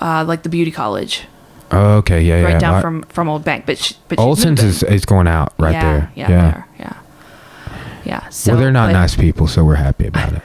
uh 0.00 0.24
like 0.26 0.42
the 0.44 0.48
beauty 0.48 0.70
college 0.70 1.24
Oh, 1.74 1.96
okay, 1.98 2.20
yeah, 2.22 2.42
right 2.42 2.50
yeah. 2.52 2.58
down 2.58 2.74
I- 2.74 2.80
from 2.82 3.02
from 3.04 3.28
old 3.30 3.44
bank 3.44 3.64
but, 3.66 3.78
she, 3.78 3.94
but 4.08 4.18
she's 4.18 4.24
Olson's 4.26 4.62
is, 4.62 4.82
is 4.82 5.04
going 5.06 5.26
out 5.26 5.54
right 5.58 5.72
yeah, 5.72 5.82
there. 5.82 6.12
Yeah, 6.14 6.26
there, 6.28 6.68
yeah, 6.78 6.96
yeah. 8.04 8.28
So 8.28 8.52
well, 8.52 8.60
they're 8.60 8.70
not 8.72 8.88
but- 8.88 8.92
nice 8.92 9.16
people, 9.16 9.46
so 9.46 9.64
we're 9.64 9.76
happy 9.76 10.06
about 10.06 10.34
it. 10.34 10.42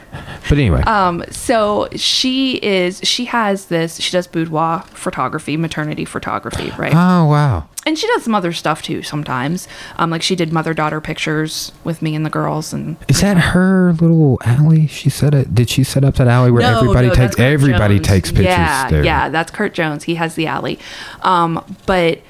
But 0.49 0.57
anyway, 0.57 0.81
Um, 0.83 1.23
so 1.31 1.87
she 1.95 2.55
is. 2.57 2.99
She 3.03 3.25
has 3.25 3.65
this. 3.65 3.97
She 3.99 4.11
does 4.11 4.27
boudoir 4.27 4.81
photography, 4.87 5.57
maternity 5.57 6.05
photography, 6.05 6.71
right? 6.77 6.93
oh 6.95 7.25
wow, 7.25 7.67
and 7.85 7.97
she 7.97 8.07
does 8.07 8.23
some 8.23 8.33
other 8.35 8.53
stuff 8.53 8.81
too 8.81 9.03
sometimes. 9.03 9.67
Um, 9.97 10.09
like 10.09 10.21
she 10.21 10.35
did 10.35 10.51
mother 10.53 10.73
daughter 10.73 11.01
pictures 11.01 11.71
with 11.83 12.01
me 12.01 12.15
and 12.15 12.25
the 12.25 12.29
girls, 12.29 12.73
and 12.73 12.97
is 13.07 13.21
that 13.21 13.37
her 13.37 13.93
little 13.93 14.39
alley? 14.45 14.87
She 14.87 15.09
set 15.09 15.33
it. 15.33 15.53
Did 15.55 15.69
she 15.69 15.83
set 15.83 16.03
up 16.03 16.15
that 16.15 16.27
alley 16.27 16.51
where 16.51 16.61
No, 16.61 16.79
everybody 16.79 17.07
no, 17.07 17.13
takes 17.13 17.39
everybody 17.39 17.95
Jones. 17.95 18.07
takes 18.07 18.29
pictures? 18.29 18.45
Yeah, 18.47 18.89
there. 18.89 19.03
yeah, 19.05 19.29
that's 19.29 19.51
Kurt 19.51 19.73
Jones. 19.73 20.03
He 20.05 20.15
has 20.15 20.35
the 20.35 20.47
alley. 20.47 20.79
Um, 21.21 21.63
but 21.85 22.21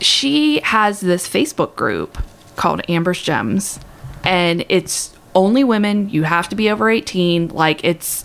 she 0.00 0.60
has 0.60 1.00
this 1.00 1.28
Facebook 1.28 1.74
group 1.76 2.18
called 2.56 2.82
Amber's 2.88 3.22
Gems, 3.22 3.78
and 4.24 4.64
it's 4.68 5.14
only 5.34 5.64
women. 5.64 6.10
You 6.10 6.24
have 6.24 6.48
to 6.50 6.56
be 6.56 6.70
over 6.70 6.90
eighteen. 6.90 7.48
Like 7.48 7.84
it's. 7.84 8.24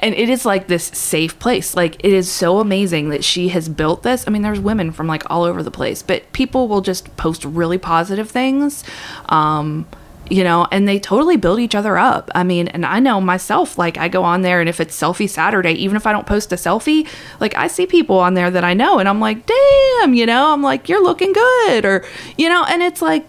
And 0.00 0.14
it 0.14 0.28
is 0.28 0.46
like 0.46 0.68
this 0.68 0.84
safe 0.84 1.40
place. 1.40 1.74
Like 1.74 1.96
it 2.04 2.12
is 2.12 2.30
so 2.30 2.60
amazing 2.60 3.08
that 3.08 3.24
she 3.24 3.48
has 3.48 3.68
built 3.68 4.04
this. 4.04 4.28
I 4.28 4.30
mean, 4.30 4.42
there's 4.42 4.60
women 4.60 4.92
from 4.92 5.08
like 5.08 5.28
all 5.28 5.42
over 5.42 5.60
the 5.60 5.72
place, 5.72 6.02
but 6.02 6.32
people 6.32 6.68
will 6.68 6.82
just 6.82 7.16
post 7.16 7.44
really 7.44 7.78
positive 7.78 8.30
things. 8.30 8.84
Um, 9.28 9.88
you 10.30 10.44
know, 10.44 10.68
and 10.70 10.86
they 10.86 11.00
totally 11.00 11.36
build 11.36 11.58
each 11.58 11.74
other 11.74 11.98
up. 11.98 12.30
I 12.32 12.44
mean, 12.44 12.68
and 12.68 12.86
I 12.86 13.00
know 13.00 13.20
myself, 13.20 13.76
like 13.76 13.98
I 13.98 14.06
go 14.06 14.22
on 14.22 14.42
there 14.42 14.60
and 14.60 14.68
if 14.68 14.78
it's 14.78 14.96
selfie 14.96 15.28
Saturday, 15.28 15.72
even 15.72 15.96
if 15.96 16.06
I 16.06 16.12
don't 16.12 16.28
post 16.28 16.52
a 16.52 16.54
selfie, 16.54 17.08
like 17.40 17.56
I 17.56 17.66
see 17.66 17.84
people 17.84 18.20
on 18.20 18.34
there 18.34 18.52
that 18.52 18.62
I 18.62 18.74
know 18.74 19.00
and 19.00 19.08
I'm 19.08 19.18
like, 19.18 19.46
damn, 19.46 20.14
you 20.14 20.26
know, 20.26 20.52
I'm 20.52 20.62
like, 20.62 20.88
you're 20.88 21.02
looking 21.02 21.32
good 21.32 21.84
or, 21.84 22.04
you 22.36 22.48
know, 22.48 22.64
and 22.68 22.84
it's 22.84 23.02
like, 23.02 23.26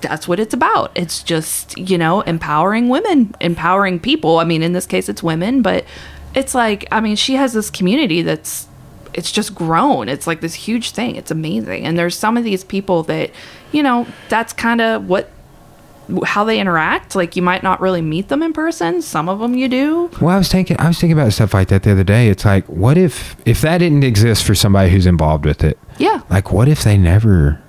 that's 0.00 0.26
what 0.26 0.40
it's 0.40 0.54
about. 0.54 0.92
It's 0.94 1.22
just, 1.22 1.76
you 1.78 1.98
know, 1.98 2.20
empowering 2.22 2.88
women, 2.88 3.34
empowering 3.40 4.00
people. 4.00 4.38
I 4.38 4.44
mean, 4.44 4.62
in 4.62 4.72
this 4.72 4.86
case, 4.86 5.08
it's 5.08 5.22
women, 5.22 5.62
but 5.62 5.84
it's 6.34 6.54
like, 6.54 6.86
I 6.92 7.00
mean, 7.00 7.16
she 7.16 7.34
has 7.34 7.52
this 7.52 7.70
community 7.70 8.22
that's, 8.22 8.68
it's 9.12 9.32
just 9.32 9.54
grown. 9.54 10.08
It's 10.08 10.26
like 10.26 10.40
this 10.40 10.54
huge 10.54 10.92
thing. 10.92 11.16
It's 11.16 11.30
amazing. 11.30 11.84
And 11.84 11.98
there's 11.98 12.16
some 12.16 12.36
of 12.36 12.44
these 12.44 12.62
people 12.62 13.02
that, 13.04 13.30
you 13.72 13.82
know, 13.82 14.06
that's 14.28 14.52
kind 14.52 14.80
of 14.80 15.08
what 15.08 15.30
how 16.24 16.44
they 16.44 16.60
interact. 16.60 17.14
Like 17.14 17.36
you 17.36 17.42
might 17.42 17.62
not 17.62 17.80
really 17.80 18.02
meet 18.02 18.28
them 18.28 18.42
in 18.42 18.52
person. 18.52 19.02
Some 19.02 19.28
of 19.28 19.38
them 19.38 19.54
you 19.54 19.68
do. 19.68 20.10
Well, 20.20 20.34
I 20.34 20.38
was 20.38 20.48
thinking, 20.48 20.76
I 20.78 20.88
was 20.88 20.98
thinking 20.98 21.18
about 21.18 21.32
stuff 21.32 21.54
like 21.54 21.68
that 21.68 21.82
the 21.82 21.92
other 21.92 22.04
day. 22.04 22.28
It's 22.28 22.44
like, 22.44 22.64
what 22.66 22.96
if 22.96 23.36
if 23.46 23.60
that 23.60 23.78
didn't 23.78 24.04
exist 24.04 24.44
for 24.44 24.54
somebody 24.54 24.90
who's 24.90 25.06
involved 25.06 25.44
with 25.44 25.62
it? 25.62 25.78
Yeah. 25.98 26.22
Like, 26.30 26.52
what 26.52 26.68
if 26.68 26.82
they 26.82 26.96
never 26.96 27.60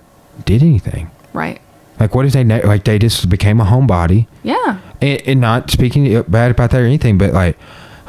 did 0.45 0.63
anything? 0.63 1.11
Right. 1.33 1.61
Like, 2.01 2.15
what 2.15 2.25
if 2.25 2.33
they 2.33 2.43
ne- 2.43 2.63
like 2.63 2.83
they 2.85 2.97
just 2.97 3.29
became 3.29 3.61
a 3.61 3.63
homebody? 3.63 4.25
Yeah. 4.41 4.79
And, 5.01 5.21
and 5.27 5.39
not 5.39 5.69
speaking 5.69 6.19
bad 6.23 6.49
about 6.49 6.71
that 6.71 6.81
or 6.81 6.85
anything, 6.85 7.19
but 7.19 7.31
like, 7.31 7.59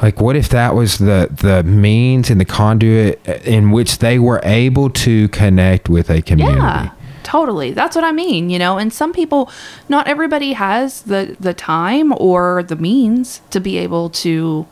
like 0.01 0.19
what 0.19 0.35
if 0.35 0.49
that 0.49 0.73
was 0.73 0.97
the 0.97 1.29
the 1.31 1.61
means 1.63 2.31
and 2.31 2.41
the 2.41 2.45
conduit 2.45 3.23
in 3.45 3.69
which 3.69 3.99
they 3.99 4.17
were 4.17 4.41
able 4.43 4.89
to 4.89 5.27
connect 5.27 5.89
with 5.89 6.09
a 6.09 6.23
community? 6.23 6.57
Yeah. 6.57 6.89
Totally. 7.21 7.71
That's 7.71 7.95
what 7.95 8.03
I 8.03 8.11
mean, 8.11 8.49
you 8.49 8.57
know. 8.57 8.79
And 8.79 8.91
some 8.91 9.13
people 9.13 9.51
not 9.89 10.07
everybody 10.07 10.53
has 10.53 11.03
the 11.03 11.37
the 11.39 11.53
time 11.53 12.15
or 12.17 12.63
the 12.63 12.75
means 12.75 13.41
to 13.51 13.59
be 13.59 13.77
able 13.77 14.09
to 14.09 14.65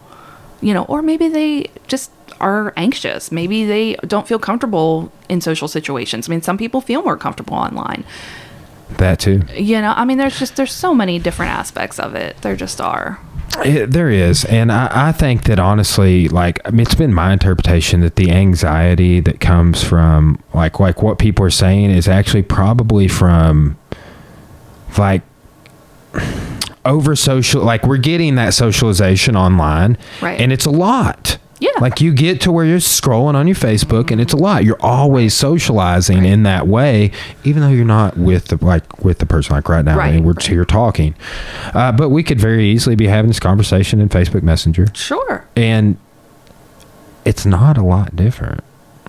you 0.61 0.73
know, 0.73 0.85
or 0.85 1.03
maybe 1.03 1.27
they 1.27 1.69
just 1.87 2.09
are 2.39 2.73
anxious. 2.75 3.31
Maybe 3.31 3.65
they 3.65 3.93
don't 4.07 4.27
feel 4.27 4.39
comfortable 4.39 5.11
in 5.29 5.41
social 5.41 5.67
situations. 5.67 6.27
I 6.27 6.31
mean, 6.31 6.41
some 6.41 6.57
people 6.57 6.81
feel 6.81 7.03
more 7.03 7.17
comfortable 7.17 7.53
online. 7.53 8.03
That 8.97 9.19
too. 9.19 9.41
You 9.55 9.81
know, 9.81 9.93
I 9.95 10.05
mean, 10.05 10.17
there's 10.17 10.37
just 10.37 10.55
there's 10.55 10.73
so 10.73 10.93
many 10.93 11.19
different 11.19 11.51
aspects 11.51 11.99
of 11.99 12.15
it. 12.15 12.37
There 12.41 12.55
just 12.55 12.79
are. 12.81 13.19
It, 13.65 13.91
there 13.91 14.09
is, 14.09 14.45
and 14.45 14.71
I, 14.71 15.09
I 15.09 15.11
think 15.11 15.43
that 15.43 15.59
honestly, 15.59 16.29
like 16.29 16.59
I 16.65 16.69
mean, 16.71 16.81
it's 16.81 16.95
been 16.95 17.13
my 17.13 17.33
interpretation 17.33 17.99
that 18.01 18.15
the 18.15 18.31
anxiety 18.31 19.19
that 19.21 19.39
comes 19.41 19.83
from 19.83 20.41
like 20.53 20.79
like 20.79 21.01
what 21.01 21.19
people 21.19 21.43
are 21.45 21.49
saying 21.49 21.91
is 21.91 22.07
actually 22.07 22.43
probably 22.43 23.07
from 23.09 23.77
like 24.97 25.21
over 26.85 27.15
social 27.15 27.63
like 27.63 27.83
we're 27.85 27.97
getting 27.97 28.35
that 28.35 28.53
socialization 28.53 29.35
online 29.35 29.97
Right. 30.21 30.39
and 30.41 30.51
it's 30.51 30.65
a 30.65 30.71
lot 30.71 31.37
Yeah. 31.61 31.69
like 31.79 32.01
you 32.01 32.11
get 32.13 32.41
to 32.41 32.51
where 32.51 32.65
you're 32.65 32.79
scrolling 32.79 33.35
on 33.35 33.45
your 33.47 33.55
facebook 33.55 34.09
and 34.11 34.19
it's 34.19 34.33
a 34.33 34.37
lot 34.37 34.63
you're 34.65 34.81
always 34.81 35.33
socializing 35.35 36.25
in 36.25 36.41
that 36.43 36.67
way 36.67 37.11
even 37.43 37.61
though 37.61 37.69
you're 37.69 37.85
not 37.85 38.17
with 38.17 38.47
the 38.47 38.57
like 38.65 39.03
with 39.03 39.19
the 39.19 39.27
person 39.27 39.55
like 39.55 39.69
right 39.69 39.85
now 39.85 39.99
I 39.99 40.05
mean, 40.07 40.15
Right, 40.15 40.23
we're 40.25 40.33
right. 40.33 40.43
here 40.47 40.65
talking 40.65 41.13
uh, 41.75 41.91
but 41.91 42.09
we 42.09 42.23
could 42.23 42.39
very 42.39 42.65
easily 42.67 42.95
be 42.95 43.05
having 43.07 43.29
this 43.29 43.39
conversation 43.39 44.01
in 44.01 44.09
facebook 44.09 44.41
messenger 44.43 44.87
Sure. 44.95 45.45
and 45.55 45.97
it's 47.25 47.45
not 47.45 47.77
a 47.77 47.83
lot 47.83 48.15
different, 48.15 48.63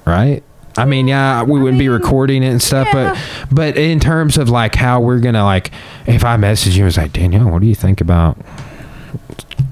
right? 0.05 0.43
I 0.77 0.85
mean, 0.85 1.09
yeah, 1.09 1.43
we 1.45 1.61
wouldn't 1.61 1.79
be 1.79 1.89
recording 1.89 2.43
it 2.43 2.49
and 2.49 2.63
stuff, 2.63 2.89
yeah. 2.93 3.15
but 3.51 3.55
but 3.55 3.77
in 3.79 4.01
terms 4.01 4.37
of 4.37 4.51
like 4.51 4.75
how 4.75 5.01
we're 5.01 5.19
gonna 5.19 5.45
like, 5.45 5.71
if 6.07 6.23
I 6.25 6.37
message 6.37 6.77
you 6.77 6.83
and 6.83 6.87
was 6.87 6.99
like, 6.99 7.13
Danielle, 7.15 7.49
what 7.51 7.63
do 7.63 7.67
you 7.67 7.75
think 7.75 8.01
about 8.03 8.37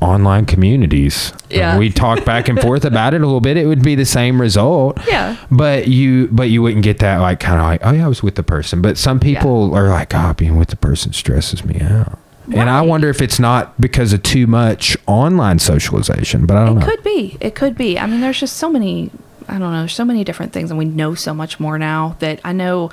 online 0.00 0.46
communities? 0.46 1.32
Yeah. 1.50 1.76
we 1.78 1.90
talk 1.90 2.24
back 2.24 2.48
and 2.48 2.60
forth 2.60 2.84
about 2.84 3.12
it 3.14 3.20
a 3.20 3.24
little 3.24 3.40
bit. 3.40 3.56
It 3.56 3.66
would 3.66 3.82
be 3.82 3.94
the 3.94 4.04
same 4.06 4.40
result. 4.40 4.98
Yeah. 5.06 5.36
But 5.50 5.88
you, 5.88 6.28
but 6.32 6.48
you 6.50 6.62
wouldn't 6.62 6.84
get 6.84 6.98
that 7.00 7.18
like 7.18 7.40
kind 7.40 7.58
of 7.60 7.66
like, 7.66 7.80
oh 7.84 7.92
yeah, 7.92 8.04
I 8.04 8.08
was 8.08 8.22
with 8.22 8.36
the 8.36 8.42
person. 8.42 8.80
But 8.82 8.96
some 8.98 9.18
people 9.20 9.74
are 9.74 9.88
like, 9.88 10.14
oh, 10.14 10.32
being 10.36 10.56
with 10.58 10.68
the 10.68 10.76
person 10.76 11.12
stresses 11.12 11.64
me 11.64 11.80
out. 11.80 12.18
And 12.52 12.68
I 12.68 12.80
wonder 12.82 13.08
if 13.08 13.22
it's 13.22 13.38
not 13.38 13.80
because 13.80 14.12
of 14.12 14.24
too 14.24 14.48
much 14.48 14.96
online 15.06 15.60
socialization, 15.60 16.46
but 16.46 16.56
I 16.56 16.66
don't 16.66 16.78
It 16.78 16.80
know. 16.80 16.86
could 16.86 17.04
be. 17.04 17.36
It 17.40 17.54
could 17.54 17.76
be. 17.78 17.96
I 17.96 18.06
mean, 18.06 18.20
there's 18.20 18.40
just 18.40 18.56
so 18.56 18.68
many. 18.68 19.10
I 19.50 19.58
don't 19.58 19.72
know. 19.72 19.80
There's 19.80 19.94
so 19.94 20.04
many 20.04 20.24
different 20.24 20.52
things, 20.52 20.70
and 20.70 20.78
we 20.78 20.84
know 20.84 21.14
so 21.14 21.34
much 21.34 21.60
more 21.60 21.78
now 21.78 22.16
that 22.20 22.40
I 22.44 22.52
know. 22.52 22.90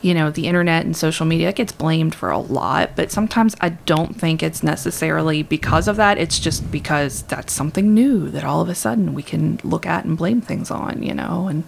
You 0.00 0.14
know, 0.14 0.30
the 0.30 0.46
internet 0.46 0.84
and 0.84 0.96
social 0.96 1.26
media 1.26 1.52
gets 1.52 1.72
blamed 1.72 2.14
for 2.14 2.30
a 2.30 2.38
lot, 2.38 2.90
but 2.94 3.10
sometimes 3.10 3.56
I 3.60 3.70
don't 3.70 4.16
think 4.16 4.44
it's 4.44 4.62
necessarily 4.62 5.42
because 5.42 5.88
of 5.88 5.96
that. 5.96 6.18
It's 6.18 6.38
just 6.38 6.70
because 6.70 7.22
that's 7.22 7.52
something 7.52 7.94
new 7.94 8.30
that 8.30 8.44
all 8.44 8.60
of 8.60 8.68
a 8.68 8.76
sudden 8.76 9.12
we 9.12 9.24
can 9.24 9.58
look 9.64 9.86
at 9.86 10.04
and 10.04 10.16
blame 10.16 10.40
things 10.40 10.70
on. 10.70 11.02
You 11.02 11.14
know, 11.14 11.48
and 11.48 11.64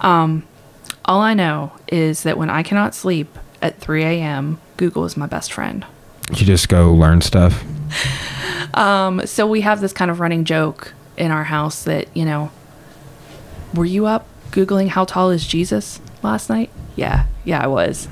um, 0.00 0.48
all 1.04 1.20
I 1.20 1.34
know 1.34 1.72
is 1.86 2.24
that 2.24 2.38
when 2.38 2.50
I 2.50 2.64
cannot 2.64 2.94
sleep 2.94 3.38
at 3.62 3.78
3 3.78 4.02
a.m., 4.02 4.60
Google 4.76 5.04
is 5.04 5.16
my 5.16 5.26
best 5.26 5.52
friend. 5.52 5.86
You 6.30 6.44
just 6.44 6.68
go 6.68 6.92
learn 6.92 7.20
stuff. 7.20 7.64
Um, 8.74 9.26
so 9.26 9.46
we 9.46 9.62
have 9.62 9.80
this 9.80 9.92
kind 9.92 10.10
of 10.10 10.20
running 10.20 10.44
joke 10.44 10.92
in 11.16 11.30
our 11.30 11.44
house 11.44 11.84
that, 11.84 12.14
you 12.14 12.24
know, 12.24 12.50
were 13.74 13.84
you 13.84 14.06
up 14.06 14.26
Googling 14.50 14.88
how 14.88 15.04
tall 15.04 15.30
is 15.30 15.46
Jesus 15.46 16.00
last 16.22 16.48
night? 16.48 16.70
Yeah, 16.96 17.26
yeah, 17.44 17.62
I 17.62 17.66
was. 17.66 18.08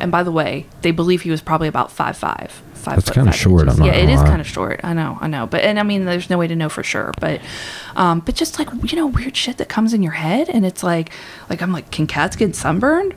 And 0.00 0.10
by 0.10 0.22
the 0.22 0.32
way, 0.32 0.66
they 0.82 0.92
believe 0.92 1.22
he 1.22 1.30
was 1.30 1.42
probably 1.42 1.68
about 1.68 1.90
five 1.92 2.16
five. 2.16 2.62
Five 2.74 2.96
That's 3.04 3.10
kinda 3.10 3.32
short, 3.32 3.64
inches. 3.64 3.78
I'm 3.80 3.84
yeah, 3.86 3.92
it 3.92 4.08
is 4.08 4.22
kind 4.22 4.40
of 4.40 4.46
short. 4.46 4.80
I 4.82 4.94
know, 4.94 5.18
I 5.20 5.26
know. 5.26 5.46
But 5.46 5.64
and 5.64 5.78
I 5.78 5.82
mean, 5.82 6.06
there's 6.06 6.30
no 6.30 6.38
way 6.38 6.46
to 6.46 6.56
know 6.56 6.70
for 6.70 6.82
sure. 6.82 7.12
But, 7.20 7.42
um, 7.94 8.20
but 8.20 8.34
just 8.34 8.58
like 8.58 8.68
you 8.90 8.96
know, 8.96 9.06
weird 9.06 9.36
shit 9.36 9.58
that 9.58 9.68
comes 9.68 9.92
in 9.92 10.02
your 10.02 10.12
head, 10.14 10.48
and 10.48 10.64
it's 10.64 10.82
like, 10.82 11.10
like 11.50 11.60
I'm 11.60 11.72
like, 11.72 11.90
can 11.90 12.06
cats 12.06 12.36
get 12.36 12.56
sunburned? 12.56 13.14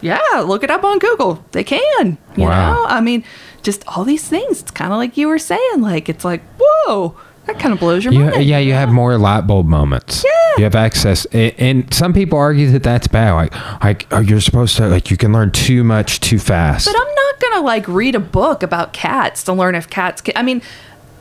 Yeah, 0.00 0.18
look 0.44 0.64
it 0.64 0.70
up 0.70 0.82
on 0.82 0.98
Google. 0.98 1.44
They 1.52 1.62
can. 1.62 2.18
You 2.36 2.44
Wow. 2.44 2.72
know, 2.74 2.84
I 2.86 3.00
mean, 3.00 3.22
just 3.62 3.84
all 3.86 4.02
these 4.04 4.26
things. 4.26 4.62
It's 4.62 4.70
kind 4.72 4.92
of 4.92 4.98
like 4.98 5.16
you 5.16 5.28
were 5.28 5.38
saying. 5.38 5.80
Like 5.80 6.08
it's 6.08 6.24
like, 6.24 6.42
whoa, 6.60 7.16
that 7.48 7.58
kind 7.58 7.72
of 7.74 7.80
blows 7.80 8.04
your 8.04 8.12
You, 8.12 8.20
mind. 8.26 8.44
yeah, 8.44 8.58
you 8.58 8.72
have 8.74 8.90
more 8.90 9.18
light 9.18 9.42
bulb 9.46 9.66
moments. 9.66 10.24
Yeah. 10.24 10.30
You 10.58 10.64
have 10.64 10.74
access, 10.74 11.24
and, 11.26 11.54
and 11.58 11.94
some 11.94 12.12
people 12.12 12.38
argue 12.38 12.70
that 12.70 12.82
that's 12.82 13.06
bad. 13.08 13.32
Like, 13.32 13.82
like 13.84 14.06
oh, 14.12 14.20
you're 14.20 14.40
supposed 14.40 14.76
to 14.76 14.88
like 14.88 15.10
you 15.10 15.16
can 15.16 15.32
learn 15.32 15.50
too 15.50 15.82
much 15.84 16.20
too 16.20 16.38
fast. 16.38 16.86
But 16.86 16.96
I'm 16.96 17.14
not 17.14 17.40
gonna 17.40 17.66
like 17.66 17.86
read 17.88 18.14
a 18.14 18.20
book 18.20 18.62
about 18.62 18.92
cats 18.92 19.42
to 19.44 19.52
learn 19.52 19.74
if 19.74 19.88
cats 19.90 20.20
can. 20.20 20.34
I 20.36 20.42
mean, 20.42 20.62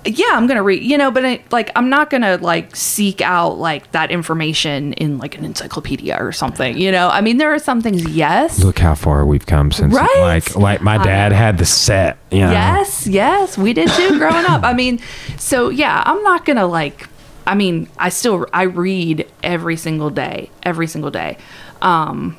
yeah, 0.07 0.31
I'm 0.31 0.47
gonna 0.47 0.63
read, 0.63 0.83
you 0.83 0.97
know, 0.97 1.11
but 1.11 1.25
I, 1.25 1.43
like 1.51 1.71
I'm 1.75 1.89
not 1.89 2.09
gonna 2.09 2.37
like 2.37 2.75
seek 2.75 3.21
out 3.21 3.57
like 3.57 3.91
that 3.91 4.09
information 4.11 4.93
in 4.93 5.17
like 5.17 5.37
an 5.37 5.43
encyclopedia 5.43 6.17
or 6.19 6.31
something. 6.31 6.77
You 6.77 6.91
know, 6.91 7.09
I 7.09 7.21
mean, 7.21 7.37
there 7.37 7.53
are 7.53 7.59
some 7.59 7.81
things, 7.81 8.07
yes, 8.09 8.63
Look 8.63 8.79
how 8.79 8.95
far 8.95 9.25
we've 9.25 9.45
come 9.45 9.71
since 9.71 9.93
Right? 9.93 10.17
like 10.19 10.55
like 10.55 10.81
my 10.81 10.97
dad 10.97 11.31
had 11.31 11.57
the 11.57 11.65
set. 11.65 12.17
You 12.31 12.41
know? 12.41 12.51
Yes, 12.51 13.07
yes, 13.07 13.57
we 13.57 13.73
did 13.73 13.89
too 13.89 14.17
growing 14.17 14.45
up. 14.45 14.63
I 14.63 14.73
mean, 14.73 14.99
so 15.37 15.69
yeah, 15.69 16.03
I'm 16.05 16.23
not 16.23 16.45
gonna 16.45 16.67
like. 16.67 17.07
I 17.45 17.55
mean, 17.55 17.87
I 17.97 18.09
still 18.09 18.45
I 18.53 18.63
read 18.63 19.29
every 19.43 19.77
single 19.77 20.09
day, 20.09 20.49
every 20.63 20.87
single 20.87 21.11
day, 21.11 21.37
um, 21.81 22.37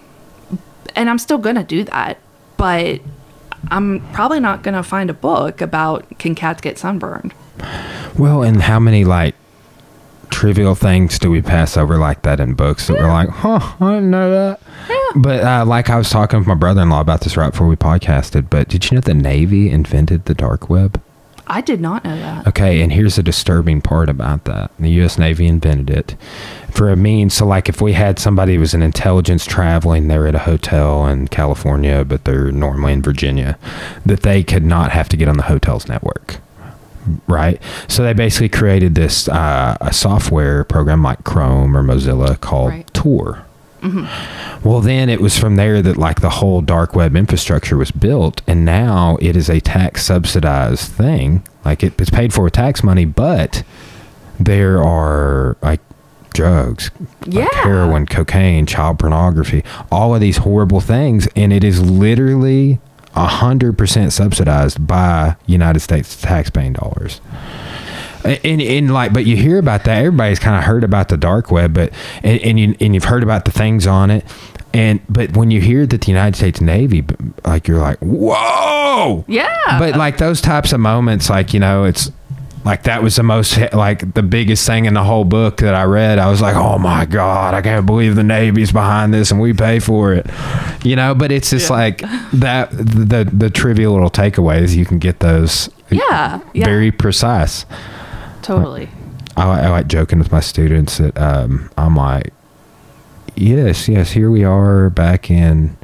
and 0.95 1.09
I'm 1.09 1.19
still 1.19 1.39
gonna 1.39 1.65
do 1.65 1.85
that. 1.85 2.19
But 2.57 3.01
I'm 3.71 4.01
probably 4.13 4.41
not 4.41 4.63
gonna 4.63 4.83
find 4.83 5.11
a 5.11 5.15
book 5.15 5.61
about 5.61 6.19
can 6.19 6.35
cats 6.35 6.61
get 6.61 6.79
sunburned. 6.79 7.35
Well, 8.19 8.43
and 8.43 8.63
how 8.63 8.79
many 8.79 9.05
like 9.05 9.35
trivial 10.31 10.75
things 10.75 11.19
do 11.19 11.31
we 11.31 11.43
pass 11.43 11.77
over 11.77 11.99
like 11.99 12.23
that 12.23 12.41
in 12.41 12.55
books 12.55 12.87
that 12.87 12.99
we're 12.99 13.09
like, 13.09 13.29
huh, 13.29 13.61
I 13.81 13.95
didn't 13.95 14.11
know 14.11 14.31
that. 14.31 14.61
But 15.17 15.43
uh, 15.43 15.65
like 15.65 15.91
I 15.91 15.97
was 15.97 16.11
talking 16.11 16.39
with 16.39 16.49
my 16.49 16.55
brother-in-law 16.55 17.01
about 17.01 17.23
this 17.23 17.37
right 17.37 17.51
before 17.51 17.67
we 17.67 17.77
podcasted. 17.77 18.51
But 18.51 18.69
did 18.69 18.91
you 18.91 18.97
know 18.97 19.01
the 19.01 19.15
Navy 19.15 19.71
invented 19.71 20.27
the 20.27 20.35
dark 20.35 20.69
web? 20.69 21.01
I 21.51 21.63
did 21.63 21.81
not 21.81 22.05
know 22.05 22.17
that. 22.17 22.47
Okay, 22.47 22.83
and 22.83 22.93
here's 22.93 23.17
the 23.17 23.23
disturbing 23.23 23.81
part 23.81 24.11
about 24.11 24.45
that. 24.45 24.71
The 24.79 24.91
U.S. 24.91 25.19
Navy 25.19 25.47
invented 25.47 25.89
it 25.89 26.15
for 26.71 26.91
a 26.91 26.97
means. 26.97 27.33
So, 27.33 27.47
like, 27.47 27.71
if 27.71 27.81
we 27.81 27.95
had 27.95 28.19
somebody 28.19 28.55
who 28.55 28.61
was 28.61 28.75
an 28.75 28.83
intelligence 28.83 29.47
traveling, 29.47 30.09
they're 30.09 30.27
at 30.27 30.35
a 30.35 30.41
hotel 30.41 31.07
in 31.07 31.29
California, 31.29 32.05
but 32.05 32.25
they're 32.25 32.53
normally 32.53 32.93
in 32.93 33.01
Virginia, 33.01 33.59
that 34.05 34.21
they 34.21 34.45
could 34.45 34.65
not 34.65 34.93
have 34.93 35.09
to 35.09 35.17
get 35.17 35.29
on 35.29 35.39
the 35.39 35.45
hotel's 35.45 35.89
network. 35.89 36.37
Right? 37.27 37.61
So, 37.89 38.03
they 38.03 38.13
basically 38.13 38.49
created 38.49 38.95
this 38.95 39.29
uh, 39.29 39.77
a 39.81 39.93
software 39.93 40.65
program 40.65 41.03
like 41.03 41.25
Chrome 41.25 41.77
or 41.77 41.83
Mozilla 41.83 42.41
called 42.41 42.71
Right. 42.71 42.95
Tor. 42.95 43.45
Well, 44.65 44.81
then 44.81 45.09
it 45.09 45.21
was 45.21 45.39
from 45.39 45.55
there 45.57 45.81
that 45.83 45.97
like 45.97 46.21
the 46.21 46.31
whole 46.31 46.61
dark 46.61 46.95
web 46.97 47.15
infrastructure 47.15 47.77
was 47.77 47.91
built, 47.93 48.43
and 48.47 48.65
now 48.65 49.17
it 49.21 49.37
is 49.37 49.49
a 49.49 49.61
tax 49.61 50.05
subsidized 50.05 50.91
thing. 50.91 51.43
Like 51.65 51.85
it, 51.85 51.99
it's 52.01 52.11
paid 52.11 52.35
for 52.35 52.43
with 52.45 52.55
tax 52.55 52.83
money, 52.83 53.05
but 53.05 53.63
there 54.41 54.83
are 54.83 55.57
like 55.63 55.81
drugs, 56.35 56.91
like 57.25 57.35
Yeah. 57.35 57.49
heroin, 57.63 58.07
cocaine, 58.07 58.67
child 58.67 58.99
pornography, 58.99 59.63
all 59.93 60.13
of 60.15 60.21
these 60.21 60.39
horrible 60.39 60.81
things, 60.81 61.29
and 61.37 61.53
it 61.53 61.63
is 61.63 61.81
literally 61.81 62.81
hundred 63.27 63.77
percent 63.79 64.13
subsidized 64.13 64.87
by 64.87 65.37
United 65.47 65.81
States 65.81 66.21
taxpaying 66.21 66.79
dollars. 66.79 67.21
And, 68.25 68.61
and 68.61 68.93
like, 68.93 69.13
but 69.13 69.27
you 69.27 69.37
hear 69.37 69.59
about 69.59 69.85
that. 69.85 69.99
Everybody's 69.99 70.39
kind 70.39 70.57
of 70.57 70.65
heard 70.65 70.85
about 70.85 71.09
the 71.09 71.17
dark 71.17 71.51
web, 71.51 71.73
but 71.73 71.93
and, 72.23 72.41
and 72.43 72.61
you 72.61 72.77
and 72.81 72.95
you've 72.95 73.05
heard 73.05 73.23
about 73.23 73.45
the 73.45 73.53
things 73.53 73.87
on 73.87 74.11
it. 74.11 74.25
And 74.75 75.01
but 75.09 75.37
when 75.37 75.51
you 75.51 75.61
hear 75.61 75.87
that 75.87 76.03
the 76.03 76.09
United 76.09 76.37
States 76.37 76.61
Navy, 76.61 77.05
like 77.45 77.67
you're 77.69 77.79
like, 77.79 77.99
whoa, 78.01 79.25
Yeah. 79.27 79.79
But 79.79 79.97
like 79.97 80.19
those 80.19 80.41
types 80.41 80.73
of 80.73 80.81
moments, 80.81 81.31
like 81.31 81.55
you 81.55 81.61
know, 81.61 81.85
it's 81.85 82.11
like 82.65 82.83
that 82.85 83.03
was 83.03 83.17
the 83.17 83.23
most 83.23 83.57
like 83.73 84.15
the 84.15 84.23
biggest 84.23 84.67
thing 84.67 84.85
in 84.87 84.95
the 84.95 85.05
whole 85.05 85.25
book 85.25 85.59
that 85.59 85.75
I 85.75 85.85
read. 85.85 86.19
I 86.19 86.29
was 86.31 86.41
like, 86.41 86.57
oh 86.57 86.79
my 86.79 87.05
god, 87.07 87.55
I 87.55 87.63
can't 87.63 87.87
believe 87.87 88.15
the 88.17 88.23
Navy's 88.25 88.73
behind 88.73 89.15
this 89.15 89.31
and 89.31 89.41
we 89.41 89.53
pay 89.53 89.79
for 89.79 90.13
it, 90.13 90.27
you 90.85 90.97
know. 90.97 91.15
But 91.15 91.31
it's 91.33 91.51
just 91.51 91.71
Yeah. 91.71 91.77
like 91.77 92.03
that 92.33 92.71
the 92.73 93.29
the 93.33 93.49
trivial 93.51 93.93
little 93.95 94.11
takeaways 94.11 94.75
you 94.77 94.85
can 94.85 94.99
get 94.99 95.21
those 95.21 95.71
yeah. 95.91 96.41
Yeah. 96.53 96.65
very 96.65 96.91
precise. 96.93 97.65
totally. 98.43 98.89
I, 99.37 99.67
I 99.67 99.69
like 99.69 99.87
joking 99.87 100.19
with 100.19 100.33
my 100.33 100.41
students 100.41 100.99
that 100.99 101.17
um, 101.17 101.71
I'm 101.79 101.95
like, 101.95 102.33
yes, 103.37 103.89
yes, 103.89 104.11
here 104.11 104.31
we 104.31 104.43
are 104.43 104.91
back 104.91 105.31
in 105.31 105.77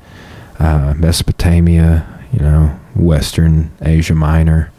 uh, 0.59 0.95
Mesopotamia, 0.97 2.05
you 2.33 2.41
know, 2.41 2.79
Western 2.97 3.71
Asia 3.81 4.15
Minor. 4.15 4.73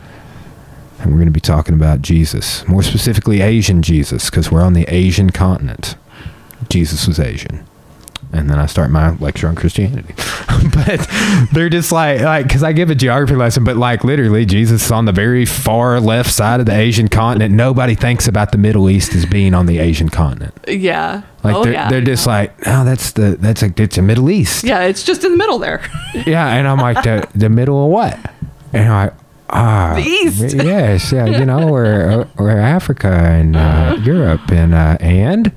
And 1.06 1.14
we're 1.14 1.20
going 1.20 1.28
to 1.28 1.32
be 1.32 1.40
talking 1.40 1.76
about 1.76 2.02
Jesus, 2.02 2.68
more 2.68 2.82
specifically 2.82 3.42
Asian 3.42 3.84
Jesus, 3.84 4.32
because 4.32 4.52
we're 4.52 4.64
on 4.64 4.74
the 4.74 4.86
Asian 4.88 5.30
continent. 5.30 5.96
Jesus 6.68 7.08
was 7.08 7.20
Asian. 7.20 7.64
And 8.34 8.50
then 8.50 8.58
I 8.58 8.66
start 8.66 8.90
my 8.90 9.12
lecture 9.18 9.48
on 9.48 9.54
Christianity. 9.54 10.16
but 10.74 11.08
they're 11.54 11.70
just 11.70 11.92
like, 11.92 12.22
like, 12.22 12.48
because 12.48 12.64
I 12.64 12.74
give 12.74 12.90
a 12.90 12.96
geography 12.96 13.36
lesson, 13.36 13.64
but 13.64 13.78
like 13.78 14.04
literally, 14.04 14.48
Jesus 14.48 14.86
is 14.86 14.92
on 14.92 15.06
the 15.06 15.12
very 15.12 15.46
far 15.46 16.00
left 16.00 16.32
side 16.32 16.60
of 16.60 16.66
the 16.66 16.76
Asian 16.76 17.08
continent. 17.08 17.54
Nobody 17.54 17.94
thinks 17.94 18.28
about 18.28 18.52
the 18.52 18.58
Middle 18.58 18.90
East 18.90 19.14
as 19.14 19.28
being 19.28 19.54
on 19.54 19.68
the 19.68 19.78
Asian 19.78 20.10
continent. 20.10 20.56
Yeah. 20.68 21.22
Like 21.44 21.56
oh, 21.56 21.64
they're, 21.64 21.74
yeah. 21.74 21.88
they're 21.88 22.02
just 22.02 22.26
like, 22.26 22.52
oh, 22.66 22.84
that's 22.84 23.12
the 23.12 23.38
that's 23.40 23.62
a 23.62 23.72
it's 23.78 24.00
a 24.00 24.02
Middle 24.02 24.32
East. 24.32 24.64
Yeah, 24.64 24.82
it's 24.82 25.04
just 25.04 25.24
in 25.24 25.32
the 25.34 25.38
middle 25.38 25.60
there. 25.60 25.88
Yeah, 26.26 26.48
and 26.48 26.68
I'm 26.68 26.80
like, 26.80 27.04
the 27.04 27.30
the 27.36 27.50
middle 27.50 27.86
of 27.86 27.92
what? 27.92 28.18
And 28.74 28.92
I'm 28.92 29.08
like, 29.08 29.14
ah, 29.56 29.94
The 29.96 30.02
East. 30.02 30.56
Yes, 30.56 31.12
yeah, 31.12 31.26
you 31.26 31.46
know, 31.46 31.68
we're 31.72 32.28
we're 32.38 32.58
Africa 32.58 33.08
and 33.08 33.56
uh, 33.56 33.98
Europe 34.04 34.52
and 34.52 34.74
uh, 34.74 34.98
and. 35.00 35.52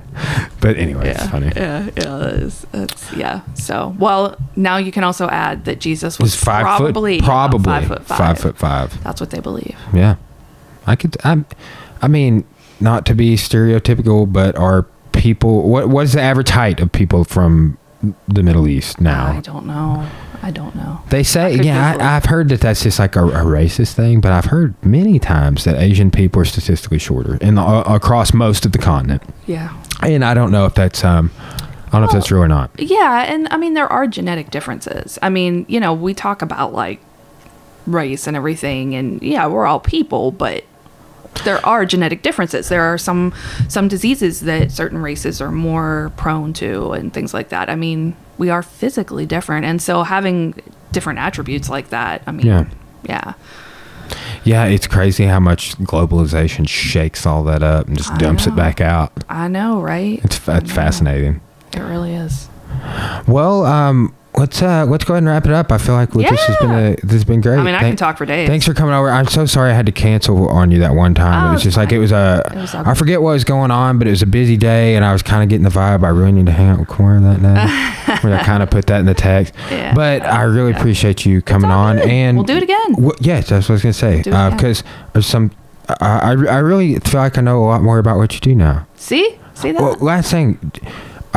But 0.61 0.77
anyway, 0.77 1.11
it's 1.11 1.27
funny. 1.27 1.53
Yeah. 1.55 1.91
Yeah. 1.97 2.51
That's 2.73 3.13
yeah. 3.13 3.41
So 3.55 3.95
well, 3.99 4.37
now 4.57 4.77
you 4.77 4.91
can 4.91 5.05
also 5.05 5.29
add 5.29 5.65
that 5.67 5.79
Jesus 5.81 6.19
was 6.19 6.35
It's 6.35 6.43
five 6.45 6.65
probably 6.65 7.19
foot, 7.19 7.25
probably 7.25 7.65
five 7.65 7.87
foot 7.87 8.05
five. 8.07 8.19
five 8.19 8.39
foot 8.39 8.59
five. 8.59 9.05
That's 9.05 9.21
what 9.21 9.31
they 9.31 9.41
believe. 9.41 9.77
Yeah, 9.95 10.17
I 10.87 10.97
could. 10.97 11.17
I, 11.25 11.45
I 12.03 12.09
mean, 12.09 12.45
not 12.81 13.07
to 13.07 13.15
be 13.15 13.37
stereotypical, 13.37 14.31
but 14.33 14.57
are 14.57 14.87
people? 15.13 15.69
What 15.69 15.89
what 15.89 16.03
is 16.05 16.13
the 16.15 16.21
average 16.21 16.51
height 16.51 16.81
of 16.81 16.91
people 16.91 17.25
from 17.25 17.79
the 18.27 18.43
Middle 18.43 18.67
East 18.69 19.01
now? 19.01 19.27
I 19.39 19.41
don't 19.41 19.67
know. 19.67 20.09
I 20.43 20.51
don't 20.51 20.75
know. 20.77 21.01
They 21.11 21.23
say, 21.23 21.57
could 21.57 21.65
yeah, 21.65 21.97
I, 22.01 22.17
I've 22.17 22.27
heard 22.27 22.49
that 22.51 22.61
that's 22.61 22.83
just 22.83 22.99
like 22.99 23.17
a, 23.17 23.25
a 23.25 23.45
racist 23.45 23.93
thing, 23.95 24.21
but 24.21 24.33
I've 24.33 24.47
heard 24.47 24.75
many 24.85 25.19
times 25.19 25.65
that 25.65 25.77
Asian 25.77 26.11
people 26.11 26.41
are 26.43 26.45
statistically 26.45 26.99
shorter 26.99 27.37
in 27.41 27.57
the, 27.57 27.63
uh, 27.63 27.83
across 27.95 28.33
most 28.33 28.65
of 28.65 28.73
the 28.73 28.79
continent, 28.79 29.23
Yeah. 29.47 29.77
and 30.03 30.25
I 30.25 30.35
don't 30.35 30.53
know 30.53 30.65
if 30.67 30.75
that's 30.75 31.05
um, 31.05 31.31
I 31.41 31.91
don't 31.93 32.03
know 32.03 32.07
if 32.07 32.13
that's 32.13 32.27
true 32.27 32.41
or 32.41 32.49
not. 32.49 32.71
Yeah, 32.79 33.25
and 33.25 33.49
I 33.51 33.57
mean 33.57 33.75
there 33.75 33.91
are 33.91 34.07
genetic 34.07 34.51
differences. 34.51 35.19
I 35.23 35.29
mean, 35.29 35.65
you 35.69 35.81
know, 35.81 35.93
we 35.93 36.15
talk 36.15 36.43
about 36.43 36.73
like 36.73 37.01
race 37.87 38.27
and 38.27 38.37
everything 38.37 38.95
and 38.95 39.21
yeah, 39.23 39.47
we're 39.47 39.67
all 39.67 39.81
people, 39.81 40.31
but 40.31 40.65
there 41.45 41.65
are 41.65 41.85
genetic 41.87 42.23
differences. 42.23 42.69
There 42.69 42.83
are 42.83 42.99
some 42.99 43.33
some 43.69 43.89
diseases 43.89 44.41
that 44.41 44.71
certain 44.71 44.99
races 44.99 45.41
are 45.41 45.51
more 45.51 46.13
prone 46.17 46.53
to 46.55 46.93
and 46.93 47.13
things 47.13 47.33
like 47.35 47.49
that. 47.49 47.69
I 47.71 47.75
mean, 47.75 48.15
we 48.39 48.51
are 48.51 48.63
physically 48.63 49.27
different 49.27 49.67
and 49.67 49.83
so 49.83 50.03
having 50.05 50.55
different 50.93 51.19
attributes 51.19 51.69
like 51.69 51.91
that, 51.91 52.23
I 52.27 52.31
mean, 52.33 52.47
Yeah. 52.47 52.65
yeah. 53.03 53.33
Yeah, 54.45 54.65
it's 54.65 54.87
crazy 54.87 55.25
how 55.25 55.41
much 55.41 55.77
globalization 55.79 56.67
shakes 56.67 57.27
all 57.27 57.45
that 57.45 57.63
up 57.63 57.89
and 57.89 57.97
just 57.99 58.13
I 58.13 58.17
dumps 58.17 58.47
it 58.47 58.57
back 58.57 58.81
out. 58.81 59.13
I 59.29 59.49
know, 59.49 59.83
right? 59.83 60.25
It's, 60.25 60.41
it's 60.49 60.73
fascinating. 60.73 61.41
It 61.75 61.81
really 61.81 62.15
is. 62.15 62.49
Well, 63.27 63.67
um, 63.67 64.15
let's 64.39 64.63
uh, 64.63 64.87
let's 64.89 65.05
go 65.05 65.15
ahead 65.15 65.23
and 65.23 65.29
wrap 65.29 65.45
it 65.47 65.53
up. 65.53 65.71
I 65.73 65.79
feel 65.79 65.95
like 65.95 66.11
this 66.13 66.41
has 66.47 66.57
been 66.59 66.71
a 66.71 66.97
this 67.03 67.13
has 67.13 67.25
been 67.25 67.41
great. 67.41 67.59
I 67.59 67.63
mean, 67.63 67.75
I 67.75 67.81
Thank- 67.81 67.91
can 67.93 67.97
talk 67.97 68.17
for 68.19 68.25
days. 68.27 68.49
Thanks 68.49 68.65
for 68.65 68.73
coming 68.75 68.95
over. 68.95 69.11
I'm 69.11 69.27
so 69.27 69.45
sorry 69.47 69.71
I 69.71 69.75
had 69.75 69.87
to 69.87 69.93
cancel 69.93 70.49
on 70.49 70.71
you 70.71 70.79
that 70.81 70.95
one 70.95 71.15
time. 71.15 71.45
Oh, 71.45 71.49
it 71.49 71.53
was 71.53 71.57
it's 71.61 71.65
just 71.65 71.77
like 71.77 71.93
it 71.93 71.99
was 71.99 72.13
a. 72.13 72.43
It 72.55 72.57
was 72.59 72.75
I 72.75 72.95
forget 72.95 73.21
what 73.21 73.33
was 73.33 73.45
going 73.45 73.71
on, 73.71 73.99
but 73.99 74.07
it 74.07 74.11
was 74.11 74.23
a 74.23 74.27
busy 74.27 74.57
day, 74.57 74.97
and 74.97 75.05
I 75.05 75.13
was 75.13 75.23
kind 75.23 75.43
of 75.43 75.49
getting 75.49 75.65
the 75.65 75.71
vibe. 75.71 76.05
I 76.05 76.09
really 76.09 76.33
need 76.33 76.47
to 76.47 76.53
hang 76.53 76.69
out 76.69 76.79
with 76.79 76.89
Cora 76.89 77.21
that 77.21 77.43
day. 77.43 78.19
where 78.29 78.39
I 78.39 78.43
kind 78.43 78.63
of 78.63 78.71
put 78.71 78.87
that 78.87 79.01
in 79.01 79.07
the 79.07 79.15
text. 79.15 79.53
Yeah. 79.71 79.93
But 79.95 80.23
I 80.23 80.43
really 80.43 80.71
Yeah. 80.73 80.79
appreciate 80.79 81.27
you 81.27 81.43
coming 81.43 81.71
on, 81.71 81.97
good. 81.97 82.09
and 82.09 82.37
We'll 82.39 82.47
do 82.47 82.57
it 82.57 82.63
again. 82.63 82.95
Wh- 82.95 83.21
yes, 83.21 83.49
that's 83.51 83.69
what 83.69 83.73
I 83.73 83.75
was 83.75 83.83
gonna 83.83 83.93
say. 83.93 84.23
Do 84.23 84.31
it 84.31 84.35
again. 84.35 84.51
Because 84.57 84.83
there's 85.13 85.27
some. 85.27 85.51
I, 85.89 85.95
I 86.01 86.31
I 86.31 86.59
really 86.59 86.99
feel 87.01 87.21
like 87.21 87.37
I 87.39 87.41
know 87.41 87.63
a 87.63 87.67
lot 87.67 87.83
more 87.83 87.99
about 87.99 88.17
what 88.19 88.35
you 88.35 88.41
do 88.41 88.55
now. 88.55 88.87
See? 88.95 89.39
See 89.55 89.73
that? 89.73 89.83
Well, 89.83 89.97
last 90.01 90.31
thing, 90.31 90.59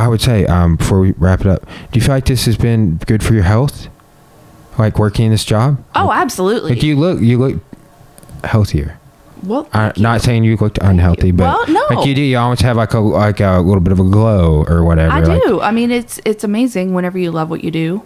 I 0.02 0.08
would 0.08 0.20
say 0.20 0.44
um, 0.46 0.76
before 0.76 0.98
we 1.00 1.12
wrap 1.12 1.40
it 1.42 1.46
up, 1.46 1.64
do 1.92 1.98
you 1.98 2.00
feel 2.04 2.14
like 2.14 2.24
this 2.26 2.44
has 2.46 2.56
been 2.56 2.96
good 3.06 3.22
for 3.22 3.34
your 3.34 3.44
health? 3.44 3.88
Like 4.78 4.98
working 4.98 5.26
in 5.26 5.30
this 5.30 5.44
job? 5.44 5.82
oh, 5.94 6.10
absolutely. 6.10 6.70
Like 6.74 6.82
you 6.82 6.96
look, 6.98 7.20
you 7.20 7.38
look 7.38 7.62
healthier. 8.42 8.98
well, 9.44 9.68
you. 9.74 10.02
not 10.02 10.22
saying 10.22 10.44
you 10.44 10.56
looked 10.56 10.78
unhealthy, 10.78 11.30
but 11.30 11.44
Well, 11.44 11.64
no. 11.68 11.96
like 11.96 12.06
you 12.06 12.14
do, 12.14 12.22
you 12.22 12.38
almost 12.38 12.62
have 12.62 12.76
like 12.76 12.94
a 12.94 12.98
like 12.98 13.40
a 13.40 13.60
little 13.60 13.80
bit 13.80 13.92
of 13.92 14.00
a 14.00 14.04
glow 14.04 14.64
or 14.66 14.82
whatever. 14.82 15.12
I 15.14 15.20
like- 15.20 15.42
do. 15.42 15.60
I 15.60 15.70
mean, 15.70 15.90
it's 15.90 16.20
it's 16.24 16.42
amazing 16.42 16.94
whenever 16.94 17.18
you 17.18 17.30
love 17.30 17.48
what 17.50 17.62
you 17.62 17.70
do. 17.70 18.02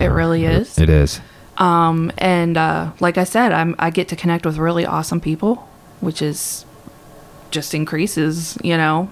It 0.00 0.06
really 0.08 0.44
is. 0.44 0.78
It 0.78 0.88
is. 0.90 1.20
Um, 1.58 2.10
and 2.18 2.56
uh, 2.56 2.92
like 3.00 3.16
I 3.18 3.24
said, 3.24 3.52
I'm 3.52 3.74
I 3.78 3.90
get 3.90 4.08
to 4.08 4.16
connect 4.16 4.44
with 4.44 4.56
really 4.58 4.84
awesome 4.86 5.20
people, 5.20 5.68
which 6.00 6.20
is 6.20 6.64
just 7.50 7.74
increases, 7.74 8.58
you 8.64 8.76
know, 8.76 9.08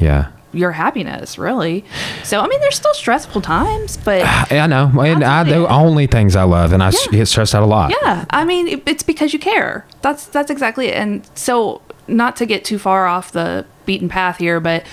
Yeah. 0.00 0.28
Your 0.52 0.72
happiness 0.72 1.36
really. 1.38 1.84
So 2.24 2.40
I 2.40 2.46
mean, 2.48 2.60
there's 2.60 2.76
still 2.76 2.94
stressful 2.94 3.40
times, 3.42 3.96
but 3.96 4.22
I 4.52 4.66
know, 4.66 4.90
and 5.00 5.22
I 5.24 5.42
the 5.44 5.66
only 5.68 6.06
things 6.06 6.34
I 6.36 6.44
love, 6.44 6.72
and 6.72 6.82
I 6.82 6.90
Yeah. 6.90 7.10
get 7.18 7.26
stressed 7.28 7.54
out 7.54 7.62
a 7.62 7.66
lot. 7.66 7.92
yeah, 8.02 8.24
I 8.30 8.44
mean, 8.44 8.82
it's 8.86 9.02
because 9.02 9.32
you 9.32 9.38
care. 9.38 9.86
That's 10.02 10.26
that's 10.26 10.50
exactly 10.50 10.88
it. 10.88 10.94
And 10.94 11.28
so, 11.34 11.82
not 12.08 12.36
to 12.36 12.46
get 12.46 12.64
too 12.64 12.78
far 12.78 13.06
off 13.06 13.32
the 13.32 13.66
beaten 13.84 14.08
path 14.08 14.38
here, 14.38 14.58
but 14.60 14.84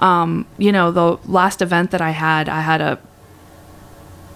um, 0.00 0.46
you 0.58 0.72
know, 0.72 0.90
the 0.90 1.18
last 1.30 1.62
event 1.62 1.90
that 1.92 2.00
I 2.00 2.10
had, 2.10 2.48
I 2.48 2.60
had 2.62 2.80
a 2.80 2.98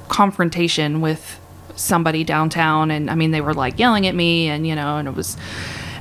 confrontation 0.09 1.01
with 1.01 1.41
somebody 1.75 2.25
downtown 2.25 2.91
and 2.91 3.11
I 3.11 3.15
mean 3.15 3.33
they 3.33 3.41
were 3.43 3.53
like 3.53 3.79
yelling 3.79 4.07
at 4.07 4.15
me 4.15 4.49
and 4.49 4.67
you 4.67 4.75
know 4.75 4.97
and 4.97 5.07
it 5.09 5.15
was 5.15 5.37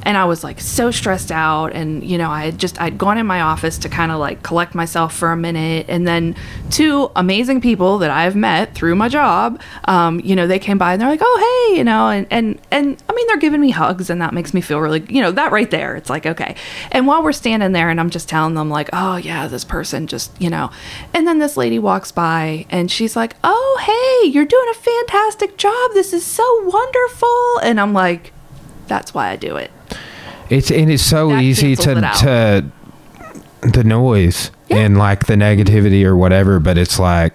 and 0.06 0.18
I 0.18 0.26
was 0.26 0.44
like 0.44 0.61
so 0.61 0.91
stressed 0.91 1.32
out 1.32 1.73
and 1.73 2.03
you 2.03 2.18
know 2.18 2.30
I 2.30 2.45
had 2.45 2.60
just 2.60 2.80
I'd 2.80 2.98
gone 2.98 3.18
in 3.18 3.26
my 3.26 3.41
office 3.41 3.80
to 3.80 3.90
kind 3.90 4.11
of 4.11 4.19
like 4.19 4.44
collect 4.44 4.76
myself 4.76 5.15
for 5.15 5.32
a 5.32 5.38
minute. 5.38 5.88
And 5.90 6.07
then 6.07 6.36
two 6.69 7.11
amazing 7.15 7.60
people 7.60 7.98
that 7.98 8.11
I've 8.11 8.36
met 8.36 8.76
through 8.76 8.95
my 8.95 9.10
job 9.10 9.60
um, 9.86 10.22
you 10.23 10.36
know 10.36 10.45
they 10.45 10.60
came 10.60 10.77
by 10.77 10.94
and 10.94 11.02
they're 11.02 11.10
like 11.10 11.22
oh 11.23 11.68
hey 11.69 11.77
you 11.77 11.84
know 11.84 12.10
and 12.10 12.27
and 12.30 12.61
and 12.72 13.03
I 13.10 13.14
mean 13.14 13.27
they're 13.27 13.38
giving 13.38 13.60
me 13.60 13.72
hugs 13.72 14.10
and 14.10 14.22
that 14.22 14.34
makes 14.34 14.53
me 14.53 14.61
feel 14.61 14.80
really 14.80 15.03
you 15.10 15.22
know 15.22 15.32
that 15.32 15.52
right 15.52 15.69
there 15.72 15.95
it's 15.95 16.10
like 16.10 16.26
okay. 16.26 16.56
And 16.91 17.07
while 17.07 17.23
we're 17.23 17.34
standing 17.34 17.72
there 17.72 17.90
and 17.90 17.99
I'm 17.99 18.11
just 18.11 18.30
telling 18.30 18.53
them 18.53 18.69
like 18.69 18.90
oh 18.94 19.18
yeah 19.18 19.48
this 19.48 19.65
person 19.65 20.06
just 20.06 20.40
you 20.40 20.52
know. 20.52 20.69
And 21.14 21.27
then 21.27 21.40
this 21.40 21.57
lady 21.57 21.80
walks 21.80 22.11
by 22.11 22.68
and 22.69 22.91
she's 22.91 23.15
like 23.15 23.36
oh 23.44 23.82
hey 23.82 24.30
you're 24.30 24.45
doing 24.45 24.68
a 24.69 24.76
fantastic 24.76 25.57
job. 25.57 25.91
This 25.94 26.14
is 26.14 26.23
so 26.23 26.64
wonderful. 26.64 27.60
And 27.64 27.82
I'm 27.82 27.94
like 27.94 28.32
that's 28.88 29.15
why 29.15 29.30
I 29.30 29.36
do 29.36 29.56
it 29.56 29.72
It's 30.49 30.72
and 30.72 30.91
it's 30.91 31.03
so 31.03 31.30
That 31.30 31.41
easy 31.43 31.76
cancels 31.76 31.97
it 31.97 32.01
to 32.01 32.07
out. 32.07 32.17
to 33.63 33.69
the 33.72 33.84
noise 33.84 34.51
Yeah. 34.69 34.77
and 34.77 34.97
like 34.97 35.26
the 35.26 35.34
negativity 35.35 36.03
or 36.05 36.15
whatever, 36.15 36.59
but 36.59 36.77
it's 36.77 36.99
like 36.99 37.34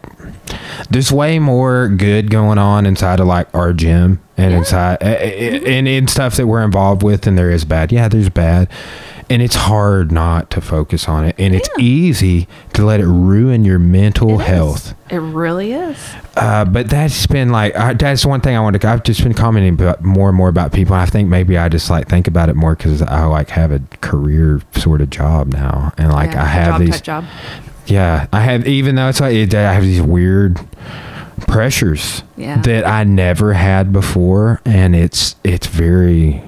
there's 0.91 1.11
way 1.13 1.39
more 1.39 1.89
good 1.89 2.31
going 2.31 2.59
on 2.59 2.87
inside 2.87 3.21
of 3.21 3.27
like 3.27 3.49
our 3.55 3.73
gym 3.73 4.21
and 4.37 4.53
inside 4.55 4.99
eh, 5.01 5.61
and 5.67 5.87
in 5.89 6.07
stuff 6.09 6.37
that 6.37 6.47
we're 6.47 6.63
involved 6.65 7.03
with 7.03 7.23
than 7.23 7.35
there 7.37 7.51
is 7.51 7.65
bad. 7.65 7.91
Yeah, 7.93 8.09
there's 8.09 8.29
bad. 8.29 8.69
And 9.31 9.41
it's 9.41 9.55
hard 9.55 10.11
not 10.11 10.51
to 10.51 10.61
focus 10.61 11.09
on 11.09 11.25
it. 11.25 11.37
And 11.39 11.55
it's 11.55 11.69
easy 11.79 12.49
to 12.73 12.85
let 12.85 12.99
it 12.99 13.07
ruin 13.07 13.65
your 13.65 13.79
mental 13.79 14.31
It 14.41 14.43
is. 14.43 14.47
health. 14.49 14.95
It 15.09 15.19
really 15.19 15.73
is. 15.73 15.97
Uh, 16.37 16.65
but 16.65 16.91
that's 16.91 17.27
been 17.29 17.51
like 17.51 17.77
I, 17.77 17.95
that's 17.95 18.27
one 18.27 18.41
thing 18.41 18.57
I 18.57 18.61
want 18.61 18.81
to. 18.81 18.89
I've 18.89 19.05
just 19.05 19.23
been 19.23 19.33
commenting 19.35 19.75
about 19.75 20.03
more 20.03 20.29
and 20.29 20.37
more 20.37 20.49
about 20.49 20.73
people. 20.73 20.95
And 20.95 21.03
I 21.03 21.07
think 21.07 21.29
maybe 21.29 21.57
I 21.57 21.69
just 21.69 21.89
like 21.91 22.09
think 22.09 22.27
about 22.27 22.49
it 22.49 22.57
more 22.57 22.75
because 22.75 23.03
I 23.03 23.25
like 23.27 23.51
have 23.51 23.71
a 23.71 23.81
career 24.01 24.63
sort 24.75 25.01
of 25.01 25.11
job 25.11 25.53
now, 25.53 25.93
and 25.97 26.11
like 26.13 26.33
Yeah, 26.33 26.43
I 26.43 26.47
have 26.47 26.81
these. 26.81 27.01
job. 27.01 27.25
Yeah, 27.87 28.27
I 28.33 28.41
have 28.41 28.67
even 28.67 28.97
though 28.97 29.09
it's 29.09 29.21
like 29.21 29.55
I 29.55 29.73
have 29.73 29.85
these 29.85 30.03
weird 30.03 30.59
pressures 31.47 32.23
Yeah. 32.37 32.61
that 32.63 32.87
I 32.87 33.05
never 33.05 33.53
had 33.55 33.93
before, 33.93 34.61
and 34.65 34.95
it's 34.95 35.37
it's 35.45 35.67
very, 35.67 36.43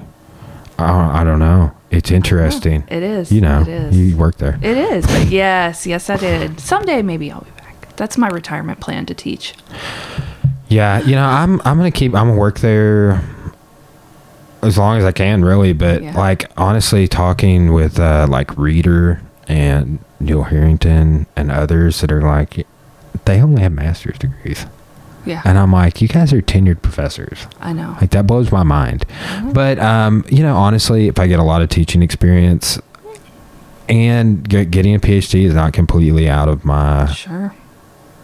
I, 0.77 1.21
I 1.21 1.23
don't 1.23 1.39
know, 1.39 1.71
it's 1.93 2.11
interesting. 2.11 2.83
It 2.89 3.03
is. 3.03 3.31
You 3.31 3.41
know, 3.41 3.61
It 3.61 3.67
is. 3.67 3.97
you 3.97 4.17
work 4.17 4.37
there. 4.37 4.57
It 4.61 4.77
is. 4.77 5.05
But 5.05 5.27
yes, 5.29 5.85
yes, 5.87 6.09
I 6.09 6.17
did. 6.17 6.59
Someday 6.59 7.01
maybe 7.01 7.31
I'll 7.31 7.41
be 7.41 7.51
back. 7.51 7.95
That's 7.95 8.17
my 8.17 8.27
retirement 8.29 8.79
plan 8.79 9.05
to 9.07 9.13
teach. 9.13 9.53
Yeah, 10.69 10.99
you 11.01 11.15
know, 11.15 11.25
I'm 11.25 11.61
I'm 11.65 11.77
gonna 11.77 11.91
keep 11.91 12.15
I'm 12.15 12.29
gonna 12.29 12.39
work 12.39 12.59
there 12.59 13.21
as 14.61 14.77
long 14.77 14.97
as 14.97 15.05
I 15.05 15.11
can, 15.11 15.43
really. 15.43 15.73
But 15.73 16.01
Yeah. 16.01 16.17
like 16.17 16.49
honestly, 16.57 17.07
talking 17.07 17.73
with 17.73 17.99
uh, 17.99 18.25
like 18.29 18.57
Reader 18.57 19.21
and 19.47 19.99
Neil 20.19 20.43
Harrington 20.43 21.27
and 21.35 21.51
others 21.51 22.01
that 22.01 22.11
are 22.11 22.21
like, 22.21 22.65
they 23.25 23.41
only 23.41 23.61
have 23.61 23.73
master's 23.73 24.17
degrees, 24.17 24.65
Yeah. 25.25 25.41
and 25.45 25.57
I'm 25.57 25.71
like, 25.71 26.01
you 26.01 26.07
guys 26.07 26.33
are 26.33 26.41
tenured 26.41 26.81
professors. 26.81 27.47
I 27.61 27.71
know. 27.73 27.95
Like 28.01 28.09
that 28.11 28.27
blows 28.27 28.51
my 28.51 28.63
mind. 28.63 29.05
Mm-hmm. 29.07 29.51
But 29.53 29.79
um, 29.79 30.25
you 30.29 30.43
know, 30.43 30.55
honestly, 30.55 31.07
if 31.07 31.17
I 31.19 31.27
get 31.27 31.39
a 31.39 31.43
lot 31.43 31.61
of 31.61 31.69
teaching 31.69 32.01
experience. 32.01 32.79
And 33.89 34.47
get, 34.47 34.71
getting 34.71 34.95
a 34.95 34.99
PhD 34.99 35.43
is 35.43 35.53
not 35.53 35.73
completely 35.73 36.29
out 36.29 36.47
of 36.47 36.63
my 36.63 37.11
Sure. 37.11 37.53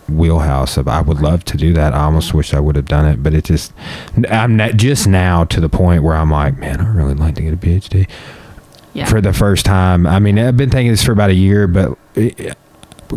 wheelhouse 0.08 0.78
of 0.78 0.88
I 0.88 1.02
would 1.02 1.20
love 1.22 1.44
to 1.46 1.58
do 1.58 1.74
that. 1.74 1.94
I 1.94 2.04
almost 2.04 2.34
wish 2.34 2.54
I 2.54 2.62
would 2.62 2.78
have 2.78 2.86
done 2.86 3.06
it, 3.06 3.22
but 3.22 3.34
it 3.34 3.44
just 3.44 3.74
I'm 4.30 4.56
not 4.56 4.78
just 4.78 5.06
now 5.06 5.44
to 5.44 5.60
the 5.60 5.68
point 5.68 6.04
where 6.04 6.16
I'm 6.16 6.32
like, 6.32 6.58
man, 6.58 6.80
I 6.80 6.88
really 6.90 7.14
like 7.14 7.36
to 7.36 7.42
get 7.42 7.54
a 7.54 7.58
PhD 7.58 8.08
Yeah. 8.94 9.06
for 9.06 9.20
the 9.20 9.34
first 9.34 9.66
time. 9.66 10.08
I 10.08 10.20
mean, 10.20 10.40
I've 10.40 10.56
been 10.56 10.70
thinking 10.70 10.92
this 10.92 11.04
for 11.04 11.12
about 11.12 11.30
a 11.30 11.36
year, 11.36 11.68
but 11.68 11.98
it, 12.16 12.58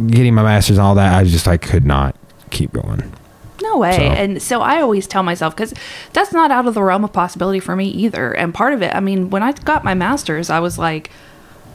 getting 0.08 0.34
my 0.34 0.42
master's 0.42 0.78
and 0.78 0.84
all 0.86 0.96
that, 0.96 1.14
I 1.14 1.22
just 1.24 1.46
I 1.46 1.56
could 1.58 1.84
not 1.86 2.16
keep 2.50 2.72
going. 2.72 3.12
No 3.62 3.78
way. 3.78 3.96
So- 3.96 4.02
And 4.02 4.42
so 4.42 4.60
I 4.62 4.80
always 4.80 5.06
tell 5.06 5.22
myself 5.22 5.54
because 5.56 5.72
that's 6.12 6.32
not 6.32 6.50
out 6.50 6.66
of 6.66 6.74
the 6.74 6.82
realm 6.82 7.04
of 7.04 7.12
possibility 7.12 7.60
for 7.60 7.74
me 7.76 7.86
either. 7.88 8.32
And 8.32 8.52
part 8.52 8.72
of 8.72 8.82
it, 8.82 8.94
I 8.94 9.00
mean, 9.00 9.30
when 9.30 9.42
I 9.42 9.52
got 9.52 9.84
my 9.84 9.94
master's, 9.94 10.50
I 10.50 10.58
was 10.60 10.78
like, 10.78 11.10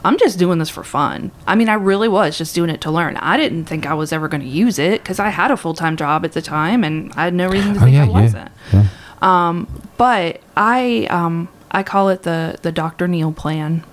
I'm 0.06 0.18
just 0.18 0.38
doing 0.40 0.60
this 0.60 0.70
for 0.70 0.84
fun. 0.84 1.32
I 1.48 1.56
mean, 1.56 1.70
I 1.70 1.74
really 1.74 2.08
was 2.08 2.38
just 2.38 2.54
doing 2.56 2.70
it 2.70 2.82
to 2.82 2.92
learn. 2.92 3.18
I 3.18 3.36
didn't 3.36 3.66
think 3.66 3.86
I 3.86 3.94
was 3.94 4.12
ever 4.14 4.28
going 4.28 4.42
to 4.42 4.48
use 4.48 4.78
it 4.80 5.02
because 5.02 5.20
I 5.20 5.30
had 5.30 5.50
a 5.52 5.58
full 5.58 5.74
time 5.74 5.98
job 5.98 6.24
at 6.24 6.34
the 6.34 6.42
time 6.42 6.84
and 6.84 7.12
I 7.16 7.24
had 7.26 7.34
no 7.34 7.50
reason 7.50 7.74
to 7.74 7.80
Oh 7.80 7.84
think 7.84 7.96
yeah, 7.96 8.04
I 8.04 8.06
yeah, 8.06 8.22
wasn't. 8.22 8.52
yeah. 8.72 9.66
But 9.98 10.42
I, 10.56 11.08
um, 11.10 11.48
I 11.72 11.84
call 11.84 12.10
it 12.10 12.24
the 12.24 12.58
the 12.62 12.72
Dr. 12.72 13.08
Neil 13.08 13.32
plan. 13.34 13.84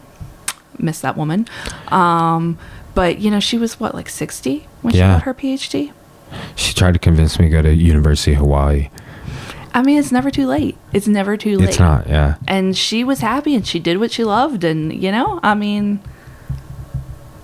Miss 0.79 1.01
that 1.01 1.17
woman. 1.17 1.47
Um, 1.89 2.59
but 2.95 3.19
you 3.19 3.31
know, 3.31 3.41
she 3.41 3.57
was 3.59 3.81
what 3.81 3.95
like 3.95 4.09
60 4.09 4.67
when 4.83 4.93
she 4.93 4.99
got 5.15 5.23
her 5.23 5.35
PhD. 5.35 5.93
She 6.57 6.75
tried 6.75 6.93
to 6.93 6.99
convince 6.99 7.39
me 7.39 7.47
to 7.47 7.51
go 7.51 7.63
to 7.63 7.75
University 7.75 8.33
of 8.33 8.39
Hawaii. 8.39 8.91
I 9.73 9.83
mean, 9.83 9.99
it's 9.99 10.13
never 10.13 10.31
too 10.31 10.47
late. 10.47 10.77
It's 10.93 11.09
never 11.09 11.37
too 11.37 11.59
late. 11.59 11.71
It's 11.71 11.79
not, 11.81 12.09
yeah. 12.09 12.37
and 12.47 12.77
she 12.77 13.03
was 13.03 13.21
happy 13.21 13.55
and 13.57 13.67
she 13.67 13.81
did 13.81 13.99
what 13.99 14.13
she 14.13 14.23
loved 14.25 14.63
and 14.63 14.93
you 14.93 15.11
know 15.11 15.41
i 15.43 15.55
mean 15.55 16.01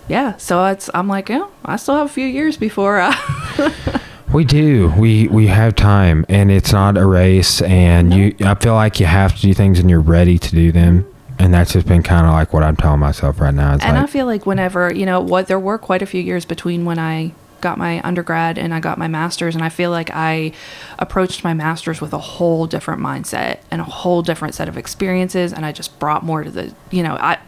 yeah 0.09 0.37
so 0.37 0.65
it's 0.67 0.89
i'm 0.95 1.09
like 1.09 1.29
yeah 1.29 1.47
i 1.65 1.77
still 1.77 1.97
have 1.97 2.07
a 2.07 2.11
few 2.11 2.27
years 2.27 2.57
before 2.57 3.01
uh, 3.01 3.15
We 4.33 4.45
do. 4.45 4.95
We 4.97 5.27
we 5.27 5.49
have 5.49 5.75
time, 5.75 6.25
and 6.29 6.53
it's 6.53 6.73
not 6.73 6.97
a 6.97 7.05
race. 7.05 7.61
And 7.63 8.15
you, 8.15 8.35
I 8.41 8.55
feel 8.55 8.75
like 8.75 9.01
you 9.01 9.07
have 9.07 9.35
to 9.35 9.43
do 9.43 9.53
things, 9.55 9.81
and 9.81 9.91
you're 9.91 10.01
ready 10.01 10.39
to 10.39 10.51
do 10.51 10.71
them. 10.71 11.05
And 11.41 11.53
that's 11.53 11.73
just 11.73 11.89
been 11.89 12.05
kind 12.05 12.27
of 12.27 12.33
like 12.33 12.53
what 12.53 12.63
I'm 12.63 12.77
telling 12.77 13.01
myself 13.01 13.41
right 13.41 13.53
now. 13.53 13.75
It's 13.75 13.85
and 13.85 13.99
i 13.99 14.07
feel 14.07 14.27
like 14.27 14.47
whenever 14.47 14.95
you 14.95 15.05
know 15.05 15.21
what 15.21 15.49
there 15.49 15.59
were 15.59 15.79
quite 15.79 16.03
a 16.03 16.07
few 16.07 16.21
years 16.21 16.45
between 16.45 16.85
when 16.85 16.99
i 16.99 17.33
got 17.61 17.79
my 17.79 18.01
undergrad 18.03 18.59
and 18.59 18.73
i 18.75 18.81
got 18.81 18.99
my 18.99 19.09
master's 19.09 19.55
and 19.55 19.65
i 19.65 19.69
feel 19.69 19.91
like 19.91 20.11
i 20.13 20.53
approached 20.99 21.45
my 21.45 21.55
master's 21.55 22.01
with 22.01 22.13
a 22.13 22.19
whole 22.19 22.67
different 22.67 23.01
mindset 23.01 23.61
and 23.71 23.81
a 23.81 23.85
whole 23.85 24.23
different 24.23 24.55
set 24.55 24.69
of 24.69 24.77
experiences 24.77 25.53
and 25.53 25.65
i 25.67 25.73
just 25.73 25.99
brought 25.99 26.25
more 26.25 26.43
to 26.43 26.51
the 26.51 26.75
you 26.91 27.03
know 27.03 27.17
i 27.21 27.39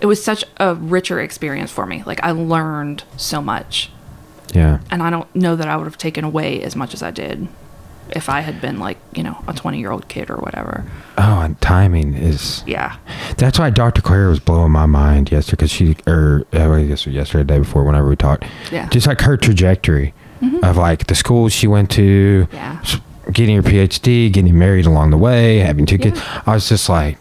it 0.00 0.06
was 0.06 0.22
such 0.22 0.44
a 0.56 0.74
richer 0.74 1.20
experience 1.20 1.70
for 1.70 1.86
me. 1.86 2.02
Like 2.04 2.22
i 2.22 2.30
learned 2.30 3.04
so 3.16 3.40
much. 3.40 3.90
Yeah, 4.52 4.80
and 4.90 5.00
I 5.00 5.10
don't 5.10 5.32
know 5.36 5.54
that 5.54 5.68
I 5.68 5.76
would 5.76 5.84
have 5.84 5.98
taken 5.98 6.24
away 6.24 6.60
as 6.62 6.74
much 6.74 6.92
as 6.92 7.04
I 7.04 7.12
did 7.12 7.46
if 8.10 8.28
I 8.28 8.40
had 8.40 8.60
been 8.60 8.78
like 8.80 8.98
you 9.14 9.22
know 9.22 9.42
a 9.46 9.52
twenty 9.52 9.78
year 9.78 9.90
old 9.90 10.08
kid 10.08 10.30
or 10.30 10.36
whatever. 10.36 10.84
Oh, 11.18 11.40
and 11.40 11.60
timing 11.60 12.14
is. 12.14 12.64
Yeah, 12.66 12.96
That's 13.36 13.58
why 13.58 13.70
Dr. 13.70 14.00
Claire 14.02 14.28
was 14.28 14.40
blowing 14.40 14.72
my 14.72 14.86
mind 14.86 15.30
yesterday 15.30 15.56
because 15.56 15.70
she, 15.70 15.96
or 16.06 16.44
uh, 16.54 16.70
I 16.72 16.84
guess 16.84 17.06
yesterday, 17.06 17.42
the 17.42 17.52
day 17.54 17.58
before, 17.58 17.84
whenever 17.84 18.08
we 18.08 18.16
talked. 18.16 18.44
Yeah. 18.72 18.88
Just 18.88 19.06
like 19.06 19.20
her 19.20 19.36
trajectory 19.36 20.14
of 20.62 20.78
like 20.78 21.06
the 21.08 21.14
schools 21.14 21.52
she 21.52 21.66
went 21.66 21.90
to, 21.90 22.48
Yeah. 22.52 22.82
getting 23.32 23.56
her 23.56 23.62
PhD, 23.62 24.32
getting 24.32 24.58
married 24.58 24.86
along 24.86 25.10
the 25.10 25.18
way, 25.18 25.58
having 25.58 25.84
two 25.84 25.98
kids. 25.98 26.18
I 26.46 26.54
was 26.54 26.66
just 26.70 26.88
like, 26.88 27.18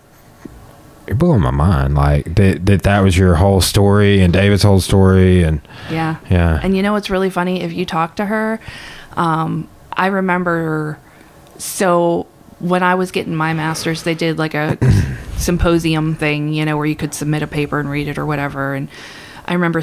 you're 1.05 1.17
blowing 1.17 1.41
my 1.41 1.51
mind. 1.51 1.95
Like 1.95 2.35
that, 2.35 2.65
that, 2.67 2.83
that 2.83 2.99
was 3.01 3.17
your 3.17 3.35
whole 3.35 3.59
story 3.59 4.21
and 4.21 4.31
David's 4.31 4.63
whole 4.63 4.79
story. 4.79 5.43
And 5.43 5.59
yeah, 5.91 6.17
yeah. 6.29 6.59
And 6.63 6.77
you 6.77 6.81
know 6.83 6.93
what's 6.93 7.09
really 7.09 7.29
funny? 7.29 7.61
If 7.61 7.73
you 7.73 7.85
talk 7.85 8.15
to 8.17 8.25
her, 8.27 8.61
um, 9.17 9.67
I 9.99 10.07
remember. 10.07 10.97
So 11.57 12.25
when 12.59 12.83
I 12.83 12.95
was 12.95 13.11
getting 13.11 13.35
my 13.35 13.53
master's, 13.53 14.03
they 14.03 14.15
did 14.15 14.37
like 14.37 14.53
a 14.53 14.77
symposium 15.37 16.15
thing, 16.15 16.53
you 16.53 16.63
know, 16.63 16.77
where 16.77 16.85
you 16.85 16.95
could 16.95 17.13
submit 17.13 17.43
a 17.43 17.47
paper 17.47 17.81
and 17.81 17.89
read 17.89 18.07
it 18.07 18.17
or 18.17 18.25
whatever. 18.25 18.73
And 18.75 18.87
I 19.45 19.53
remember 19.53 19.81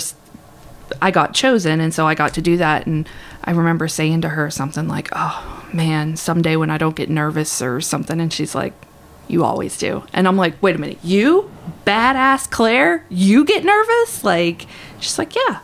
I 1.03 1.11
got 1.11 1.35
chosen, 1.35 1.81
and 1.81 1.93
so 1.93 2.07
I 2.07 2.15
got 2.15 2.33
to 2.35 2.41
do 2.41 2.57
that. 2.57 2.87
And 2.87 3.07
I 3.45 3.51
remember 3.51 3.89
saying 3.89 4.23
to 4.23 4.31
her 4.31 4.51
something 4.51 4.89
like, 4.89 5.11
"Oh 5.13 5.69
man, 5.71 6.17
someday 6.17 6.57
when 6.57 6.71
I 6.71 6.79
don't 6.79 6.97
get 6.97 7.11
nervous 7.11 7.61
or 7.61 7.81
something," 7.81 8.21
and 8.21 8.33
she's 8.33 8.55
like. 8.55 8.73
You 9.29 9.43
always 9.43 9.77
do. 9.77 10.05
And 10.13 10.29
I'm 10.29 10.37
like, 10.37 10.63
wait 10.63 10.77
a 10.77 10.79
minute, 10.79 11.01
you 11.03 11.51
badass 11.85 12.49
Claire, 12.49 13.05
you 13.09 13.45
get 13.45 13.65
nervous? 13.65 14.23
Like, 14.23 14.67
she's 15.01 15.19
like, 15.19 15.35
yeah, 15.35 15.63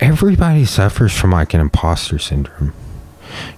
everybody 0.00 0.66
suffers 0.66 1.16
from 1.16 1.30
like 1.30 1.54
an 1.54 1.62
imposter 1.62 2.18
syndrome. 2.18 2.74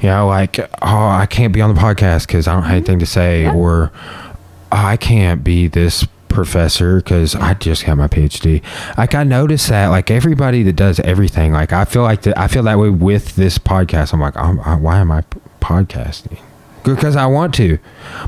You 0.00 0.08
know, 0.08 0.26
like, 0.26 0.58
oh, 0.60 1.06
I 1.08 1.26
can't 1.26 1.52
be 1.52 1.60
on 1.60 1.74
the 1.74 1.80
podcast 1.80 2.26
because 2.26 2.46
I 2.48 2.54
don't 2.54 2.62
have 2.64 2.72
anything 2.72 2.98
to 3.00 3.06
say, 3.06 3.42
Yeah. 3.44 3.54
or 3.54 3.90
"Oh, 3.94 4.76
I 4.76 4.96
can't 4.96 5.42
be 5.44 5.68
this 5.68 6.06
professor 6.28 6.96
because 6.96 7.34
I 7.34 7.52
just 7.54 7.84
got 7.84 7.98
my 7.98 8.08
PhD. 8.08 8.62
Like, 8.96 9.14
I 9.14 9.22
noticed 9.22 9.68
that, 9.68 9.88
like, 9.88 10.10
everybody 10.10 10.62
that 10.62 10.76
does 10.76 10.98
everything, 11.00 11.52
like, 11.52 11.72
I 11.74 11.84
feel 11.84 12.02
like 12.02 12.22
that, 12.22 12.38
I 12.38 12.46
feel 12.48 12.62
that 12.62 12.78
way 12.78 12.88
with 12.88 13.36
this 13.36 13.58
podcast. 13.58 14.14
I'm 14.14 14.20
like, 14.20 14.36
I'm, 14.38 14.58
I, 14.60 14.76
why 14.76 14.96
am 14.98 15.10
I 15.12 15.24
podcasting? 15.60 16.38
Because 16.84 17.14
I 17.14 17.26
want 17.26 17.54
to, 17.56 17.78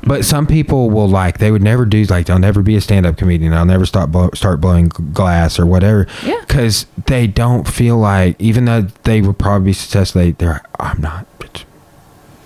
but 0.04 0.24
some 0.24 0.46
people 0.46 0.88
will 0.88 1.08
like 1.08 1.38
they 1.38 1.50
would 1.50 1.60
never 1.62 1.84
do 1.84 2.04
like 2.04 2.26
they'll 2.26 2.38
never 2.38 2.62
be 2.62 2.76
a 2.76 2.80
stand 2.80 3.04
up 3.04 3.16
comedian. 3.16 3.50
They'll 3.50 3.64
never 3.64 3.84
start 3.84 4.12
blow, 4.12 4.30
start 4.32 4.60
blowing 4.60 4.90
glass 4.90 5.58
or 5.58 5.66
whatever 5.66 6.06
Yeah. 6.24 6.38
because 6.46 6.86
they 7.06 7.26
don't 7.26 7.66
feel 7.66 7.96
like 7.98 8.36
even 8.40 8.66
though 8.66 8.82
they 9.02 9.22
would 9.22 9.40
probably 9.40 9.66
be 9.66 9.72
successful 9.72 10.20
they, 10.20 10.30
they're 10.32 10.62
i'm 10.78 11.00
not 11.00 11.26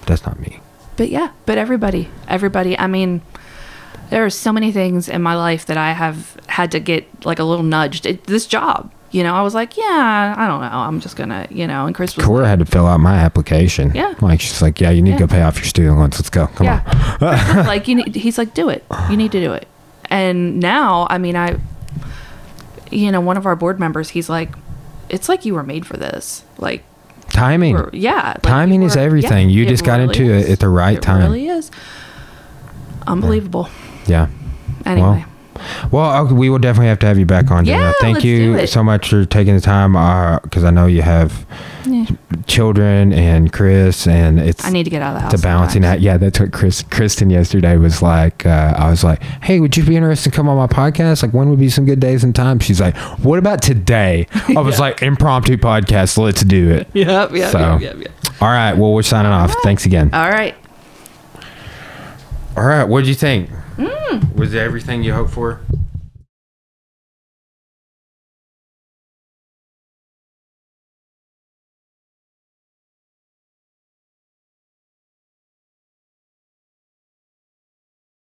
that's 0.09 0.27
not 0.27 0.39
me 0.41 0.61
But 0.97 1.11
yeah, 1.11 1.31
but 1.47 1.59
everybody, 1.59 2.09
everybody. 2.27 2.77
I 2.77 2.89
mean, 2.89 3.23
there 4.11 4.25
are 4.25 4.31
so 4.31 4.53
many 4.53 4.73
things 4.73 5.09
in 5.09 5.23
my 5.23 5.37
life 5.37 5.67
that 5.67 5.77
I 5.77 5.93
have 5.93 6.37
had 6.49 6.73
to 6.73 6.81
get 6.81 7.07
like 7.25 7.39
a 7.39 7.45
little 7.45 7.63
nudged. 7.65 8.05
It, 8.05 8.25
this 8.25 8.47
job, 8.49 8.91
you 9.13 9.23
know, 9.23 9.35
I 9.35 9.43
was 9.43 9.55
like, 9.55 9.77
yeah, 9.77 10.35
I 10.37 10.47
don't 10.49 10.61
know. 10.61 10.67
I'm 10.67 10.99
just 11.01 11.15
gonna, 11.17 11.47
you 11.51 11.67
know. 11.69 11.87
And 11.87 11.95
Chris 11.95 12.17
was, 12.17 12.25
Cora 12.27 12.49
had 12.49 12.59
to 12.59 12.65
fill 12.65 12.87
out 12.87 12.99
my 13.01 13.15
application 13.15 13.93
Yeah. 13.95 14.15
like 14.21 14.41
she's 14.41 14.61
like 14.61 14.81
yeah 14.81 14.91
you 14.91 15.03
need 15.03 15.13
to 15.19 15.19
go 15.19 15.29
pay 15.29 15.43
off 15.43 15.57
your 15.57 15.67
student 15.67 15.97
loans 15.99 16.19
let's 16.19 16.31
go 16.31 16.47
come 16.49 16.67
on 16.67 16.83
yeah, 17.23 17.65
like 17.67 17.87
you 17.87 17.95
need. 17.95 18.15
He's 18.17 18.37
like, 18.39 18.53
do 18.55 18.69
it. 18.69 18.85
You 19.11 19.17
need 19.17 19.31
to 19.33 19.41
do 19.41 19.53
it. 19.53 19.69
And 20.11 20.59
now, 20.59 21.07
I 21.11 21.19
mean, 21.19 21.37
I, 21.37 21.59
you 22.91 23.13
know, 23.13 23.21
one 23.21 23.37
of 23.37 23.47
our 23.47 23.55
board 23.57 23.79
members, 23.79 24.09
he's 24.11 24.29
like, 24.29 24.51
it's 25.09 25.29
like 25.29 25.45
you 25.45 25.55
were 25.55 25.63
made 25.63 25.85
for 25.87 25.97
this. 25.97 26.43
Like, 26.59 26.83
timing 27.39 27.77
yeah, 27.93 28.29
like 28.29 28.43
Timing 28.43 28.83
you 28.83 28.87
is 28.89 28.97
were- 28.97 29.03
everything. 29.03 29.51
You 29.51 29.65
it 29.65 29.69
just 29.69 29.85
got 29.85 30.01
into 30.01 30.25
it 30.33 30.49
at 30.51 30.59
the 30.61 30.69
right 30.69 31.01
time. 31.01 31.21
It 31.21 31.25
time. 31.25 31.33
Really 31.33 31.49
is. 31.49 31.71
Unbelievable. 33.07 33.69
yeah 34.07 34.29
Anyway. 34.85 35.07
well 35.09 35.25
okay, 35.93 36.35
we 36.35 36.51
will 36.51 36.59
definitely 36.59 36.89
have 36.89 36.99
to 37.01 37.07
have 37.07 37.19
you 37.19 37.27
back 37.27 37.51
on 37.51 37.65
Dana. 37.65 37.79
Yeah, 37.79 37.93
thank 38.01 38.15
let's 38.17 38.23
do 38.23 38.29
you 38.29 38.55
it. 38.57 38.67
so 38.69 38.83
much 38.85 39.09
for 39.11 39.25
taking 39.25 39.55
the 39.55 39.61
time 39.61 39.93
because 40.43 40.65
i 40.65 40.71
know 40.71 40.87
you 40.87 41.03
have 41.03 41.47
Yeah. 41.85 42.07
children 42.47 43.13
and 43.13 43.53
chris 43.53 44.07
and 44.07 44.39
it's 44.41 44.65
I 44.65 44.71
need 44.71 44.85
to 44.85 44.91
get 44.91 45.03
out 45.03 45.11
of 45.11 45.15
the 45.17 45.21
house. 45.23 45.33
the 45.33 45.39
balancing 45.39 45.83
sometimes. 45.83 45.95
act. 45.97 46.03
Yeah, 46.03 46.17
that's 46.19 46.39
what 46.41 46.53
Chris 46.53 46.83
Kristen 46.83 47.31
yesterday 47.31 47.77
was 47.77 48.03
like. 48.03 48.45
Uh, 48.45 48.75
I 48.77 48.91
was 48.91 49.03
like, 49.05 49.23
"Hey, 49.43 49.61
would 49.61 49.77
you 49.77 49.85
be 49.85 49.97
interested 49.97 50.31
to 50.31 50.37
come 50.37 50.49
on 50.49 50.57
my 50.57 50.67
podcast? 50.67 51.23
Like, 51.23 51.33
when 51.33 51.49
would 51.51 51.59
be 51.59 51.71
some 51.71 51.85
good 51.87 52.01
days 52.01 52.23
and 52.25 52.35
times?" 52.35 52.65
She's 52.65 52.81
like, 52.81 52.97
"What 53.25 53.39
about 53.39 53.63
today?" 53.63 54.27
I 54.57 54.61
was 54.61 54.79
like, 54.79 55.03
"Impromptu 55.03 55.57
podcast. 55.57 56.19
Let's 56.19 56.43
do 56.43 56.71
it." 56.71 56.89
Yep, 56.95 57.33
yep, 57.33 57.53
So- 57.53 57.59
yep, 57.59 57.81
yep, 57.81 57.97
yep. 58.01 58.13
All 58.43 58.49
right. 58.49 58.75
Well, 58.77 58.93
we're 58.93 59.03
signing 59.03 59.33
off. 59.33 59.55
Thanks 59.63 59.87
again. 59.87 60.11
All 60.13 60.29
right. 60.31 60.55
All 62.57 62.65
right. 62.67 62.85
What 62.85 63.01
did 63.01 63.09
you 63.09 63.15
think? 63.15 63.51
Mm. 63.79 64.35
Was 64.35 64.55
it 64.55 64.59
everything 64.59 65.03
you 65.03 65.15
hoped 65.15 65.31
for? 65.31 65.61